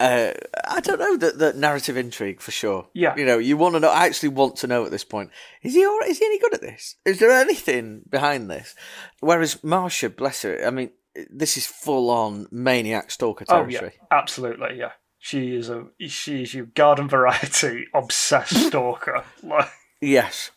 Uh, 0.00 0.32
I 0.64 0.80
don't 0.80 1.00
know 1.00 1.16
that 1.16 1.38
the 1.38 1.52
narrative 1.54 1.96
intrigue 1.96 2.40
for 2.40 2.52
sure. 2.52 2.88
Yeah. 2.94 3.16
you 3.16 3.26
know, 3.26 3.38
you 3.38 3.56
want 3.56 3.74
to 3.74 3.80
know. 3.80 3.90
I 3.90 4.06
actually 4.06 4.28
want 4.28 4.56
to 4.56 4.66
know 4.68 4.84
at 4.84 4.92
this 4.92 5.04
point: 5.04 5.30
is 5.62 5.74
he 5.74 5.84
all 5.84 5.98
right? 5.98 6.10
Is 6.10 6.18
he 6.18 6.24
any 6.24 6.38
good 6.38 6.54
at 6.54 6.60
this? 6.60 6.94
Is 7.04 7.18
there 7.18 7.32
anything 7.32 8.02
behind 8.08 8.48
this? 8.48 8.74
Whereas 9.20 9.56
Marsha, 9.56 10.14
bless 10.14 10.42
her, 10.42 10.64
I 10.64 10.70
mean, 10.70 10.90
this 11.30 11.56
is 11.56 11.66
full 11.66 12.10
on 12.10 12.46
maniac 12.50 13.10
stalker 13.10 13.44
territory. 13.44 13.92
Oh 14.00 14.06
yeah, 14.10 14.16
absolutely. 14.16 14.78
Yeah, 14.78 14.92
she 15.18 15.56
is 15.56 15.68
a 15.68 15.86
she 16.06 16.42
is 16.42 16.54
your 16.54 16.66
garden 16.66 17.08
variety 17.08 17.86
obsessed 17.94 18.54
stalker. 18.68 19.24
Like, 19.42 19.68
Yes, 20.00 20.52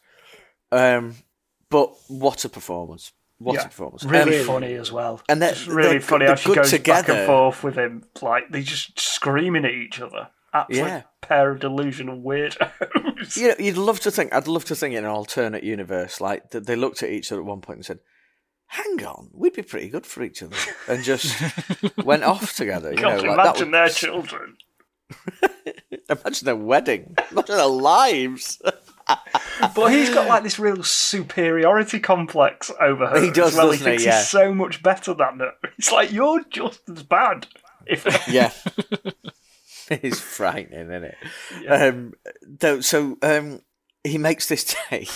um, 0.72 1.16
but 1.70 1.92
what 2.08 2.46
a 2.46 2.50
performance! 2.50 3.12
What 3.44 3.56
yeah, 3.56 3.62
a 3.62 3.66
performance! 3.66 4.04
really 4.04 4.40
Um, 4.40 4.46
funny 4.46 4.74
as 4.74 4.92
well. 4.92 5.22
and 5.30 5.42
they're- 5.42 5.56
really 5.68 5.92
they're- 5.94 6.00
funny 6.02 6.26
they're 6.26 6.36
how 6.36 6.42
she 6.42 6.50
good 6.50 6.56
goes 6.58 6.80
back 6.80 7.10
and 7.10 7.26
forth 7.26 7.64
with 7.64 7.76
him. 7.76 8.04
Like 8.22 8.50
they're 8.52 8.62
just 8.62 9.00
screaming 9.00 9.66
at 9.66 9.72
each 9.72 10.00
other. 10.00 10.30
Absolute 10.54 10.86
Yeah. 10.86 11.02
pair 11.22 11.52
of 11.52 11.60
delusional 11.62 12.20
weirdos. 12.22 13.38
You 13.38 13.48
know, 13.50 13.56
you'd 13.58 13.78
love 13.78 14.00
to 14.02 14.12
think. 14.12 14.34
I'd 14.34 14.48
love 14.48 14.66
to 14.66 14.76
think 14.76 14.94
in 14.96 15.06
an 15.06 15.10
alternate 15.10 15.64
universe, 15.64 16.20
like 16.20 16.50
that 16.52 16.66
they 16.68 16.76
looked 16.76 17.02
at 17.04 17.10
each 17.10 17.32
other 17.32 17.40
at 17.42 17.48
one 17.48 17.62
point 17.62 17.78
and 17.78 17.86
said, 17.86 18.00
hang 18.68 19.04
on, 19.06 19.30
we'd 19.34 19.54
be 19.54 19.62
pretty 19.62 19.88
good 19.90 20.06
for 20.06 20.24
each 20.24 20.44
other, 20.44 20.56
and 20.88 21.04
just 21.04 21.34
went 22.04 22.24
off 22.24 22.54
together. 22.56 22.92
You 22.92 22.98
God, 22.98 23.24
know, 23.24 23.30
like 23.34 23.38
that 23.38 23.46
imagine 23.62 23.72
their 23.72 23.90
children. 23.90 24.58
Imagine 26.10 26.46
their 26.46 26.56
wedding. 26.56 27.16
Imagine 27.32 27.56
their 27.58 27.66
lives. 27.68 28.62
But 29.76 29.92
he's 29.94 30.10
got 30.10 30.28
like 30.28 30.42
this 30.42 30.58
real 30.58 30.82
superiority 30.84 32.00
complex 32.00 32.72
over 32.80 33.08
her. 33.08 33.22
He 33.22 33.30
does, 33.30 33.52
as 33.54 33.58
well. 33.58 33.68
doesn't 33.68 33.80
he 33.80 33.84
thinks 33.84 34.04
he? 34.04 34.10
Yeah. 34.10 34.18
he's 34.18 34.30
so 34.30 34.54
much 34.54 34.82
better 34.82 35.14
than 35.14 35.40
her. 35.40 35.52
It's 35.78 35.92
like 35.92 36.12
you're 36.12 36.44
just 36.50 36.82
as 36.90 37.04
bad. 37.04 37.48
If 37.86 38.06
yeah. 38.28 38.52
it's 39.90 40.20
frightening, 40.20 40.92
isn't 40.92 41.04
it? 41.04 41.16
Um, 41.68 42.14
though, 42.42 42.82
so 42.82 43.18
um, 43.22 43.62
he 44.04 44.18
makes 44.18 44.48
this 44.48 44.76
tape 44.90 45.10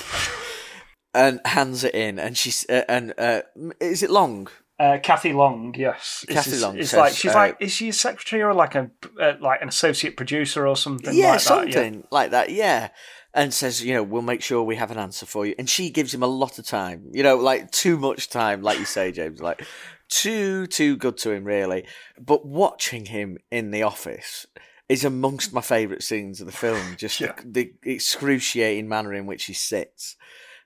and 1.14 1.40
hands 1.46 1.84
it 1.84 1.96
in, 1.96 2.20
and 2.20 2.38
she's 2.38 2.66
uh, 2.70 2.84
and 2.88 3.14
uh, 3.18 3.42
is 3.80 4.04
it 4.04 4.12
long? 4.12 4.48
uh, 4.78 4.98
Cathy 5.02 5.32
Long, 5.32 5.74
yes, 5.78 6.26
Cathy 6.28 6.52
it's, 6.52 6.62
Long 6.62 6.78
It's 6.78 6.90
says, 6.90 6.98
like 7.00 7.14
she's 7.14 7.32
uh, 7.32 7.36
like, 7.36 7.58
is 7.60 7.72
she 7.72 7.90
a 7.90 7.94
secretary 7.94 8.42
or 8.44 8.54
like 8.54 8.76
a 8.76 8.92
uh, 9.20 9.34
like 9.40 9.62
an 9.62 9.70
associate 9.70 10.18
producer 10.18 10.68
or 10.68 10.76
something? 10.76 11.16
yeah, 11.16 11.32
like 11.32 11.40
something 11.40 11.72
That, 11.72 11.96
yeah. 11.96 12.08
like 12.12 12.32
that. 12.32 12.52
Yeah. 12.52 12.90
And 13.36 13.54
says, 13.54 13.84
you 13.84 13.94
know, 13.94 14.02
we'll 14.02 14.22
make 14.22 14.42
sure 14.42 14.64
we 14.64 14.78
have 14.78 14.92
an 14.92 14.98
answer 14.98 15.26
for 15.26 15.46
you. 15.46 15.54
And 15.60 15.70
she 15.70 15.90
gives 15.90 16.14
him 16.14 16.24
a 16.24 16.28
lot 16.28 16.58
of 16.58 16.66
time, 16.66 17.10
you 17.12 17.22
know, 17.22 17.36
like 17.36 17.70
too 17.70 17.98
much 17.98 18.30
time, 18.30 18.62
like 18.62 18.80
you 18.80 18.86
say, 18.86 19.12
James, 19.12 19.42
like 19.42 19.66
too, 20.08 20.68
too 20.68 20.96
good 20.96 21.18
to 21.18 21.32
him, 21.32 21.44
really. 21.44 21.86
But 22.18 22.46
watching 22.46 23.08
him 23.08 23.38
in 23.52 23.72
the 23.72 23.84
office 23.84 24.46
is 24.88 25.04
amongst 25.04 25.52
my 25.52 25.60
favourite 25.62 26.02
scenes 26.02 26.40
of 26.40 26.48
the 26.48 26.54
film. 26.54 26.96
Just 26.98 27.20
Yeah. 27.20 27.34
the, 27.44 27.74
the 27.84 27.92
excruciating 27.92 28.88
manner 28.88 29.14
in 29.14 29.26
which 29.26 29.46
he 29.46 29.54
sits 29.54 30.16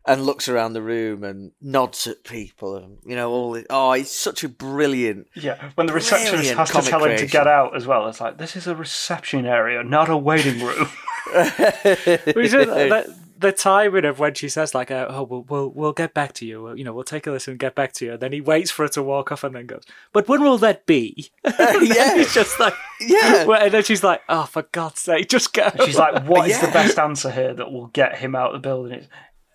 and 0.05 0.25
looks 0.25 0.47
around 0.47 0.73
the 0.73 0.81
room 0.81 1.23
and 1.23 1.51
nods 1.61 2.07
at 2.07 2.23
people 2.23 2.75
and, 2.75 2.97
you 3.05 3.15
know, 3.15 3.29
all 3.29 3.51
the, 3.51 3.65
oh, 3.69 3.91
it's 3.91 4.11
such 4.11 4.43
a 4.43 4.49
brilliant. 4.49 5.27
Yeah, 5.35 5.71
when 5.75 5.87
the 5.87 5.93
receptionist 5.93 6.53
has 6.53 6.67
to 6.69 6.73
comic 6.73 6.89
tell 6.89 7.03
him 7.03 7.17
to 7.17 7.27
get 7.27 7.47
out 7.47 7.75
as 7.75 7.85
well, 7.85 8.07
it's 8.07 8.21
like 8.21 8.37
this 8.37 8.55
is 8.55 8.67
a 8.67 8.75
reception 8.75 9.45
area, 9.45 9.83
not 9.83 10.09
a 10.09 10.17
waiting 10.17 10.63
room. 10.63 10.87
The, 11.31 13.15
the 13.39 13.51
timing 13.53 14.03
of 14.05 14.19
when 14.19 14.33
she 14.33 14.49
says 14.49 14.75
like, 14.75 14.91
uh, 14.91 15.07
"Oh, 15.09 15.23
we'll, 15.23 15.45
we'll 15.47 15.69
we'll 15.69 15.93
get 15.93 16.13
back 16.13 16.33
to 16.33 16.45
you. 16.45 16.73
You 16.73 16.83
know, 16.83 16.93
we'll 16.93 17.03
take 17.05 17.25
a 17.25 17.31
listen 17.31 17.51
and 17.51 17.59
get 17.59 17.73
back 17.73 17.93
to 17.93 18.05
you." 18.05 18.13
And 18.13 18.19
then 18.19 18.33
he 18.33 18.41
waits 18.41 18.69
for 18.69 18.83
her 18.83 18.89
to 18.89 19.03
walk 19.03 19.31
off 19.31 19.43
and 19.43 19.55
then 19.55 19.65
goes, 19.65 19.83
"But 20.11 20.27
when 20.27 20.41
will 20.41 20.57
that 20.59 20.85
be?" 20.85 21.31
yeah. 21.45 22.15
He's 22.15 22.33
just 22.33 22.59
like, 22.59 22.73
Yeah. 22.99 23.45
And 23.49 23.73
then 23.73 23.83
she's 23.83 24.03
like, 24.03 24.21
"Oh, 24.27 24.43
for 24.43 24.63
God's 24.71 25.01
sake, 25.01 25.29
just 25.29 25.53
go." 25.53 25.69
She's 25.85 25.97
like, 25.97 26.25
"What 26.25 26.49
is 26.49 26.59
the 26.59 26.67
best 26.67 26.99
answer 26.99 27.31
here 27.31 27.53
that 27.53 27.71
will 27.71 27.87
get 27.87 28.17
him 28.17 28.35
out 28.35 28.53
of 28.53 28.61
the 28.61 28.67
building?" 28.67 28.93
It's, 28.99 29.07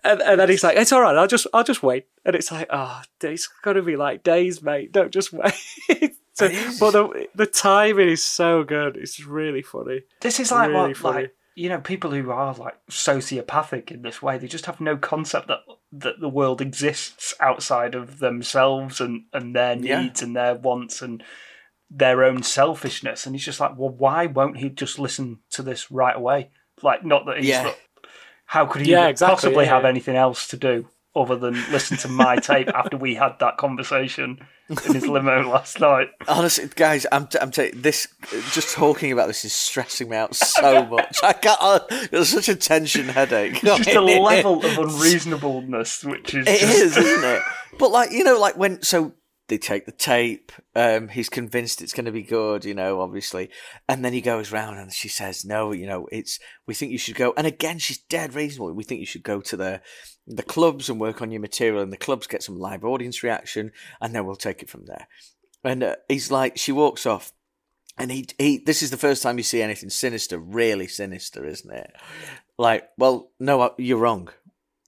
and, 0.05 0.21
and 0.21 0.39
then 0.39 0.49
he's 0.49 0.63
like, 0.63 0.77
"It's 0.77 0.91
all 0.91 1.01
right. 1.01 1.15
I'll 1.15 1.27
just 1.27 1.47
I'll 1.53 1.63
just 1.63 1.83
wait." 1.83 2.05
And 2.25 2.35
it's 2.35 2.51
like, 2.51 2.67
"Oh, 2.69 3.01
it's 3.21 3.47
got 3.63 3.73
to 3.73 3.81
be 3.81 3.95
like 3.95 4.23
days, 4.23 4.61
mate. 4.61 4.91
Don't 4.91 5.11
just 5.11 5.33
wait." 5.33 5.53
so, 6.33 6.49
but 6.79 6.91
the 6.91 7.27
the 7.35 7.45
timing 7.45 8.09
is 8.09 8.23
so 8.23 8.63
good. 8.63 8.97
It's 8.97 9.25
really 9.25 9.61
funny. 9.61 10.01
This 10.21 10.39
is 10.39 10.51
like 10.51 10.69
Really 10.69 10.89
what, 10.89 10.97
funny. 10.97 11.21
like 11.23 11.35
you 11.57 11.69
know, 11.69 11.79
people 11.79 12.11
who 12.11 12.31
are 12.31 12.53
like 12.53 12.75
sociopathic 12.91 13.91
in 13.91 14.01
this 14.01 14.21
way. 14.21 14.37
They 14.37 14.47
just 14.47 14.65
have 14.65 14.81
no 14.81 14.97
concept 14.97 15.47
that 15.47 15.59
that 15.93 16.19
the 16.19 16.29
world 16.29 16.61
exists 16.61 17.33
outside 17.39 17.95
of 17.95 18.19
themselves 18.19 18.99
and 18.99 19.23
and 19.33 19.55
their 19.55 19.75
Yeah. 19.77 20.01
needs 20.01 20.21
and 20.21 20.35
their 20.35 20.55
wants 20.55 21.01
and 21.01 21.23
their 21.89 22.23
own 22.23 22.43
selfishness. 22.43 23.25
And 23.25 23.35
he's 23.35 23.45
just 23.45 23.59
like, 23.59 23.77
well, 23.77 23.89
why 23.91 24.25
won't 24.25 24.57
he 24.57 24.69
just 24.69 24.99
listen 24.99 25.39
to 25.51 25.61
this 25.61 25.89
right 25.91 26.15
away? 26.15 26.49
Like, 26.81 27.05
not 27.05 27.25
that 27.27 27.37
he's. 27.37 27.47
Yeah. 27.47 27.71
How 28.45 28.65
could 28.65 28.81
he 28.83 28.91
Yeah, 28.91 29.07
exactly, 29.07 29.35
possibly 29.35 29.65
yeah, 29.65 29.73
have 29.73 29.83
yeah. 29.83 29.89
anything 29.89 30.15
else 30.15 30.47
to 30.49 30.57
do 30.57 30.87
other 31.15 31.37
than 31.37 31.53
listen 31.71 31.95
to 31.97 32.07
my 32.09 32.35
tape 32.35 32.67
after 32.69 32.97
we 32.97 33.15
had 33.15 33.39
that 33.39 33.55
conversation 33.57 34.37
in 34.69 34.93
his 34.93 35.07
limo 35.07 35.49
last 35.49 35.79
night? 35.79 36.09
Honestly, 36.27 36.67
guys, 36.75 37.05
I'm, 37.11 37.27
t- 37.27 37.37
I'm 37.41 37.51
telling 37.51 37.81
this. 37.81 38.07
Just 38.51 38.75
talking 38.75 39.11
about 39.13 39.27
this 39.27 39.45
is 39.45 39.53
stressing 39.53 40.09
me 40.09 40.17
out 40.17 40.35
so 40.35 40.85
much. 40.91 41.19
I 41.23 41.33
can't. 41.33 41.57
Uh, 41.61 41.79
there's 42.11 42.29
such 42.29 42.49
a 42.49 42.55
tension 42.55 43.07
headache. 43.07 43.63
It's 43.63 43.77
just 43.85 43.89
a 43.95 44.01
level 44.01 44.63
of 44.65 44.77
unreasonableness 44.77 46.03
which 46.03 46.33
is 46.33 46.45
It 46.47 46.59
just, 46.59 46.77
is, 46.77 46.97
isn't 46.97 47.23
it? 47.23 47.41
But 47.79 47.91
like 47.91 48.11
you 48.11 48.23
know, 48.23 48.39
like 48.39 48.57
when 48.57 48.81
so 48.81 49.13
they 49.47 49.57
take 49.57 49.85
the 49.85 49.91
tape. 49.91 50.51
Um, 50.75 51.09
he's 51.09 51.29
convinced 51.29 51.81
it's 51.81 51.93
going 51.93 52.05
to 52.05 52.11
be 52.11 52.23
good, 52.23 52.65
you 52.65 52.73
know, 52.73 53.01
obviously, 53.01 53.49
and 53.87 54.03
then 54.03 54.13
he 54.13 54.21
goes 54.21 54.51
round 54.51 54.79
and 54.79 54.91
she 54.91 55.07
says, 55.07 55.45
"No, 55.45 55.71
you 55.71 55.85
know, 55.85 56.07
it's 56.11 56.39
we 56.65 56.73
think 56.73 56.91
you 56.91 56.97
should 56.97 57.15
go." 57.15 57.33
And 57.37 57.45
again, 57.45 57.79
she's 57.79 57.99
dead 57.99 58.33
reasonable. 58.33 58.73
We 58.73 58.83
think 58.83 58.99
you 58.99 59.05
should 59.05 59.23
go 59.23 59.41
to 59.41 59.57
the 59.57 59.81
the 60.27 60.43
clubs 60.43 60.89
and 60.89 60.99
work 60.99 61.21
on 61.21 61.31
your 61.31 61.41
material, 61.41 61.81
and 61.81 61.93
the 61.93 61.97
clubs 61.97 62.27
get 62.27 62.43
some 62.43 62.57
live 62.57 62.83
audience 62.83 63.23
reaction, 63.23 63.71
and 64.01 64.13
then 64.13 64.25
we'll 64.25 64.35
take 64.35 64.61
it 64.61 64.69
from 64.69 64.85
there. 64.85 65.07
And 65.63 65.83
uh, 65.83 65.95
he's 66.07 66.31
like, 66.31 66.57
she 66.57 66.71
walks 66.71 67.05
off. 67.05 67.31
And 67.97 68.11
he, 68.11 68.27
he, 68.37 68.57
this 68.57 68.83
is 68.83 68.91
the 68.91 68.97
first 68.97 69.23
time 69.23 69.37
you 69.37 69.43
see 69.43 69.61
anything 69.61 69.89
sinister, 69.89 70.37
really 70.37 70.87
sinister, 70.87 71.45
isn't 71.45 71.73
it? 71.73 71.91
Like, 72.57 72.89
well, 72.97 73.31
no, 73.39 73.61
uh, 73.61 73.69
you're 73.77 73.97
wrong. 73.97 74.29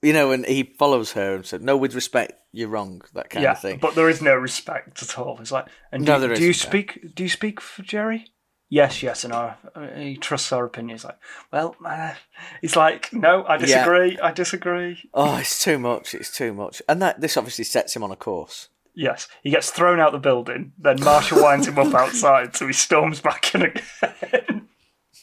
You 0.01 0.13
know, 0.13 0.31
and 0.31 0.45
he 0.45 0.63
follows 0.77 1.13
her 1.13 1.35
and 1.35 1.45
said, 1.45 1.63
no, 1.63 1.75
with 1.75 1.95
respect, 1.95 2.33
you're 2.51 2.69
wrong, 2.69 3.01
that 3.15 3.31
kind 3.31 3.43
yeah, 3.43 3.53
of 3.53 3.61
thing. 3.61 3.79
but 3.81 3.95
there 3.95 4.09
is 4.09 4.21
no 4.21 4.35
respect 4.35 5.01
at 5.01 5.17
all. 5.17 5.39
It's 5.41 5.51
like, 5.51 5.65
and 5.91 6.05
No, 6.05 6.15
do, 6.19 6.27
there 6.27 6.35
do 6.35 6.43
you 6.43 6.49
isn't, 6.51 6.67
no. 6.67 6.69
speak? 6.69 7.15
Do 7.15 7.23
you 7.23 7.29
speak 7.29 7.59
for 7.59 7.81
Jerry? 7.81 8.27
Yes, 8.69 9.01
yes, 9.01 9.23
and 9.23 9.33
our, 9.33 9.57
he 9.95 10.17
trusts 10.17 10.51
our 10.51 10.65
opinion. 10.65 10.97
He's 10.97 11.05
like, 11.05 11.17
well, 11.53 11.75
uh, 11.85 12.13
he's 12.61 12.75
like, 12.75 13.11
no, 13.13 13.45
I 13.47 13.57
disagree. 13.57 14.19
I 14.19 14.31
disagree. 14.31 15.09
Oh, 15.13 15.37
it's 15.37 15.63
too 15.63 15.79
much. 15.79 16.13
It's 16.13 16.35
too 16.35 16.53
much. 16.53 16.81
And 16.87 17.01
that 17.01 17.21
this 17.21 17.37
obviously 17.37 17.63
sets 17.63 17.95
him 17.95 18.03
on 18.03 18.11
a 18.11 18.15
course. 18.17 18.67
Yes, 18.93 19.27
he 19.41 19.51
gets 19.51 19.69
thrown 19.71 19.99
out 19.99 20.11
the 20.11 20.19
building. 20.19 20.73
Then 20.77 20.97
Marsha 20.97 21.41
winds 21.41 21.67
him 21.67 21.79
up 21.79 21.93
outside, 21.93 22.55
so 22.55 22.67
he 22.67 22.73
storms 22.73 23.21
back 23.21 23.55
in 23.55 23.61
again. 23.63 24.67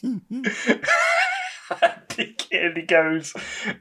and 2.51 2.77
he 2.77 2.83
goes, 2.83 3.33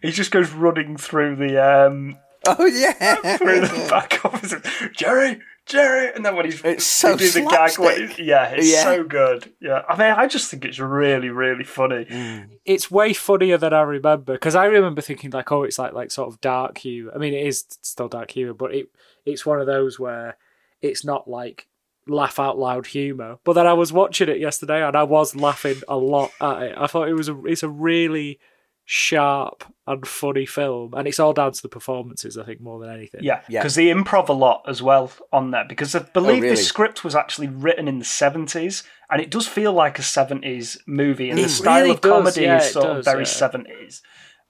he 0.02 0.10
just 0.10 0.30
goes 0.30 0.50
running 0.50 0.96
through 0.96 1.36
the 1.36 1.62
um, 1.62 2.16
Oh, 2.46 2.66
yeah. 2.66 3.36
through 3.38 3.60
the 3.60 3.86
back 3.88 4.22
office. 4.24 4.54
Jerry, 4.94 5.40
Jerry, 5.64 6.12
and 6.14 6.26
then 6.26 6.36
when 6.36 6.44
he's 6.44 6.62
It's 6.62 6.84
so 6.84 7.12
they 7.16 7.24
do 7.24 7.30
the 7.30 7.40
gag, 7.48 7.78
when- 7.78 7.96
slapstick. 7.96 8.18
yeah, 8.18 8.48
it's 8.50 8.70
Yeah. 8.70 8.82
so 8.82 9.02
good. 9.04 9.50
Yeah, 9.60 9.80
I 9.88 9.96
mean, 9.96 10.10
I 10.14 10.26
just 10.26 10.50
think 10.50 10.64
it's 10.66 10.78
really, 10.78 11.30
really 11.30 11.64
funny. 11.64 12.04
Mm. 12.04 12.50
it's 12.66 12.90
way 12.90 13.14
funnier 13.14 13.56
than 13.56 13.72
I 13.72 13.80
remember 13.80 14.34
because 14.34 14.54
I 14.54 14.66
remember 14.66 15.00
thinking 15.00 15.30
like, 15.30 15.50
oh, 15.52 15.62
it's 15.62 15.78
like 15.78 15.94
like 15.94 16.10
sort 16.10 16.28
of 16.28 16.40
dark 16.42 16.76
humor. 16.78 17.12
I 17.14 17.18
mean, 17.18 17.32
it 17.32 17.46
is 17.46 17.64
still 17.82 18.08
dark 18.08 18.30
humor, 18.32 18.52
but 18.52 18.74
it 18.74 18.88
it's 19.24 19.46
one 19.46 19.58
of 19.58 19.66
those 19.66 19.98
where 19.98 20.36
it's 20.82 21.02
not 21.02 21.26
like 21.26 21.66
laugh 22.06 22.38
out 22.38 22.58
loud 22.58 22.86
humor. 22.86 23.38
But 23.44 23.54
then 23.54 23.66
I 23.66 23.72
was 23.72 23.92
watching 23.92 24.28
it 24.28 24.38
yesterday 24.38 24.86
and 24.86 24.96
I 24.96 25.04
was 25.04 25.34
laughing 25.36 25.80
a 25.88 25.96
lot 25.96 26.32
at 26.40 26.62
it. 26.62 26.74
I 26.76 26.86
thought 26.86 27.08
it 27.08 27.14
was 27.14 27.28
a 27.28 27.44
it's 27.44 27.62
a 27.62 27.68
really 27.68 28.38
sharp 28.86 29.64
and 29.86 30.06
funny 30.06 30.44
film, 30.44 30.92
and 30.94 31.08
it's 31.08 31.18
all 31.18 31.32
down 31.32 31.52
to 31.52 31.62
the 31.62 31.68
performances. 31.68 32.36
I 32.36 32.44
think 32.44 32.60
more 32.60 32.78
than 32.78 32.90
anything. 32.90 33.22
Yeah, 33.22 33.40
Yeah. 33.48 33.60
because 33.60 33.74
they 33.74 33.86
improv 33.86 34.28
a 34.28 34.34
lot 34.34 34.64
as 34.68 34.82
well 34.82 35.10
on 35.32 35.50
there. 35.50 35.64
Because 35.66 35.94
I 35.94 36.00
believe 36.00 36.42
really? 36.42 36.56
this 36.56 36.66
script 36.66 37.02
was 37.04 37.14
actually 37.14 37.48
written 37.48 37.88
in 37.88 37.98
the 37.98 38.04
seventies, 38.04 38.84
and 39.10 39.20
it 39.20 39.30
does 39.30 39.48
feel 39.48 39.72
like 39.72 39.98
a 39.98 40.02
seventies 40.02 40.78
movie, 40.86 41.30
and 41.30 41.38
the 41.38 41.48
style 41.48 41.82
really 41.82 41.94
of 41.94 42.00
comedy 42.02 42.42
yeah, 42.42 42.58
is 42.58 42.66
it 42.66 42.72
sort 42.72 42.96
of 42.96 43.04
very 43.04 43.20
yeah. 43.20 43.24
seventies 43.24 44.02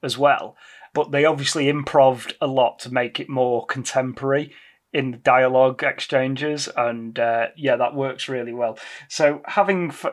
as 0.02 0.18
well. 0.18 0.56
But 0.92 1.10
they 1.10 1.24
obviously 1.24 1.68
improved 1.68 2.34
a 2.40 2.46
lot 2.46 2.78
to 2.80 2.92
make 2.92 3.18
it 3.18 3.28
more 3.28 3.66
contemporary 3.66 4.52
in 4.94 5.10
the 5.10 5.18
dialogue 5.18 5.82
exchanges, 5.82 6.68
and 6.76 7.18
uh, 7.18 7.48
yeah, 7.56 7.76
that 7.76 7.94
works 7.94 8.28
really 8.28 8.54
well. 8.54 8.78
So 9.08 9.42
having 9.44 9.88
f- 9.90 10.06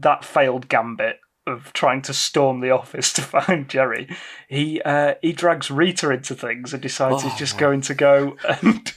that 0.00 0.24
failed 0.24 0.68
gambit 0.68 1.18
of 1.46 1.72
trying 1.72 2.02
to 2.02 2.12
storm 2.12 2.60
the 2.60 2.70
office 2.80 3.12
to 3.14 3.22
find 3.22 3.68
Jerry, 3.68 4.08
he 4.48 4.80
uh, 4.82 5.14
he 5.22 5.32
drags 5.32 5.70
Rita 5.70 6.10
into 6.10 6.34
things 6.34 6.72
and 6.72 6.82
decides 6.82 7.22
he's 7.22 7.32
Oh, 7.32 7.36
just 7.38 7.54
my- 7.54 7.60
going 7.60 7.80
to 7.82 7.94
go 7.94 8.36
and 8.62 8.92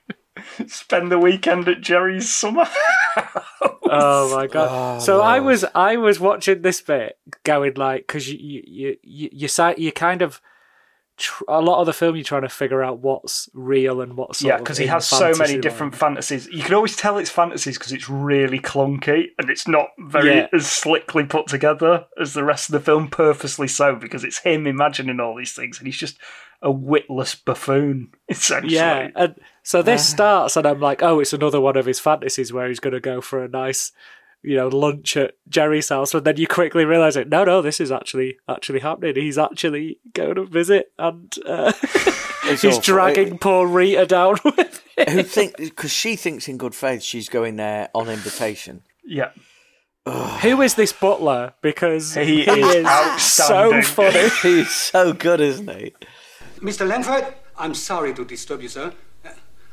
spend 0.66 1.10
the 1.10 1.18
weekend 1.18 1.68
at 1.68 1.80
Jerry's 1.80 2.30
summer 2.32 2.64
house. 2.64 3.44
Oh 3.90 4.36
my 4.36 4.46
god! 4.46 4.68
Oh, 4.70 5.04
so 5.04 5.20
I 5.22 5.40
was 5.40 5.64
I 5.74 5.96
was 5.96 6.20
watching 6.20 6.62
this 6.62 6.80
bit 6.80 7.18
going 7.44 7.74
like 7.74 8.06
because 8.06 8.28
you 8.28 8.38
you 8.38 8.62
you 9.02 9.28
you 9.32 9.48
you, 9.48 9.74
you 9.76 9.92
kind 9.92 10.22
of 10.22 10.40
tr- 11.18 11.44
a 11.48 11.60
lot 11.60 11.80
of 11.80 11.86
the 11.86 11.92
film 11.92 12.16
you're 12.16 12.24
trying 12.24 12.42
to 12.42 12.48
figure 12.48 12.82
out 12.82 13.00
what's 13.00 13.48
real 13.52 14.00
and 14.00 14.16
what's 14.16 14.40
Yeah, 14.42 14.56
because 14.58 14.78
he 14.78 14.86
has 14.86 15.06
so 15.06 15.32
many 15.36 15.58
different 15.58 15.94
fantasies. 15.94 16.46
You 16.46 16.62
can 16.62 16.74
always 16.74 16.96
tell 16.96 17.18
it's 17.18 17.30
fantasies 17.30 17.76
because 17.76 17.92
it's 17.92 18.08
really 18.08 18.58
clunky 18.58 19.26
and 19.38 19.50
it's 19.50 19.68
not 19.68 19.88
very 19.98 20.36
Yeah. 20.36 20.46
as 20.52 20.66
slickly 20.66 21.24
put 21.24 21.46
together 21.48 22.06
as 22.20 22.32
the 22.34 22.44
rest 22.44 22.68
of 22.68 22.72
the 22.72 22.80
film. 22.80 23.08
Purposely 23.08 23.68
so 23.68 23.94
because 23.96 24.24
it's 24.24 24.38
him 24.38 24.66
imagining 24.66 25.20
all 25.20 25.36
these 25.36 25.52
things 25.52 25.78
and 25.78 25.86
he's 25.86 25.98
just 25.98 26.18
a 26.62 26.70
witless 26.70 27.34
buffoon 27.34 28.08
essentially. 28.28 28.74
Yeah, 28.74 29.08
and 29.14 29.34
so 29.62 29.82
this 29.82 30.08
starts, 30.08 30.56
and 30.56 30.66
I'm 30.66 30.80
like, 30.80 31.02
oh, 31.02 31.20
it's 31.20 31.32
another 31.32 31.60
one 31.60 31.76
of 31.76 31.86
his 31.86 32.00
fantasies 32.00 32.52
where 32.52 32.68
he's 32.68 32.80
going 32.80 32.94
to 32.94 33.00
go 33.00 33.20
for 33.20 33.44
a 33.44 33.48
nice 33.48 33.92
you 34.42 34.56
know, 34.56 34.68
lunch 34.68 35.16
at 35.16 35.34
Jerry's 35.48 35.88
house, 35.88 36.14
and 36.14 36.24
then 36.24 36.36
you 36.36 36.46
quickly 36.46 36.84
realise 36.84 37.16
it. 37.16 37.28
No, 37.28 37.44
no, 37.44 37.60
this 37.62 37.80
is 37.80 37.90
actually 37.90 38.38
actually 38.48 38.80
happening. 38.80 39.14
He's 39.16 39.38
actually 39.38 39.98
going 40.14 40.36
to 40.36 40.44
visit, 40.46 40.92
and 40.98 41.32
uh, 41.44 41.72
he's 42.44 42.64
awful. 42.64 42.80
dragging 42.80 43.38
poor 43.38 43.66
Rita 43.66 44.06
down 44.06 44.36
with 44.44 44.82
him. 44.96 45.12
Who 45.12 45.22
think 45.22 45.56
because 45.56 45.92
she 45.92 46.16
thinks 46.16 46.48
in 46.48 46.56
good 46.56 46.74
faith 46.74 47.02
she's 47.02 47.28
going 47.28 47.56
there 47.56 47.88
on 47.94 48.08
invitation. 48.08 48.82
Yeah. 49.04 49.30
Who 50.06 50.62
is 50.62 50.74
this 50.74 50.92
butler? 50.92 51.52
Because 51.60 52.14
He 52.14 52.44
he, 52.44 52.50
is 52.50 52.86
is, 52.86 53.22
so 53.22 53.82
funny. 53.82 54.28
He's 54.42 54.70
so 54.70 55.12
good, 55.12 55.38
isn't 55.40 55.68
he? 55.68 55.94
Mr. 56.60 56.88
Langford, 56.88 57.34
I'm 57.58 57.74
sorry 57.74 58.14
to 58.14 58.24
disturb 58.24 58.62
you, 58.62 58.68
sir. 58.68 58.92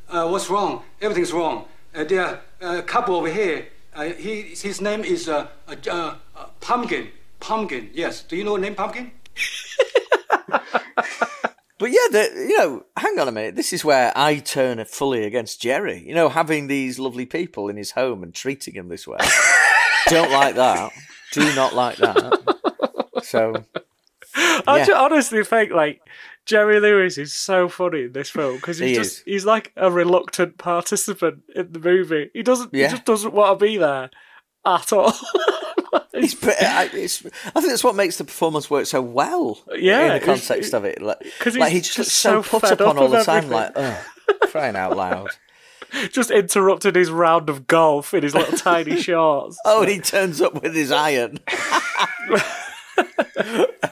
Uh, 0.10 0.28
what's 0.28 0.50
wrong? 0.50 0.84
Everything's 1.02 1.32
wrong. 1.32 1.66
Uh, 1.96 2.04
there 2.04 2.42
are 2.62 2.78
a 2.78 2.84
couple 2.84 3.16
over 3.16 3.32
here. 3.32 3.68
Uh, 3.96 4.04
he, 4.06 4.42
his 4.42 4.82
name 4.82 5.04
is 5.04 5.30
uh, 5.30 5.48
uh, 5.68 5.76
uh, 5.90 6.16
uh, 6.36 6.46
Pumpkin. 6.60 7.08
Pumpkin, 7.40 7.90
yes. 7.94 8.24
Do 8.24 8.36
you 8.36 8.44
know 8.44 8.56
the 8.56 8.62
name 8.62 8.76
Pumpkin? 8.76 9.12
But 11.78 11.92
yeah, 11.92 12.08
the, 12.10 12.30
you 12.48 12.58
know, 12.58 12.86
hang 12.96 13.20
on 13.20 13.28
a 13.28 13.34
minute. 13.34 13.58
This 13.58 13.74
is 13.74 13.84
where 13.84 14.14
I 14.16 14.38
turn 14.40 14.84
fully 14.86 15.26
against 15.26 15.62
Jerry. 15.62 16.02
You 16.08 16.16
know, 16.16 16.30
having 16.30 16.68
these 16.68 17.00
lovely 17.00 17.26
people 17.26 17.68
in 17.68 17.76
his 17.76 17.92
home 17.92 18.24
and 18.24 18.34
treating 18.34 18.74
him 18.76 18.88
this 18.88 19.06
way. 19.06 19.18
Don't 20.08 20.32
like 20.32 20.56
that. 20.56 20.94
Do 21.34 21.54
not 21.54 21.76
like 21.76 21.98
that. 21.98 22.40
So 23.24 23.66
I 24.68 24.78
Yeah. 24.78 24.86
ju- 24.86 24.94
honestly 24.94 25.44
think 25.44 25.72
like 25.74 26.00
Jerry 26.46 26.80
Lewis 26.80 27.18
is 27.18 27.34
so 27.34 27.68
funny 27.68 28.04
in 28.04 28.12
this 28.14 28.30
film 28.30 28.56
because 28.58 28.78
he's 28.80 28.90
He 28.90 28.96
just 28.96 29.18
is. 29.20 29.24
he's 29.26 29.46
like 29.46 29.72
a 29.76 29.92
reluctant 29.92 30.58
participant 30.58 31.44
in 31.56 31.72
the 31.72 31.80
movie. 31.80 32.30
He 32.34 32.44
doesn't 32.44 32.74
Yeah. 32.74 32.88
he 32.88 32.92
just 32.92 33.06
doesn't 33.06 33.34
want 33.34 33.60
to 33.60 33.66
be 33.66 33.78
there 33.78 34.10
at 34.66 34.94
all. 34.94 35.14
It's, 36.18 36.34
it's, 36.42 37.26
I 37.26 37.60
think 37.60 37.68
that's 37.68 37.84
what 37.84 37.94
makes 37.96 38.18
the 38.18 38.24
performance 38.24 38.70
work 38.70 38.86
so 38.86 39.02
well. 39.02 39.60
Yeah, 39.76 40.14
in 40.14 40.20
the 40.22 40.26
context 40.26 40.74
of 40.74 40.86
it, 40.86 41.02
like, 41.02 41.18
like 41.58 41.74
he 41.74 41.80
just 41.82 41.94
just 41.94 41.98
looks 41.98 42.14
so, 42.14 42.42
so 42.42 42.60
put 42.60 42.72
upon 42.72 42.96
up 42.96 43.02
all 43.02 43.08
the 43.10 43.18
with 43.18 43.26
time, 43.26 43.52
everything. 43.52 43.84
like 44.32 44.42
crying 44.50 44.76
out 44.78 44.96
loud. 44.96 45.28
just 46.12 46.32
interrupted 46.32 46.96
his 46.96 47.12
round 47.12 47.50
of 47.50 47.68
golf 47.68 48.14
in 48.14 48.24
his 48.24 48.34
little 48.34 48.58
tiny 48.58 48.96
shorts. 49.02 49.58
Oh, 49.66 49.82
and 49.82 49.92
he 49.92 50.00
turns 50.00 50.40
up 50.42 50.62
with 50.64 50.74
his 50.74 50.90
iron. 50.90 51.40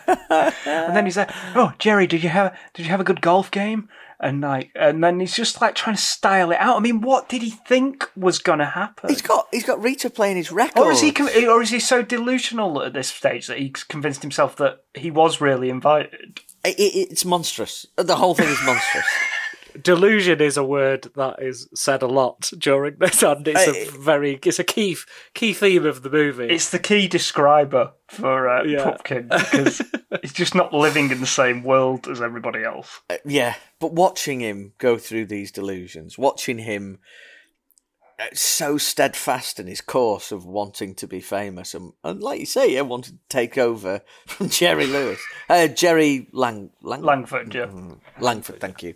And 0.66 0.96
then 0.96 1.06
he's 1.06 1.18
like, 1.18 1.32
"Oh, 1.56 1.74
Jerry, 1.80 2.08
did 2.08 2.24
you 2.24 2.30
have 2.30 2.56
did 2.74 2.86
you 2.86 2.90
have 2.92 3.00
a 3.00 3.04
good 3.04 3.22
golf 3.22 3.52
game?" 3.52 3.90
And 4.20 4.42
like, 4.42 4.72
and 4.76 5.04
then 5.04 5.20
he's 5.20 5.36
just 5.36 5.60
like 5.62 5.76
trying 5.76 5.96
to 5.98 6.02
style 6.02 6.52
it 6.52 6.58
out. 6.60 6.78
I 6.78 6.80
mean, 6.80 7.02
what 7.02 7.28
did 7.28 7.42
he 7.42 7.50
think 7.50 8.10
was 8.16 8.40
going 8.40 8.60
to 8.60 8.66
happen? 8.66 9.10
He's 9.10 9.22
got 9.22 9.48
he's 9.52 9.66
got 9.66 9.84
Rita 9.84 10.10
playing 10.10 10.38
his 10.38 10.52
record. 10.52 10.80
or 10.82 10.92
is 10.92 11.02
he, 11.02 11.12
or 11.46 11.62
is 11.62 11.72
he 11.72 11.80
so 11.80 12.02
delusional 12.02 12.82
at 12.84 12.94
this 12.94 13.10
stage 13.10 13.48
that 13.48 13.58
he's 13.58 13.84
convinced 13.84 14.22
himself 14.22 14.56
that 14.58 14.84
he 14.94 15.12
was 15.12 15.42
really 15.42 15.70
invited? 15.70 16.40
It, 16.64 16.80
it, 16.80 17.12
it's 17.12 17.26
monstrous. 17.26 17.86
The 17.98 18.16
whole 18.16 18.34
thing 18.34 18.48
is 18.48 18.64
monstrous. 18.64 19.06
Delusion 19.82 20.42
is 20.42 20.58
a 20.58 20.64
word 20.64 21.10
that 21.16 21.42
is 21.42 21.68
said 21.74 22.02
a 22.02 22.08
lot 22.08 22.52
during 22.58 22.98
this, 23.00 23.24
and 23.24 23.48
it's 23.48 23.68
a 23.68 23.98
very 23.98 24.40
it's 24.44 24.60
a 24.60 24.64
key 24.64 24.98
key 25.34 25.54
theme 25.54 25.86
of 25.86 26.04
the 26.04 26.10
movie. 26.10 26.48
It's 26.48 26.70
the 26.70 26.80
key 26.80 27.08
describer 27.08 27.94
for 28.08 28.50
uh, 28.50 28.64
Yeah. 28.64 28.84
Pupkin 28.84 29.28
because 29.30 29.82
he's 30.22 30.34
just 30.34 30.56
not 30.56 30.74
living 30.74 31.12
in 31.12 31.20
the 31.20 31.28
same 31.28 31.64
world 31.64 32.08
as 32.08 32.22
everybody 32.22 32.64
else. 32.64 33.02
Uh, 33.10 33.18
yeah, 33.26 33.56
but 33.80 33.94
watching 33.94 34.40
him 34.40 34.74
go 34.78 34.98
through 34.98 35.26
these 35.26 35.52
delusions, 35.52 36.18
watching 36.18 36.60
him 36.60 37.00
uh, 38.20 38.26
so 38.34 38.78
steadfast 38.78 39.60
in 39.60 39.66
his 39.66 39.82
course 39.82 40.32
of 40.32 40.46
wanting 40.46 40.94
to 40.96 41.08
be 41.08 41.20
famous, 41.20 41.74
and, 41.74 41.94
and 42.04 42.22
like 42.22 42.40
you 42.40 42.46
say, 42.46 42.74
yeah, 42.74 42.82
wanted 42.82 43.14
to 43.14 43.20
take 43.28 43.58
over 43.58 44.02
from 44.28 44.50
Jerry 44.50 44.86
Lewis, 44.86 45.20
uh, 45.50 45.68
Jerry 45.68 46.28
Lang, 46.32 46.70
Lang 46.82 47.02
Langford, 47.02 47.54
yeah. 47.56 47.72
Langford. 48.20 48.60
Thank 48.60 48.84
you. 48.84 48.94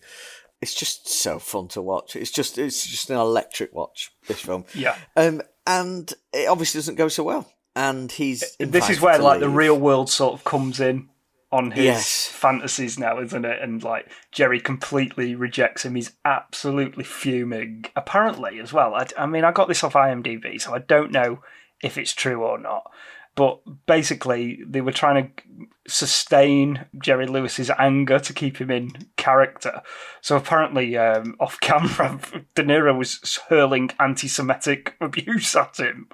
It's 0.61 0.73
just 0.73 1.07
so 1.07 1.38
fun 1.39 1.67
to 1.69 1.81
watch. 1.81 2.15
It's 2.15 2.31
just 2.31 2.57
it's 2.57 2.85
just 2.88 3.09
an 3.09 3.17
electric 3.17 3.73
watch. 3.73 4.11
This 4.27 4.39
film, 4.41 4.65
Yeah. 4.73 4.95
um, 5.15 5.41
and 5.67 6.11
it 6.34 6.47
obviously 6.47 6.79
doesn't 6.79 6.95
go 6.95 7.07
so 7.09 7.23
well. 7.23 7.51
And 7.75 8.11
he's 8.11 8.55
This 8.59 8.89
is 8.89 8.99
where 8.99 9.19
like 9.19 9.39
the 9.39 9.49
real 9.49 9.77
world 9.77 10.09
sort 10.09 10.34
of 10.34 10.43
comes 10.43 10.79
in 10.79 11.09
on 11.51 11.71
his 11.71 11.85
Yes. 11.85 12.27
fantasies 12.27 12.97
now, 12.97 13.19
isn't 13.21 13.45
it? 13.45 13.61
And 13.61 13.84
like 13.84 14.07
Jerry 14.31 14.59
completely 14.59 15.35
rejects 15.35 15.85
him. 15.85 15.93
He's 15.95 16.11
absolutely 16.25 17.03
fuming. 17.03 17.85
Apparently, 17.95 18.59
as 18.59 18.73
well. 18.73 18.95
I, 18.95 19.05
I 19.17 19.27
mean, 19.27 19.43
I 19.43 19.51
got 19.51 19.67
this 19.67 19.84
off 19.84 19.93
IMDb, 19.93 20.59
so 20.59 20.73
I 20.73 20.79
don't 20.79 21.11
know 21.11 21.43
if 21.84 21.97
it's 21.99 22.13
true 22.13 22.43
or 22.43 22.57
not. 22.57 22.89
But 23.38 23.59
basically, 23.85 24.59
they 24.68 24.81
were 24.81 24.91
trying 24.91 25.31
to 25.31 25.43
sustain 25.88 26.85
Jerry 27.01 27.27
Lewis's 27.27 27.69
anger 27.77 28.19
to 28.19 28.34
keep 28.34 28.57
him 28.59 28.72
in 28.72 28.91
character. 29.15 29.84
So 30.22 30.35
apparently, 30.35 30.97
um, 30.97 31.35
off 31.39 31.59
camera, 31.61 32.19
De 32.55 32.64
Niro 32.64 32.97
was 32.97 33.39
hurling 33.47 33.91
anti-Semitic 33.99 34.95
abuse 35.01 35.55
at 35.55 35.77
him 35.77 36.09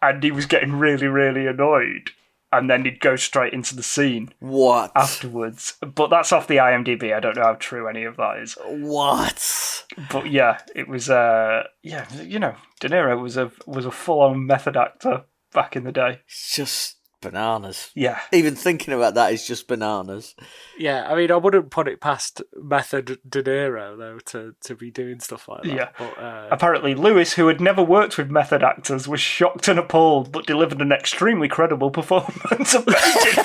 and 0.00 0.22
he 0.22 0.30
was 0.30 0.46
getting 0.46 0.72
really, 0.72 1.08
really 1.08 1.46
annoyed. 1.46 2.10
And 2.52 2.70
then 2.70 2.84
he'd 2.84 3.00
go 3.00 3.16
straight 3.16 3.52
into 3.52 3.74
the 3.74 3.82
scene 3.82 4.32
What? 4.38 4.92
afterwards. 4.94 5.74
But 5.80 6.08
that's 6.08 6.32
off 6.32 6.46
the 6.46 6.58
IMDb. 6.58 7.12
I 7.12 7.18
don't 7.18 7.36
know 7.36 7.42
how 7.42 7.54
true 7.54 7.88
any 7.88 8.04
of 8.04 8.16
that 8.16 8.38
is. 8.38 8.56
What? 8.64 9.84
But 10.10 10.30
yeah, 10.30 10.60
it 10.74 10.86
was. 10.86 11.10
Uh, 11.10 11.64
yeah, 11.82 12.06
you 12.14 12.38
know, 12.38 12.54
De 12.78 12.88
Niro 12.88 13.20
was 13.20 13.36
a 13.36 13.50
was 13.66 13.84
a 13.84 13.90
full 13.90 14.20
on 14.20 14.46
method 14.46 14.76
actor 14.76 15.24
back 15.56 15.74
in 15.74 15.82
the 15.82 15.90
day. 15.92 16.20
It's 16.28 16.54
just 16.54 16.92
bananas. 17.22 17.90
Yeah, 17.94 18.20
Even 18.30 18.54
thinking 18.54 18.92
about 18.94 19.14
that 19.14 19.32
is 19.32 19.46
just 19.46 19.66
bananas. 19.66 20.36
Yeah, 20.78 21.10
I 21.10 21.16
mean, 21.16 21.32
I 21.32 21.36
wouldn't 21.36 21.70
put 21.70 21.88
it 21.88 22.00
past 22.00 22.42
Method 22.54 23.18
De 23.28 23.42
Niro 23.42 23.98
though 23.98 24.18
to, 24.26 24.54
to 24.64 24.74
be 24.76 24.90
doing 24.92 25.18
stuff 25.18 25.48
like 25.48 25.62
that. 25.62 25.72
Yeah. 25.72 25.88
but, 25.98 26.18
uh, 26.18 26.48
Apparently, 26.52 26.94
Lewis, 26.94 27.32
who 27.32 27.48
had 27.48 27.60
never 27.60 27.82
worked 27.82 28.18
with 28.18 28.30
method 28.30 28.62
actors, 28.62 29.08
was 29.08 29.20
shocked 29.20 29.66
and 29.66 29.78
appalled, 29.78 30.30
but 30.30 30.46
delivered 30.46 30.80
an 30.82 30.92
extremely 30.92 31.48
credible 31.48 31.90
performance. 31.90 32.72
he 32.72 32.78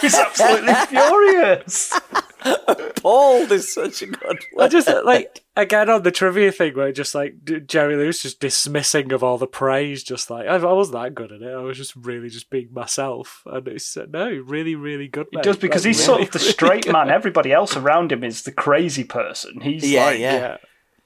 was 0.03 0.13
absolutely 0.15 0.73
furious. 0.87 1.99
Paul 2.95 3.51
is 3.51 3.73
such 3.73 4.01
a 4.01 4.07
good 4.07 4.39
I 4.59 4.67
just 4.67 4.87
like 5.05 5.43
again 5.55 5.89
on 5.89 6.03
the 6.03 6.11
trivia 6.11 6.51
thing 6.51 6.75
where 6.75 6.91
just 6.91 7.13
like 7.13 7.35
Jerry 7.67 7.95
Lewis 7.95 8.21
just 8.21 8.39
dismissing 8.39 9.11
of 9.11 9.23
all 9.23 9.37
the 9.37 9.47
praise, 9.47 10.03
just 10.03 10.29
like 10.29 10.47
I, 10.47 10.55
I 10.55 10.73
wasn't 10.73 11.01
that 11.01 11.15
good 11.15 11.31
at 11.31 11.41
it. 11.41 11.53
I 11.53 11.61
was 11.61 11.77
just 11.77 11.95
really 11.95 12.29
just 12.29 12.49
being 12.49 12.69
myself, 12.71 13.43
and 13.45 13.67
it's 13.67 13.95
uh, 13.97 14.05
no, 14.09 14.29
really, 14.29 14.75
really 14.75 15.07
good. 15.07 15.27
He 15.31 15.41
does 15.41 15.57
because 15.57 15.83
Like, 15.83 15.95
he's 15.95 16.03
sort 16.03 16.21
of 16.21 16.31
the 16.31 16.39
really 16.39 16.51
straight 16.51 16.83
good. 16.85 16.93
man. 16.93 17.09
Everybody 17.09 17.51
else 17.51 17.75
around 17.75 18.11
him 18.11 18.23
is 18.23 18.43
the 18.43 18.51
crazy 18.51 19.03
person. 19.03 19.61
He's 19.61 19.89
Yeah, 19.89 20.05
like, 20.05 20.19
yeah. 20.19 20.35
Yeah, 20.35 20.57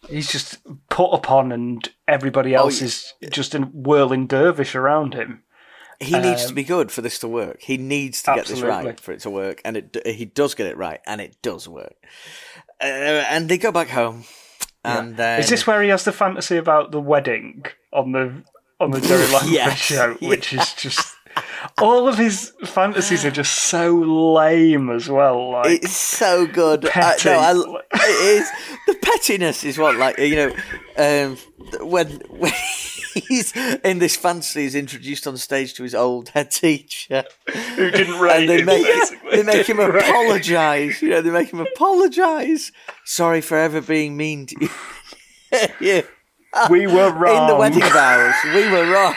he's 0.09 0.31
just 0.31 0.57
put 0.89 1.11
upon, 1.11 1.51
and 1.51 1.87
everybody 2.07 2.53
else 2.53 2.81
yeah. 2.81 2.87
is 2.87 3.13
just 3.29 3.55
a 3.55 3.59
whirling 3.61 4.27
dervish 4.27 4.75
around 4.75 5.13
him. 5.13 5.43
He 5.99 6.17
needs 6.19 6.45
to 6.45 6.53
be 6.53 6.63
good 6.63 6.91
for 6.91 7.01
this 7.01 7.19
to 7.19 7.27
work. 7.27 7.61
He 7.61 7.77
needs 7.77 8.21
to 8.23 8.35
get 8.35 8.45
this 8.47 8.61
Um, 8.61 8.67
right 8.69 8.99
for 8.99 9.11
it 9.13 9.21
to 9.21 9.29
work, 9.29 9.61
and 9.65 9.77
it 9.77 9.97
he 10.05 10.25
does 10.25 10.53
get 10.55 10.67
it 10.67 10.77
right, 10.77 10.99
and 11.05 11.21
it 11.21 11.35
does 11.41 11.67
work. 11.67 11.95
Uh, 12.81 12.85
and 13.29 13.47
they 13.49 13.57
go 13.57 13.71
back 13.71 13.89
home, 13.89 14.25
and 14.83 15.15
then 15.17 15.39
Is 15.39 15.49
this 15.49 15.65
where 15.65 15.81
he 15.81 15.89
has 15.89 16.03
the 16.03 16.11
fantasy 16.11 16.57
about 16.57 16.91
the 16.91 16.99
wedding 16.99 17.65
on 17.93 18.11
the 18.11 18.43
on 18.79 18.91
the 18.91 18.99
Jerry 19.01 19.25
Langford 19.31 19.51
Yes. 19.51 19.77
show, 19.77 20.13
which 20.21 20.51
is 20.53 20.73
just 20.73 21.15
all 21.81 22.07
of 22.07 22.17
his 22.17 22.53
fantasies 22.65 23.23
are 23.25 23.31
just 23.31 23.53
so 23.53 23.95
lame 23.95 24.89
as 24.89 25.09
well. 25.09 25.51
Like 25.51 25.83
It's 25.83 25.95
so 25.95 26.45
good. 26.45 26.85
I, 26.85 26.89
Petty. 26.89 27.29
no, 27.29 27.39
I, 27.39 27.97
it 27.99 28.41
is 28.41 28.49
the 28.87 28.95
pettiness 28.95 29.63
is 29.63 29.77
what 29.77 29.95
like 29.95 30.17
you 30.17 30.35
know 30.35 30.51
um, 30.97 31.37
when 31.89 32.07
when 32.29 32.51
he's 33.15 33.55
in 33.55 33.99
this 33.99 34.15
fantasy 34.15 34.63
he's 34.63 34.75
introduced 34.75 35.25
on 35.25 35.37
stage 35.37 35.73
to 35.73 35.83
his 35.83 35.95
old 35.95 36.29
head 36.29 36.51
teacher 36.51 37.23
who 37.75 37.91
didn't 37.91 38.19
rate 38.19 38.41
and 38.41 38.49
they 38.49 38.59
him, 38.59 38.65
make 38.65 39.31
they 39.31 39.43
make 39.43 39.67
him 39.67 39.77
rate 39.79 39.89
him. 39.89 39.95
apologize. 39.95 41.01
You 41.01 41.09
know 41.09 41.21
they 41.21 41.31
make 41.31 41.51
him 41.51 41.59
apologize. 41.59 42.71
Sorry 43.05 43.41
for 43.41 43.57
ever 43.57 43.81
being 43.81 44.17
mean 44.17 44.47
to 44.47 44.55
you. 44.61 44.69
yeah. 45.79 46.01
We 46.69 46.87
were 46.87 47.11
wrong. 47.11 47.41
in 47.41 47.47
the 47.47 47.55
wedding 47.55 47.81
vows. 47.81 48.35
We 48.45 48.69
were 48.69 48.91
wrong. 48.91 49.15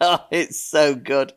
Oh, 0.00 0.18
it's 0.30 0.60
so 0.60 0.94
good. 0.94 1.32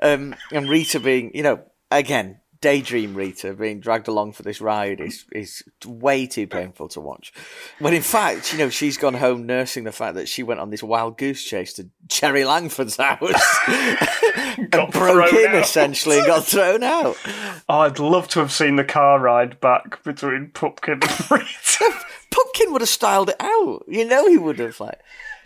Um, 0.00 0.36
and 0.52 0.68
Rita 0.68 1.00
being, 1.00 1.32
you 1.34 1.42
know, 1.42 1.64
again, 1.90 2.40
daydream 2.64 3.14
Rita 3.14 3.52
being 3.52 3.78
dragged 3.78 4.08
along 4.08 4.32
for 4.32 4.42
this 4.42 4.58
ride 4.58 4.98
is 4.98 5.26
is 5.32 5.62
way 5.84 6.26
too 6.26 6.46
painful 6.46 6.88
to 6.88 7.00
watch. 7.00 7.30
When 7.78 7.92
in 7.92 8.00
fact, 8.00 8.54
you 8.54 8.58
know, 8.58 8.70
she's 8.70 8.96
gone 8.96 9.12
home 9.12 9.44
nursing 9.44 9.84
the 9.84 9.92
fact 9.92 10.14
that 10.14 10.28
she 10.28 10.42
went 10.42 10.60
on 10.60 10.70
this 10.70 10.82
wild 10.82 11.18
goose 11.18 11.44
chase 11.44 11.74
to 11.74 11.90
Jerry 12.06 12.46
Langford's 12.46 12.96
house 12.98 13.58
and 13.68 14.70
broke 14.70 15.34
in 15.34 15.50
out. 15.50 15.56
essentially 15.56 16.16
and 16.20 16.26
got 16.26 16.46
thrown 16.46 16.82
out. 16.82 17.18
Oh, 17.68 17.80
I'd 17.80 17.98
love 17.98 18.28
to 18.28 18.40
have 18.40 18.50
seen 18.50 18.76
the 18.76 18.84
car 18.84 19.20
ride 19.20 19.60
back 19.60 20.02
between 20.02 20.50
Pupkin 20.54 21.00
and 21.02 21.30
Rita. 21.30 21.92
Pumpkin 22.30 22.72
would 22.72 22.80
have 22.80 22.88
styled 22.88 23.28
it 23.28 23.36
out. 23.40 23.84
You 23.86 24.06
know, 24.06 24.26
he 24.26 24.38
would 24.38 24.58
have 24.58 24.80
like. 24.80 25.00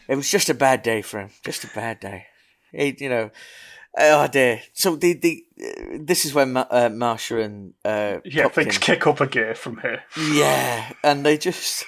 It 0.07 0.15
was 0.15 0.31
just 0.31 0.49
a 0.51 0.55
bad 0.55 0.85
day 0.85 1.03
for 1.03 1.19
him. 1.19 1.31
Just 1.45 1.65
a 1.65 1.69
bad 1.75 1.99
day. 1.99 2.27
He, 2.71 2.97
you 3.01 3.09
know, 3.09 3.31
oh 3.97 4.27
dear. 4.29 4.61
So 4.75 4.97
the 4.97 5.15
the 5.15 5.45
uh, 5.61 5.99
this 6.01 6.25
is 6.25 6.35
when 6.35 6.53
Ma- 6.53 6.67
uh, 6.71 6.89
Marsha 6.89 7.43
and 7.45 7.75
uh, 7.85 8.19
Yeah, 8.25 8.45
Pupkin- 8.49 8.53
things 8.65 8.79
kick 8.79 9.07
up 9.07 9.21
a 9.21 9.27
gear 9.27 9.55
from 9.55 9.79
here. 9.79 10.03
Yeah, 10.33 10.93
and 11.03 11.25
they 11.25 11.39
just 11.39 11.85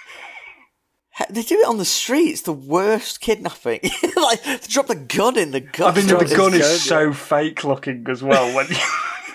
they 1.29 1.43
do 1.43 1.57
it 1.61 1.69
on 1.69 1.77
the 1.79 1.85
street. 1.85 2.31
It's 2.31 2.43
the 2.43 2.53
worst 2.53 3.21
kidnapping. 3.21 3.81
like 4.17 4.43
they 4.43 4.59
drop 4.69 4.87
the 4.87 4.95
gun 4.95 5.37
in 5.39 5.51
the 5.51 5.61
gun. 5.61 5.93
I 5.93 5.97
mean, 5.97 6.07
the 6.07 6.19
It's 6.19 6.35
gun 6.37 6.53
good. 6.53 6.61
is 6.63 6.83
so 6.83 7.13
fake 7.13 7.63
looking 7.65 8.07
as 8.09 8.23
well 8.23 8.55
when 8.55 8.67
you, 8.69 8.77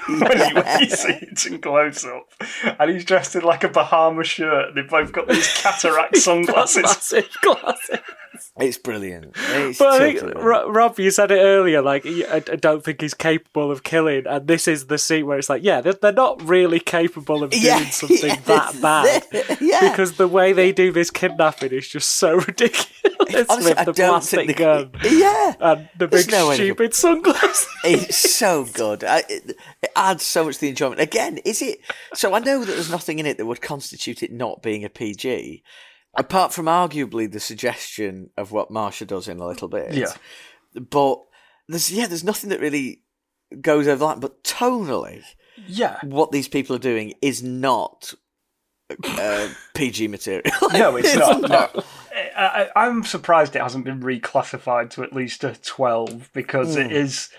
when, 0.20 0.38
you, 0.38 0.56
when 0.56 0.80
you 0.82 0.90
see 0.90 1.14
it 1.14 1.46
in 1.46 1.62
close 1.62 2.04
up. 2.06 2.28
And 2.80 2.90
he's 2.90 3.06
dressed 3.06 3.36
in 3.36 3.44
like 3.44 3.64
a 3.64 3.70
Bahama 3.70 4.24
shirt. 4.24 4.74
They've 4.74 4.90
both 4.90 5.12
got 5.12 5.28
these 5.28 5.48
cataract 5.62 6.18
sunglasses. 6.18 6.82
Massive 6.84 7.30
glasses. 7.42 8.00
It's 8.58 8.78
brilliant. 8.78 9.36
It's 9.50 9.80
But 9.80 10.02
I 10.02 10.14
think, 10.14 10.34
Rob, 10.36 11.00
you 11.00 11.12
said 11.12 11.32
it 11.32 11.40
earlier. 11.40 11.82
Like, 11.82 12.06
I 12.06 12.40
don't 12.40 12.84
think 12.84 13.02
he's 13.02 13.14
capable 13.14 13.72
of 13.72 13.84
killing, 13.84 14.26
and 14.28 14.48
this 14.48 14.68
is 14.68 14.88
the 14.88 14.98
scene 14.98 15.26
where 15.26 15.38
it's 15.38 15.50
like, 15.50 15.64
yeah, 15.64 15.82
they're, 15.82 16.12
not 16.14 16.42
really 16.48 16.80
capable 16.80 17.44
of 17.44 17.50
doing 17.52 17.64
Yeah, 17.64 17.90
something 17.90 18.18
yeah, 18.30 18.36
that 18.46 18.82
bad. 18.82 19.24
it. 19.32 19.60
Yeah. 19.62 19.90
because 19.90 20.14
the 20.14 20.28
way 20.28 20.54
they 20.54 20.72
do 20.72 20.92
this 20.92 21.10
kidnapping 21.12 21.72
is 21.72 21.88
just 21.88 22.12
so 22.12 22.36
ridiculous 22.48 22.86
Honestly, 23.50 23.72
with 23.72 23.78
I 23.80 23.84
the 23.86 23.94
plastic 23.94 24.48
they- 24.48 24.54
gun 24.54 24.92
Yeah, 25.04 25.54
and 25.60 25.90
the 25.98 26.08
big 26.08 26.30
no 26.32 26.54
stupid 26.54 26.94
sunglasses. 26.94 27.68
it's 27.84 28.18
so 28.36 28.66
good. 28.66 29.04
I, 29.04 29.20
it, 29.30 29.58
it 29.82 29.92
adds 29.96 30.24
so 30.24 30.46
much 30.46 30.56
to 30.56 30.62
the 30.62 30.70
enjoyment. 30.70 31.02
Again, 31.02 31.40
is 31.40 31.62
it? 31.62 31.80
So 32.14 32.34
I 32.34 32.40
know 32.40 32.60
that 32.64 32.72
there's 32.72 32.92
nothing 32.92 33.20
in 33.20 33.26
it 33.26 33.38
that 33.38 33.46
would 33.46 33.62
constitute 33.62 34.22
it 34.24 34.32
not 34.32 34.62
being 34.62 34.84
a 34.86 34.90
PG, 34.90 35.64
apart 36.16 36.54
from 36.54 36.66
arguably 36.66 37.32
the 37.32 37.40
suggestion 37.40 38.30
of 38.38 38.52
what 38.52 38.70
Marsha 38.70 39.06
does 39.08 39.28
in 39.28 39.40
a 39.40 39.48
little 39.48 39.68
bit. 39.68 39.94
Yeah. 39.94 40.14
but 40.90 41.20
there's 41.68 41.92
yeah, 41.92 42.08
there's 42.08 42.24
nothing 42.24 42.50
that 42.52 42.60
really 42.60 43.02
goes 43.62 43.88
over 43.88 44.06
that. 44.08 44.20
But 44.20 44.44
tonally, 44.44 45.24
Yeah. 45.68 45.98
what 46.04 46.32
these 46.32 46.48
people 46.48 46.76
are 46.76 46.80
doing 46.80 47.14
is 47.22 47.42
not 47.44 48.14
uh, 49.04 49.50
PG 49.74 50.08
material. 50.10 50.44
No, 50.74 50.96
it's 50.96 51.16
not. 51.16 51.42
No. 51.42 51.84
I, 52.38 52.70
I, 52.76 52.86
I'm 52.86 53.04
surprised 53.04 53.56
it 53.56 53.62
hasn't 53.62 53.86
been 53.86 54.02
reclassified 54.02 54.90
to 54.92 55.04
at 55.04 55.14
least 55.14 55.44
a 55.44 55.56
12 55.56 56.30
because 56.34 56.76
it 56.76 56.88
Hmm. 56.88 56.94
is. 56.94 57.30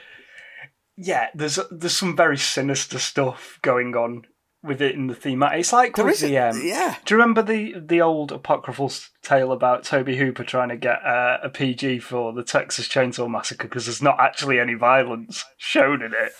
Yeah, 0.99 1.29
there's 1.35 1.59
there's 1.71 1.97
some 1.97 2.17
very 2.17 2.39
sinister 2.39 2.99
stuff 2.99 3.59
going 3.63 3.95
on 3.95 4.23
with 4.63 4.83
it 4.83 4.95
in 4.95 5.07
the 5.07 5.15
theme. 5.15 5.43
It's 5.43 5.73
like 5.73 5.95
There 5.95 6.05
with 6.05 6.15
is 6.15 6.21
the 6.21 6.39
um, 6.39 6.61
yeah. 6.63 6.97
Do 7.05 7.15
you 7.15 7.21
remember 7.21 7.43
the 7.43 7.75
the 7.79 8.01
old 8.01 8.33
apocryphal 8.33 8.93
tale 9.23 9.53
about 9.53 9.85
Tobe 9.85 10.09
Hooper 10.09 10.45
trying 10.45 10.71
to 10.71 10.77
get 10.77 11.05
uh, 11.05 11.39
a 11.43 11.49
PG 11.49 12.01
for 12.01 12.33
the 12.33 12.43
Texas 12.43 12.89
Chainsaw 12.89 13.31
Massacre 13.31 13.69
because 13.69 13.87
there's 13.87 14.03
not 14.03 14.19
actually 14.21 14.59
any 14.59 14.75
violence 14.75 15.45
shown 15.57 16.03
in 16.03 16.13
it, 16.13 16.33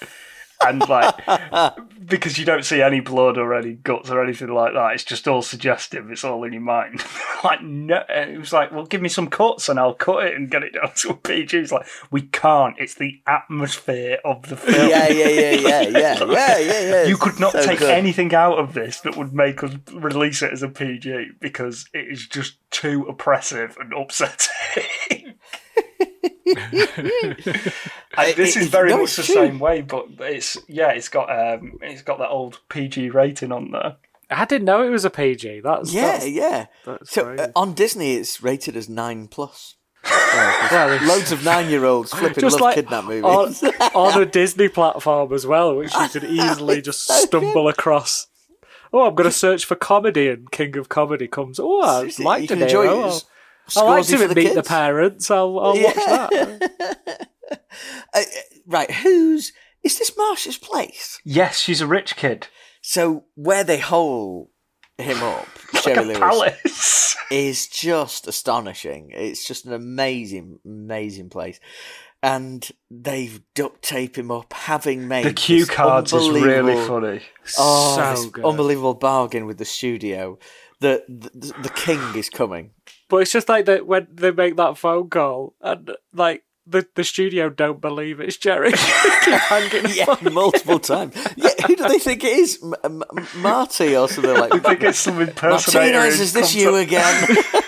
and 0.65 0.87
like 0.89 1.15
because 2.07 2.39
you 2.39 2.45
don't 2.45 2.65
see 2.65 2.81
any 2.81 3.01
blood 3.01 3.37
or 3.37 3.55
any 3.55 3.75
guts 3.75 4.11
or 4.11 4.23
anything 4.23 4.49
like 4.49 4.73
that. 4.75 4.93
It's 4.95 5.05
just 5.05 5.27
all 5.27 5.43
suggestive. 5.43 6.11
It's 6.11 6.25
all 6.25 6.45
in 6.45 6.53
your 6.53 6.63
mind. 6.63 7.03
like 7.45 7.63
no, 7.63 8.03
and 8.09 8.31
it 8.31 8.39
was 8.39 8.53
like, 8.53 8.73
well, 8.73 8.87
give 8.87 9.03
me 9.03 9.09
some 9.09 9.29
cuts 9.29 9.69
and 9.69 9.79
I'll 9.79 9.95
cut 9.95 10.25
it 10.27 10.35
and 10.35 10.51
get 10.51 10.63
it 10.63 10.75
down 10.75 10.93
to 10.97 11.11
a 11.11 11.15
PG. 11.15 11.57
It's 11.57 11.73
like 11.73 11.87
we 12.11 12.23
can't. 12.23 12.77
It's 12.79 12.95
the 12.95 13.21
atmosphere 13.27 14.19
of 14.25 14.49
the 14.49 14.57
film. 14.57 14.89
yeah, 14.89 15.09
yeah, 15.09 15.29
yeah, 15.29 15.51
yeah, 15.51 15.81
yeah, 15.89 16.19
yeah, 16.21 16.59
yeah, 16.59 16.81
yeah. 16.81 17.03
You 17.05 17.17
could 17.17 17.41
not 17.41 17.53
So 17.53 17.63
take 17.63 17.81
good. 17.81 17.91
anything 17.91 18.35
out 18.35 18.59
of 18.59 18.75
this 18.75 19.01
that 19.01 19.17
would 19.17 19.33
make 19.35 19.63
us 19.63 19.75
release 19.93 20.43
it 20.43 20.53
as 20.53 20.63
a 20.63 20.69
PG 20.69 21.31
because 21.41 21.89
it 21.93 22.07
is 22.11 22.27
just 22.27 22.59
too 22.71 23.05
oppressive 23.09 23.77
and 23.81 23.93
upsetting. 23.93 25.35
And 28.17 28.35
this 28.37 28.57
It- 28.57 28.63
is 28.63 28.69
very 28.69 28.91
no, 28.91 28.99
much 28.99 29.17
the 29.17 29.23
true. 29.23 29.35
same 29.35 29.59
way, 29.59 29.83
but 29.83 30.07
it's 30.21 30.57
yeah, 30.69 30.91
it's 30.91 31.09
got 31.09 31.29
um, 31.31 31.79
it's 31.83 32.03
got 32.03 32.19
that 32.19 32.29
old 32.29 32.61
PG 32.69 33.11
rating 33.11 33.53
on 33.53 33.71
there. 33.73 33.97
I 34.31 34.45
didn't 34.45 34.65
know 34.65 34.83
it 34.83 34.91
was 34.91 35.05
a 35.05 35.11
PG. 35.11 35.61
That's 35.61 35.93
Yeah, 35.93 36.13
that's, 36.13 36.29
yeah. 36.29 36.67
that's 36.85 37.11
So 37.13 37.35
uh, 37.35 37.49
on 37.55 37.75
Disney, 37.75 38.15
it's 38.15 38.43
rated 38.43 38.77
as 38.77 38.89
nine 38.89 39.29
plus. 39.29 39.75
Well, 40.35 40.99
Loads 41.07 41.33
of 41.33 41.45
nine-year-olds 41.45 42.11
flipping 42.15 42.41
just 42.41 42.55
love 42.57 42.61
like 42.61 42.75
kidnap 42.75 43.05
movies. 43.05 43.25
on, 43.25 43.55
on 43.95 44.21
a 44.21 44.27
Disney 44.27 44.69
platform 44.69 45.33
as 45.33 45.47
well, 45.47 45.77
which 45.77 45.95
you 45.95 46.09
could 46.09 46.25
easily 46.25 46.83
just 46.83 47.09
stumble 47.09 47.69
across. 47.69 48.27
Oh, 48.93 49.07
I'm 49.07 49.15
going 49.15 49.29
to 49.31 49.37
search 49.37 49.65
for 49.65 49.75
comedy, 49.77 50.29
and 50.29 50.51
King 50.51 50.77
of 50.77 50.89
Comedy 50.89 51.27
comes. 51.29 51.59
Oh, 51.61 51.81
I 51.83 51.99
Seriously, 52.01 52.25
like 52.25 52.43
you 52.43 52.49
De 52.57 52.63
enjoy 52.65 52.87
I'll- 52.89 53.23
It's 53.67 53.77
I 53.77 53.83
like 53.83 54.05
Scorsy 54.05 54.11
to 54.11 54.19
for 54.19 54.29
the 54.29 54.35
meet 54.35 54.55
the 54.55 54.63
parents. 54.63 55.31
I'll, 55.31 55.59
I'll 55.59 55.83
watch 55.83 55.95
that. 55.95 57.29
Uh, 58.15 58.23
right, 58.67 58.91
who's 58.91 59.53
is 59.83 59.99
this 59.99 60.11
Marsha's 60.13 60.57
place? 60.59 61.19
Yes, 61.25 61.59
she's 61.59 61.81
a 61.81 61.87
rich 61.87 62.17
kid. 62.17 62.49
So 62.81 63.25
where 63.35 63.63
they 63.65 63.79
hole 63.79 64.51
him 64.99 65.23
up, 65.23 65.47
Jerry 65.83 65.97
Like 65.97 65.97
a 65.97 66.03
Lewis, 66.03 66.19
palace. 66.19 67.17
is 67.31 67.67
just 67.69 68.27
astonishing. 68.27 69.11
It's 69.13 69.47
just 69.47 69.67
an 69.67 69.73
amazing, 69.75 70.59
amazing 70.65 71.29
place. 71.29 71.61
And 72.23 72.67
they've 72.91 73.41
duct 73.55 73.83
tape 73.83 74.17
him 74.17 74.31
up, 74.31 74.53
having 74.53 75.07
made 75.07 75.27
The 75.27 75.33
cue 75.35 75.67
this 75.67 75.71
cards 75.71 76.13
is 76.13 76.29
really 76.31 76.75
funny. 76.87 77.21
Oh, 77.59 77.95
So 77.97 78.11
this 78.23 78.27
good. 78.31 78.45
unbelievable 78.45 78.95
bargain 78.95 79.47
with 79.47 79.59
the 79.59 79.65
studio. 79.67 80.39
The, 80.81 81.05
the 81.09 81.53
the 81.63 81.71
king 81.71 82.01
is 82.17 82.29
coming. 82.29 82.73
But 83.09 83.19
it's 83.19 83.33
just 83.33 83.49
like 83.49 83.67
that 83.67 83.87
when 83.87 84.09
they 84.13 84.31
make 84.31 84.57
that 84.57 84.77
phone 84.79 85.09
call, 85.11 85.55
and 85.61 85.91
like 86.13 86.43
the, 86.67 86.87
the 86.95 87.05
studio 87.05 87.49
don't 87.49 87.81
believe 87.81 88.21
it's 88.21 88.37
Jerry. 88.37 88.73
Hanging 88.75 89.87
Yeah, 89.95 90.07
on. 90.09 90.33
multiple 90.35 90.79
times. 90.79 91.15
Yeah, 91.37 91.51
who 91.67 91.77
do 91.77 91.89
they 91.89 91.99
think 91.99 92.25
it 92.25 92.33
is? 92.33 92.59
M- 92.63 92.75
M- 92.85 93.27
Marty 93.37 93.97
or 93.97 94.09
something 94.09 94.35
like 94.35 94.53
I 94.55 94.59
think 94.59 94.83
it's 94.83 94.99
some 94.99 95.21
impersonator. 95.21 95.93
Martinez, 95.95 96.17
who 96.17 96.23
is 96.23 96.33
this 96.33 96.43
comes 96.53 96.57
you 96.57 96.77
again? 96.77 97.37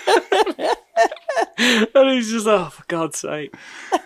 and 1.95 2.09
he's 2.11 2.31
just 2.31 2.47
oh 2.47 2.69
for 2.69 2.83
God's 2.87 3.19
sake! 3.19 3.53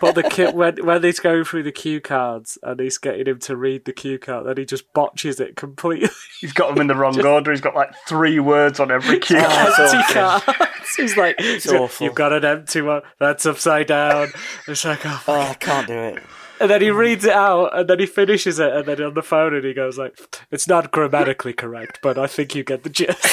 But 0.00 0.14
the 0.14 0.22
kid 0.22 0.54
when 0.56 0.76
when 0.84 1.02
he's 1.02 1.20
going 1.20 1.44
through 1.44 1.64
the 1.64 1.72
cue 1.72 2.00
cards 2.00 2.58
and 2.62 2.78
he's 2.80 2.98
getting 2.98 3.26
him 3.26 3.38
to 3.40 3.56
read 3.56 3.84
the 3.84 3.92
cue 3.92 4.18
card, 4.18 4.46
then 4.46 4.56
he 4.56 4.64
just 4.64 4.92
botches 4.92 5.40
it 5.40 5.56
completely. 5.56 6.08
He's 6.40 6.52
got 6.52 6.68
them 6.68 6.80
in 6.82 6.88
the 6.88 6.94
wrong 6.94 7.18
order. 7.24 7.50
He's 7.50 7.60
got 7.62 7.74
like 7.74 7.94
three 8.06 8.38
words 8.38 8.80
on 8.80 8.90
every 8.90 9.18
cue. 9.18 9.38
Oh, 9.40 9.74
it's 9.78 9.94
empty 9.94 10.12
cards. 10.12 10.96
He's 10.96 11.16
like, 11.16 11.40
awful. 11.40 12.04
"You've 12.04 12.14
got 12.14 12.32
an 12.32 12.44
empty 12.44 12.82
one. 12.82 13.02
That's 13.18 13.46
upside 13.46 13.86
down." 13.86 14.28
It's 14.68 14.84
like, 14.84 15.00
oh. 15.04 15.22
Oh, 15.26 15.40
I 15.40 15.54
can't 15.54 15.86
do 15.86 15.94
it. 15.94 16.22
And 16.60 16.70
then 16.70 16.80
he 16.80 16.90
reads 16.90 17.24
it 17.24 17.32
out, 17.32 17.76
and 17.76 17.88
then 17.88 17.98
he 17.98 18.06
finishes 18.06 18.60
it, 18.60 18.72
and 18.72 18.86
then 18.86 19.02
on 19.02 19.14
the 19.14 19.22
phone, 19.22 19.54
and 19.54 19.64
he 19.64 19.74
goes 19.74 19.98
like, 19.98 20.16
"It's 20.50 20.68
not 20.68 20.92
grammatically 20.92 21.52
correct, 21.52 21.98
but 22.02 22.16
I 22.16 22.26
think 22.26 22.54
you 22.54 22.62
get 22.62 22.84
the 22.84 22.90
gist." 22.90 23.24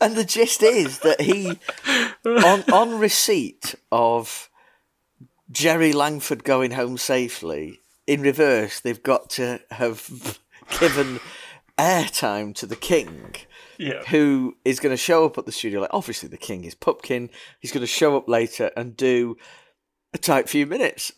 And 0.00 0.16
the 0.16 0.24
gist 0.24 0.62
is 0.62 1.00
that 1.00 1.20
he, 1.20 1.58
on 2.24 2.64
on 2.72 2.98
receipt 2.98 3.74
of 3.92 4.48
Jerry 5.50 5.92
Langford 5.92 6.44
going 6.44 6.72
home 6.72 6.96
safely, 6.96 7.80
in 8.06 8.22
reverse, 8.22 8.80
they've 8.80 9.02
got 9.02 9.30
to 9.30 9.60
have 9.70 10.38
given 10.78 11.20
airtime 11.78 12.54
to 12.56 12.66
the 12.66 12.76
king. 12.76 13.34
Yeah. 13.78 14.02
who 14.10 14.58
is 14.62 14.78
going 14.78 14.92
to 14.92 14.98
show 14.98 15.24
up 15.24 15.38
at 15.38 15.46
the 15.46 15.52
studio. 15.52 15.80
Like, 15.80 15.94
obviously, 15.94 16.28
the 16.28 16.36
king 16.36 16.64
is 16.64 16.74
Pupkin. 16.74 17.30
He's 17.60 17.72
going 17.72 17.80
to 17.80 17.86
show 17.86 18.14
up 18.14 18.28
later 18.28 18.70
and 18.76 18.94
do 18.94 19.38
a 20.12 20.18
tight 20.18 20.50
few 20.50 20.66
minutes. 20.66 21.12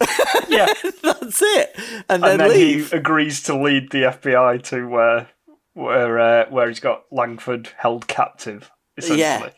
Yeah. 0.49 0.67
That's 1.03 1.41
it, 1.43 1.71
and 2.09 2.23
then, 2.23 2.33
and 2.33 2.41
then 2.41 2.51
leave. 2.51 2.91
he 2.91 2.97
agrees 2.97 3.43
to 3.45 3.57
lead 3.61 3.91
the 3.91 4.03
FBI 4.03 4.63
to 4.65 4.87
where 4.87 5.29
where 5.75 6.19
uh, 6.19 6.51
where 6.51 6.69
he's 6.69 6.81
got 6.81 7.05
Langford 7.11 7.71
held 7.77 8.07
captive. 8.09 8.71
Essentially. 8.97 9.21
Yeah. 9.21 9.51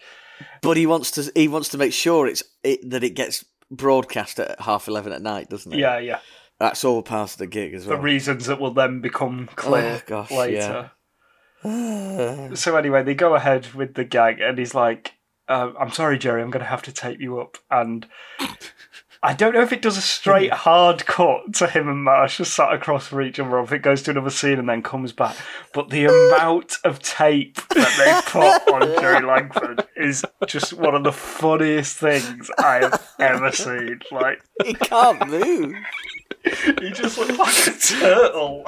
But 0.63 0.77
he 0.77 0.87
wants 0.87 1.11
to. 1.13 1.31
He 1.35 1.49
wants 1.49 1.69
to 1.71 1.79
make 1.79 1.93
sure 1.93 2.27
it's 2.27 2.43
it, 2.63 2.89
that 2.91 3.05
it 3.05 3.11
gets 3.11 3.45
broadcast 3.71 4.39
at 4.39 4.61
half 4.61 4.89
eleven 4.89 5.13
at 5.13 5.23
night, 5.23 5.49
doesn't 5.49 5.73
it? 5.73 5.79
Yeah, 5.79 5.99
yeah. 5.99 6.19
That's 6.61 6.85
all 6.85 7.03
part 7.03 7.33
of 7.33 7.39
the 7.39 7.47
gig 7.47 7.75
as 7.75 7.85
For 7.85 7.91
well. 7.91 8.01
reasons 8.01 8.47
that 8.47 8.61
will 8.61 8.73
then 8.73 9.01
become 9.01 9.49
clear 9.57 10.01
Oh, 10.01 10.03
gosh, 10.07 10.31
later. 10.31 10.91
so 12.55 12.77
anyway, 12.77 13.03
they 13.03 13.15
go 13.15 13.35
ahead 13.35 13.73
with 13.75 13.95
the 13.95 14.05
gag, 14.05 14.41
and 14.41 14.59
he's 14.59 14.75
like, 14.75 15.15
uh, 15.49 15.73
"I'm 15.79 15.91
sorry, 15.91 16.19
Jerry, 16.19 16.43
I'm 16.43 16.51
going 16.51 16.65
to 16.65 16.69
have 16.71 16.83
to 16.83 16.93
tape 16.93 17.21
you 17.21 17.41
up." 17.41 17.59
And 17.71 18.07
I 19.25 19.33
don't 19.33 19.55
know 19.55 19.63
if 19.63 19.73
it 19.73 19.81
does 19.81 19.97
a 19.97 20.03
straight 20.03 20.51
hmm. 20.51 20.57
hard 20.57 21.07
cut 21.07 21.55
to 21.55 21.67
him 21.67 21.89
and 21.89 22.05
Marsh 22.05 22.37
just 22.37 22.55
sat 22.55 22.75
across 22.75 23.07
from 23.07 23.23
each 23.23 23.41
other, 23.41 23.57
or 23.57 23.63
if 23.63 23.73
it 23.73 23.79
goes 23.79 24.03
to 24.03 24.11
another 24.11 24.29
scene 24.29 24.59
and 24.59 24.69
then 24.69 24.83
comes 24.83 25.13
back. 25.13 25.35
But 25.73 25.89
the 25.89 26.05
amount 26.05 26.77
of 26.85 26.99
tape 27.01 27.57
that 27.69 27.95
they 27.97 28.31
put 28.31 28.75
on 28.75 29.01
Jerry 29.01 29.25
Langford 29.25 29.87
is 29.97 30.27
just 30.47 30.75
one 30.75 30.95
of 30.95 31.05
the 31.05 31.13
funniest 31.13 31.97
things 31.97 32.51
I 32.59 32.81
have 32.81 33.15
ever 33.19 33.51
seen. 33.51 34.01
Like 34.13 34.43
he 34.63 34.75
can't 34.75 35.27
move. 35.27 35.75
he 36.45 36.91
just 36.91 37.17
looks 37.17 37.39
like 37.39 37.75
a 37.75 37.79
turtle. 37.79 38.65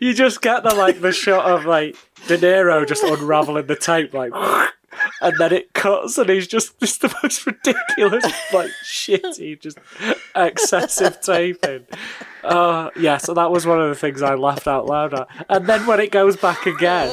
you 0.00 0.14
just 0.14 0.42
get 0.42 0.64
the 0.64 0.74
like 0.74 1.00
the 1.00 1.12
shot 1.12 1.48
of 1.48 1.64
like 1.64 1.96
De 2.26 2.36
Niro 2.36 2.86
just 2.86 3.04
unraveling 3.04 3.66
the 3.66 3.76
tape, 3.76 4.12
like, 4.12 4.32
and 5.20 5.34
then 5.38 5.52
it 5.52 5.72
cuts, 5.72 6.18
and 6.18 6.28
he's 6.28 6.46
just 6.46 6.78
just 6.80 7.00
the 7.00 7.14
most 7.22 7.46
ridiculous, 7.46 8.24
like 8.52 8.70
shitty, 8.84 9.60
just 9.60 9.78
excessive 10.34 11.20
taping. 11.20 11.86
Uh, 12.42 12.90
yeah, 12.96 13.18
so 13.18 13.34
that 13.34 13.50
was 13.50 13.66
one 13.66 13.80
of 13.80 13.88
the 13.88 13.94
things 13.94 14.22
I 14.22 14.34
laughed 14.34 14.66
out 14.66 14.86
loud 14.86 15.14
at. 15.14 15.28
And 15.48 15.66
then 15.66 15.86
when 15.86 16.00
it 16.00 16.10
goes 16.10 16.36
back 16.36 16.66
again, 16.66 17.10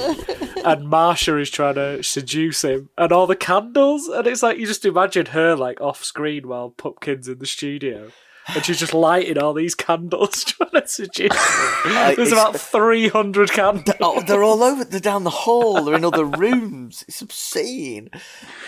and 0.66 0.88
Marsha 0.88 1.40
is 1.42 1.50
trying 1.50 1.76
to 1.76 2.04
seduce 2.04 2.64
him, 2.64 2.90
and 2.98 3.12
all 3.12 3.28
the 3.28 3.36
candles, 3.36 4.08
and 4.08 4.28
it's 4.28 4.44
like 4.44 4.58
you 4.58 4.66
just 4.66 4.86
imagine 4.86 5.28
her 5.28 5.56
like 5.56 5.82
off 5.82 6.04
screen 6.04 6.48
while 6.48 6.70
Pupkin's 6.70 7.28
in 7.28 7.40
the 7.40 7.46
studio. 7.46 8.12
And 8.56 8.66
she's 8.66 8.80
just 8.80 8.94
lighting 8.94 9.38
all 9.38 9.54
these 9.54 9.76
candles 9.76 10.44
trying 10.46 10.72
to 10.72 10.88
suggest. 10.88 11.38
There's 12.16 12.32
about 12.32 12.60
300 12.60 13.52
candles. 13.52 13.98
Oh, 14.00 14.22
they're 14.22 14.44
all 14.44 14.64
over. 14.64 14.84
They're 14.84 15.00
down 15.00 15.24
the 15.24 15.30
hall. 15.30 15.84
They're 15.84 15.96
in 15.96 16.06
other 16.06 16.26
rooms. 16.26 17.04
It's 17.08 17.22
obscene, 17.22 18.10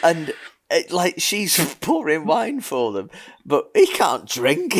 and 0.03 0.33
it, 0.69 0.91
like 0.91 1.15
she's 1.17 1.75
pouring 1.81 2.25
wine 2.25 2.61
for 2.61 2.91
them, 2.91 3.09
but 3.45 3.69
he 3.73 3.87
can't 3.87 4.27
drink. 4.27 4.75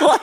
Like, 0.00 0.20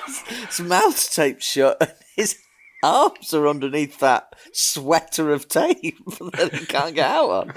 his 0.47 0.61
mouth's 0.61 1.13
taped 1.13 1.43
shut, 1.43 1.77
and 1.81 1.91
his 2.15 2.37
arms 2.81 3.33
are 3.33 3.47
underneath 3.47 3.99
that 3.99 4.35
sweater 4.53 5.31
of 5.31 5.47
tape 5.49 5.97
that 6.05 6.51
he 6.53 6.65
can't 6.65 6.95
get 6.95 7.09
out 7.09 7.29
on. 7.29 7.53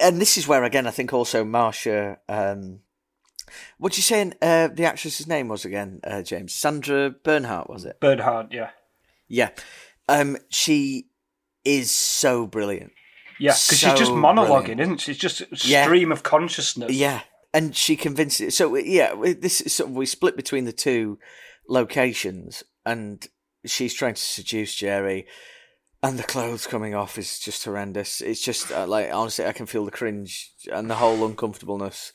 And 0.00 0.20
this 0.20 0.38
is 0.38 0.48
where, 0.48 0.64
again, 0.64 0.86
I 0.86 0.90
think 0.90 1.12
also 1.12 1.44
Marsha. 1.44 2.16
Um, 2.28 2.80
what 3.78 3.96
you 3.96 4.02
saying? 4.02 4.34
Uh, 4.42 4.68
the 4.68 4.84
actress's 4.84 5.26
name 5.26 5.48
was 5.48 5.64
again, 5.64 6.00
uh, 6.04 6.22
James 6.22 6.54
Sandra 6.54 7.10
Bernhard, 7.10 7.68
was 7.68 7.84
it? 7.84 8.00
Bernhard, 8.00 8.48
yeah. 8.52 8.70
Yeah. 9.28 9.50
Um, 10.08 10.36
she 10.48 11.06
is 11.64 11.90
so 11.90 12.46
brilliant. 12.46 12.92
Yeah, 13.38 13.52
because 13.52 13.78
she's 13.78 13.94
just 13.94 14.12
monologuing, 14.12 14.46
brilliant. 14.64 14.80
isn't 14.80 15.00
she? 15.00 15.12
It's 15.12 15.20
just 15.20 15.40
a 15.40 15.46
Yeah. 15.64 15.84
stream 15.84 16.12
of 16.12 16.22
consciousness. 16.22 16.92
Yeah, 16.92 17.20
and 17.54 17.74
she 17.74 17.96
convinces. 17.96 18.56
So 18.56 18.76
yeah, 18.76 19.14
this 19.38 19.60
is 19.62 19.72
sort 19.72 19.90
of 19.90 19.96
we 19.96 20.04
split 20.06 20.36
between 20.36 20.64
the 20.64 20.72
two 20.72 21.18
locations, 21.68 22.62
and 22.84 23.26
she's 23.64 23.94
trying 23.94 24.14
to 24.14 24.20
seduce 24.20 24.74
Jerry, 24.74 25.26
and 26.02 26.18
the 26.18 26.22
clothes 26.24 26.66
coming 26.66 26.94
off 26.94 27.16
is 27.18 27.38
just 27.38 27.64
horrendous. 27.64 28.20
It's 28.20 28.42
just 28.42 28.70
uh, 28.72 28.86
like 28.86 29.10
honestly, 29.12 29.46
I 29.46 29.52
can 29.52 29.66
feel 29.66 29.84
the 29.84 29.90
cringe 29.90 30.50
and 30.70 30.90
the 30.90 30.96
whole 30.96 31.24
uncomfortableness 31.24 32.12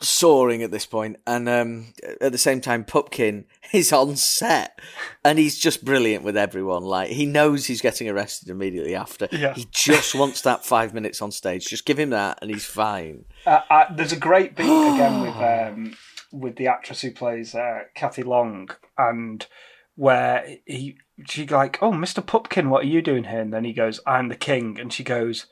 soaring 0.00 0.62
at 0.62 0.70
this 0.70 0.84
point 0.86 1.16
and 1.26 1.48
um 1.48 1.86
at 2.20 2.32
the 2.32 2.38
same 2.38 2.60
time 2.60 2.84
pupkin 2.84 3.44
is 3.72 3.92
on 3.92 4.16
set 4.16 4.78
and 5.24 5.38
he's 5.38 5.56
just 5.58 5.84
brilliant 5.84 6.24
with 6.24 6.36
everyone 6.36 6.82
like 6.82 7.10
he 7.10 7.24
knows 7.24 7.66
he's 7.66 7.80
getting 7.80 8.08
arrested 8.08 8.48
immediately 8.50 8.94
after 8.94 9.28
Yeah. 9.30 9.54
he 9.54 9.66
just 9.70 10.14
wants 10.14 10.40
that 10.42 10.64
five 10.64 10.92
minutes 10.92 11.22
on 11.22 11.30
stage 11.30 11.66
just 11.68 11.86
give 11.86 11.98
him 11.98 12.10
that 12.10 12.38
and 12.42 12.50
he's 12.50 12.66
fine 12.66 13.24
Uh, 13.46 13.60
uh, 13.70 13.84
there's 13.94 14.12
a 14.12 14.16
great 14.18 14.56
beat 14.56 14.64
again 14.64 15.20
with 15.22 15.36
um, 15.36 15.96
with 16.32 16.56
the 16.56 16.66
actress 16.66 17.00
who 17.02 17.12
plays 17.12 17.54
uh, 17.54 17.82
Cathy 17.94 18.24
Long, 18.24 18.68
and 18.98 19.46
where 19.94 20.56
he 20.66 20.98
she 21.28 21.46
like, 21.46 21.78
oh, 21.80 21.92
Mister 21.92 22.20
Pupkin, 22.20 22.68
what 22.70 22.82
are 22.82 22.88
you 22.88 23.00
doing 23.02 23.24
here? 23.24 23.40
And 23.40 23.52
then 23.52 23.64
he 23.64 23.72
goes, 23.72 24.00
I'm 24.04 24.28
the 24.28 24.34
king, 24.34 24.80
and 24.80 24.92
she 24.92 25.04
goes, 25.04 25.46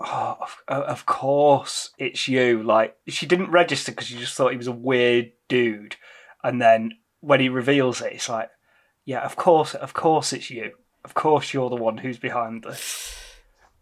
oh, 0.00 0.38
of, 0.68 0.82
of 0.82 1.06
course 1.06 1.90
it's 1.98 2.28
you. 2.28 2.62
Like 2.62 2.96
she 3.08 3.26
didn't 3.26 3.50
register 3.50 3.92
because 3.92 4.08
she 4.08 4.18
just 4.18 4.34
thought 4.34 4.50
he 4.52 4.56
was 4.56 4.66
a 4.66 4.72
weird 4.72 5.32
dude, 5.48 5.96
and 6.42 6.60
then 6.60 6.92
when 7.20 7.40
he 7.40 7.48
reveals 7.48 8.00
it, 8.00 8.12
it's 8.12 8.28
like, 8.28 8.50
yeah, 9.04 9.20
of 9.24 9.36
course, 9.36 9.74
of 9.74 9.94
course 9.94 10.32
it's 10.32 10.50
you. 10.50 10.72
Of 11.04 11.14
course 11.14 11.54
you're 11.54 11.70
the 11.70 11.76
one 11.76 11.98
who's 11.98 12.18
behind 12.18 12.64
this. 12.64 13.16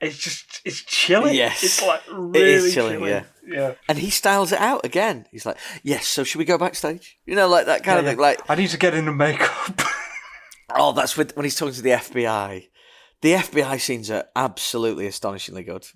It's 0.00 0.18
just 0.18 0.60
it's 0.64 0.82
chilling. 0.82 1.34
Yes. 1.34 1.62
it's 1.62 1.82
like 1.82 2.02
really 2.12 2.40
it 2.40 2.48
is 2.48 2.74
chilling, 2.74 2.94
chilling. 2.98 3.10
yeah 3.10 3.24
yeah. 3.46 3.74
and 3.88 3.98
he 3.98 4.10
styles 4.10 4.52
it 4.52 4.58
out 4.58 4.84
again 4.84 5.26
he's 5.30 5.46
like 5.46 5.58
yes 5.82 6.06
so 6.06 6.24
should 6.24 6.38
we 6.38 6.44
go 6.44 6.58
backstage 6.58 7.18
you 7.26 7.34
know 7.34 7.48
like 7.48 7.66
that 7.66 7.82
kind 7.84 7.98
of 7.98 8.04
Yeah, 8.04 8.12
thing 8.12 8.20
like 8.20 8.40
I 8.50 8.54
need 8.54 8.70
to 8.70 8.78
get 8.78 8.94
into 8.94 9.12
makeup. 9.12 9.80
oh 10.74 10.92
that's 10.92 11.16
with 11.16 11.36
when 11.36 11.44
he's 11.44 11.56
talking 11.56 11.74
to 11.74 11.82
the 11.82 11.90
fbi 11.90 12.68
the 13.22 13.32
fbi 13.34 13.80
scenes 13.80 14.10
are 14.10 14.24
absolutely 14.34 15.06
astonishingly 15.06 15.62
good 15.62 15.86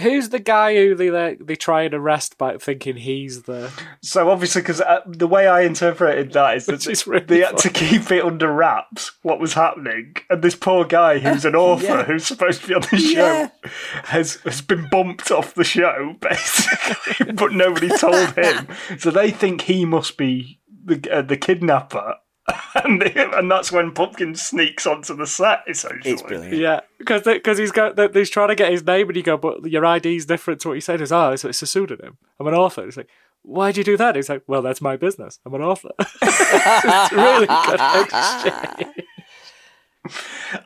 Who's 0.00 0.28
the 0.28 0.38
guy 0.38 0.76
who 0.76 0.94
they 0.94 1.10
like, 1.10 1.44
they 1.44 1.56
try 1.56 1.82
and 1.82 1.94
arrest 1.94 2.38
by 2.38 2.56
thinking 2.58 2.96
he's 2.96 3.42
the? 3.42 3.72
so 4.02 4.30
obviously, 4.30 4.62
because 4.62 4.80
uh, 4.80 5.00
the 5.06 5.26
way 5.26 5.48
I 5.48 5.62
interpreted 5.62 6.32
that 6.32 6.56
is 6.58 6.66
that 6.66 6.86
Which 6.86 7.06
really 7.06 7.24
they 7.24 7.40
had 7.40 7.58
to 7.58 7.70
keep 7.70 8.10
it 8.12 8.24
under 8.24 8.52
wraps 8.52 9.12
what 9.22 9.40
was 9.40 9.54
happening, 9.54 10.14
and 10.30 10.42
this 10.42 10.54
poor 10.54 10.84
guy 10.84 11.18
who's 11.18 11.44
an 11.44 11.56
author 11.56 11.84
yeah. 11.86 12.04
who's 12.04 12.26
supposed 12.26 12.62
to 12.62 12.68
be 12.68 12.74
on 12.74 12.82
the 12.82 12.98
show 12.98 13.10
Yeah. 13.10 13.50
has 14.04 14.36
has 14.44 14.60
been 14.60 14.88
bumped 14.90 15.30
off 15.32 15.54
the 15.54 15.64
show 15.64 16.14
basically, 16.20 17.32
but 17.32 17.52
nobody 17.52 17.88
told 17.88 18.36
him. 18.36 18.68
So 18.98 19.10
they 19.10 19.30
think 19.32 19.62
he 19.62 19.84
must 19.84 20.16
be 20.16 20.60
the 20.84 21.10
uh, 21.10 21.22
the 21.22 21.36
kidnapper. 21.36 22.14
And, 22.82 23.02
they, 23.02 23.12
and 23.14 23.50
that's 23.50 23.72
when 23.72 23.92
Pumpkin 23.92 24.34
sneaks 24.36 24.86
onto 24.86 25.14
the 25.14 25.26
set. 25.26 25.64
Essentially, 25.68 26.12
it's 26.12 26.22
brilliant 26.22 26.56
Yeah, 26.56 26.80
because 26.98 27.22
because 27.22 27.58
he's 27.58 27.72
got 27.72 27.98
he's 28.14 28.30
trying 28.30 28.48
to 28.48 28.54
get 28.54 28.70
his 28.70 28.84
name, 28.84 29.08
and 29.08 29.16
you 29.16 29.22
go, 29.22 29.36
but 29.36 29.68
your 29.70 29.84
ID's 29.84 30.24
different 30.24 30.60
to 30.60 30.68
what 30.68 30.74
you 30.74 30.80
said. 30.80 31.00
Is 31.00 31.12
oh, 31.12 31.18
ah, 31.18 31.30
it's, 31.30 31.44
it's 31.44 31.62
a 31.62 31.66
pseudonym. 31.66 32.16
I'm 32.38 32.46
an 32.46 32.54
author. 32.54 32.84
He's 32.84 32.96
like, 32.96 33.08
why 33.42 33.72
do 33.72 33.80
you 33.80 33.84
do 33.84 33.96
that? 33.96 34.16
He's 34.16 34.28
like, 34.28 34.42
well, 34.46 34.62
that's 34.62 34.80
my 34.80 34.96
business. 34.96 35.38
I'm 35.44 35.54
an 35.54 35.62
author. 35.62 35.90
it's 35.98 37.12
really 37.12 37.46
good 37.46 37.80
exchange. 38.04 38.99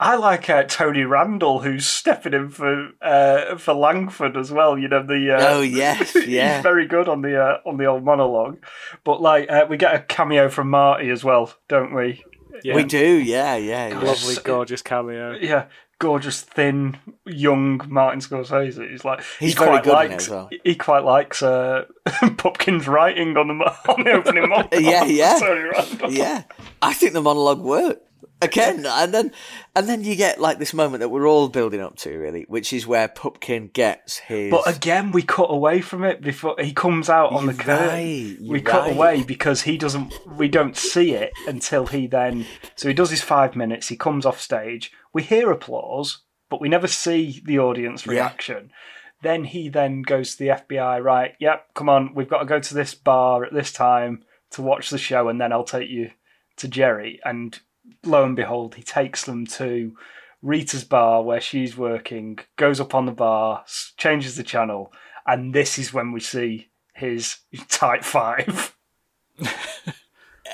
I 0.00 0.16
like 0.16 0.48
uh, 0.48 0.62
Tony 0.62 1.02
Randall, 1.02 1.60
who's 1.60 1.86
stepping 1.86 2.34
in 2.34 2.50
for 2.50 2.90
uh, 3.02 3.56
for 3.56 3.74
Langford 3.74 4.36
as 4.36 4.52
well. 4.52 4.78
You 4.78 4.88
know 4.88 5.04
the 5.04 5.34
uh, 5.36 5.48
oh 5.48 5.60
yes 5.60 6.14
yeah 6.26 6.56
he's 6.56 6.62
very 6.62 6.86
good 6.86 7.08
on 7.08 7.22
the 7.22 7.40
uh, 7.42 7.58
on 7.66 7.76
the 7.76 7.86
old 7.86 8.04
monologue. 8.04 8.64
But 9.02 9.20
like 9.20 9.50
uh, 9.50 9.66
we 9.68 9.76
get 9.76 9.94
a 9.94 10.00
cameo 10.00 10.48
from 10.48 10.70
Marty 10.70 11.10
as 11.10 11.24
well, 11.24 11.52
don't 11.68 11.94
we? 11.94 12.24
Yeah. 12.62 12.76
we 12.76 12.84
do 12.84 12.98
yeah 13.20 13.56
yeah, 13.56 13.88
yeah. 13.88 13.98
Lovely, 13.98 14.36
gorgeous 14.44 14.80
cameo. 14.82 15.32
Yeah, 15.32 15.66
gorgeous, 15.98 16.40
thin, 16.42 16.96
young 17.26 17.80
Martin 17.88 18.20
Scorsese. 18.20 18.88
He's 18.90 19.04
like 19.04 19.22
He's 19.40 19.54
he 19.54 19.58
very 19.58 19.80
quite 19.80 19.84
good 19.84 19.90
in 19.90 19.96
it 19.96 20.10
likes 20.10 20.24
as 20.24 20.30
well. 20.30 20.50
he 20.62 20.74
quite 20.76 21.04
likes 21.04 21.42
uh, 21.42 21.84
Pupkin's 22.36 22.86
writing 22.86 23.36
on 23.36 23.48
the 23.48 23.54
on 23.92 24.04
the 24.04 24.12
opening 24.12 24.42
monologue. 24.48 24.72
Yeah, 24.80 25.04
yeah. 25.04 25.38
Tony 25.40 25.60
Randall. 25.60 26.12
yeah 26.12 26.42
i 26.80 26.92
think 26.92 27.12
the 27.12 27.22
monologue 27.22 27.60
worked 27.60 28.02
again 28.42 28.84
and 28.86 29.12
then 29.14 29.32
and 29.76 29.88
then 29.88 30.02
you 30.04 30.14
get 30.16 30.40
like 30.40 30.58
this 30.58 30.74
moment 30.74 31.00
that 31.00 31.08
we're 31.08 31.26
all 31.26 31.48
building 31.48 31.80
up 31.80 31.96
to 31.96 32.16
really 32.18 32.44
which 32.48 32.72
is 32.72 32.86
where 32.86 33.08
pupkin 33.08 33.68
gets 33.68 34.18
his 34.18 34.50
But 34.50 34.68
again, 34.68 35.10
we 35.12 35.22
cut 35.22 35.50
away 35.50 35.80
from 35.80 36.04
it 36.04 36.20
before 36.20 36.56
he 36.58 36.72
comes 36.72 37.08
out 37.08 37.32
on 37.32 37.46
the 37.46 37.52
You're 37.52 37.62
curtain. 37.62 37.88
right, 37.88 38.36
we 38.40 38.46
you're 38.48 38.60
cut 38.60 38.82
right. 38.82 38.96
away 38.96 39.22
because 39.22 39.62
he 39.62 39.76
doesn't. 39.78 40.12
We 40.36 40.48
don't 40.48 40.76
see 40.76 41.12
it 41.12 41.32
until 41.46 41.86
he 41.86 42.06
then. 42.06 42.46
So 42.76 42.88
he 42.88 42.94
does 42.94 43.10
his 43.10 43.22
five 43.22 43.56
minutes. 43.56 43.88
He 43.88 43.96
comes 43.96 44.26
off 44.26 44.40
stage. 44.40 44.92
We 45.12 45.22
hear 45.22 45.50
applause, 45.50 46.22
but 46.50 46.60
we 46.60 46.68
never 46.68 46.86
see 46.88 47.42
the 47.44 47.58
audience 47.58 48.06
reaction. 48.06 48.70
Then 49.22 49.44
he 49.44 49.68
then 49.68 50.02
goes 50.02 50.32
to 50.32 50.38
the 50.38 50.48
FBI. 50.50 51.02
Right? 51.02 51.32
Yep. 51.40 51.74
Come 51.74 51.88
on. 51.88 52.14
We've 52.14 52.28
got 52.28 52.40
to 52.40 52.44
go 52.46 52.60
to 52.60 52.74
this 52.74 52.94
bar 52.94 53.44
at 53.44 53.52
this 53.52 53.72
time 53.72 54.24
to 54.52 54.62
watch 54.62 54.90
the 54.90 54.98
show, 54.98 55.28
and 55.28 55.40
then 55.40 55.52
I'll 55.52 55.64
take 55.64 55.88
you 55.88 56.10
to 56.56 56.68
Jerry. 56.68 57.20
And 57.24 57.58
lo 58.04 58.24
and 58.24 58.36
behold, 58.36 58.74
he 58.74 58.82
takes 58.82 59.24
them 59.24 59.46
to 59.46 59.96
Rita's 60.42 60.84
bar 60.84 61.22
where 61.22 61.40
she's 61.40 61.76
working, 61.76 62.38
goes 62.56 62.80
up 62.80 62.94
on 62.94 63.06
the 63.06 63.12
bar, 63.12 63.64
changes 63.96 64.36
the 64.36 64.42
channel, 64.42 64.92
and 65.26 65.54
this 65.54 65.78
is 65.78 65.92
when 65.92 66.12
we 66.12 66.20
see 66.20 66.68
his 66.94 67.38
tight 67.68 68.04
5. 68.04 68.76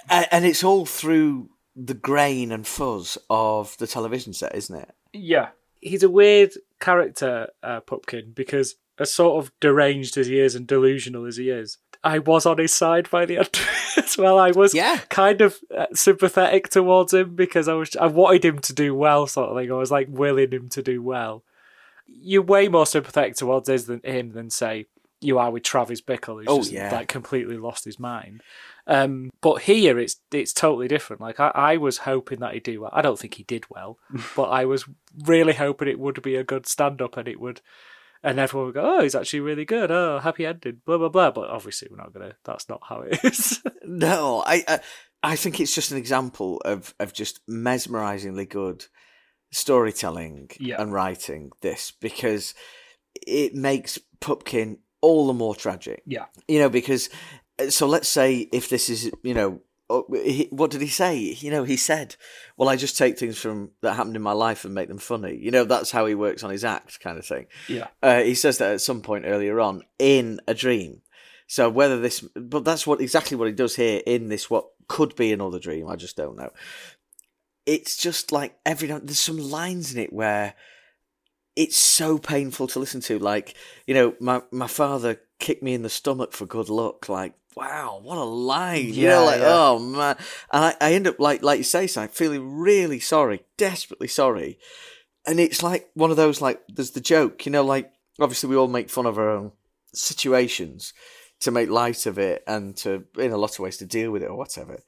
and, 0.09 0.27
and 0.31 0.45
it's 0.45 0.65
all 0.65 0.87
through 0.87 1.51
the 1.77 1.95
grain 1.95 2.51
and 2.53 2.67
fuzz 2.67 3.17
of 3.29 3.77
the 3.79 3.87
television 3.87 4.33
set 4.33 4.55
isn't 4.55 4.77
it 4.77 4.91
Yeah. 5.13 5.51
He's 5.81 6.03
a 6.03 6.11
weird 6.11 6.53
character, 6.79 7.49
uh, 7.63 7.81
Pupkin, 7.81 8.33
because 8.35 8.75
as 8.99 9.11
sort 9.11 9.43
of 9.43 9.51
deranged 9.61 10.19
as 10.19 10.27
he 10.27 10.39
is 10.39 10.55
and 10.55 10.67
delusional 10.67 11.25
as 11.25 11.39
he 11.39 11.49
is, 11.49 11.79
I 12.03 12.19
was 12.19 12.47
on 12.47 12.59
his 12.59 12.73
side 12.73 13.11
by 13.11 13.27
the 13.27 13.39
end 13.39 13.61
as 13.97 14.17
well. 14.17 14.39
I 14.39 14.51
was 14.53 14.75
Yeah. 14.75 15.01
kind 15.11 15.41
of 15.41 15.59
uh, 15.77 15.87
sympathetic 15.93 16.69
towards 16.71 17.13
him 17.13 17.35
because 17.35 17.69
I 17.69 17.75
was 17.75 17.95
I 17.97 18.07
wanted 18.07 18.45
him 18.45 18.59
to 18.61 18.73
do 18.73 18.95
well, 18.95 19.27
sort 19.27 19.51
of 19.51 19.57
thing. 19.57 19.71
I 19.71 19.75
was 19.75 19.91
like 19.91 20.09
willing 20.11 20.51
him 20.53 20.69
to 20.71 20.83
do 20.83 21.03
well. 21.03 21.45
You're 22.07 22.43
way 22.43 22.69
more 22.69 22.87
sympathetic 22.87 23.37
towards 23.37 23.69
his 23.69 23.87
than 23.87 24.01
him 24.03 24.31
than 24.33 24.51
say 24.51 24.87
you 25.21 25.39
are 25.39 25.51
with 25.51 25.63
Travis 25.63 26.01
Bickle, 26.01 26.39
who's 26.39 26.47
Oh, 26.49 26.59
just 26.61 26.73
yeah. 26.73 26.91
like 26.93 27.07
completely 27.09 27.59
lost 27.59 27.85
his 27.85 27.99
mind. 27.99 28.41
Um, 28.87 29.31
but 29.43 29.63
here 29.63 29.99
it's 29.99 30.17
it's 30.33 30.55
totally 30.55 30.89
different. 30.89 31.21
Like 31.21 31.39
I, 31.39 31.53
I 31.55 31.77
was 31.77 31.99
hoping 31.99 32.41
that 32.41 32.55
he'd 32.55 32.63
do 32.63 32.81
well. 32.81 32.91
I 32.95 33.03
don't 33.03 33.19
think 33.19 33.35
he 33.35 33.43
did 33.45 33.65
well, 33.69 33.99
but 34.37 34.45
I 34.45 34.65
was 34.65 34.87
really 35.27 35.53
hoping 35.53 35.89
it 35.89 36.01
would 36.01 36.21
be 36.23 36.37
a 36.37 36.43
good 36.45 36.67
stand 36.67 37.03
up 37.03 37.17
and 37.19 37.29
it 37.29 37.39
would 37.39 37.61
and 38.23 38.39
everyone 38.39 38.67
would 38.67 38.75
go, 38.75 38.99
Oh, 38.99 39.03
he's 39.03 39.15
actually 39.15 39.41
really 39.41 39.65
good, 39.65 39.91
oh 39.91 40.19
happy 40.19 40.47
ending, 40.47 40.81
blah 40.85 40.99
blah 40.99 41.09
blah. 41.09 41.31
But 41.31 41.51
obviously 41.51 41.89
we're 41.91 41.97
not 41.99 42.13
gonna 42.13 42.35
that's 42.45 42.69
not 42.69 42.83
how 42.89 43.01
it 43.03 43.19
is. 43.25 43.61
No, 43.85 44.43
I, 44.47 44.63
I 44.69 44.81
I 45.23 45.37
think 45.37 45.59
it's 45.61 45.75
just 45.75 45.91
an 45.91 45.99
example 45.99 46.61
of 46.65 46.95
of 47.01 47.13
just 47.13 47.41
mesmerizingly 47.49 48.49
good 48.49 48.87
storytelling 49.53 50.51
Yeah. 50.59 50.81
and 50.81 50.93
writing. 50.93 51.51
This 51.61 51.93
because 52.01 52.55
it 53.27 53.55
makes 53.55 53.99
Pupkin 54.21 54.79
all 55.01 55.27
the 55.27 55.33
more 55.35 55.55
tragic. 55.55 56.03
Yeah. 56.07 56.27
You 56.47 56.61
know, 56.61 56.69
because 56.69 57.09
uh, 57.59 57.71
so 57.71 57.87
let's 57.87 58.09
say 58.09 58.49
if 58.53 58.69
this 58.69 58.89
is, 58.89 59.11
you 59.23 59.35
know, 59.35 59.61
oh, 59.91 60.07
he, 60.13 60.49
what 60.51 60.71
did 60.71 60.81
he 60.81 60.89
say? 60.89 61.17
You 61.19 61.51
know, 61.51 61.65
he 61.65 61.77
said, 61.77 62.17
"Well, 62.57 62.69
I 62.69 62.77
just 62.77 62.97
take 62.97 63.19
things 63.19 63.39
from 63.39 63.73
that 63.83 63.95
happened 63.95 64.17
in 64.17 64.23
my 64.23 64.33
life 64.33 64.65
and 64.65 64.75
make 64.75 64.89
them 64.89 64.99
funny." 64.99 65.37
You 65.37 65.51
know, 65.51 65.65
that's 65.65 65.91
how 65.91 66.07
he 66.07 66.15
works 66.15 66.43
on 66.43 66.51
his 66.51 66.65
act, 66.65 67.01
kind 67.01 67.19
of 67.19 67.27
thing. 67.27 67.47
Yeah. 67.69 67.89
Uh, 68.03 68.21
he 68.21 68.35
says 68.35 68.59
that 68.59 68.73
at 68.73 68.81
some 68.81 69.03
point 69.03 69.25
earlier 69.27 69.61
on 69.61 69.83
in 69.99 70.41
a 70.47 70.55
dream. 70.55 71.03
So 71.47 71.69
whether 71.69 71.99
this, 71.99 72.21
but 72.21 72.65
that's 72.65 72.87
what 72.87 73.01
exactly 73.01 73.37
what 73.37 73.49
he 73.49 73.53
does 73.53 73.75
here 73.75 74.01
in 74.07 74.29
this 74.29 74.49
what 74.49 74.67
could 74.87 75.17
be 75.17 75.33
another 75.33 75.59
dream. 75.59 75.89
I 75.89 75.97
just 75.97 76.17
don't 76.17 76.37
know. 76.37 76.51
It's 77.67 77.97
just 77.97 78.33
like 78.33 78.57
every 78.65 78.89
now 78.89 79.01
there's 79.01 79.19
some 79.19 79.39
lines 79.39 79.93
in 79.93 80.01
it 80.01 80.13
where 80.13 80.55
it's 81.57 81.77
so 81.77 82.19
painful 82.19 82.69
to 82.69 82.79
listen 82.79 83.01
to. 83.03 83.19
Like 83.19 83.55
you 83.87 83.95
know, 83.95 84.15
my 84.21 84.43
my 84.53 84.69
father 84.69 85.21
kicked 85.41 85.63
me 85.63 85.75
in 85.75 85.83
the 85.83 85.89
stomach 85.91 86.33
for 86.33 86.47
good 86.47 86.69
luck. 86.69 87.09
Like 87.09 87.35
wow, 87.57 88.01
what 88.03 88.19
a 88.19 88.25
line! 88.25 88.87
you 88.87 89.03
Yeah, 89.03 89.09
know, 89.11 89.25
like 89.27 89.41
yeah. 89.41 89.47
oh 89.49 89.79
man, 89.79 90.17
and 90.53 90.65
I, 90.65 90.77
I 90.81 90.93
end 90.95 91.07
up 91.07 91.19
like 91.19 91.43
like 91.43 91.59
you 91.59 91.65
say, 91.65 91.87
Si, 91.87 92.07
feeling 92.09 92.59
really 92.59 93.01
sorry, 93.01 93.45
desperately 93.57 94.09
sorry, 94.09 94.59
and 95.27 95.39
it's 95.41 95.63
like 95.63 95.91
one 95.95 96.11
of 96.11 96.17
those 96.17 96.41
like 96.41 96.61
there's 96.69 96.93
the 96.93 97.01
joke, 97.01 97.47
you 97.47 97.53
know, 97.53 97.65
like 97.65 97.91
obviously 98.21 98.49
we 98.51 98.57
all 98.57 98.69
make 98.69 98.91
fun 98.91 99.07
of 99.07 99.19
our 99.19 99.31
own 99.31 99.53
situations 99.93 100.93
to 101.41 101.51
make 101.51 101.71
light 101.71 102.07
of 102.07 102.19
it 102.19 102.43
and 102.47 102.77
to 102.77 103.05
in 103.19 103.33
a 103.33 103.39
lot 103.39 103.53
of 103.55 103.61
ways 103.61 103.79
to 103.79 103.87
deal 103.87 104.11
with 104.11 104.23
it 104.23 104.31
or 104.31 104.37
whatever. 104.37 104.79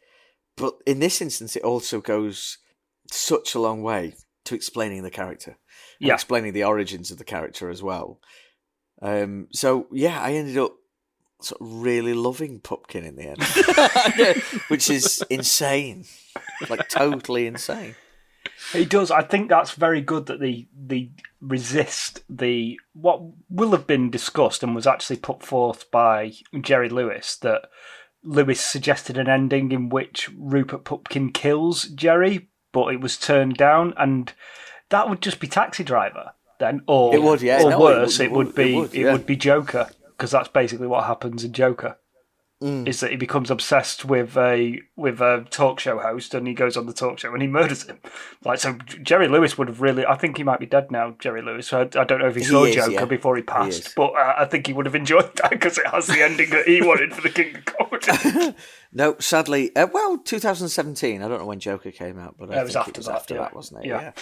But 0.57 0.75
in 0.87 0.99
this 0.99 1.23
instance, 1.23 1.57
it 1.57 1.63
also 1.63 2.01
goes 2.01 2.59
such 3.11 3.55
a 3.55 3.61
long 3.61 3.83
way 3.83 4.15
to 4.45 4.55
explaining 4.55 5.03
the 5.03 5.11
character, 5.11 5.57
Yeah. 5.99 6.15
explaining 6.15 6.53
the 6.53 6.65
origins 6.65 7.11
of 7.11 7.19
the 7.19 7.25
character 7.25 7.71
as 7.71 7.83
well. 7.83 8.21
Um, 9.01 9.49
so 9.53 9.87
yeah, 9.93 10.21
I 10.21 10.33
ended 10.33 10.59
up 10.59 10.75
sort 11.45 11.61
of 11.61 11.83
really 11.83 12.15
loving 12.15 12.61
Pupkin 12.61 13.05
in 13.05 13.17
the 13.17 13.29
end, 13.29 13.43
which 14.69 14.89
is 14.91 15.23
insane, 15.31 16.05
like 16.69 16.89
totally 16.89 17.47
insane. 17.47 17.95
He 18.73 18.85
does. 18.85 19.11
I 19.11 19.23
think 19.23 19.49
that's 19.49 19.73
very 19.73 20.01
good 20.01 20.27
that 20.27 20.41
they 20.41 20.67
they 20.77 21.11
resist 21.41 22.23
the 22.29 22.79
what 22.95 23.21
will 23.51 23.73
have 23.73 23.87
been 23.87 24.11
discussed 24.11 24.63
and 24.63 24.75
was 24.75 24.87
actually 24.87 25.17
put 25.17 25.43
forth 25.43 25.91
by 25.91 26.33
Jerry 26.61 26.89
Lewis 26.89 27.37
that 27.37 27.67
Lewis 28.25 28.61
suggested 28.61 29.19
an 29.19 29.29
ending 29.29 29.73
in 29.73 29.89
which 29.89 30.31
Rupert 30.37 30.85
Pupkin 30.85 31.33
kills 31.33 31.85
Jerry, 31.85 32.49
but 32.73 32.95
it 32.95 33.01
was 33.01 33.17
turned 33.19 33.57
down, 33.57 33.95
and 33.97 34.33
that 34.91 35.09
would 35.09 35.21
just 35.21 35.41
be 35.41 35.49
Taxi 35.49 35.83
Driver 35.85 36.33
then, 36.61 36.83
or 36.87 37.15
It 37.15 37.23
would, 37.23 37.43
yeah. 37.43 37.63
or 37.63 37.71
No, 37.71 37.77
it 37.77 37.81
worse, 37.81 38.19
would- 38.19 38.25
it 38.25 38.31
would, 38.33 38.47
it 38.49 38.55
be 38.55 38.75
would, 38.77 38.95
it 38.95 39.13
would 39.13 39.27
be 39.27 39.37
Joker 39.37 39.89
because 40.23 40.31
that's 40.31 40.49
basically 40.49 40.87
what 40.87 41.05
happens 41.05 41.43
in 41.43 41.53
Joker 41.53 41.99
Mm. 42.63 42.87
is 42.87 43.01
that 43.01 43.11
he 43.11 43.17
becomes 43.17 43.51
obsessed 43.51 44.05
with 44.05 44.37
a 44.37 44.81
with 44.95 45.21
a 45.21 45.45
talk 45.51 45.81
show 45.81 45.99
host 45.99 46.33
and 46.33 46.47
he 46.47 46.55
goes 46.55 46.77
on 46.77 46.87
the 46.87 46.93
talk 46.93 47.19
show 47.19 47.33
and 47.33 47.43
he 47.43 47.49
murders 47.49 47.83
him. 47.83 47.99
Like 48.45 48.61
so, 48.61 48.75
Jerry 49.03 49.27
Lewis 49.27 49.59
would 49.59 49.67
have 49.67 49.81
really. 49.81 50.07
I 50.07 50.15
think 50.17 50.37
he 50.37 50.45
might 50.45 50.61
be 50.61 50.67
dead 50.67 50.93
now, 50.93 51.17
Jerry 51.19 51.43
Lewis. 51.43 51.73
I, 51.73 51.81
I 51.81 52.05
don't 52.05 52.21
know 52.21 52.29
if 52.29 52.37
he, 52.37 52.43
He 52.43 52.47
saw 52.47 52.63
is, 52.65 52.77
Joker 52.77 52.93
yeah. 52.93 53.05
before 53.05 53.35
he 53.35 53.43
He 53.43 53.47
passed, 53.47 53.87
is. 53.89 53.93
but 53.97 54.13
uh, 54.13 54.35
I 54.39 54.45
think 54.45 54.69
he 54.69 54.73
would 54.73 54.87
have 54.87 54.95
enjoyed 54.95 55.35
that 55.43 55.51
because 55.51 55.77
it 55.77 55.89
has 55.89 56.07
the 56.07 56.23
ending 56.23 56.51
that 56.51 56.69
he 56.69 56.81
wanted 56.83 57.13
for 57.15 57.23
the 57.23 57.31
King 57.31 57.57
of 57.57 57.65
Comedy. 57.65 58.55
No, 58.93 59.17
sadly, 59.19 59.75
uh, 59.75 59.87
well, 59.93 60.19
2017. 60.19 61.21
I 61.21 61.27
don't 61.29 61.39
know 61.41 61.47
when 61.47 61.59
Joker 61.61 61.91
came 61.91 62.17
out, 62.19 62.37
but 62.39 62.49
I 62.55 62.61
it 62.61 62.65
was 62.65 62.77
after 62.77 62.91
it 62.91 62.97
was 62.99 63.07
that, 63.07 63.15
after 63.17 63.35
yeah. 63.35 63.41
that, 63.41 63.55
wasn't 63.57 63.85
it? 63.85 63.89
Yeah. 63.89 64.13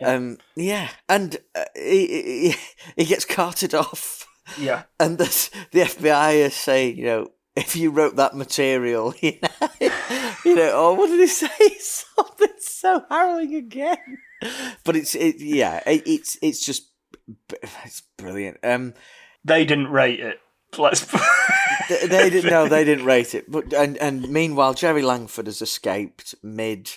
Yeah, 0.00 0.14
Um, 0.14 0.38
yeah. 0.56 0.88
and 1.08 1.36
uh, 1.54 1.64
he, 1.76 2.06
he 2.06 2.56
he 2.96 3.04
gets 3.04 3.24
carted 3.24 3.72
off, 3.74 4.26
yeah, 4.58 4.84
and 5.00 5.18
the 5.18 5.50
the 5.72 5.80
FBI 5.80 6.34
is 6.34 6.54
saying, 6.54 6.98
you 6.98 7.04
know, 7.04 7.28
if 7.56 7.76
you 7.76 7.90
wrote 7.90 8.16
that 8.16 8.34
material, 8.34 9.14
you 9.20 9.38
know, 9.42 9.90
you 10.44 10.54
know, 10.54 10.70
oh, 10.74 10.94
what 10.94 11.08
did 11.08 11.20
he 11.20 11.26
say? 11.26 11.48
Something 11.78 12.48
so 12.58 13.04
harrowing 13.08 13.54
again. 13.54 14.18
But 14.84 14.96
it's 14.96 15.14
it, 15.14 15.36
yeah, 15.38 15.82
it, 15.86 16.02
it's 16.06 16.38
it's 16.42 16.64
just 16.64 16.88
it's 17.84 18.02
brilliant. 18.16 18.58
Um, 18.62 18.94
they 19.44 19.64
didn't 19.64 19.88
rate 19.88 20.20
it. 20.20 20.40
Let's. 20.76 21.06
they, 21.88 22.06
they 22.06 22.30
didn't 22.30 22.50
no 22.50 22.68
they 22.68 22.84
didn't 22.84 23.04
rate 23.04 23.34
it 23.34 23.50
but 23.50 23.72
and 23.72 23.96
and 23.98 24.28
meanwhile 24.28 24.74
jerry 24.74 25.02
langford 25.02 25.46
has 25.46 25.60
escaped 25.60 26.34
mid 26.42 26.90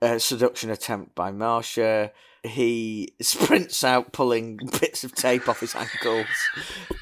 uh, 0.00 0.18
seduction 0.18 0.70
attempt 0.70 1.14
by 1.14 1.30
marsha 1.30 2.10
he 2.44 3.14
sprints 3.20 3.82
out 3.84 4.12
pulling 4.12 4.56
bits 4.80 5.02
of 5.04 5.14
tape 5.14 5.48
off 5.48 5.60
his 5.60 5.74
ankles 5.74 6.26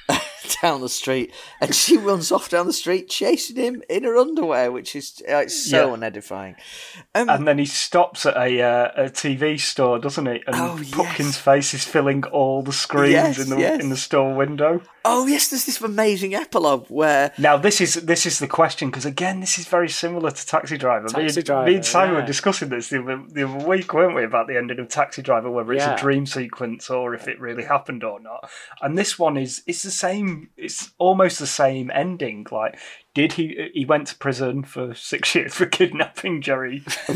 down 0.60 0.80
the 0.80 0.88
street 0.88 1.32
and 1.60 1.74
she 1.74 1.96
runs 1.96 2.30
off 2.30 2.48
down 2.48 2.66
the 2.66 2.72
street 2.72 3.08
chasing 3.08 3.56
him 3.56 3.82
in 3.88 4.04
her 4.04 4.16
underwear 4.16 4.70
which 4.70 4.94
is 4.94 5.22
uh, 5.28 5.36
it's 5.38 5.68
so 5.70 5.86
Yeah. 5.88 5.92
unedifying 5.96 6.54
um, 7.14 7.28
And 7.28 7.46
then 7.48 7.58
he 7.58 7.66
stops 7.66 8.26
at 8.26 8.36
a 8.36 8.60
uh, 8.62 8.90
a 8.96 9.10
TV 9.10 9.58
store, 9.58 9.98
doesn't 9.98 10.26
he? 10.26 10.42
And 10.46 10.54
Oh, 10.56 10.80
Pupkin's 10.92 11.38
face 11.38 11.74
is 11.74 11.84
filling 11.84 12.24
all 12.26 12.62
the 12.62 12.72
screens 12.72 13.12
Yes, 13.12 13.38
in 13.38 13.50
the 13.50 13.58
yes. 13.58 13.80
in 13.82 13.88
the 13.90 13.96
store 13.96 14.34
window. 14.34 14.82
Oh 15.04 15.26
yes 15.26 15.48
there's 15.48 15.64
this 15.66 15.80
amazing 15.80 16.34
epilogue 16.34 16.86
where 16.88 17.32
Now 17.38 17.56
this 17.56 17.80
is 17.80 17.94
this 17.94 18.26
is 18.26 18.38
the 18.38 18.46
question 18.46 18.88
because 18.90 19.04
again 19.04 19.40
this 19.40 19.58
is 19.58 19.66
very 19.66 19.88
similar 19.88 20.30
to 20.30 20.46
Taxi 20.46 20.76
Driver. 20.78 21.06
me, 21.06 21.10
Taxi 21.24 21.40
and- 21.40 21.46
Driver, 21.46 21.66
me 21.68 21.74
and 21.76 21.84
Simon 21.84 22.14
yeah. 22.14 22.20
were 22.20 22.26
discussing 22.26 22.68
this 22.68 22.88
the 22.88 23.02
other, 23.02 23.22
the 23.28 23.48
other 23.48 23.66
week, 23.66 23.92
weren't 23.92 24.14
we, 24.14 24.24
about 24.24 24.46
the 24.46 24.56
ending 24.56 24.78
of 24.78 24.88
Taxi 24.88 25.22
Driver, 25.22 25.50
whether 25.50 25.72
it's 25.72 25.84
Yeah. 25.84 25.94
a 25.94 25.98
dream 25.98 26.26
sequence 26.26 26.88
or 26.90 27.14
if 27.14 27.26
it 27.28 27.40
really 27.40 27.64
happened 27.64 28.04
or 28.04 28.20
not. 28.20 28.50
And 28.80 28.96
this 28.96 29.18
one 29.18 29.36
is 29.36 29.62
it's 29.66 29.82
the 29.82 29.90
same. 29.90 30.50
It's 30.56 30.90
almost 30.98 31.38
the 31.38 31.46
same 31.46 31.90
ending. 31.92 32.46
Like, 32.50 32.78
did 33.14 33.34
he 33.34 33.70
he 33.74 33.84
went 33.84 34.06
to 34.08 34.16
prison 34.16 34.62
for 34.62 34.94
six 34.94 35.34
years 35.34 35.54
for 35.54 35.66
kidnapping 35.66 36.42
Jerry, 36.42 36.82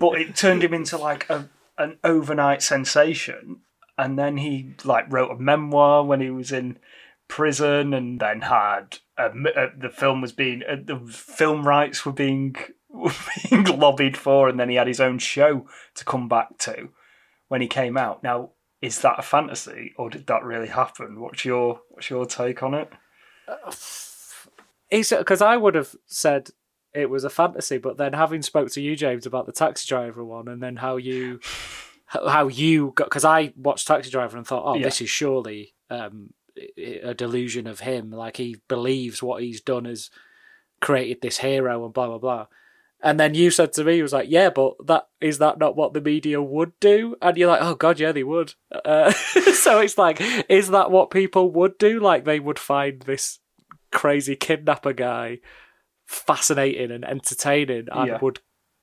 but 0.00 0.20
it 0.20 0.36
turned 0.36 0.62
him 0.64 0.74
into 0.74 0.96
like 0.96 1.28
a 1.30 1.48
an 1.76 1.98
overnight 2.02 2.62
sensation. 2.62 3.60
And 3.98 4.18
then 4.18 4.36
he 4.36 4.74
like 4.84 5.12
wrote 5.12 5.32
a 5.32 5.38
memoir 5.38 6.04
when 6.04 6.20
he 6.20 6.30
was 6.30 6.52
in 6.52 6.78
prison, 7.26 7.92
and 7.92 8.20
then 8.20 8.42
had 8.42 8.98
uh, 9.18 9.30
the 9.76 9.90
film 9.92 10.20
was 10.20 10.32
being 10.32 10.62
uh, 10.68 10.76
the 10.82 10.98
film 11.10 11.66
rights 11.66 12.06
were 12.06 12.12
being 12.12 12.56
were 12.88 13.12
being 13.50 13.64
lobbied 13.64 14.16
for, 14.16 14.48
and 14.48 14.58
then 14.58 14.68
he 14.68 14.76
had 14.76 14.86
his 14.86 15.00
own 15.00 15.18
show 15.18 15.66
to 15.94 16.04
come 16.04 16.28
back 16.28 16.58
to 16.58 16.90
when 17.48 17.60
he 17.60 17.66
came 17.66 17.96
out. 17.96 18.22
Now, 18.22 18.50
is 18.80 19.00
that 19.00 19.18
a 19.18 19.22
fantasy, 19.22 19.92
or 19.96 20.10
did 20.10 20.26
that 20.28 20.44
really 20.44 20.68
happen? 20.68 21.20
What's 21.20 21.44
your 21.44 21.80
what's 21.90 22.10
your 22.10 22.26
take 22.26 22.62
on 22.62 22.74
it? 22.74 22.90
because 24.90 25.42
I 25.42 25.56
would 25.56 25.74
have 25.74 25.94
said 26.06 26.50
it 26.94 27.10
was 27.10 27.24
a 27.24 27.30
fantasy, 27.30 27.78
but 27.78 27.96
then 27.96 28.12
having 28.12 28.42
spoke 28.42 28.70
to 28.72 28.80
you, 28.80 28.96
James, 28.96 29.26
about 29.26 29.46
the 29.46 29.52
taxi 29.52 29.86
driver 29.88 30.24
one, 30.24 30.48
and 30.48 30.62
then 30.62 30.76
how 30.76 30.96
you 30.96 31.40
how 32.08 32.48
you 32.48 32.92
got 32.96 33.04
because 33.08 33.24
I 33.24 33.52
watched 33.56 33.86
Taxi 33.86 34.10
Driver 34.10 34.36
and 34.36 34.46
thought, 34.46 34.64
oh, 34.66 34.76
Yeah. 34.76 34.84
this 34.84 35.00
is 35.00 35.10
surely 35.10 35.74
um, 35.90 36.32
a 36.76 37.14
delusion 37.14 37.66
of 37.66 37.80
him. 37.80 38.10
Like 38.10 38.36
he 38.38 38.56
believes 38.68 39.22
what 39.22 39.42
he's 39.42 39.60
done 39.60 39.84
has 39.84 40.10
created 40.80 41.20
this 41.22 41.38
hero 41.38 41.84
and 41.84 41.92
blah 41.94 42.06
blah 42.06 42.18
blah. 42.18 42.46
And 43.00 43.20
then 43.20 43.34
you 43.34 43.52
said 43.52 43.72
to 43.74 43.84
me, 43.84 43.94
he 43.96 44.02
was 44.02 44.12
like, 44.12 44.26
"Yeah, 44.28 44.50
but 44.50 44.74
that 44.86 45.06
is 45.20 45.38
that 45.38 45.58
not 45.58 45.76
what 45.76 45.92
the 45.92 46.00
media 46.00 46.42
would 46.42 46.72
do?" 46.80 47.14
And 47.22 47.36
you're 47.36 47.48
like, 47.48 47.62
"Oh 47.62 47.76
God, 47.76 48.00
yeah, 48.00 48.10
they 48.10 48.24
would." 48.24 48.54
Uh, 48.84 49.12
so 49.54 49.78
it's 49.80 49.96
like, 49.96 50.20
is 50.48 50.70
that 50.70 50.90
what 50.90 51.10
people 51.10 51.50
would 51.52 51.78
do? 51.78 52.00
Like 52.00 52.24
they 52.24 52.40
would 52.40 52.58
find 52.58 53.00
this 53.02 53.38
crazy 53.92 54.34
kidnapper 54.34 54.92
guy 54.94 55.38
fascinating 56.06 56.90
and 56.90 57.04
entertaining, 57.04 57.86
and 57.92 58.08
Yeah. 58.08 58.18
would 58.20 58.40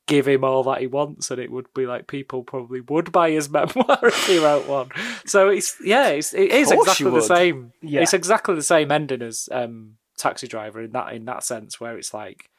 give 0.07 0.27
him 0.27 0.43
all 0.43 0.63
that 0.63 0.81
he 0.81 0.87
wants, 0.87 1.31
and 1.31 1.39
it 1.39 1.51
would 1.51 1.73
be 1.73 1.85
like 1.85 2.07
people 2.07 2.43
probably 2.43 2.81
would 2.81 3.11
buy 3.11 3.31
his 3.31 3.49
memoir 3.57 3.99
if 4.03 4.27
he 4.27 4.37
wrote 4.39 4.67
one. 4.67 4.89
So 5.25 5.49
it's 5.49 5.75
yeah, 5.83 6.09
it's, 6.09 6.33
it 6.33 6.51
is 6.51 6.71
exactly 6.71 7.11
the 7.11 7.21
same. 7.21 7.71
Yeah. 7.81 8.01
It's 8.01 8.13
exactly 8.13 8.55
the 8.55 8.63
same 8.63 8.91
ending 8.91 9.21
as 9.21 9.49
um, 9.51 9.97
Taxi 10.17 10.47
Driver 10.47 10.81
in 10.81 10.91
that 10.91 11.13
in 11.13 11.25
that 11.25 11.43
sense, 11.43 11.79
where 11.79 11.97
it's 11.97 12.13
like 12.13 12.49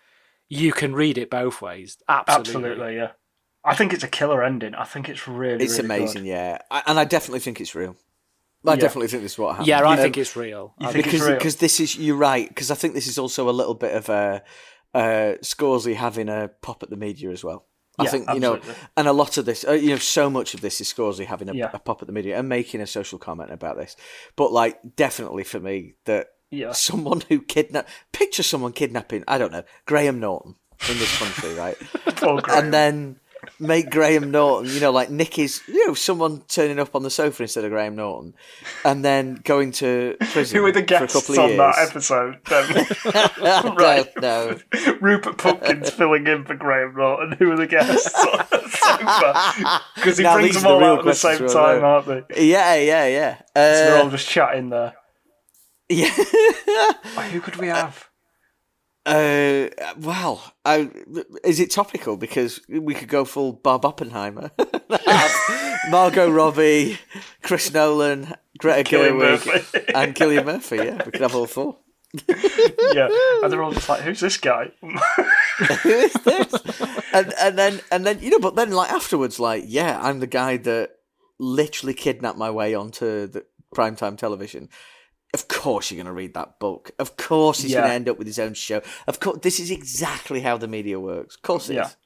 you 0.48 0.72
can 0.72 0.94
read 0.94 1.18
it 1.18 1.30
both 1.30 1.60
ways. 1.62 1.98
Absolutely, 2.08 2.54
Absolutely, 2.70 2.96
yeah. 2.96 3.10
I 3.64 3.74
think 3.74 3.92
it's 3.92 4.04
a 4.04 4.08
killer 4.08 4.44
ending. 4.44 4.74
I 4.76 4.84
think 4.84 5.08
it's 5.08 5.26
really, 5.26 5.64
it's 5.64 5.74
really 5.80 5.86
amazing 5.86 6.22
good. 6.22 6.28
yeah 6.28 6.58
I, 6.70 6.84
and 6.86 7.00
i 7.00 7.04
definitely 7.04 7.40
think 7.40 7.60
it's 7.60 7.74
real 7.74 7.96
i 8.64 8.70
Yeah. 8.74 8.76
definitely 8.76 9.08
think 9.08 9.24
this 9.24 9.32
is 9.32 9.38
what 9.40 9.50
happened 9.56 9.66
Yeah, 9.66 9.80
I 9.80 9.94
Um, 9.94 9.98
think 9.98 10.16
it's 10.16 10.36
real. 10.36 10.72
you 10.78 10.86
think 10.86 10.92
think 10.92 11.06
it's 11.06 11.12
because 11.14 11.26
real? 11.28 11.36
because 11.38 11.56
this 11.56 11.80
is 11.80 11.96
you're 11.98 12.14
right 12.16 12.48
because 12.48 12.70
I 12.70 12.76
think 12.76 12.94
this 12.94 13.08
is 13.08 13.18
also 13.18 13.48
a 13.48 13.50
little 13.50 13.74
bit 13.74 13.92
of 13.96 14.08
a 14.08 14.44
uh, 14.96 15.36
Scorsese 15.42 15.94
having 15.94 16.28
a 16.28 16.48
pop 16.62 16.82
at 16.82 16.90
the 16.90 16.96
media 16.96 17.30
as 17.30 17.44
well. 17.44 17.66
I 17.98 18.04
Yeah, 18.04 18.10
think 18.10 18.30
you 18.34 18.40
know, 18.40 18.60
and 18.96 19.08
a 19.08 19.12
lot 19.12 19.38
of 19.38 19.46
this, 19.46 19.64
uh, 19.66 19.72
you 19.72 19.88
know, 19.90 19.96
so 19.96 20.28
much 20.28 20.52
of 20.54 20.60
this 20.60 20.80
is 20.82 20.92
Scorsese 20.92 21.24
having 21.26 21.48
a, 21.48 21.54
Yeah. 21.54 21.70
a 21.72 21.78
pop 21.78 22.02
at 22.02 22.06
the 22.06 22.12
media 22.12 22.38
and 22.38 22.48
making 22.48 22.80
a 22.82 22.86
social 22.86 23.18
comment 23.18 23.50
about 23.50 23.76
this. 23.78 23.96
But 24.36 24.52
like, 24.52 24.78
definitely 24.96 25.44
for 25.44 25.60
me, 25.60 25.94
that 26.04 26.28
Yeah. 26.50 26.72
someone 26.72 27.22
who 27.28 27.40
kidnap, 27.40 27.88
picture 28.12 28.42
someone 28.42 28.72
kidnapping, 28.72 29.24
I 29.26 29.38
don't 29.38 29.52
know, 29.52 29.64
Graham 29.86 30.20
Norton 30.20 30.56
in 30.90 30.98
this 30.98 31.18
country, 31.18 31.54
right? 31.54 31.76
Graham. 32.16 32.42
and 32.50 32.74
then 32.74 33.20
make 33.58 33.90
Graham 33.90 34.30
Norton, 34.30 34.72
you 34.72 34.80
know, 34.80 34.90
like 34.90 35.10
Nicky's, 35.10 35.62
you 35.68 35.86
know, 35.86 35.94
someone 35.94 36.42
turning 36.48 36.78
up 36.78 36.94
on 36.94 37.02
the 37.02 37.10
sofa 37.10 37.42
instead 37.44 37.64
of 37.64 37.70
Graham 37.70 37.96
Norton, 37.96 38.34
and 38.84 39.04
then 39.04 39.40
going 39.44 39.72
to 39.72 40.16
prison 40.32 40.56
Who 40.58 40.62
were 40.62 40.72
the 40.72 40.80
for 40.80 40.84
a 40.84 40.86
guests 40.86 41.12
couple 41.28 41.34
of 41.34 41.38
on 41.38 41.48
years. 41.50 41.58
that 41.58 41.88
episode? 41.88 42.34
Um, 43.72 43.76
right. 43.76 44.08
no. 44.20 44.58
Rupert 45.00 45.38
Pumpkins 45.38 45.90
filling 45.90 46.26
in 46.26 46.44
for 46.44 46.54
Graham 46.54 46.94
Norton. 46.96 47.32
Who 47.38 47.50
are 47.52 47.56
the 47.56 47.66
guests 47.66 48.14
on 48.14 48.38
the 48.50 48.68
sofa? 48.68 49.80
Because 49.94 50.18
he 50.18 50.24
Now 50.24 50.34
brings 50.34 50.54
them 50.62 50.66
all 50.70 50.78
the 50.80 50.84
out 50.86 50.98
at 51.00 51.04
the 51.04 51.14
same 51.14 51.46
time, 51.48 51.84
aren't 51.84 52.06
they? 52.06 52.44
Yeah, 52.46 52.74
yeah, 52.76 53.06
yeah. 53.06 53.36
So 53.38 53.44
they're 53.54 53.98
Uh, 53.98 54.02
all 54.04 54.10
just 54.10 54.28
chatting 54.28 54.70
there. 54.70 54.94
yeah. 55.88 56.10
Oh, 56.18 57.28
who 57.32 57.40
could 57.40 57.56
we 57.56 57.68
have? 57.68 58.08
Uh, 59.06 59.68
well, 59.98 60.52
I, 60.64 60.90
is 61.44 61.60
it 61.60 61.70
topical? 61.70 62.16
Because 62.16 62.60
we 62.68 62.92
could 62.92 63.08
go 63.08 63.24
full 63.24 63.52
Bob 63.52 63.84
Oppenheimer. 63.84 64.50
Margot 65.90 66.28
Robbie, 66.28 66.98
Chris 67.40 67.72
Nolan, 67.72 68.34
Greta 68.58 68.90
Cillian 68.90 69.12
Gerwig, 69.12 69.46
Murphy. 69.46 69.80
and 69.94 70.14
Cillian 70.14 70.44
Murphy. 70.44 70.76
Yeah, 70.76 71.02
we 71.04 71.12
could 71.12 71.20
have 71.20 71.36
all 71.36 71.46
four. 71.46 71.76
yeah, 72.28 73.08
and 73.42 73.52
they're 73.52 73.62
all 73.62 73.72
just 73.72 73.88
like, 73.88 74.00
"Who's 74.00 74.20
this 74.20 74.38
guy?" 74.38 74.72
Who 74.80 75.88
is 75.88 76.12
this? 76.12 76.54
and 77.12 77.32
and 77.38 77.58
then 77.58 77.80
and 77.92 78.04
then 78.04 78.18
you 78.20 78.30
know, 78.30 78.38
but 78.40 78.56
then 78.56 78.72
like 78.72 78.90
afterwards, 78.90 79.38
like 79.38 79.64
yeah, 79.66 80.00
I'm 80.02 80.18
the 80.20 80.26
guy 80.26 80.56
that 80.56 80.96
literally 81.38 81.94
kidnapped 81.94 82.38
my 82.38 82.50
way 82.50 82.74
onto 82.74 83.26
the 83.28 83.44
primetime 83.74 84.16
television. 84.16 84.68
Of 85.36 85.48
course, 85.48 85.90
you're 85.90 85.96
going 86.02 86.06
to 86.06 86.12
read 86.12 86.32
that 86.32 86.58
book. 86.58 86.92
Of 86.98 87.18
course, 87.18 87.60
he's 87.60 87.74
going 87.74 87.84
to 87.86 87.92
end 87.92 88.08
up 88.08 88.16
with 88.16 88.26
his 88.26 88.38
own 88.38 88.54
show. 88.54 88.80
Of 89.06 89.20
course, 89.20 89.40
this 89.42 89.60
is 89.60 89.70
exactly 89.70 90.40
how 90.40 90.56
the 90.56 90.66
media 90.66 90.98
works. 90.98 91.36
Of 91.36 91.42
course, 91.42 91.68
it 91.68 91.74
Yeah. 91.74 91.86
is. 91.86 91.96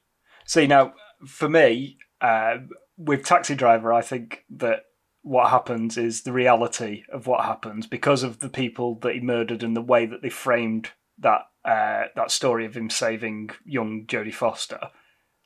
See 0.45 0.67
now, 0.67 0.93
for 1.25 1.47
me, 1.47 1.97
uh, 2.19 2.57
with 2.97 3.23
Taxi 3.23 3.55
Driver, 3.55 3.93
I 3.93 4.01
think 4.01 4.43
that 4.49 4.83
what 5.21 5.49
happens 5.49 5.97
is 5.97 6.23
the 6.23 6.33
reality 6.33 7.03
of 7.09 7.25
what 7.25 7.45
happens 7.45 7.87
because 7.87 8.21
of 8.21 8.39
the 8.41 8.49
people 8.49 8.95
that 8.95 9.13
he 9.13 9.21
murdered 9.21 9.63
and 9.63 9.75
the 9.77 9.81
way 9.81 10.05
that 10.05 10.21
they 10.21 10.29
framed 10.29 10.89
that 11.19 11.43
uh, 11.63 12.07
that 12.15 12.31
story 12.31 12.65
of 12.65 12.75
him 12.75 12.89
saving 12.89 13.51
young 13.63 14.05
Jodie 14.07 14.33
Foster. 14.33 14.89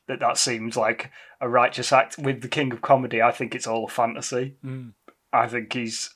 That 0.08 0.20
that 0.20 0.38
seems 0.38 0.76
like 0.76 1.10
a 1.40 1.48
righteous 1.48 1.92
act. 1.92 2.18
With 2.18 2.40
the 2.40 2.48
King 2.48 2.72
of 2.72 2.80
Comedy, 2.80 3.20
I 3.22 3.30
think 3.32 3.54
it's 3.54 3.66
all 3.66 3.84
a 3.84 3.88
fantasy. 3.88 4.56
Mm. 4.64 4.94
I 5.32 5.46
think 5.46 5.72
he's. 5.72 6.14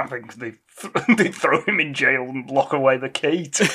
I, 0.00 0.04
I 0.04 0.06
think 0.06 0.34
they 0.34 0.54
they 1.16 1.30
throw 1.30 1.62
him 1.62 1.80
in 1.80 1.94
jail 1.94 2.22
and 2.22 2.50
lock 2.50 2.72
away 2.72 2.96
the 2.96 3.08
key. 3.08 3.48
To 3.48 3.70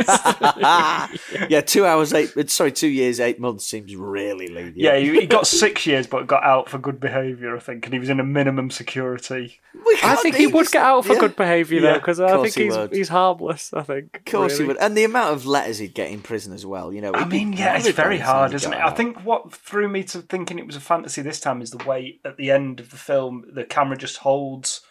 yeah, 1.48 1.60
two 1.60 1.86
hours, 1.86 2.12
eight. 2.12 2.50
Sorry, 2.50 2.72
two 2.72 2.88
years, 2.88 3.20
eight 3.20 3.38
months 3.38 3.66
seems 3.66 3.94
really 3.94 4.48
lenient. 4.48 4.76
Yeah, 4.76 4.96
he, 4.96 5.20
he 5.20 5.26
got 5.26 5.46
six 5.46 5.86
years, 5.86 6.06
but 6.06 6.26
got 6.26 6.42
out 6.42 6.68
for 6.68 6.78
good 6.78 6.98
behaviour, 6.98 7.56
I 7.56 7.60
think, 7.60 7.84
and 7.86 7.92
he 7.92 8.00
was 8.00 8.08
in 8.08 8.18
a 8.18 8.24
minimum 8.24 8.70
security. 8.70 9.60
I 10.02 10.16
think 10.16 10.36
he 10.36 10.46
would 10.46 10.70
get 10.70 10.82
out 10.82 11.04
for 11.04 11.14
yeah. 11.14 11.20
good 11.20 11.36
behaviour 11.36 11.80
though, 11.80 11.94
because 11.94 12.18
of 12.18 12.30
I 12.30 12.42
think 12.42 12.54
he 12.54 12.64
he's 12.64 12.76
would. 12.76 12.92
he's 12.92 13.08
harmless. 13.08 13.72
I 13.72 13.82
think. 13.82 14.16
Of 14.16 14.24
course 14.24 14.58
he 14.58 14.64
would, 14.64 14.78
and 14.78 14.96
the 14.96 15.04
amount 15.04 15.34
of 15.34 15.46
letters 15.46 15.78
he'd 15.78 15.94
get 15.94 16.10
in 16.10 16.20
prison 16.20 16.52
as 16.52 16.66
well. 16.66 16.92
You 16.92 17.00
know, 17.02 17.12
I 17.14 17.24
mean, 17.24 17.52
yeah, 17.52 17.76
it's 17.76 17.88
very 17.90 18.18
hard, 18.18 18.54
isn't 18.54 18.72
it? 18.72 18.76
got 18.76 18.92
I 18.92 18.94
think 18.94 19.24
what 19.24 19.52
threw 19.52 19.88
me 19.88 20.02
to 20.04 20.22
thinking 20.22 20.58
it 20.58 20.66
was 20.66 20.76
a 20.76 20.80
fantasy 20.80 21.22
this 21.22 21.40
time 21.40 21.62
is 21.62 21.70
the 21.70 21.84
way 21.84 22.18
at 22.24 22.36
the 22.36 22.50
end 22.50 22.80
of 22.80 22.90
the 22.90 22.96
film 22.96 23.44
the 23.52 23.64
camera 23.64 23.96
just 23.96 24.18
holds 24.18 24.82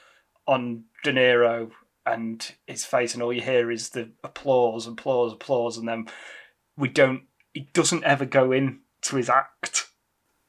on 0.49 0.83
De 1.03 1.11
Niro 1.13 1.71
and 2.05 2.51
his 2.67 2.85
face, 2.85 3.13
and 3.13 3.21
all 3.23 3.31
you 3.33 3.41
hear 3.41 3.69
is 3.71 3.89
the 3.89 4.09
applause, 4.23 4.87
applause, 4.87 5.31
applause, 5.33 5.77
and 5.77 5.87
then 5.87 6.07
we 6.77 6.87
don't. 6.89 7.23
He 7.53 7.69
doesn't 7.73 8.03
ever 8.03 8.25
go 8.25 8.51
in 8.51 8.79
to 9.03 9.15
his 9.15 9.29
act 9.29 9.87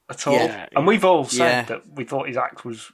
at 0.09 0.25
all. 0.27 0.33
Yeah, 0.33 0.67
and 0.75 0.85
we've 0.87 1.05
all 1.05 1.23
said 1.25 1.47
Yeah. 1.49 1.61
that 1.63 1.83
we 1.95 2.03
thought 2.03 2.27
his 2.27 2.37
act 2.37 2.65
was 2.65 2.91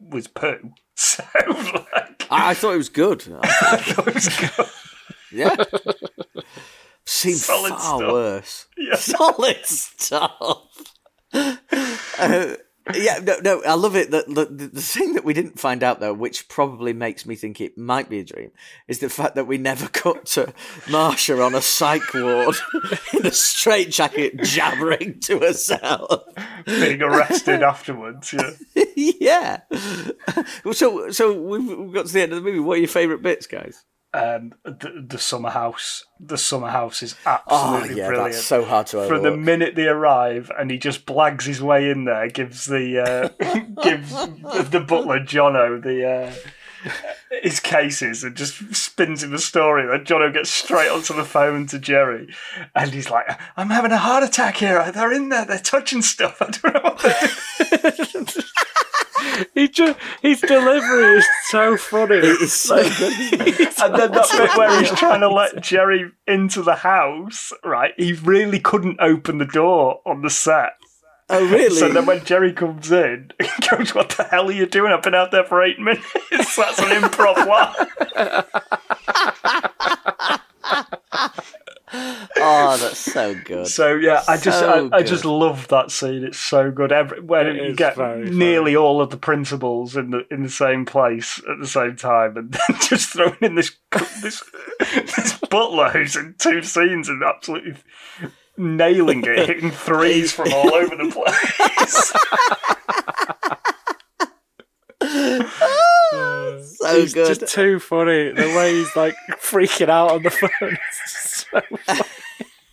was 0.00 0.26
poo. 0.26 0.72
So 0.96 1.24
like, 1.48 2.26
I, 2.30 2.50
I 2.50 2.54
thought 2.54 2.74
it 2.74 2.78
was 2.78 2.88
good. 2.88 3.24
I 3.42 3.76
thought 3.78 4.06
it 4.08 4.14
was 4.14 4.28
good. 4.28 4.66
Yeah. 5.32 5.56
Solid 7.04 7.70
far 7.70 7.78
stuff. 7.98 8.12
worse. 8.12 8.66
Yeah. 8.78 8.94
Solid 8.96 9.66
stuff. 9.66 10.62
Uh, 11.32 12.54
yeah, 12.92 13.18
no, 13.22 13.38
no, 13.42 13.62
I 13.62 13.74
love 13.74 13.96
it. 13.96 14.10
That 14.10 14.26
the, 14.26 14.44
the, 14.44 14.80
thing 14.80 15.14
that 15.14 15.24
we 15.24 15.32
didn't 15.32 15.58
find 15.58 15.82
out 15.82 16.00
though, 16.00 16.12
which 16.12 16.48
probably 16.48 16.92
makes 16.92 17.24
me 17.24 17.34
think 17.34 17.60
it 17.60 17.78
might 17.78 18.10
be 18.10 18.18
a 18.18 18.24
dream, 18.24 18.50
is 18.88 18.98
the 18.98 19.08
fact 19.08 19.36
that 19.36 19.46
we 19.46 19.56
never 19.56 19.88
cut 19.92 20.26
to 20.26 20.52
Marsha 20.86 21.44
on 21.44 21.54
a 21.54 21.62
psych 21.62 22.12
ward 22.12 22.56
in 23.14 23.26
a 23.26 23.30
straitjacket, 23.30 24.42
jabbering 24.42 25.20
to 25.20 25.38
herself. 25.38 26.24
Being 26.66 27.00
arrested 27.00 27.62
afterwards. 27.62 28.34
Yeah. 28.34 28.50
yeah. 28.94 29.60
So, 30.72 31.10
so 31.10 31.40
we've 31.40 31.92
got 31.92 32.06
to 32.06 32.12
the 32.12 32.22
end 32.22 32.32
of 32.32 32.42
the 32.42 32.44
movie. 32.44 32.60
What 32.60 32.74
are 32.74 32.80
your 32.80 32.88
favourite 32.88 33.22
bits, 33.22 33.46
guys? 33.46 33.84
Um, 34.14 34.54
the, 34.64 35.04
the 35.08 35.18
summer 35.18 35.50
house. 35.50 36.04
The 36.20 36.38
summer 36.38 36.68
house 36.68 37.02
is 37.02 37.16
Oh, 37.26 37.38
absolutely 37.50 37.96
yeah, 37.98 38.06
brilliant. 38.08 38.32
that's 38.34 38.44
so 38.46 38.64
hard 38.64 38.86
to 38.88 39.06
From 39.06 39.22
the 39.22 39.36
minute 39.36 39.74
they 39.74 39.88
arrive, 39.88 40.50
and 40.58 40.70
he 40.70 40.78
just 40.78 41.04
blags 41.04 41.42
his 41.42 41.60
way 41.60 41.90
in 41.90 42.04
there, 42.04 42.28
gives 42.28 42.64
the 42.66 43.00
uh, 43.00 43.28
gives 43.82 44.10
the 44.70 44.80
butler 44.86 45.18
Jono 45.20 45.82
the 45.82 46.08
uh, 46.08 46.32
his 47.42 47.60
cases, 47.60 48.22
and 48.24 48.36
just 48.36 48.74
spins 48.74 49.22
him 49.22 49.34
a 49.34 49.38
story. 49.38 49.86
Then 49.86 50.04
Jono 50.04 50.32
gets 50.32 50.50
straight 50.50 50.88
onto 50.90 51.14
the 51.14 51.24
phone 51.24 51.66
to 51.68 51.78
Jerry, 51.78 52.28
and 52.74 52.90
he's 52.92 53.10
like, 53.10 53.26
"I'm 53.56 53.70
having 53.70 53.90
a 53.92 53.98
heart 53.98 54.22
attack 54.22 54.56
here. 54.58 54.90
They're 54.92 55.12
in 55.12 55.30
there. 55.30 55.44
They're 55.44 55.58
touching 55.58 56.02
stuff. 56.02 56.40
I 56.42 56.50
don't 56.50 56.74
know 56.74 56.80
what 56.82 56.98
they're 57.82 58.06
doing." 58.06 58.26
He 59.54 59.68
just 59.68 59.98
his 60.22 60.40
delivery 60.40 61.18
is 61.18 61.26
so 61.48 61.76
funny. 61.76 62.16
It's 62.16 62.52
so 62.52 62.82
good. 62.82 63.12
and 63.12 63.94
then 63.94 64.12
that 64.12 64.28
bit 64.36 64.56
where 64.56 64.80
he's 64.80 64.90
trying 64.92 65.20
to 65.20 65.28
let 65.28 65.62
Jerry 65.62 66.10
into 66.26 66.62
the 66.62 66.76
house, 66.76 67.52
right? 67.64 67.92
He 67.96 68.12
really 68.12 68.60
couldn't 68.60 68.98
open 69.00 69.38
the 69.38 69.46
door 69.46 70.00
on 70.06 70.22
the 70.22 70.30
set. 70.30 70.74
Oh, 71.30 71.44
really? 71.48 71.74
So 71.74 71.88
then 71.90 72.04
when 72.04 72.24
Jerry 72.24 72.52
comes 72.52 72.92
in, 72.92 73.30
he 73.40 73.68
goes, 73.68 73.94
What 73.94 74.10
the 74.10 74.24
hell 74.24 74.48
are 74.48 74.52
you 74.52 74.66
doing? 74.66 74.92
I've 74.92 75.02
been 75.02 75.14
out 75.14 75.30
there 75.30 75.44
for 75.44 75.62
eight 75.62 75.78
minutes. 75.78 76.06
That's 76.56 76.78
an 76.78 76.90
improv 76.90 77.46
line. 77.46 78.44
oh, 82.38 82.76
that's 82.76 82.98
so 82.98 83.36
good. 83.44 83.68
So 83.68 83.94
yeah, 83.94 84.24
I 84.26 84.36
just 84.36 84.58
So 84.58 84.88
I, 84.92 84.98
I 84.98 85.02
just 85.04 85.24
love 85.24 85.68
that 85.68 85.92
scene. 85.92 86.24
It's 86.24 86.40
so 86.40 86.72
good. 86.72 86.90
Every, 86.90 87.20
when 87.20 87.46
It 87.46 87.56
you 87.56 87.74
get 87.74 87.94
very 87.94 88.28
nearly 88.30 88.74
all 88.74 89.00
of 89.00 89.10
the 89.10 89.16
principals 89.16 89.96
in 89.96 90.10
the 90.10 90.26
in 90.28 90.42
the 90.42 90.50
same 90.50 90.86
place 90.86 91.40
at 91.48 91.60
the 91.60 91.68
same 91.68 91.94
time, 91.94 92.36
and 92.36 92.52
then 92.68 92.78
just 92.80 93.10
throwing 93.10 93.36
in 93.40 93.54
this 93.54 93.76
this 94.22 94.42
this 94.80 95.38
butler 95.50 95.90
who's 95.90 96.16
in 96.16 96.34
two 96.38 96.62
scenes 96.62 97.08
and 97.08 97.22
absolutely 97.22 97.76
nailing 98.56 99.22
it, 99.24 99.46
hitting 99.46 99.70
threes 99.70 100.32
from 100.32 100.52
all 100.52 100.74
over 100.74 100.96
the 100.96 101.10
place. 101.10 102.12
so 106.90 107.00
he's 107.00 107.14
good. 107.14 107.26
just 107.26 107.52
too 107.52 107.78
funny. 107.78 108.30
The 108.30 108.54
way 108.56 108.74
he's 108.74 108.94
like 108.96 109.14
freaking 109.40 109.88
out 109.88 110.12
on 110.12 110.22
the 110.22 110.30
phone. 110.30 110.72
is 110.72 111.46
so 111.46 111.60
funny. 111.86 112.00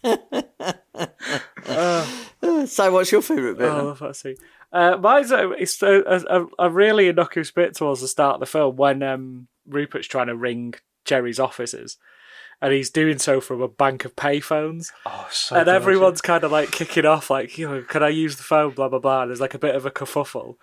so, 2.67 2.91
what's 2.91 3.11
your 3.11 3.21
favourite 3.21 3.57
bit? 3.57 3.67
Oh, 3.67 3.77
I 3.77 3.81
love 3.81 3.99
that 3.99 4.15
scene. 4.15 4.35
Uh, 4.71 4.97
mine's 4.97 5.31
a, 5.31 5.51
it's 5.51 5.81
a, 5.81 6.23
a, 6.29 6.45
a 6.59 6.69
really 6.69 7.07
innocuous 7.07 7.51
bit 7.51 7.75
towards 7.75 8.01
the 8.01 8.07
start 8.07 8.35
of 8.35 8.39
the 8.39 8.45
film 8.45 8.77
when 8.77 9.03
um, 9.03 9.47
Rupert's 9.67 10.07
trying 10.07 10.27
to 10.27 10.35
ring 10.35 10.73
Jerry's 11.05 11.39
offices. 11.39 11.97
And 12.63 12.73
he's 12.73 12.91
doing 12.91 13.17
so 13.17 13.41
from 13.41 13.61
a 13.61 13.67
bank 13.67 14.05
of 14.05 14.15
payphones. 14.15 14.91
Oh, 15.05 15.27
so 15.31 15.55
and 15.55 15.65
good, 15.65 15.75
everyone's 15.75 16.21
kind 16.21 16.43
of 16.43 16.51
like 16.51 16.71
kicking 16.71 17.07
off, 17.07 17.31
like, 17.31 17.57
you 17.57 17.67
know, 17.67 17.81
can 17.81 18.03
I 18.03 18.09
use 18.09 18.37
the 18.37 18.43
phone? 18.43 18.73
Blah, 18.73 18.87
blah, 18.87 18.99
blah. 18.99 19.23
And 19.23 19.31
there's 19.31 19.41
like 19.41 19.55
a 19.55 19.59
bit 19.59 19.75
of 19.75 19.85
a 19.85 19.91
kerfuffle. 19.91 20.57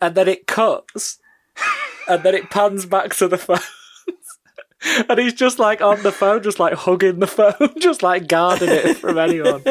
And 0.00 0.14
then 0.14 0.28
it 0.28 0.46
cuts. 0.46 1.18
And 2.08 2.22
then 2.22 2.34
it 2.34 2.50
pans 2.50 2.86
back 2.86 3.14
to 3.16 3.28
the 3.28 3.38
phones. 3.38 3.62
and 5.08 5.18
he's 5.18 5.34
just 5.34 5.58
like 5.58 5.80
on 5.80 6.02
the 6.02 6.12
phone, 6.12 6.42
just 6.42 6.58
like 6.58 6.74
hugging 6.74 7.18
the 7.18 7.26
phone, 7.26 7.70
just 7.78 8.02
like 8.02 8.28
guarding 8.28 8.70
it 8.70 8.96
from 8.96 9.18
anyone. 9.18 9.62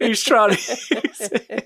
he's 0.00 0.22
trying 0.22 0.56
to. 0.56 1.62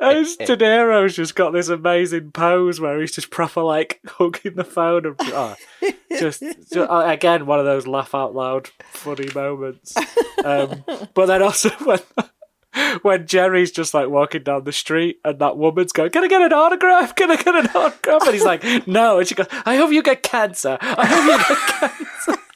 And 0.00 0.26
De 0.38 0.56
Niro's 0.56 1.16
just 1.16 1.34
got 1.34 1.52
this 1.52 1.68
amazing 1.68 2.30
pose 2.30 2.80
where 2.80 3.00
he's 3.00 3.12
just 3.12 3.30
proper 3.30 3.62
like 3.62 4.00
hugging 4.06 4.54
the 4.54 4.64
phone 4.64 5.06
and 5.06 5.16
oh, 5.20 5.56
just, 6.10 6.40
just 6.40 6.76
uh, 6.76 7.04
again 7.06 7.46
one 7.46 7.58
of 7.58 7.64
those 7.64 7.86
laugh 7.86 8.14
out 8.14 8.34
loud 8.34 8.70
funny 8.90 9.28
moments. 9.34 9.96
Um, 10.44 10.84
but 11.14 11.26
then 11.26 11.42
also 11.42 11.70
when 11.84 11.98
when 13.02 13.26
Jerry's 13.26 13.70
just 13.70 13.94
like 13.94 14.08
walking 14.08 14.42
down 14.42 14.64
the 14.64 14.72
street 14.72 15.20
and 15.24 15.38
that 15.38 15.56
woman's 15.56 15.92
going, 15.92 16.10
Can 16.10 16.24
I 16.24 16.28
get 16.28 16.42
an 16.42 16.52
autograph? 16.52 17.14
Can 17.14 17.30
I 17.30 17.36
get 17.36 17.54
an 17.54 17.66
autograph? 17.74 18.22
And 18.22 18.34
he's 18.34 18.44
like, 18.44 18.62
No. 18.86 19.18
And 19.18 19.28
she 19.28 19.34
goes, 19.34 19.46
I 19.64 19.76
hope 19.76 19.90
you 19.92 20.02
get 20.02 20.22
cancer. 20.22 20.78
I 20.80 21.06
hope 21.06 21.24
you 21.24 21.38
get 21.56 21.90
cancer. 21.90 22.36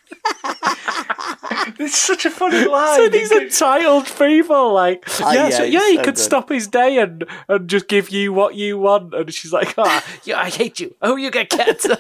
It's 1.78 1.96
such 1.98 2.24
a 2.24 2.30
funny 2.30 2.66
line. 2.66 2.96
So 2.96 3.08
these 3.08 3.32
entitled 3.32 4.06
people, 4.18 4.72
like, 4.72 5.02
Ah, 5.20 5.32
yeah, 5.32 5.48
yeah, 5.48 5.56
so, 5.56 5.62
yeah, 5.64 5.86
he 5.88 5.96
so 5.96 6.04
could 6.04 6.14
good. 6.14 6.22
stop 6.22 6.48
his 6.48 6.66
day 6.68 6.98
and 6.98 7.24
and 7.48 7.68
just 7.68 7.88
give 7.88 8.10
you 8.10 8.32
what 8.32 8.54
you 8.54 8.78
want, 8.78 9.12
and 9.14 9.32
she's 9.32 9.52
like, 9.52 9.74
ah, 9.78 10.04
yeah, 10.24 10.38
I 10.38 10.50
hate 10.50 10.78
you. 10.80 10.94
Oh, 11.02 11.16
you 11.16 11.30
get 11.30 11.50
cancer. 11.50 11.96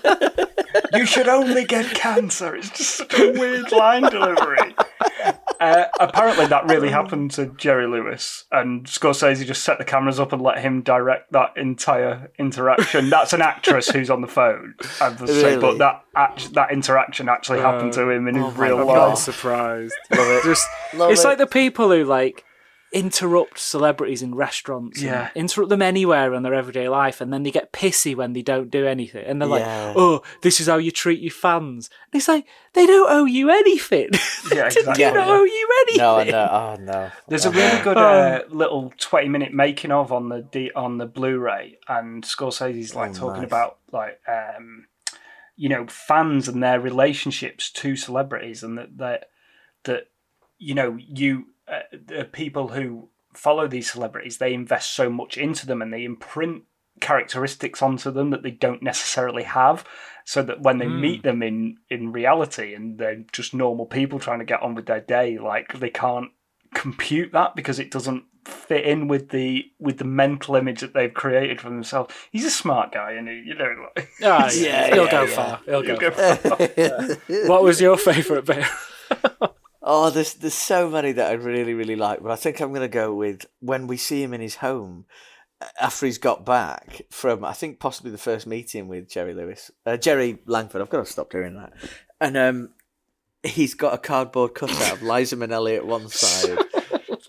you 0.92 1.06
should 1.06 1.28
only 1.28 1.64
get 1.64 1.86
cancer. 1.94 2.54
It's 2.54 2.70
just 2.70 2.96
such 2.96 3.18
a 3.18 3.32
weird 3.32 3.72
line 3.72 4.02
delivery. 4.02 4.74
Uh, 5.60 5.86
apparently, 5.98 6.46
that 6.46 6.66
really 6.68 6.90
happened 6.90 7.30
to 7.30 7.46
Jerry 7.46 7.86
Lewis, 7.86 8.44
and 8.52 8.84
Scorsese 8.84 9.46
just 9.46 9.62
set 9.62 9.78
the 9.78 9.84
cameras 9.84 10.20
up 10.20 10.32
and 10.32 10.42
let 10.42 10.58
him 10.58 10.82
direct 10.82 11.32
that 11.32 11.56
entire 11.56 12.30
interaction. 12.38 13.08
That's 13.08 13.32
an 13.32 13.40
actress 13.40 13.88
who's 13.88 14.10
on 14.10 14.20
the 14.20 14.26
phone, 14.26 14.74
I 15.00 15.04
have 15.04 15.18
to 15.20 15.28
say, 15.28 15.56
but 15.56 15.78
that 15.78 16.04
act- 16.14 16.52
that 16.54 16.70
interaction 16.70 17.30
actually 17.30 17.60
happened 17.60 17.94
to 17.94 18.10
him 18.10 18.28
in 18.28 18.36
oh 18.36 18.50
his 18.50 18.58
real 18.58 18.76
God. 18.78 18.88
I'm 18.88 18.94
not 18.94 19.08
life. 19.10 19.18
surprised. 19.18 19.94
Just, 20.12 20.68
Love 20.92 21.12
it's 21.12 21.24
it. 21.24 21.28
like 21.28 21.38
the 21.38 21.46
people 21.46 21.88
who 21.88 22.04
like 22.04 22.44
interrupt 22.94 23.58
celebrities 23.58 24.22
in 24.22 24.34
restaurants, 24.34 25.00
and 25.00 25.10
Yeah. 25.10 25.28
interrupt 25.34 25.68
them 25.68 25.82
anywhere 25.82 26.32
in 26.32 26.42
their 26.44 26.54
everyday 26.54 26.88
life, 26.88 27.20
and 27.20 27.32
then 27.32 27.42
they 27.42 27.50
get 27.50 27.72
pissy 27.72 28.14
when 28.16 28.32
they 28.32 28.40
don't 28.42 28.70
do 28.70 28.86
anything, 28.86 29.24
and 29.26 29.42
they're 29.42 29.48
Yeah. 29.48 29.86
like, 29.88 29.96
"Oh, 29.96 30.22
this 30.42 30.60
is 30.60 30.68
how 30.68 30.76
you 30.78 30.90
treat 30.92 31.20
your 31.20 31.32
fans." 31.32 31.90
And 32.12 32.18
it's 32.20 32.28
like 32.28 32.46
they 32.72 32.86
don't 32.86 33.10
owe 33.10 33.24
you 33.26 33.50
anything. 33.50 34.10
Yeah, 34.54 34.66
exactly. 34.66 34.82
They 34.84 34.90
exactly. 34.90 35.04
don't 35.20 35.28
owe 35.28 35.42
you 35.44 35.68
anything. 35.82 36.32
No, 36.32 36.46
no. 36.46 36.48
Oh 36.52 36.76
no. 36.80 37.10
There's 37.28 37.44
a 37.46 37.50
really 37.50 37.82
good 37.82 37.96
uh, 37.96 38.42
little 38.50 38.92
20 38.98 39.28
minute 39.28 39.52
making 39.52 39.90
of 39.90 40.12
on 40.12 40.28
the 40.28 40.42
D- 40.42 40.70
on 40.76 40.98
the 40.98 41.06
Blu-ray, 41.06 41.78
and 41.88 42.22
Scorsese's 42.24 42.94
like 42.94 43.10
Oh, 43.12 43.14
talking 43.14 43.42
nice. 43.42 43.48
about 43.50 43.78
like 43.90 44.20
um, 44.28 44.86
you 45.56 45.68
know 45.68 45.86
fans 45.88 46.46
and 46.46 46.62
their 46.62 46.78
relationships 46.78 47.70
to 47.72 47.96
celebrities, 47.96 48.62
and 48.62 48.76
that 48.78 48.98
that 48.98 49.28
that 49.84 50.04
you 50.58 50.74
know 50.74 50.96
you 50.98 51.46
uh, 51.68 51.80
the 51.92 52.24
people 52.24 52.68
who 52.68 53.08
follow 53.32 53.66
these 53.66 53.90
celebrities 53.90 54.38
they 54.38 54.54
invest 54.54 54.90
so 54.94 55.10
much 55.10 55.36
into 55.36 55.66
them 55.66 55.82
and 55.82 55.92
they 55.92 56.04
imprint 56.04 56.62
characteristics 57.00 57.82
onto 57.82 58.10
them 58.10 58.30
that 58.30 58.42
they 58.44 58.50
don't 58.52 58.82
necessarily 58.82 59.42
have 59.42 59.84
so 60.24 60.42
that 60.42 60.60
when 60.62 60.78
they 60.78 60.86
meet 60.86 61.22
them 61.24 61.42
in 61.42 61.76
in 61.90 62.12
reality 62.12 62.72
and 62.74 62.98
they're 62.98 63.24
just 63.32 63.52
normal 63.52 63.84
people 63.86 64.18
trying 64.20 64.38
to 64.38 64.44
get 64.44 64.62
on 64.62 64.74
with 64.74 64.86
their 64.86 65.00
day 65.00 65.36
like 65.38 65.78
they 65.80 65.90
can't 65.90 66.30
compute 66.74 67.32
that 67.32 67.54
because 67.56 67.78
it 67.80 67.90
doesn't 67.90 68.24
fit 68.44 68.84
in 68.84 69.08
with 69.08 69.30
the 69.30 69.64
with 69.80 69.98
the 69.98 70.04
mental 70.04 70.54
image 70.54 70.80
that 70.80 70.94
they've 70.94 71.14
created 71.14 71.60
for 71.60 71.68
themselves 71.70 72.14
he's 72.30 72.44
a 72.44 72.50
smart 72.50 72.92
guy 72.92 73.12
and 73.12 73.26
he, 73.28 73.42
you 73.46 73.54
know 73.54 73.74
like 73.96 74.08
Ah, 74.22 74.50
Yeah, 74.52 74.52
yeah, 74.88 74.94
he'll 74.94 75.04
yeah, 75.06 75.10
go 75.10 75.22
yeah. 75.24 75.34
far. 75.34 75.60
He'll 75.66 75.82
he'll 75.82 75.96
go. 75.96 76.10
go 76.10 76.34
Far. 76.36 77.48
What 77.48 77.62
was 77.64 77.80
your 77.80 77.96
favourite 77.96 78.44
bit? 78.44 78.64
Oh, 79.86 80.08
there's 80.08 80.34
there's 80.34 80.54
so 80.54 80.88
many 80.88 81.12
that 81.12 81.30
I 81.30 81.34
really 81.34 81.74
really 81.74 81.94
like, 81.94 82.22
but 82.22 82.32
I 82.32 82.36
think 82.36 82.60
I'm 82.60 82.70
going 82.70 82.80
to 82.80 82.88
go 82.88 83.14
with 83.14 83.44
when 83.60 83.86
we 83.86 83.98
see 83.98 84.22
him 84.22 84.32
in 84.32 84.40
his 84.40 84.56
home 84.56 85.04
after 85.78 86.06
he's 86.06 86.18
got 86.18 86.44
back 86.46 87.02
from 87.10 87.44
I 87.44 87.52
think 87.52 87.80
possibly 87.80 88.10
the 88.10 88.18
first 88.18 88.46
meeting 88.46 88.88
with 88.88 89.10
Jerry 89.10 89.34
Lewis, 89.34 89.70
uh, 89.84 89.98
Jerry 89.98 90.38
Langford. 90.46 90.80
I've 90.80 90.90
got 90.90 91.04
to 91.04 91.12
stop 91.12 91.30
doing 91.30 91.56
that, 91.56 91.74
and 92.18 92.36
um, 92.36 92.70
he's 93.42 93.74
got 93.74 93.92
a 93.92 93.98
cardboard 93.98 94.54
cutout 94.54 94.92
of 94.92 95.02
Liza 95.02 95.36
Minnelli 95.36 95.76
at 95.76 95.86
one 95.86 96.08
side. 96.08 96.58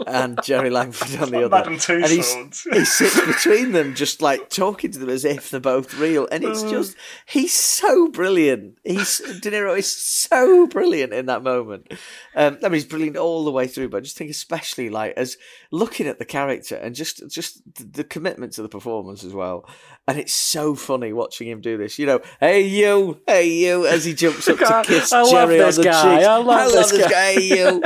And 0.05 0.39
Jerry 0.43 0.69
Langford 0.69 1.21
on 1.21 1.31
the 1.31 1.45
other, 1.45 1.69
and 1.69 2.05
he's, 2.11 2.33
he 2.71 2.85
sits 2.85 3.19
between 3.25 3.71
them, 3.71 3.95
just 3.95 4.21
like 4.21 4.49
talking 4.49 4.91
to 4.91 4.99
them 4.99 5.09
as 5.09 5.23
if 5.25 5.49
they're 5.49 5.59
both 5.59 5.93
real. 5.99 6.27
And 6.31 6.43
it's 6.43 6.63
just, 6.63 6.95
he's 7.25 7.53
so 7.53 8.09
brilliant. 8.09 8.77
He's 8.83 9.19
De 9.41 9.51
Niro 9.51 9.77
is 9.77 9.91
so 9.91 10.67
brilliant 10.67 11.13
in 11.13 11.27
that 11.27 11.43
moment. 11.43 11.91
Um, 12.35 12.57
I 12.61 12.65
mean, 12.65 12.73
he's 12.73 12.85
brilliant 12.85 13.17
all 13.17 13.45
the 13.45 13.51
way 13.51 13.67
through, 13.67 13.89
but 13.89 13.97
I 13.97 14.01
just 14.01 14.17
think, 14.17 14.29
especially 14.31 14.89
like 14.89 15.13
as 15.15 15.37
looking 15.71 16.07
at 16.07 16.19
the 16.19 16.25
character 16.25 16.75
and 16.75 16.93
just 16.95 17.27
just 17.29 17.61
the 17.93 18.03
commitment 18.03 18.53
to 18.53 18.61
the 18.61 18.69
performance 18.69 19.23
as 19.23 19.33
well. 19.33 19.67
And 20.07 20.19
it's 20.19 20.33
so 20.33 20.75
funny 20.75 21.13
watching 21.13 21.47
him 21.47 21.61
do 21.61 21.77
this. 21.77 21.97
You 21.97 22.05
know, 22.05 22.21
hey 22.39 22.61
you, 22.61 23.21
hey 23.27 23.47
you, 23.49 23.87
as 23.87 24.05
he 24.05 24.13
jumps 24.13 24.47
up 24.47 24.57
to 24.57 24.83
kiss 24.85 25.11
I 25.13 25.29
Jerry 25.29 25.61
on 25.61 25.71
the 25.71 25.83
guy. 25.83 26.15
cheeks. 26.15 26.27
I 26.27 26.37
love 26.37 26.71
this 26.71 26.91
this 26.91 27.01
guy. 27.01 27.09
guy. 27.09 27.33
Hey 27.33 27.57
you, 27.57 27.83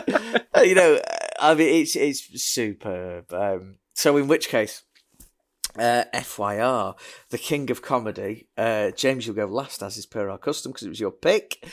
Uh, 0.56 0.62
you 0.62 0.76
know. 0.76 1.00
I 1.40 1.54
mean, 1.56 1.82
it's 1.82 1.96
it's 1.96 2.42
superb. 2.44 3.34
Um, 3.34 3.76
so, 3.94 4.18
in 4.18 4.28
which 4.28 4.50
case, 4.50 4.84
uh, 5.78 6.06
FYR, 6.14 6.96
the 7.30 7.38
king 7.38 7.70
of 7.72 7.82
comedy, 7.82 8.48
uh, 8.58 8.92
James, 8.92 9.26
you'll 9.26 9.36
go 9.36 9.46
last 9.46 9.84
as 9.84 9.98
is 9.98 10.06
per 10.06 10.30
our 10.30 10.38
custom 10.38 10.72
because 10.72 10.86
it 10.86 10.90
was 10.90 11.00
your 11.00 11.12
pick. 11.12 11.66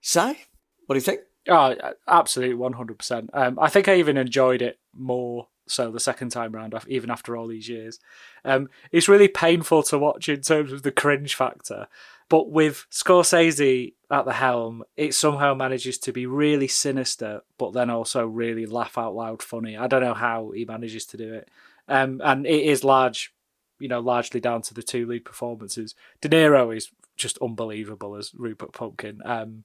Si, 0.00 0.20
what 0.20 0.94
do 0.94 0.94
you 0.94 1.00
think? 1.00 1.20
Oh, 1.48 1.74
absolutely, 2.06 2.54
one 2.54 2.74
hundred 2.74 2.98
percent. 2.98 3.30
Um, 3.32 3.58
I 3.60 3.68
think 3.68 3.88
I 3.88 3.96
even 3.96 4.16
enjoyed 4.16 4.62
it 4.62 4.78
more 4.94 5.48
so 5.66 5.90
the 5.90 6.00
second 6.00 6.30
time 6.30 6.52
round, 6.52 6.74
even 6.88 7.10
after 7.10 7.36
all 7.36 7.46
these 7.46 7.68
years. 7.68 7.98
Um, 8.44 8.68
it's 8.90 9.08
really 9.08 9.28
painful 9.28 9.82
to 9.84 9.98
watch 9.98 10.28
in 10.28 10.40
terms 10.40 10.72
of 10.72 10.82
the 10.82 10.92
cringe 10.92 11.34
factor, 11.34 11.88
but 12.28 12.50
with 12.50 12.86
Scorsese 12.90 13.94
at 14.12 14.26
the 14.26 14.32
helm, 14.34 14.84
it 14.96 15.14
somehow 15.14 15.54
manages 15.54 15.98
to 15.98 16.12
be 16.12 16.26
really 16.26 16.68
sinister, 16.68 17.40
but 17.58 17.72
then 17.72 17.90
also 17.90 18.24
really 18.26 18.66
laugh 18.66 18.96
out 18.98 19.14
loud 19.14 19.42
funny. 19.42 19.76
I 19.76 19.88
don't 19.88 20.02
know 20.02 20.14
how 20.14 20.50
he 20.54 20.64
manages 20.64 21.06
to 21.06 21.16
do 21.16 21.32
it, 21.34 21.48
um, 21.88 22.20
and 22.22 22.46
it 22.46 22.62
is 22.64 22.84
large, 22.84 23.34
you 23.80 23.88
know, 23.88 24.00
largely 24.00 24.38
down 24.38 24.62
to 24.62 24.74
the 24.74 24.82
two 24.82 25.06
lead 25.06 25.24
performances. 25.24 25.94
De 26.20 26.28
Niro 26.28 26.76
is 26.76 26.90
just 27.16 27.38
unbelievable 27.42 28.14
as 28.14 28.34
Rupert 28.34 28.72
Pumpkin. 28.72 29.20
Um, 29.24 29.64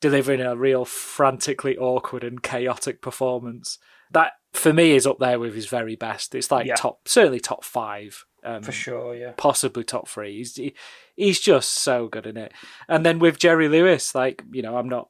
delivering 0.00 0.40
a 0.40 0.56
real 0.56 0.84
frantically 0.84 1.78
awkward 1.78 2.24
and 2.24 2.42
chaotic 2.42 3.00
performance. 3.00 3.78
That 4.10 4.32
for 4.52 4.72
me 4.72 4.96
is 4.96 5.06
up 5.06 5.20
there 5.20 5.38
with 5.38 5.54
his 5.54 5.66
very 5.66 5.94
best. 5.94 6.34
It's 6.34 6.50
like 6.50 6.66
Yeah. 6.66 6.74
top, 6.74 7.06
certainly 7.06 7.38
top 7.38 7.62
five, 7.64 8.26
um, 8.44 8.62
for 8.62 8.72
sure 8.72 9.14
yeah 9.14 9.32
possibly 9.36 9.84
top 9.84 10.08
three. 10.08 10.38
He's 10.38 10.56
he, 10.56 10.74
he's 11.16 11.40
just 11.40 11.70
so 11.70 12.08
good 12.08 12.26
in 12.26 12.36
it. 12.36 12.52
And 12.88 13.04
then 13.04 13.18
with 13.18 13.38
Jerry 13.38 13.68
Lewis, 13.68 14.14
like 14.14 14.44
you 14.52 14.62
know, 14.62 14.76
I'm 14.76 14.88
not 14.88 15.08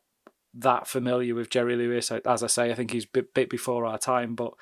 that 0.54 0.86
familiar 0.86 1.34
with 1.34 1.50
Jerry 1.50 1.76
Lewis. 1.76 2.10
As 2.10 2.42
I 2.42 2.46
say, 2.46 2.70
I 2.70 2.74
think 2.74 2.90
he's 2.90 3.04
a 3.04 3.12
bit, 3.12 3.34
bit 3.34 3.50
before 3.50 3.86
our 3.86 3.98
time, 3.98 4.34
but. 4.34 4.52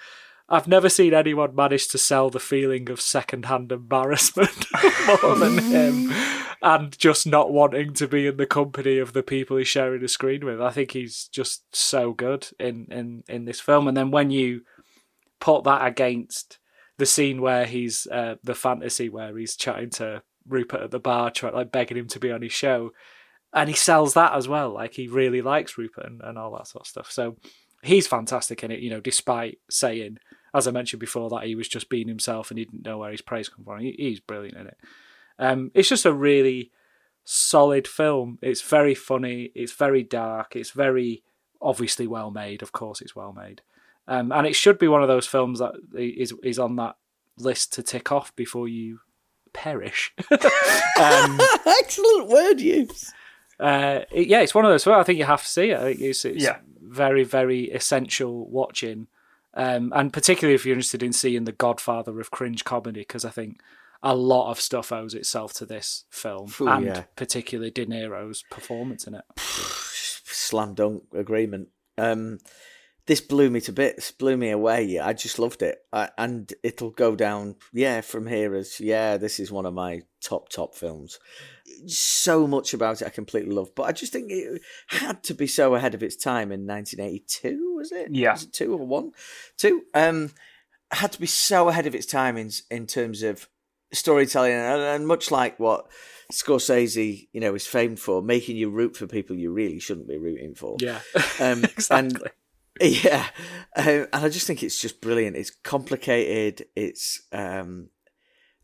I've 0.53 0.67
never 0.67 0.89
seen 0.89 1.15
anyone 1.15 1.55
manage 1.55 1.87
to 1.91 1.97
sell 1.99 2.29
the 2.29 2.41
feeling 2.41 2.91
of 2.91 3.01
second-hand 3.01 3.71
embarrassment 3.71 4.67
more 5.23 5.37
than 5.37 5.59
him, 5.59 6.13
and 6.63 6.99
just 6.99 7.25
not 7.25 7.53
wanting 7.53 7.95
to 7.95 8.09
be 8.09 8.27
in 8.27 8.37
the 8.37 8.47
company 8.47 8.99
of 8.99 9.13
the 9.13 9.23
people 9.23 9.59
he's 9.59 9.69
sharing 9.69 10.03
the 10.03 10.09
screen 10.09 10.45
with. 10.45 10.61
I 10.61 10.71
think 10.71 10.91
he's 10.91 11.29
just 11.29 11.63
so 11.73 12.13
good 12.13 12.49
in 12.59 12.89
in 12.91 13.23
in 13.29 13.45
this 13.45 13.61
film. 13.61 13.87
And 13.87 13.97
then 13.97 14.11
when 14.11 14.33
you 14.33 14.63
put 15.41 15.63
that 15.65 15.87
against 15.87 16.59
the 17.01 17.07
scene 17.07 17.41
where 17.41 17.65
he's 17.65 18.07
uh, 18.07 18.35
the 18.45 18.55
fantasy 18.55 19.09
where 19.09 19.37
he's 19.37 19.57
chatting 19.57 19.89
to 19.89 20.23
Rupert 20.47 20.83
at 20.83 20.91
the 20.91 21.01
bar, 21.01 21.31
trying 21.31 21.55
like 21.55 21.73
begging 21.73 21.97
him 21.97 22.09
to 22.09 22.21
be 22.21 22.31
on 22.31 22.43
his 22.43 22.53
show, 22.53 22.93
and 23.55 23.71
he 23.71 23.75
sells 23.75 24.13
that 24.15 24.35
as 24.35 24.47
well. 24.47 24.75
Like 24.75 24.93
he 24.95 25.09
really 25.09 25.41
likes 25.41 25.79
Rupert 25.79 26.05
and, 26.05 26.21
and 26.23 26.37
all 26.37 26.53
that 26.59 26.67
sort 26.67 26.83
of 26.83 26.89
stuff. 26.89 27.11
So 27.11 27.37
he's 27.83 28.07
fantastic 28.07 28.63
in 28.63 28.71
it. 28.71 28.81
You 28.81 28.91
know, 28.91 29.01
despite 29.01 29.59
saying, 29.71 30.19
as 30.55 30.69
I 30.69 30.73
mentioned 30.73 31.01
before, 31.01 31.31
that 31.31 31.45
he 31.45 31.55
was 31.55 31.69
just 31.69 31.89
being 31.89 32.07
himself 32.07 32.51
and 32.51 32.59
he 32.59 32.67
didn't 32.67 32.85
know 32.85 32.99
where 32.99 33.13
his 33.13 33.23
praise 33.23 33.49
come 33.49 33.65
from. 33.65 33.81
He, 33.81 33.95
he's 33.99 34.21
brilliant 34.21 34.59
in 34.59 34.67
it. 34.67 34.77
Um, 35.39 35.71
it's 35.75 35.89
just 35.89 36.05
a 36.05 36.13
really 36.13 36.71
solid 37.25 37.89
film. 37.89 38.39
It's 38.43 38.61
very 38.61 38.95
funny. 38.95 39.53
It's 39.55 39.73
very 39.73 40.03
dark. 40.03 40.55
It's 40.55 40.73
very 40.73 41.23
obviously 41.63 42.07
well 42.07 42.31
made. 42.31 42.61
Of 42.61 42.73
course, 42.73 43.01
it's 43.01 43.17
well 43.17 43.33
made. 43.33 43.63
Um, 44.09 44.33
and 44.33 44.47
it 44.47 44.57
should 44.57 44.79
be 44.79 44.89
one 44.89 45.03
of 45.03 45.09
those 45.09 45.27
films 45.27 45.59
that 45.61 45.75
is 45.95 46.33
is 46.43 46.59
on 46.59 46.77
that 46.77 46.97
list 47.39 47.73
to 47.75 47.83
tick 47.83 48.11
off 48.13 48.35
before 48.37 48.67
you 48.69 49.01
perish. 49.53 50.13
um, 50.31 51.39
Excellent 51.67 52.29
word 52.29 52.61
use. 52.61 53.13
uh, 53.59 54.01
it- 54.11 54.27
yeah, 54.29 54.41
it's 54.41 54.55
one 54.55 54.65
of 54.65 54.71
those. 54.71 54.85
Well, 54.87 54.99
I 55.01 55.05
think 55.05 55.19
you 55.19 55.25
have 55.25 55.43
to 55.43 55.49
see 55.49 55.71
it. 55.71 55.79
I 55.79 55.83
think 55.83 56.01
it's, 56.01 56.25
it's 56.25 56.43
Yeah. 56.43 56.59
very, 56.83 57.25
very 57.25 57.65
essential 57.71 58.49
watching, 58.51 59.07
um, 59.55 59.93
and 59.95 60.13
particularly 60.13 60.55
if 60.55 60.67
you're 60.67 60.75
interested 60.75 61.03
in 61.03 61.13
seeing 61.13 61.45
the 61.45 61.53
Godfather 61.53 62.19
of 62.21 62.31
cringe 62.31 62.65
comedy, 62.65 63.01
because 63.01 63.25
I 63.25 63.31
think 63.31 63.61
a 64.03 64.15
lot 64.17 64.51
of 64.51 64.61
stuff 64.61 64.93
owes 64.93 65.15
itself 65.15 65.53
to 65.55 65.67
this 65.67 66.05
film, 66.11 66.53
Ooh, 66.61 66.69
and 66.69 66.87
yeah. 66.87 67.03
particularly 67.17 67.71
De 67.71 67.87
Niro's 67.87 68.43
performance 68.51 69.07
in 69.07 69.15
it. 69.15 69.25
Slam 69.37 70.75
dunk 70.75 71.05
agreement. 71.15 71.69
Um, 71.99 72.39
this 73.11 73.21
blew 73.21 73.51
me 73.51 73.61
to 73.61 73.73
bits, 73.73 74.13
blew 74.13 74.37
me 74.37 74.51
away. 74.51 75.01
I 75.01 75.15
just 75.15 75.41
loved 75.41 75.63
it, 75.63 75.79
I, 75.93 76.11
and 76.17 76.55
it'll 76.63 76.93
go 76.93 77.17
down. 77.17 77.57
Yeah, 77.73 78.03
from 78.03 78.29
here 78.29 78.55
as 78.55 78.79
yeah, 78.79 79.17
this 79.17 79.41
is 79.41 79.51
one 79.51 79.67
of 79.67 79.75
my 79.75 80.03
top 80.23 80.49
top 80.49 80.77
films. 80.77 81.19
So 81.89 82.47
much 82.47 82.73
about 82.73 83.03
it 83.03 83.09
I 83.09 83.11
completely 83.11 83.51
love, 83.53 83.75
but 83.75 83.83
I 83.83 83.91
just 83.91 84.13
think 84.13 84.31
it 84.31 84.63
had 84.87 85.25
to 85.25 85.35
be 85.35 85.49
so 85.49 85.75
ahead 85.75 85.97
of 85.97 86.05
its 86.05 86.15
time 86.15 86.53
in 86.53 86.69
1982. 86.69 87.75
Was 87.77 87.91
it? 87.91 88.15
Yeah. 88.15 88.31
Was 88.31 88.45
it 88.45 88.53
two 88.53 88.75
or 88.75 88.87
one? 88.87 89.11
Two. 89.57 89.83
Um, 89.93 90.31
had 90.93 91.11
to 91.11 91.21
be 91.21 91.27
so 91.27 91.69
ahead 91.69 91.89
of 91.89 91.97
its 91.97 92.07
time 92.07 92.37
in 92.37 92.53
in 92.71 92.87
terms 92.87 93.25
of 93.25 93.49
storytelling, 93.93 94.53
and, 94.53 94.83
and 94.83 95.09
much 95.09 95.33
like 95.33 95.59
what 95.59 95.91
Scorsese, 96.33 97.27
you 97.33 97.41
know, 97.41 97.57
is 97.57 97.67
famed 97.67 97.99
for, 97.99 98.23
making 98.23 98.57
you 98.57 98.71
root 98.71 98.97
for 98.97 99.09
people 99.09 99.35
you 99.35 99.51
really 99.51 99.81
shouldn't 99.81 100.07
be 100.07 100.17
rooting 100.17 100.55
for. 100.55 100.77
Yeah, 100.81 101.01
Um, 101.41 101.65
exactly. 101.77 102.31
yeah, 103.05 103.27
um, 103.77 104.07
and 104.13 104.25
I 104.25 104.29
just 104.31 104.47
think 104.47 104.63
it's 104.63 104.81
just 104.81 105.01
brilliant. 105.01 105.37
It's 105.37 105.51
complicated. 105.51 106.67
It's 106.75 107.23
um, 107.31 107.91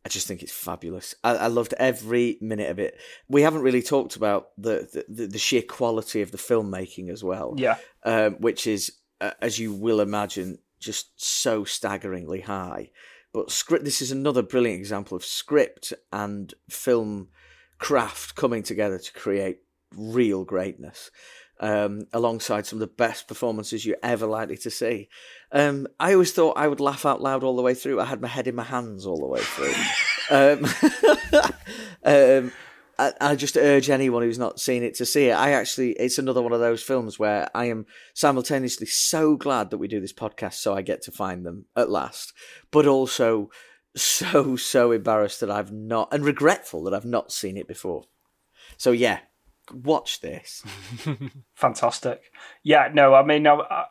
I 0.06 0.09
just 0.09 0.26
think 0.26 0.43
it's 0.43 0.52
fabulous. 0.52 1.14
I, 1.22 1.36
I 1.36 1.47
loved 1.48 1.74
every 1.78 2.38
minute 2.40 2.70
of 2.70 2.78
it. 2.78 2.97
We 3.28 3.43
haven't 3.43 3.62
really 3.62 3.82
talked 3.82 4.16
about 4.16 4.51
the 4.56 5.05
the, 5.09 5.26
the 5.26 5.38
sheer 5.38 5.62
quality 5.62 6.22
of 6.22 6.30
the 6.30 6.38
filmmaking 6.38 7.10
as 7.10 7.22
well. 7.22 7.55
Yeah. 7.59 7.76
um, 8.05 8.34
which 8.34 8.66
is, 8.66 8.93
uh, 9.20 9.32
as 9.43 9.59
you 9.59 9.74
will 9.74 10.01
imagine, 10.01 10.59
just 10.80 11.10
so 11.16 11.64
staggeringly 11.64 12.43
high. 12.43 12.93
But 13.34 13.51
script. 13.51 13.84
This 13.84 14.01
is 14.01 14.12
another 14.12 14.43
brilliant 14.43 14.78
example 14.78 15.16
of 15.16 15.24
script 15.24 15.93
and 16.10 16.55
film 16.70 17.28
craft 17.78 18.34
coming 18.34 18.62
together 18.62 18.98
to 18.98 19.12
create 19.12 19.59
real 19.94 20.44
greatness. 20.44 21.10
Um, 21.58 22.06
alongside 22.12 22.66
some 22.66 22.76
of 22.76 22.80
the 22.80 22.94
best 22.94 23.28
performances 23.28 23.86
you're 23.86 23.96
ever 24.02 24.26
likely 24.26 24.58
to 24.58 24.70
see. 24.70 25.08
Um, 25.50 25.86
I 25.98 26.12
always 26.12 26.32
thought 26.32 26.58
I 26.58 26.68
would 26.68 26.80
laugh 26.80 27.06
out 27.06 27.22
loud 27.22 27.42
all 27.42 27.56
the 27.56 27.62
way 27.62 27.72
through. 27.72 27.98
I 27.98 28.04
had 28.04 28.20
my 28.20 28.28
head 28.28 28.46
in 28.46 28.54
my 28.54 28.62
hands 28.62 29.06
all 29.06 29.16
the 29.16 29.26
way 29.26 29.40
through. 29.40 29.72
um, 30.30 30.66
um, 32.04 32.52
I, 32.98 33.12
I 33.20 33.36
just 33.36 33.56
urge 33.56 33.90
anyone 33.90 34.22
who's 34.22 34.38
not 34.38 34.60
seen 34.60 34.82
it 34.82 34.94
to 34.96 35.06
see 35.06 35.28
it. 35.28 35.32
I 35.32 35.52
actually, 35.52 35.92
it's 35.92 36.18
another 36.18 36.42
one 36.42 36.52
of 36.52 36.60
those 36.60 36.82
films 36.82 37.18
where 37.18 37.48
I 37.54 37.66
am 37.66 37.86
simultaneously 38.14 38.86
so 38.86 39.36
glad 39.36 39.70
that 39.70 39.78
we 39.78 39.88
do 39.88 40.00
this 40.00 40.12
podcast, 40.12 40.54
so 40.54 40.74
I 40.74 40.82
get 40.82 41.02
to 41.02 41.12
find 41.12 41.44
them 41.44 41.66
at 41.74 41.90
last, 41.90 42.32
but 42.70 42.86
also 42.86 43.50
so 43.94 44.56
so 44.56 44.92
embarrassed 44.92 45.40
that 45.40 45.50
I've 45.50 45.72
not 45.72 46.12
and 46.12 46.24
regretful 46.24 46.84
that 46.84 46.94
I've 46.94 47.06
not 47.06 47.32
seen 47.32 47.56
it 47.56 47.66
before. 47.66 48.04
So 48.76 48.92
yeah, 48.92 49.20
watch 49.72 50.20
this. 50.20 50.62
Fantastic. 51.55 52.22
Yeah, 52.62 52.88
no, 52.93 53.14
I 53.14 53.22
mean, 53.22 53.47
I, 53.47 53.84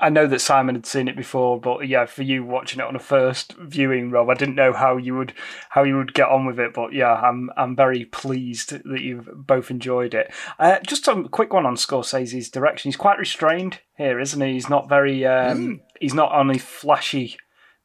I 0.00 0.08
know 0.08 0.26
that 0.26 0.40
Simon 0.40 0.74
had 0.74 0.86
seen 0.86 1.08
it 1.08 1.16
before, 1.16 1.60
but 1.60 1.88
yeah, 1.88 2.06
for 2.06 2.22
you 2.22 2.44
watching 2.44 2.80
it 2.80 2.86
on 2.86 2.96
a 2.96 3.00
first 3.00 3.54
viewing, 3.54 4.10
Rob, 4.10 4.28
I 4.28 4.34
didn't 4.34 4.54
know 4.54 4.72
how 4.72 4.96
you 4.96 5.16
would 5.16 5.32
how 5.70 5.82
you 5.82 5.96
would 5.96 6.14
get 6.14 6.28
on 6.28 6.46
with 6.46 6.58
it, 6.60 6.72
but 6.74 6.92
yeah, 6.92 7.14
I'm 7.14 7.50
I'm 7.56 7.74
very 7.74 8.04
pleased 8.04 8.70
that 8.70 9.00
you've 9.00 9.28
both 9.34 9.70
enjoyed 9.70 10.14
it. 10.14 10.32
Uh, 10.58 10.78
just 10.86 11.08
a 11.08 11.28
quick 11.28 11.52
one 11.52 11.66
on 11.66 11.76
Scorsese's 11.76 12.50
direction. 12.50 12.88
He's 12.88 12.96
quite 12.96 13.18
restrained 13.18 13.80
here, 13.96 14.20
isn't 14.20 14.40
he? 14.40 14.52
He's 14.52 14.68
not 14.68 14.88
very. 14.88 15.26
Um, 15.26 15.80
He's 16.00 16.14
not 16.14 16.32
only 16.32 16.58
flashy. 16.58 17.36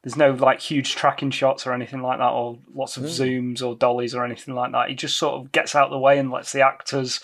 There's 0.04 0.16
no 0.16 0.32
like 0.32 0.60
huge 0.60 0.94
tracking 0.94 1.30
shots 1.30 1.66
or 1.66 1.72
anything 1.72 2.02
like 2.02 2.18
that, 2.18 2.28
or 2.28 2.58
lots 2.74 2.98
of 2.98 3.04
zooms 3.04 3.62
or 3.62 3.74
dollies 3.74 4.14
or 4.14 4.22
anything 4.22 4.54
like 4.54 4.70
that. 4.72 4.90
He 4.90 4.94
just 4.94 5.16
sort 5.16 5.40
of 5.40 5.50
gets 5.50 5.74
out 5.74 5.86
of 5.86 5.92
the 5.92 5.98
way 5.98 6.18
and 6.18 6.30
lets 6.30 6.52
the 6.52 6.60
actors 6.60 7.20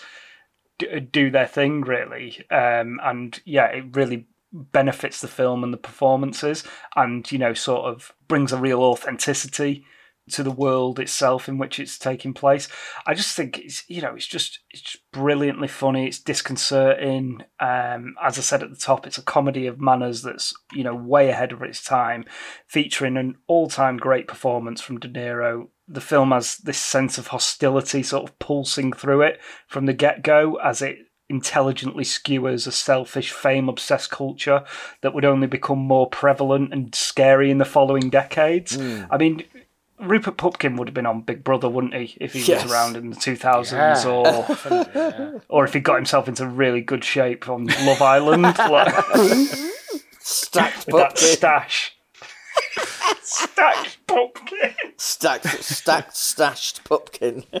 d- 0.79 0.99
do 0.99 1.29
their 1.29 1.45
thing, 1.45 1.81
really. 1.81 2.43
Um, 2.49 2.99
and 3.03 3.39
yeah, 3.45 3.67
it 3.67 3.95
really 3.95 4.25
benefits 4.51 5.21
the 5.21 5.27
film 5.27 5.63
and 5.63 5.71
the 5.71 5.77
performances, 5.77 6.63
and 6.95 7.31
you 7.31 7.37
know, 7.37 7.53
sort 7.53 7.85
of 7.85 8.13
brings 8.27 8.51
a 8.51 8.57
real 8.57 8.81
authenticity 8.81 9.85
to 10.29 10.43
the 10.43 10.51
world 10.51 10.99
itself 10.99 11.49
in 11.49 11.57
which 11.57 11.79
it's 11.79 11.97
taking 11.97 12.33
place. 12.33 12.67
I 13.05 13.13
just 13.13 13.35
think 13.35 13.57
it's 13.59 13.83
you 13.89 14.01
know 14.01 14.15
it's 14.15 14.27
just 14.27 14.59
it's 14.69 14.81
just 14.81 15.11
brilliantly 15.11 15.67
funny. 15.67 16.07
It's 16.07 16.19
disconcerting. 16.19 17.43
Um, 17.59 18.15
as 18.21 18.37
I 18.37 18.41
said 18.41 18.63
at 18.63 18.69
the 18.69 18.75
top, 18.75 19.05
it's 19.07 19.17
a 19.17 19.23
comedy 19.23 19.67
of 19.67 19.81
manners 19.81 20.21
that's 20.21 20.53
you 20.73 20.83
know 20.83 20.95
way 20.95 21.29
ahead 21.29 21.51
of 21.51 21.61
its 21.61 21.83
time, 21.83 22.25
featuring 22.67 23.17
an 23.17 23.35
all-time 23.47 23.97
great 23.97 24.27
performance 24.27 24.81
from 24.81 24.99
De 24.99 25.09
Niro. 25.09 25.69
The 25.87 26.01
film 26.01 26.31
has 26.31 26.57
this 26.57 26.77
sense 26.77 27.17
of 27.17 27.27
hostility 27.27 28.03
sort 28.03 28.23
of 28.23 28.39
pulsing 28.39 28.93
through 28.93 29.23
it 29.23 29.41
from 29.67 29.87
the 29.87 29.93
get-go 29.93 30.55
as 30.63 30.81
it 30.81 30.99
intelligently 31.27 32.03
skewers 32.03 32.67
a 32.67 32.71
selfish, 32.71 33.31
fame 33.31 33.69
obsessed 33.69 34.11
culture 34.11 34.63
that 35.01 35.13
would 35.13 35.25
only 35.25 35.47
become 35.47 35.79
more 35.79 36.09
prevalent 36.09 36.73
and 36.73 36.93
scary 36.93 37.49
in 37.49 37.57
the 37.57 37.65
following 37.65 38.09
decades. 38.09 38.77
I 39.09 39.17
mean, 39.17 39.43
Rupert 40.01 40.37
Pupkin 40.37 40.75
would 40.77 40.87
have 40.87 40.93
been 40.95 41.05
on 41.05 41.21
Big 41.21 41.43
Brother, 41.43 41.69
wouldn't 41.69 41.93
he, 41.93 42.17
if 42.19 42.33
he 42.33 42.39
Yes. 42.41 42.63
was 42.63 42.71
around 42.71 42.97
in 42.97 43.09
the 43.09 43.15
2000s 43.15 44.05
or 44.05 45.41
or 45.49 45.65
if 45.65 45.73
he 45.73 45.79
got 45.79 45.95
himself 45.95 46.27
into 46.27 46.45
really 46.47 46.81
good 46.81 47.03
shape 47.03 47.47
on 47.49 47.65
Love 47.85 48.01
Island 48.01 48.43
like, 48.43 48.93
Stacked 50.19 50.87
with 50.87 50.95
that 50.97 51.17
stash. 51.17 51.95
Stacked 53.21 53.97
pumpkin. 54.07 54.73
stacked, 54.97 55.47
stacked, 55.63 56.15
stashed 56.17 56.83
pumpkin. 56.83 57.43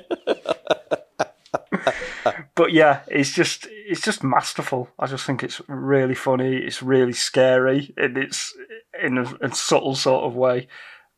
But 2.55 2.71
yeah, 2.71 3.01
it's 3.07 3.33
just 3.33 3.67
it's 3.71 4.01
just 4.01 4.23
masterful. 4.23 4.89
I 4.99 5.07
just 5.07 5.25
think 5.25 5.43
it's 5.43 5.59
really 5.67 6.13
funny. 6.15 6.57
It's 6.57 6.83
really 6.83 7.13
scary, 7.13 7.93
and 7.97 8.17
it's 8.17 8.53
in 9.01 9.17
a, 9.17 9.23
a 9.41 9.53
subtle 9.53 9.95
sort 9.95 10.23
of 10.25 10.35
way. 10.35 10.67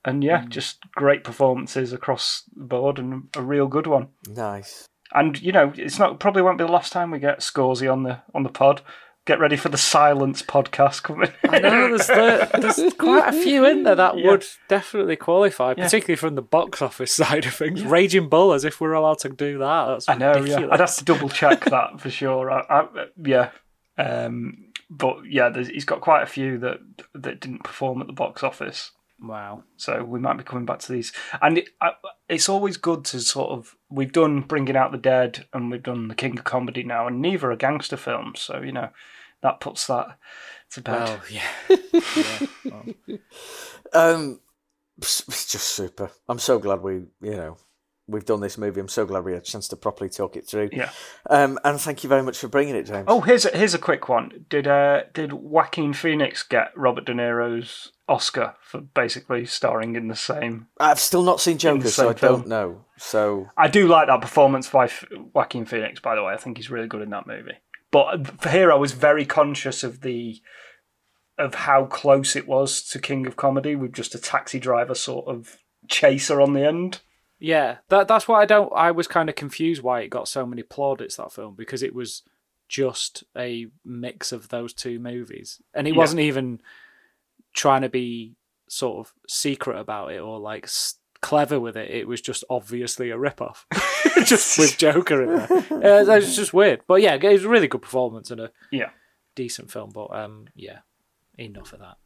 And 0.05 0.23
yeah, 0.23 0.45
just 0.49 0.80
great 0.91 1.23
performances 1.23 1.93
across 1.93 2.43
the 2.55 2.63
board, 2.65 2.99
and 2.99 3.30
a 3.35 3.41
real 3.41 3.67
good 3.67 3.88
one. 3.88 4.09
nice. 4.27 4.88
And 5.15 5.39
you 5.41 5.51
know, 5.51 5.71
it's 5.77 5.99
not 5.99 6.19
probably 6.19 6.41
won't 6.41 6.57
be 6.57 6.63
the 6.65 6.71
last 6.71 6.91
time 6.91 7.11
we 7.11 7.19
get 7.19 7.39
Scorsy 7.39 7.91
on 7.91 8.03
the 8.03 8.21
on 8.34 8.43
the 8.43 8.49
pod. 8.49 8.81
Get 9.25 9.39
ready 9.39 9.55
for 9.55 9.69
the 9.69 9.77
Silence 9.77 10.41
podcast 10.41 11.03
coming. 11.03 11.30
I 11.47 11.59
know 11.59 11.88
there's, 11.88 12.07
the, 12.07 12.49
there's 12.59 12.93
quite 12.97 13.30
a 13.30 13.31
few 13.31 13.63
in 13.65 13.84
there 13.84 13.95
that 13.95 14.17
Yeah. 14.17 14.31
would 14.31 14.45
definitely 14.67 15.15
qualify, 15.15 15.75
Yeah. 15.77 15.85
particularly 15.85 16.17
from 16.17 16.35
the 16.35 16.41
box 16.41 16.81
office 16.81 17.11
side 17.15 17.45
of 17.45 17.53
things. 17.53 17.84
Raging 17.84 18.27
Bull, 18.27 18.51
as 18.51 18.65
if 18.65 18.81
we're 18.81 18.91
allowed 18.91 19.19
to 19.19 19.30
do 19.30 19.59
that. 19.59 19.85
That's 19.88 20.09
I 20.09 20.15
know, 20.15 20.34
ridiculous. 20.34 20.61
yeah. 20.61 20.67
I'd 20.73 20.80
have 20.81 20.95
to 20.97 21.05
double 21.05 21.30
check 21.30 21.63
that 21.65 22.01
for 22.01 22.09
sure. 22.09 22.51
I, 22.51 22.65
I, 22.81 22.88
yeah, 23.23 23.51
um, 23.97 24.65
but 24.89 25.19
yeah, 25.30 25.53
he's 25.55 25.85
got 25.85 26.01
quite 26.01 26.23
a 26.23 26.27
few 26.27 26.57
that 26.57 26.80
that 27.13 27.39
didn't 27.39 27.63
perform 27.63 28.01
at 28.01 28.07
the 28.07 28.13
box 28.13 28.43
office. 28.43 28.91
Wow. 29.24 29.64
So 29.78 30.04
we 30.04 30.20
might 30.20 30.38
be 30.38 30.44
coming 30.44 30.66
back 30.66 30.80
to 30.80 30.91
these, 30.91 31.14
and 31.41 31.58
it, 31.60 31.70
I, 31.82 31.94
it's 32.28 32.50
always 32.50 32.76
good 32.76 33.06
to 33.06 33.22
sort 33.22 33.52
of 33.52 33.76
we've 33.90 34.12
done 34.12 34.41
Bringing 34.41 34.76
Out 34.76 34.91
the 34.91 34.98
Dead 34.98 35.45
and 35.54 35.72
we've 35.72 35.82
done 35.82 36.10
The 36.10 36.16
King 36.16 36.38
of 36.38 36.44
Comedy 36.44 36.84
now, 36.84 37.08
and 37.08 37.22
neither 37.22 37.50
are 37.50 37.56
gangster 37.56 37.98
films, 37.98 38.41
so 38.41 38.62
you 38.62 38.74
know 38.74 38.90
that 39.41 39.62
puts 39.62 39.88
that 39.88 40.18
to 40.72 40.82
bed. 40.82 41.08
Well, 41.10 41.22
yeah. 41.30 42.48
Um, 43.95 44.40
it's 44.98 45.22
it's 45.28 45.52
just 45.52 45.68
super. 45.70 46.10
I'm 46.28 46.40
so 46.40 46.60
glad 46.60 46.82
we, 46.82 46.94
you 47.22 47.36
know, 47.36 47.58
we've 48.07 48.25
done 48.25 48.41
this 48.41 48.57
movie. 48.57 48.80
I'm 48.80 48.88
so 48.88 49.05
glad 49.05 49.23
we 49.23 49.34
had 49.34 49.41
a 49.41 49.45
chance 49.45 49.67
to 49.69 49.75
properly 49.75 50.09
talk 50.09 50.35
it 50.35 50.45
through. 50.47 50.69
Yeah. 50.71 50.91
Um, 51.30 51.59
and 51.63 51.80
thank 51.80 52.03
you 52.03 52.09
very 52.09 52.23
much 52.23 52.38
for 52.38 52.47
bringing 52.47 52.75
it, 52.75 52.84
James. 52.84 53.05
Oh, 53.07 53.21
here's 53.21 53.45
a, 53.45 53.57
here's 53.57 53.73
a 53.73 53.80
quick 53.80 54.09
one. 54.09 54.45
Did 54.49 54.67
uh, 54.67 55.03
did 55.13 55.34
Joaquin 55.34 55.93
Phoenix 55.93 56.43
get 56.43 56.71
Robert 56.75 57.05
De 57.05 57.13
Niro's 57.13 57.91
Oscar 58.09 58.55
for 58.61 58.81
basically 58.81 59.45
starring 59.45 59.95
in 59.95 60.07
the 60.09 60.15
same 60.15 60.67
I've 60.80 60.99
still 60.99 61.23
not 61.23 61.39
seen 61.39 61.57
Joker, 61.57 61.88
so 61.88 62.09
I 62.09 62.13
film. 62.13 62.41
don't 62.41 62.47
know. 62.47 62.85
So 62.97 63.47
I 63.57 63.67
do 63.67 63.88
like 63.88 64.07
that 64.07 64.21
performance 64.21 64.69
by 64.69 64.85
F- 64.85 65.05
Joaquin 65.34 65.65
Phoenix, 65.65 65.99
by 65.99 66.15
the 66.15 66.23
way. 66.23 66.34
I 66.34 66.38
think 66.38 66.57
he's 66.57 66.69
really 66.69 66.88
good 66.88 67.01
in 67.01 67.09
that 67.11 67.27
movie. 67.27 67.57
But 67.91 68.41
for 68.41 68.49
here, 68.49 68.71
I 68.71 68.75
was 68.75 68.91
very 68.91 69.25
conscious 69.25 69.84
of 69.84 70.01
the 70.01 70.41
of 71.38 71.55
how 71.55 71.85
close 71.85 72.35
it 72.35 72.47
was 72.47 72.84
to 72.89 72.99
King 72.99 73.25
of 73.25 73.35
Comedy 73.35 73.75
with 73.75 73.93
just 73.93 74.13
a 74.13 74.19
taxi 74.19 74.59
driver 74.59 74.93
sort 74.93 75.27
of 75.27 75.57
chaser 75.88 76.41
on 76.41 76.53
the 76.53 76.65
end. 76.65 76.99
Yeah, 77.39 77.77
that 77.89 78.07
that's 78.07 78.27
why 78.27 78.41
I 78.41 78.45
don't. 78.45 78.72
I 78.76 78.91
was 78.91 79.07
kind 79.07 79.27
of 79.30 79.35
confused 79.35 79.81
why 79.84 80.01
it 80.01 80.10
got 80.10 80.27
so 80.27 80.45
many 80.45 80.64
plaudits 80.64 81.18
that 81.18 81.31
film 81.31 81.55
because 81.55 81.84
it 81.84 81.93
was 81.93 82.23
just 82.69 83.23
a 83.38 83.68
mix 83.84 84.31
of 84.31 84.49
those 84.49 84.73
two 84.73 84.99
movies, 84.99 85.61
and 85.73 85.88
it 85.88 85.91
Yeah. 85.93 85.97
wasn't 85.97 86.22
even 86.22 86.61
trying 87.53 87.81
to 87.81 87.89
be 87.89 88.35
sort 88.69 89.05
of 89.05 89.14
secret 89.27 89.77
about 89.77 90.11
it 90.11 90.19
or 90.19 90.39
like 90.39 90.64
s- 90.64 90.95
clever 91.22 91.60
with 91.60 91.76
it. 91.77 91.91
It 91.91 92.07
was 92.07 92.22
just 92.22 92.43
obviously 92.49 93.10
a 93.10 93.18
rip-off, 93.18 93.68
just 94.26 94.57
with 94.57 94.77
Joker 94.77 95.22
in 95.23 95.30
there. 95.69 96.07
Uh, 96.10 96.15
it's 96.18 96.35
just 96.35 96.53
weird, 96.53 96.81
but 96.88 97.01
yeah, 97.01 97.15
it 97.15 97.23
was 97.23 97.43
a 97.45 97.49
really 97.49 97.68
good 97.68 97.81
performance 97.81 98.31
and 98.31 98.39
a 98.41 98.51
Yeah. 98.72 98.89
decent 99.35 99.69
film. 99.69 99.91
But 99.93 100.15
um, 100.15 100.47
yeah, 100.55 100.80
enough 101.38 101.73
of 101.73 101.80
that. 101.80 101.97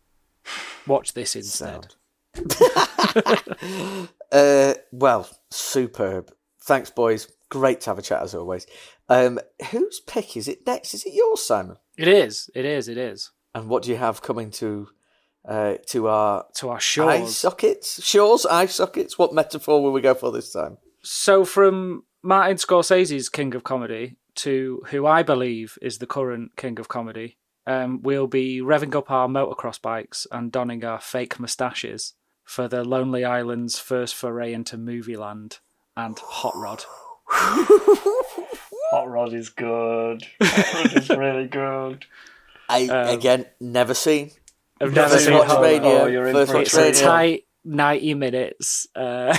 Watch 0.87 1.13
this 1.13 1.35
instead. 1.35 1.95
Uh, 4.29 4.73
well, 4.91 5.29
superb. 5.51 6.31
Thanks, 6.63 6.89
boys. 6.89 7.29
Great 7.49 7.79
to 7.81 7.89
have 7.91 7.97
a 7.97 8.01
chat 8.01 8.21
as 8.21 8.35
always. 8.35 8.67
Um, 9.07 9.39
whose 9.71 10.01
pick 10.01 10.35
is 10.35 10.49
it 10.49 10.67
next? 10.67 10.93
Is 10.93 11.05
it 11.05 11.13
yours, 11.13 11.41
Simon? 11.45 11.77
It 11.97 12.09
is. 12.09 12.49
It 12.53 12.65
is. 12.65 12.89
It 12.89 12.97
is. 12.97 13.31
And 13.55 13.69
what 13.69 13.83
do 13.83 13.89
you 13.89 13.95
have 13.95 14.21
coming 14.21 14.51
to 14.51 14.89
uh, 15.47 15.75
to 15.87 16.07
our 16.07 16.45
To 16.55 16.69
our 16.69 16.79
shores? 16.81 17.21
eye 17.21 17.25
sockets? 17.25 18.03
Shores, 18.03 18.45
eye 18.45 18.65
sockets. 18.65 19.17
What 19.17 19.33
metaphor 19.33 19.81
will 19.81 19.93
we 19.93 20.01
go 20.01 20.13
for 20.13 20.29
this 20.31 20.51
time? 20.51 20.77
So 21.01 21.45
from 21.45 22.03
Martin 22.21 22.57
Scorsese's 22.57 23.29
King 23.29 23.55
of 23.55 23.63
Comedy 23.63 24.17
to 24.35 24.83
who 24.87 25.05
I 25.05 25.23
believe 25.23 25.77
is 25.81 25.99
the 25.99 26.05
current 26.05 26.57
King 26.57 26.79
of 26.79 26.89
Comedy, 26.89 27.37
um, 27.65 28.01
we'll 28.01 28.27
be 28.27 28.59
revving 28.59 28.93
up 28.93 29.09
our 29.09 29.29
motocross 29.29 29.81
bikes 29.81 30.27
and 30.33 30.51
donning 30.51 30.83
our 30.83 30.99
fake 30.99 31.39
moustaches 31.39 32.13
for 32.47 32.67
the 32.67 32.83
Lonely 32.83 33.23
Island's 33.25 33.77
first 33.77 34.15
foray 34.15 34.53
into 34.53 34.77
movie 34.77 35.17
land 35.17 35.59
and 35.95 36.17
Hot 36.19 36.55
Rod. 36.55 36.83
Hot 37.29 39.09
Rod 39.09 39.33
is 39.33 39.49
good. 39.49 40.23
Hot 40.41 40.73
Rod 40.73 40.93
is 40.97 41.09
really 41.09 41.47
good. 41.47 42.05
I 42.69 42.87
Um, 42.87 43.15
again 43.17 43.45
never 43.59 43.93
seen. 43.93 44.31
I've 44.81 44.93
Never 44.93 45.09
never 45.09 45.17
seen 45.19 45.27
seen 45.27 45.33
Hot 45.37 45.47
Rod. 45.47 45.61
mania. 45.61 45.89
Oh, 46.01 46.05
you're 46.07 46.27
in 46.27 46.33
First 46.33 46.51
for 46.51 46.57
a 46.57 46.61
It's 46.61 47.01
a 47.01 47.03
tight 47.03 47.43
ninety 47.65 48.13
minutes. 48.13 48.87
Uh, 48.95 49.35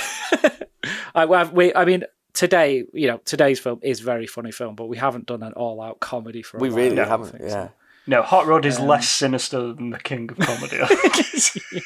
I, 1.15 1.25
we, 1.47 1.75
I 1.75 1.85
mean, 1.85 2.05
today, 2.35 2.85
you 2.93 3.07
know, 3.09 3.19
today's 3.25 3.59
film 3.61 3.81
is 3.83 4.01
a 4.01 4.05
very 4.05 4.27
funny 4.27 4.53
film, 4.53 4.75
but 4.75 4.87
we 4.87 4.97
haven't 4.97 5.27
done 5.27 5.43
an 5.43 5.53
all-out 5.55 6.01
comedy 6.01 6.43
for. 6.43 6.57
A 6.59 6.61
We 6.61 6.69
while, 6.69 6.77
really 6.79 6.97
haven't. 6.97 7.37
Yeah. 7.41 7.49
so. 7.49 7.71
No, 8.07 8.23
Hot 8.23 8.47
Rod 8.47 8.65
is 8.65 8.79
less 8.81 9.09
sinister 9.09 9.73
than 9.73 9.91
the 9.91 9.99
King 9.99 10.31
of 10.31 10.39
Comedy. 10.39 10.79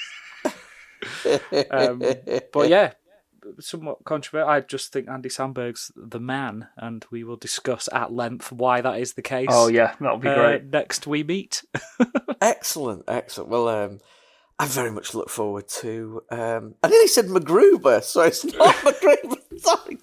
I 1.02 1.36
think. 1.38 1.66
Um, 1.72 2.02
but 2.52 2.68
yeah, 2.68 2.92
somewhat 3.60 4.04
controversial. 4.04 4.48
I 4.48 4.60
just 4.60 4.92
think 4.92 5.08
Andy 5.08 5.28
Samberg's 5.28 5.92
the 5.96 6.20
man, 6.20 6.68
and 6.76 7.04
we 7.10 7.24
will 7.24 7.36
discuss 7.36 7.88
at 7.92 8.12
length 8.12 8.52
why 8.52 8.80
that 8.80 9.00
is 9.00 9.14
the 9.14 9.22
case. 9.22 9.48
oh 9.50 9.68
yeah, 9.68 9.94
that'll 10.00 10.18
be 10.18 10.28
uh, 10.28 10.34
great. 10.34 10.64
next 10.66 11.06
we 11.06 11.22
meet. 11.22 11.64
Excellent, 12.40 13.04
excellent. 13.06 13.50
Well, 13.50 13.68
um, 13.68 14.00
I 14.58 14.66
very 14.66 14.90
much 14.90 15.14
look 15.14 15.30
forward 15.30 15.68
to. 15.80 16.22
Um, 16.30 16.74
I 16.82 16.88
nearly 16.88 17.06
said 17.06 17.26
MacGruber, 17.26 18.02
so 18.02 18.22
it's 18.22 18.44
not 18.44 18.74
MacGruber. 18.76 19.60
Sorry. 19.60 19.98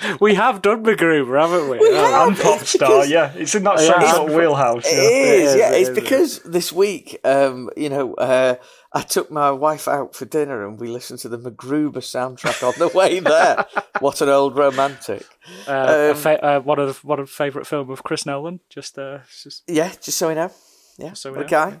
we 0.20 0.34
have 0.34 0.62
done 0.62 0.84
MacGruber, 0.84 1.40
haven't 1.40 1.68
we? 1.70 1.78
We 1.78 1.88
Oh, 1.96 2.10
have. 2.12 2.28
and 2.28 2.36
pop 2.38 2.60
star, 2.60 3.04
yeah, 3.06 3.32
it's 3.34 3.54
in 3.54 3.64
that 3.64 3.80
Yeah. 3.80 4.00
same 4.00 4.14
sort 4.14 4.30
of 4.30 4.36
wheelhouse. 4.36 4.84
It 4.86 4.92
Yeah. 4.94 5.00
is, 5.32 5.50
is, 5.50 5.56
yeah. 5.56 5.70
It's 5.72 5.90
because 5.90 6.38
this 6.44 6.72
week, 6.72 7.18
um, 7.24 7.70
you 7.76 7.88
know, 7.88 8.14
uh, 8.14 8.54
I 8.92 9.02
took 9.02 9.30
my 9.30 9.50
wife 9.50 9.86
out 9.88 10.14
for 10.14 10.24
dinner 10.24 10.66
and 10.66 10.78
we 10.80 10.88
listened 10.88 11.18
to 11.20 11.28
the 11.28 11.38
MacGruber 11.38 11.98
soundtrack 11.98 12.66
on 12.66 12.74
the 12.78 12.88
way 12.96 13.20
there. 13.20 13.66
what 14.00 14.20
an 14.20 14.28
old 14.28 14.56
romantic. 14.56 15.26
Uh, 15.66 15.72
a 15.72 16.10
Um, 16.12 16.16
fa- 16.16 16.44
uh, 16.44 16.60
one 16.60 16.78
of 16.78 17.04
one 17.04 17.18
of 17.20 17.28
favourite 17.28 17.66
film 17.66 17.90
of 17.90 18.02
Chris 18.02 18.24
Nolan. 18.24 18.60
Just, 18.70 18.98
uh, 18.98 19.18
just 19.42 19.62
Yeah, 19.66 19.90
just 20.00 20.16
so 20.18 20.28
we 20.28 20.34
know. 20.34 20.50
Yeah, 20.96 21.12
So 21.12 21.30
we 21.32 21.38
what 21.38 21.52
a 21.52 21.54
know, 21.70 21.80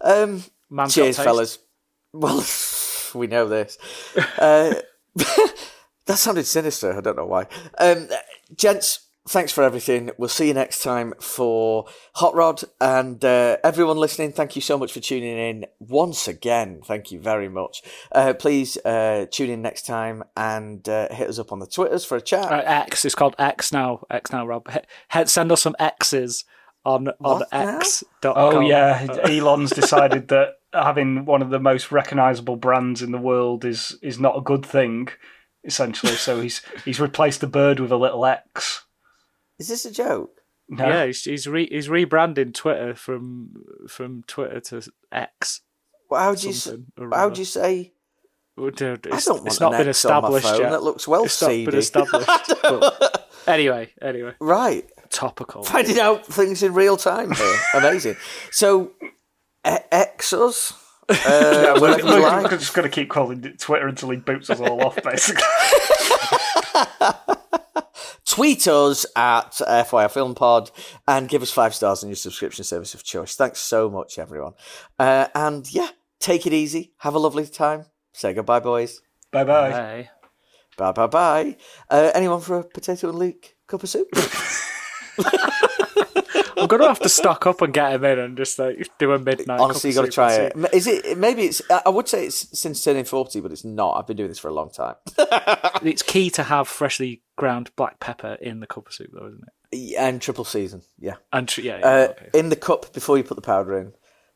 Um, 0.00 0.44
Man's 0.70 0.94
cheers, 0.94 1.16
taste. 1.16 1.24
fellas. 1.24 1.58
Well, 2.12 2.44
we 3.14 3.26
know 3.26 3.46
this. 3.48 3.78
Uh, 6.08 6.12
that 6.12 6.18
sounded 6.18 6.46
sinister. 6.46 6.96
I 6.96 7.00
don't 7.00 7.16
know 7.16 7.26
why. 7.26 7.46
Um, 7.78 8.08
gents, 8.56 9.06
thanks 9.28 9.52
for 9.52 9.62
everything. 9.62 10.10
We'll 10.18 10.28
see 10.28 10.48
you 10.48 10.54
next 10.54 10.82
time 10.82 11.12
for 11.20 11.86
Hot 12.14 12.34
Rod. 12.34 12.62
And 12.80 13.22
uh, 13.24 13.58
everyone 13.62 13.98
listening, 13.98 14.32
thank 14.32 14.56
you 14.56 14.62
so 14.62 14.78
much 14.78 14.92
for 14.92 15.00
tuning 15.00 15.36
in 15.36 15.66
once 15.78 16.26
again. 16.26 16.80
Thank 16.84 17.12
you 17.12 17.20
very 17.20 17.48
much. 17.48 17.82
Uh, 18.12 18.32
please 18.34 18.76
uh, 18.84 19.26
tune 19.30 19.50
in 19.50 19.62
next 19.62 19.82
time 19.86 20.24
and 20.36 20.88
uh, 20.88 21.08
hit 21.12 21.28
us 21.28 21.38
up 21.38 21.52
on 21.52 21.58
the 21.58 21.66
Twitters 21.66 22.04
for 22.04 22.16
a 22.16 22.20
chat. 22.22 22.50
uh, 22.50 22.62
X. 22.64 23.04
It's 23.04 23.14
called 23.14 23.34
X 23.38 23.72
now. 23.72 24.04
X 24.10 24.32
now, 24.32 24.46
Rob. 24.46 24.70
He- 24.70 24.78
he- 25.18 25.26
send 25.26 25.52
us 25.52 25.62
some 25.62 25.76
X's 25.78 26.44
on 26.84 27.08
on 27.08 27.14
What 27.18 27.52
now? 27.52 27.76
X. 27.78 28.04
dot 28.22 28.34
Oh 28.38 28.60
yeah, 28.60 29.06
Elon's 29.24 29.70
decided 29.70 30.28
that 30.28 30.54
having 30.72 31.24
one 31.26 31.42
of 31.42 31.50
the 31.50 31.58
most 31.58 31.90
recognizable 31.92 32.56
brands 32.56 33.02
in 33.02 33.10
the 33.12 33.18
world 33.18 33.64
is 33.64 33.98
is 34.00 34.18
not 34.18 34.38
a 34.38 34.40
good 34.40 34.64
thing. 34.64 35.08
Essentially, 35.64 36.12
so 36.12 36.40
he's 36.40 36.62
he's 36.84 37.00
replaced 37.00 37.40
the 37.40 37.46
bird 37.46 37.80
with 37.80 37.90
a 37.92 37.96
little 37.96 38.24
X. 38.24 38.84
Is 39.58 39.68
this 39.68 39.84
a 39.84 39.90
joke? 39.90 40.40
No. 40.68 40.86
Yeah, 40.86 41.06
he's 41.06 41.24
he's, 41.24 41.46
re- 41.46 41.68
he's 41.68 41.88
rebranding 41.88 42.54
Twitter 42.54 42.94
from 42.94 43.64
from 43.88 44.22
Twitter 44.26 44.60
to 44.60 44.82
X. 45.10 45.62
Well, 46.10 46.20
how 46.22 46.34
do 46.34 46.46
you, 46.46 46.52
s- 46.52 46.62
Something 46.64 46.86
or 46.98 47.10
how 47.12 47.28
do 47.30 47.40
you 47.40 47.44
say? 47.44 47.92
Well, 48.56 48.70
dude, 48.70 49.06
I 49.10 49.16
It's, 49.16 49.26
don't 49.26 49.36
want 49.38 49.46
it's 49.48 49.60
not 49.60 49.72
an 49.74 49.80
been 49.80 49.88
X 49.88 49.98
established 49.98 50.46
phone. 50.46 50.60
yet. 50.60 50.70
That 50.70 50.82
looks 50.82 51.06
well 51.08 51.24
it's 51.24 51.40
not 51.42 51.48
been 51.48 51.74
established. 51.76 52.28
anyway, 53.46 53.90
anyway, 54.00 54.34
Right. 54.40 54.88
topical. 55.10 55.62
finding 55.64 55.98
out 56.00 56.26
things 56.26 56.62
in 56.62 56.74
real 56.74 56.96
time 56.96 57.32
here. 57.32 57.56
Amazing. 57.74 58.16
So, 58.50 58.92
e- 59.66 59.76
X 59.92 60.32
us. 60.32 60.72
Uh, 61.08 61.14
Yeah, 61.26 61.74
we're, 61.80 61.96
we're 62.04 62.20
like. 62.20 62.50
just 62.50 62.74
going 62.74 62.88
to 62.88 62.94
keep 62.94 63.08
calling 63.10 63.40
Twitter 63.58 63.86
until 63.88 64.10
he 64.10 64.16
boots 64.18 64.50
us 64.50 64.60
all 64.60 64.82
off, 64.84 64.96
basically. 65.02 65.42
Tweet 68.26 68.68
us 68.68 69.06
at 69.16 69.52
FYR 69.52 70.10
Film 70.10 70.34
Pod 70.34 70.70
and 71.08 71.28
give 71.28 71.42
us 71.42 71.50
five 71.50 71.74
stars 71.74 72.02
on 72.04 72.08
your 72.10 72.16
subscription 72.16 72.62
service 72.64 72.94
of 72.94 73.02
choice. 73.02 73.34
Thanks 73.34 73.58
so 73.60 73.88
much, 73.90 74.18
everyone. 74.18 74.52
Uh, 74.98 75.26
and 75.34 75.72
yeah, 75.72 75.88
take 76.20 76.46
it 76.46 76.52
easy. 76.52 76.92
Have 76.98 77.14
a 77.14 77.18
lovely 77.18 77.46
time. 77.46 77.86
Say 78.12 78.34
goodbye, 78.34 78.60
boys. 78.60 79.00
bye 79.32 79.44
bye. 79.44 80.08
Bye 80.76 80.92
bye 80.92 81.06
bye. 81.08 81.56
Uh, 81.90 82.10
anyone 82.14 82.40
for 82.40 82.58
a 82.60 82.64
potato 82.64 83.08
and 83.08 83.18
leek 83.18 83.56
cup 83.66 83.82
of 83.82 83.88
soup? 83.88 84.08
I'm 86.72 86.78
gonna 86.78 86.88
have 86.88 87.00
to 87.00 87.08
stock 87.08 87.46
up 87.46 87.62
and 87.62 87.72
get 87.72 87.92
him 87.92 88.04
in 88.04 88.18
and 88.18 88.36
just 88.36 88.58
like 88.58 88.88
do 88.98 89.12
a 89.12 89.18
midnight. 89.18 89.60
Honestly, 89.60 89.90
you 89.90 89.96
got 89.96 90.04
to 90.04 90.10
try 90.10 90.36
soup 90.36 90.46
it. 90.46 90.54
and 90.56 90.68
Is 90.72 90.86
it? 90.86 91.16
Maybe 91.18 91.42
it's. 91.42 91.62
I 91.70 91.82
I 91.86 91.88
would 91.88 92.08
say 92.08 92.26
it's 92.26 92.58
since 92.58 92.82
turning 92.84 93.04
forty, 93.04 93.40
but 93.40 93.52
it's 93.52 93.64
not. 93.64 93.94
I've 93.98 94.06
been 94.06 94.16
doing 94.16 94.28
this 94.28 94.38
for 94.38 94.48
a 94.48 94.52
long 94.54 94.70
time. 94.70 94.94
It's 95.82 96.02
key 96.02 96.30
to 96.30 96.42
have 96.42 96.68
freshly 96.68 97.22
ground 97.36 97.70
black 97.76 98.00
pepper 98.00 98.36
in 98.40 98.60
the 98.60 98.66
cup 98.66 98.86
of 98.88 98.92
soup, 98.92 99.10
though, 99.12 99.26
isn't 99.28 99.42
it? 99.70 99.96
and 99.98 100.20
triple 100.22 100.44
season, 100.44 100.80
yeah. 100.98 101.16
And 101.32 101.46
tr- 101.46 101.60
yeah, 101.60 101.78
yeah 101.78 101.86
Uh, 101.86 102.08
okay. 102.10 102.30
In 102.38 102.48
the 102.48 102.56
cup 102.56 102.92
before 102.94 103.18
you 103.18 103.24
put 103.24 103.34
the 103.36 103.42
powder 103.42 103.78
in. 103.78 103.92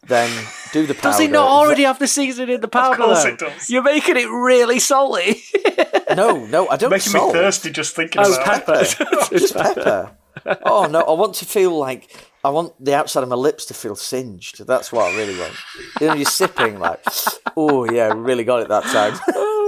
Then 0.09 0.29
do 0.73 0.85
the 0.85 0.95
powder. 0.95 1.11
Does 1.13 1.21
he 1.21 1.29
not 1.29 1.47
already 1.49 1.85
have 1.85 2.01
the 2.01 2.09
season 2.09 2.51
in 2.51 2.61
the 2.61 2.67
powder? 2.67 3.01
Of 3.01 3.07
course 3.07 3.23
though? 3.23 3.29
it 3.31 3.39
does. 3.39 3.71
You're 3.71 3.85
making 3.85 4.17
it 4.17 4.29
really 4.29 4.81
salty. 4.81 5.41
No, 6.17 6.45
no, 6.47 6.69
I 6.69 6.77
don't. 6.77 6.91
Making 6.91 7.13
salt. 7.13 7.35
me 7.35 7.41
thirsty 7.41 7.71
just 7.71 7.95
thinking 7.95 8.21
Oh, 8.23 8.35
about 8.35 8.59
it. 8.69 8.97
pepper. 8.99 9.29
Just 9.39 9.55
pepper. 9.55 10.11
Oh 10.65 10.87
no, 10.87 11.01
I 11.01 11.13
want 11.13 11.35
to 11.37 11.45
feel 11.45 11.77
like 11.77 12.29
I 12.45 12.51
want 12.51 12.73
the 12.83 12.95
outside 12.95 13.23
of 13.23 13.29
my 13.29 13.37
lips 13.37 13.67
to 13.67 13.75
feel 13.75 13.97
singed. 13.97 14.67
That's 14.67 14.93
what 14.93 15.13
I 15.13 15.17
really 15.17 15.39
want. 15.39 15.55
You 16.01 16.07
know, 16.09 16.15
you're 16.15 16.25
sipping 16.25 16.79
like, 16.79 17.01
oh 17.57 17.91
yeah, 17.91 18.13
really 18.15 18.45
got 18.45 18.61
it 18.63 18.69
that 18.69 18.85
time. 18.85 19.19